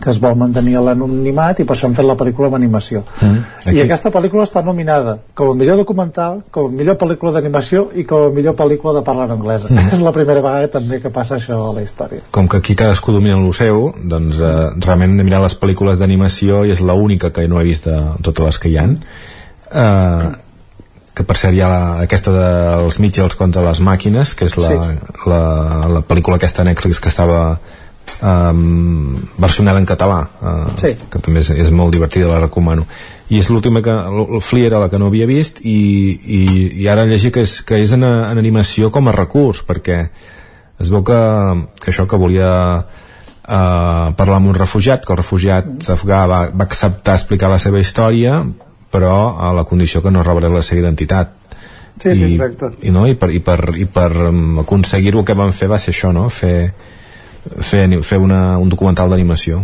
[0.00, 3.02] que es vol mantenir l'anonimat i per això han fet la pel·lícula amb animació.
[3.20, 7.88] Mm, i aquesta pel·lícula està nominada com a millor documental, com a millor pel·lícula d'animació
[7.94, 9.94] i com a millor pel·lícula de parla en anglesa mm.
[9.94, 12.24] és la primera vegada també que passa això a la història.
[12.32, 16.64] Com que aquí cadascú domina el seu doncs eh, realment he mirat les pel·lícules d'animació
[16.64, 18.96] i és l'única que no he vist de totes les que hi han.
[19.70, 20.30] Eh,
[21.20, 24.70] que per cert hi ha la, aquesta dels Mitchells contra les màquines que és la,
[24.70, 25.20] sí.
[25.28, 25.42] la,
[25.98, 27.58] la pel·lícula aquesta Netflix que estava
[28.22, 30.94] um, versionada en català uh, sí.
[31.10, 32.86] que també és, és molt divertida, la recomano
[33.30, 35.78] i és l'última que el Flea era la que no havia vist i,
[36.20, 36.40] i,
[36.82, 40.00] i ara llegir que és, que és en, en animació com a recurs perquè
[40.80, 41.20] es veu que,
[41.80, 45.92] que això que volia uh, parlar amb un refugiat que el refugiat mm.
[45.96, 48.40] afgà va, va acceptar explicar la seva història
[48.90, 51.36] però a la condició que no rebrà la seva identitat
[52.00, 52.70] Sí, sí, exacte.
[52.80, 53.02] I, no?
[53.04, 54.08] I per, i per, i per
[54.62, 56.30] aconseguir-ho que van fer va ser això, no?
[56.32, 56.70] Fer,
[57.58, 59.62] fer, fer una, un documental d'animació.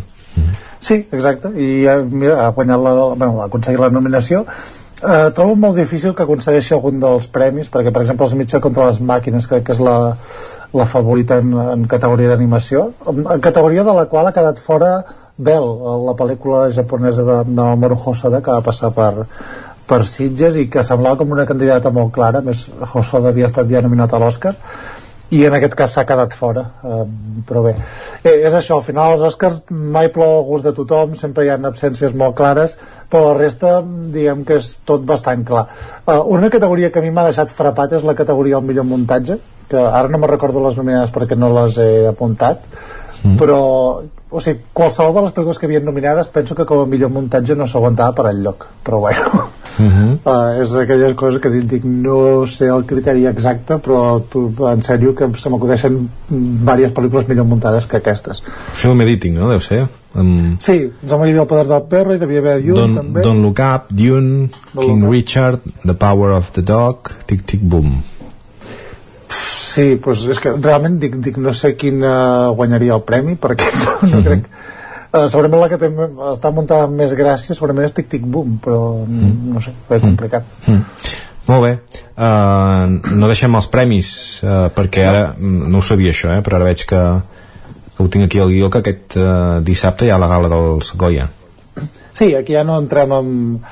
[0.81, 1.51] Sí, exacte.
[1.57, 4.45] I eh, mira, ha guanyat la, bueno, ha aconseguit la nominació.
[4.97, 8.87] Eh, trobo molt difícil que aconsegueixi algun dels premis perquè per exemple els mitja contra
[8.89, 9.97] les màquines crec que és la,
[10.73, 14.95] la favorita en, en categoria d'animació en categoria de la qual ha quedat fora
[15.37, 15.69] Bell,
[16.07, 19.27] la pel·lícula japonesa de, de Mamoru Hosoda que va passar per,
[19.87, 22.41] per Sitges i que semblava com una candidata molt clara.
[22.41, 22.65] Més
[22.95, 24.55] Hosoda havia estat ja nominat a l'Oscar
[25.35, 26.63] i en aquest cas s'ha quedat fora.
[26.85, 27.01] Eh,
[27.49, 27.75] però bé,
[28.23, 31.51] eh, és això al final els Oscars mai plou el gust de tothom sempre hi
[31.51, 32.77] ha absències molt clares
[33.11, 35.67] però la resta diguem que és tot bastant clar.
[36.07, 39.39] Eh, una categoria que a mi m'ha deixat frapat és la categoria del millor muntatge
[39.69, 42.63] que ara no me recordo les nominades perquè no les he apuntat
[43.25, 43.35] mm.
[43.41, 43.61] però
[44.31, 47.57] o sigui, qualsevol de les pel·lícules que havien nominades penso que com a millor muntatge
[47.59, 49.47] no s'aguantava per al lloc però bueno
[49.79, 50.13] Uh -huh.
[50.25, 55.15] uh, és aquelles coses que dic, no sé el criteri exacte però tu, en sèrio
[55.15, 59.51] que se m'acudeixen diverses pel·lícules millor muntades que aquestes film editing, no?
[59.51, 60.57] deu ser um...
[60.59, 63.61] sí, ens morir el poder del perro i devia haver Dune Don, també Don't Look
[63.61, 68.01] Up, Dune, Don't King Richard The Power of the Dog Tic Tic Boom
[69.77, 73.69] Sí, doncs és que realment dic, dic no sé quin uh, guanyaria el premi perquè
[73.85, 74.25] no, no uh -huh.
[74.25, 74.49] crec
[75.17, 75.89] Uh, segurament la que té,
[76.33, 79.55] està muntada amb més gràcia segurament és Tic Tic Boom però mm.
[79.55, 80.75] no sé, és complicat mm.
[80.75, 81.23] Mm.
[81.47, 81.71] Molt bé,
[82.19, 84.11] uh, no deixem els premis
[84.43, 87.03] uh, perquè ara mm, no ho sabia això, eh, però ara veig que,
[87.95, 90.91] que ho tinc aquí al guió que aquest uh, dissabte hi ha la gala dels
[90.99, 91.29] Goya
[92.17, 93.69] Sí, aquí ja no entrem amb,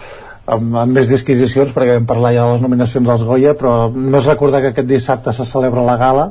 [0.47, 4.31] amb, amb més disquisicions perquè vam parlar ja de les nominacions als Goya però només
[4.31, 6.29] recordar que aquest dissabte se celebra la gala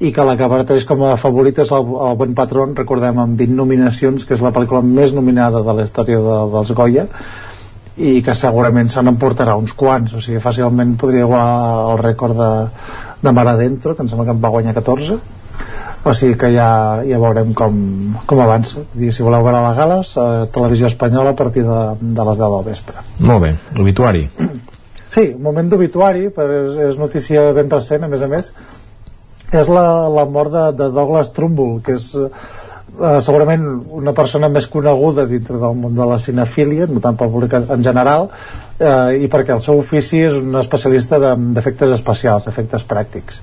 [0.00, 3.38] i que la que apareix com a favorita és el, el Bon Patron, recordem, amb
[3.38, 7.06] 20 nominacions, que és la pel·lícula més nominada de la història de, dels Goya,
[7.94, 12.50] i que segurament se n'emportarà uns quants, o sigui, fàcilment podria igualar el rècord de,
[13.22, 15.20] de Mar Adentro, que em sembla que en va guanyar 14,
[16.04, 16.68] o sigui que ja,
[17.06, 17.78] ja veurem com,
[18.26, 18.82] com avança.
[18.98, 22.50] I si voleu veure la gales a Televisió Espanyola a partir de, de les 10
[22.58, 23.04] del vespre.
[23.24, 24.26] Molt bé, l'obituari.
[25.14, 28.50] Sí, un moment d'obituari és, és notícia ben recent a més a més
[29.52, 33.66] és la, la mort de, de Douglas Trumbull que és eh, segurament
[34.00, 37.84] una persona més coneguda dintre del món de la cinefília, no tant pel públic en
[37.84, 38.28] general
[38.78, 43.40] eh, i perquè el seu ofici és un especialista d'efectes de, especials, efectes pràctics.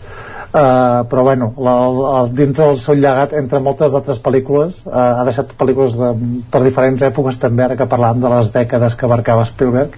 [0.52, 5.24] Uh, però bueno, la, la, dintre del seu llegat entre moltes altres pel·lícules uh, ha
[5.24, 6.10] deixat pel·lícules de,
[6.52, 9.96] per diferents èpoques també, ara que parlàvem de les dècades que abarcava Spielberg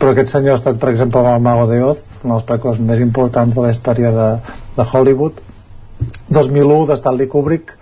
[0.00, 2.48] però aquest senyor ha estat per exemple amb el Mago de Oz una de les
[2.48, 4.30] pel·lícules més importants de la història de,
[4.80, 5.40] de Hollywood.
[6.30, 7.76] 2001 de Stanley Kubrick.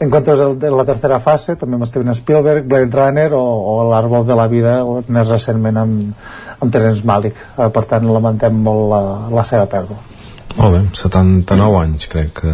[0.00, 4.36] Encuentros de la tercera fase també amb Steven Spielberg, Blade Runner o, o l'Arbol de
[4.38, 4.76] la vida
[5.08, 6.28] més recentment amb,
[6.58, 7.42] amb Terence Malick.
[7.56, 9.02] Eh, per tant lamentem molt la,
[9.40, 10.17] la seva pèrdua
[10.56, 12.52] molt bé, 79 anys crec que,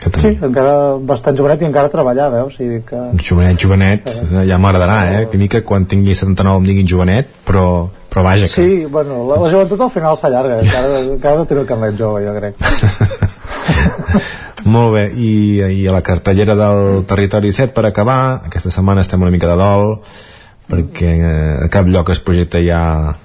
[0.00, 0.74] que Sí, encara
[1.10, 2.54] bastant jovenet i encara treballar, veus?
[2.54, 2.98] O sigui que...
[3.20, 4.44] Jovenet, jovenet, eh.
[4.48, 5.20] ja m'agradarà, eh?
[5.30, 7.66] Que mica quan tingui 79 em diguin jovenet, però,
[8.08, 8.54] però vaja que...
[8.54, 12.18] Sí, bueno, la, la joventut al final s'allarga, encara, encara no té el carnet jove,
[12.26, 12.54] jo crec.
[14.74, 15.30] Molt bé, I,
[15.80, 19.56] i a la cartellera del Territori 7 per acabar, aquesta setmana estem una mica de
[19.60, 19.84] dol
[20.68, 23.16] perquè eh, a cap lloc es projecta ja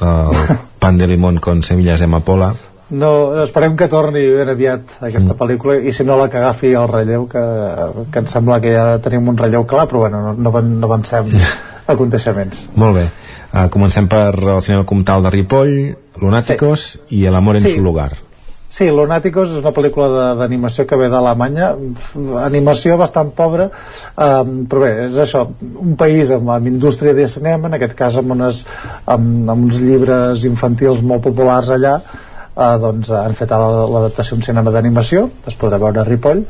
[0.00, 2.54] el pan de limón con semillas de amapola
[2.90, 3.10] no,
[3.42, 5.38] esperem que torni ben aviat aquesta mm.
[5.40, 7.42] pel·lícula i si no la que agafi el relleu que,
[8.12, 11.28] que em sembla que ja tenim un relleu clar però bueno, no, no, no avancem
[11.94, 13.08] aconteixements molt bé,
[13.52, 15.76] uh, comencem per el cinema comtal de Ripoll
[16.18, 17.20] Lunáticos sí.
[17.20, 17.76] i El amor en sí.
[17.76, 18.16] su lugar
[18.78, 21.70] Sí, Lunáticos és una pel·lícula d'animació que ve d'Alemanya,
[22.44, 23.64] animació bastant pobra,
[24.14, 25.40] um, però bé, és això,
[25.82, 28.60] un país amb, amb indústria de cinema, en aquest cas amb, unes,
[29.08, 31.96] amb, amb uns llibres infantils molt populars allà,
[32.58, 36.42] uh, doncs han fet l'adaptació un cinema d'animació, es podrà veure a Ripoll,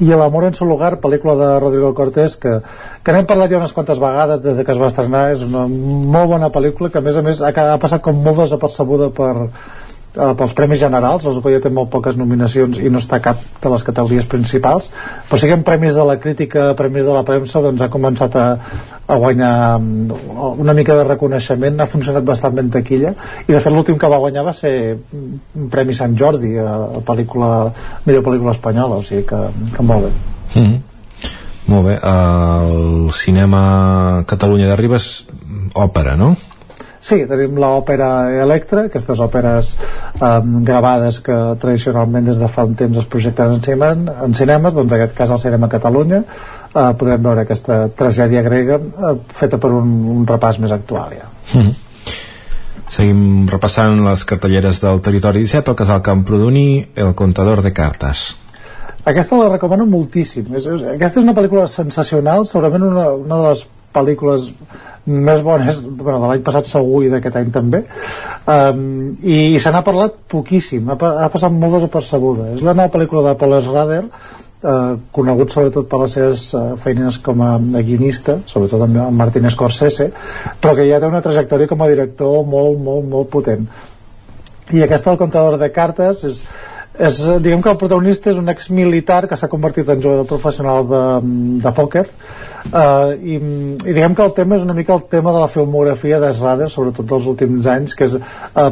[0.00, 2.58] i L'amor en su lugar, pel·lícula de Rodrigo Cortés que,
[3.04, 5.64] que n'hem parlat ja unes quantes vegades des de que es va estrenar, és una
[5.68, 9.32] molt bona pel·lícula que a més a més ha, ha passat com molt desapercebuda per,
[10.16, 13.72] eh, pels Premis Generals, els ja té molt poques nominacions i no està cap de
[13.72, 14.90] les categories principals,
[15.28, 18.36] però sí que en Premis de la Crítica, Premis de la Premsa, doncs ha començat
[18.40, 18.46] a,
[19.06, 23.14] a guanyar mm, una mica de reconeixement, ha funcionat bastant ben taquilla,
[23.46, 24.74] i de fet l'últim que va guanyar va ser
[25.12, 27.52] un Premi Sant Jordi, a, a pel·lícula,
[28.08, 29.46] millor pel·lícula espanyola, o sigui que,
[29.76, 30.12] que molt bé.
[30.56, 30.84] Mm -hmm.
[31.66, 35.26] Molt bé, el cinema Catalunya de Ribes
[35.74, 36.36] òpera, no?
[37.06, 38.08] Sí, tenim l'òpera
[38.42, 39.68] Electra, aquestes òperes
[40.18, 44.74] um, gravades que tradicionalment des de fa un temps es projecten en, cinema, en cinemes,
[44.74, 49.60] doncs en aquest cas al Cinema Catalunya uh, podrem veure aquesta tragèdia grega uh, feta
[49.62, 51.28] per un, un repàs més actual ja.
[51.54, 51.74] Mm -hmm.
[52.96, 58.36] Seguim repassant les cartelleres del territori 17, el casal Camprodoní, El contador de cartes.
[59.04, 60.46] Aquesta la recomano moltíssim.
[60.54, 64.50] És, és, aquesta és una pel·lícula sensacional, segurament una, una de les pel·lícules
[65.06, 67.82] més bones bueno, de l'any passat segur i d'aquest any també.
[68.46, 68.80] Um,
[69.22, 72.52] i, i se n'ha parlat poquíssim ha, ha passat molt desapercebuda.
[72.56, 77.18] És la nova pel·lícula de Paul Schrader uh, conegut sobretot per les seves uh, feines
[77.22, 80.10] com a, guionista sobretot amb, amb Martin Scorsese
[80.62, 83.68] però que ja té una trajectòria com a director molt, molt, molt potent.
[84.74, 86.42] I aquesta del comptador de cartes és,
[86.98, 91.02] és, diguem que el protagonista és un exmilitar que s'ha convertit en jugador professional de,
[91.64, 92.04] de pòquer.
[92.66, 96.18] Uh, i, i diguem que el tema és una mica el tema de la filmografia
[96.18, 98.24] d'Esrader sobretot dels últims anys que és uh,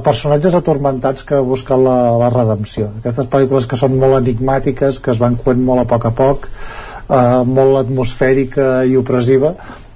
[0.03, 2.91] personatges atormentats que busquen la, la redempció.
[2.99, 6.51] Aquestes pel·lícules que són molt enigmàtiques que es van coent molt a poc a poc
[6.51, 9.55] uh, molt atmosfèrica i opressiva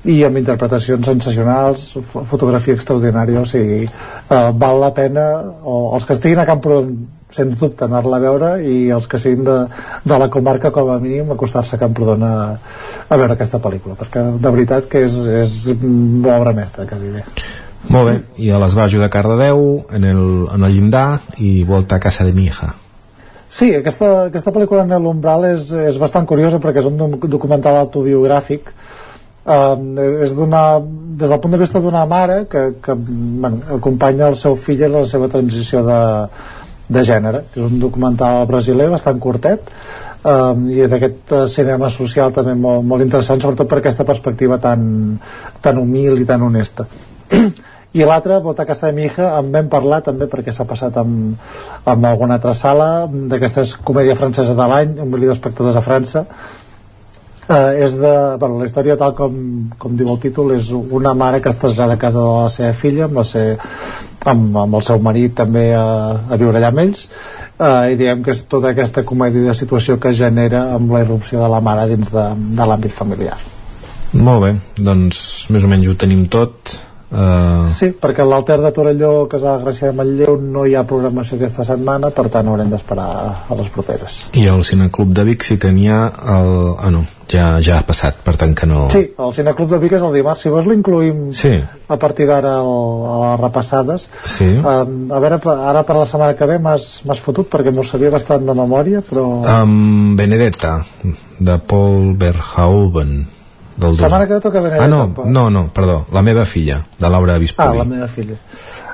[0.08, 1.88] i amb interpretacions sensacionals
[2.30, 5.28] fotografia extraordinària o sigui, uh, val la pena
[5.66, 9.44] o els que estiguin a Camprodon sens dubte anar-la a veure i els que siguin
[9.44, 9.56] de,
[10.04, 12.34] de la comarca com a mínim acostar-se a Camprodon a,
[13.08, 17.24] a veure aquesta pel·lícula perquè de veritat que és, és obra mestra quasi bé.
[17.88, 22.02] Molt bé, i a l'Esbarjo de Cardedeu en el, en el llindar i volta a
[22.02, 22.72] casa de mi hija.
[23.48, 28.72] Sí, aquesta, aquesta pel·lícula en l'Umbral és, és bastant curiosa perquè és un documental autobiogràfic.
[29.48, 29.94] Um,
[30.26, 30.62] és d'una
[31.16, 34.98] des del punt de vista d'una mare que, que bueno, acompanya el seu fill en
[34.98, 36.00] la seva transició de,
[36.88, 39.70] de gènere és un documental brasiler bastant curtet
[40.24, 45.18] um, i d'aquest uh, cinema social també molt, molt interessant sobretot per aquesta perspectiva tan,
[45.62, 46.88] tan humil i tan honesta.
[47.98, 50.96] I l'altre, Vota a casa de mi hija en vam parlar també perquè s'ha passat
[51.00, 51.38] amb,
[51.88, 56.26] amb alguna altra sala d'aquesta comèdia francesa de l'any un milió d'espectadors a França
[57.48, 59.34] eh, és de, bueno, la història tal com,
[59.80, 62.72] com diu el títol és una mare que es trasllada a casa de la seva
[62.76, 63.46] filla amb, la ser,
[64.24, 65.84] amb, amb el seu marit també a,
[66.28, 67.06] a viure allà amb ells.
[67.58, 71.42] Eh, i diem que és tota aquesta comèdia de situació que genera amb la irrupció
[71.42, 72.26] de la mare dins de,
[72.58, 73.38] de l'àmbit familiar.
[74.12, 76.78] Molt bé, doncs més o menys ho tenim tot
[77.08, 77.68] Uh...
[77.72, 80.84] Sí, perquè l'Alter de Torelló, que és a la Gràcia de Manlleu, no hi ha
[80.88, 83.06] programació aquesta setmana, per tant haurem d'esperar
[83.48, 84.18] a les properes.
[84.36, 86.02] I el Cineclub de Vic sí que n'hi ha
[86.34, 86.52] el...
[86.76, 88.88] Ah, no, ja, ja ha passat, per tant que no...
[88.92, 91.54] Sí, el Cineclub de Vic és el dimarts, si vols l'incluïm sí.
[91.88, 94.08] a partir d'ara a les repassades.
[94.28, 94.50] Sí.
[94.58, 95.40] Uh, a veure,
[95.72, 99.26] ara per la setmana que ve m'has fotut perquè m'ho sabia bastant de memòria, però...
[99.62, 100.76] Um, Benedetta,
[101.40, 103.37] de Paul Verhoeven
[103.78, 104.02] del dos...
[104.02, 104.84] Setmana que ve toca Benedetta.
[104.84, 107.78] Ah, no, no, no, perdó, La meva filla, de Laura Vispoli.
[107.78, 108.34] Ah, La meva filla.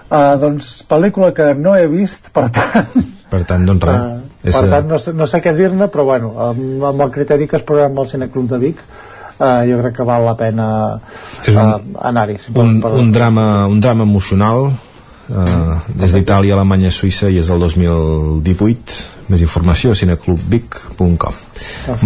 [0.05, 2.93] Uh, doncs pel·lícula que no he vist, per tant...
[3.33, 3.97] Per tant, doncs res.
[3.97, 7.11] Uh, és, per tant, no sé, no sé què dir-ne, però bueno, amb, amb el
[7.17, 10.69] criteri que es programa al Cineclub de Vic, uh, jo crec que val la pena
[11.01, 11.65] uh,
[12.13, 12.37] anar-hi.
[12.53, 19.03] Un, un, drama, un drama emocional, uh, des d'Itàlia, Alemanya, Suïssa i és del 2018
[19.33, 21.39] més informació a cineclubvic.com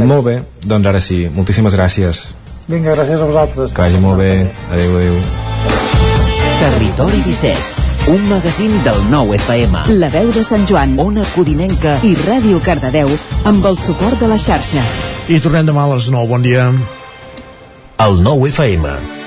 [0.07, 2.29] molt bé, doncs ara sí, moltíssimes gràcies
[2.69, 3.73] Vinga, gràcies a vosaltres.
[3.73, 4.33] Que vagi molt bé.
[4.71, 5.21] Adéu, adéu.
[6.61, 9.83] Territori 17 un magazín del nou FM.
[10.01, 13.13] La veu de Sant Joan, Ona Codinenca i Ràdio Cardedeu
[13.45, 14.85] amb el suport de la xarxa.
[15.29, 16.25] I tornem demà a les 9.
[16.33, 16.71] Bon dia.
[18.01, 19.18] El nou FM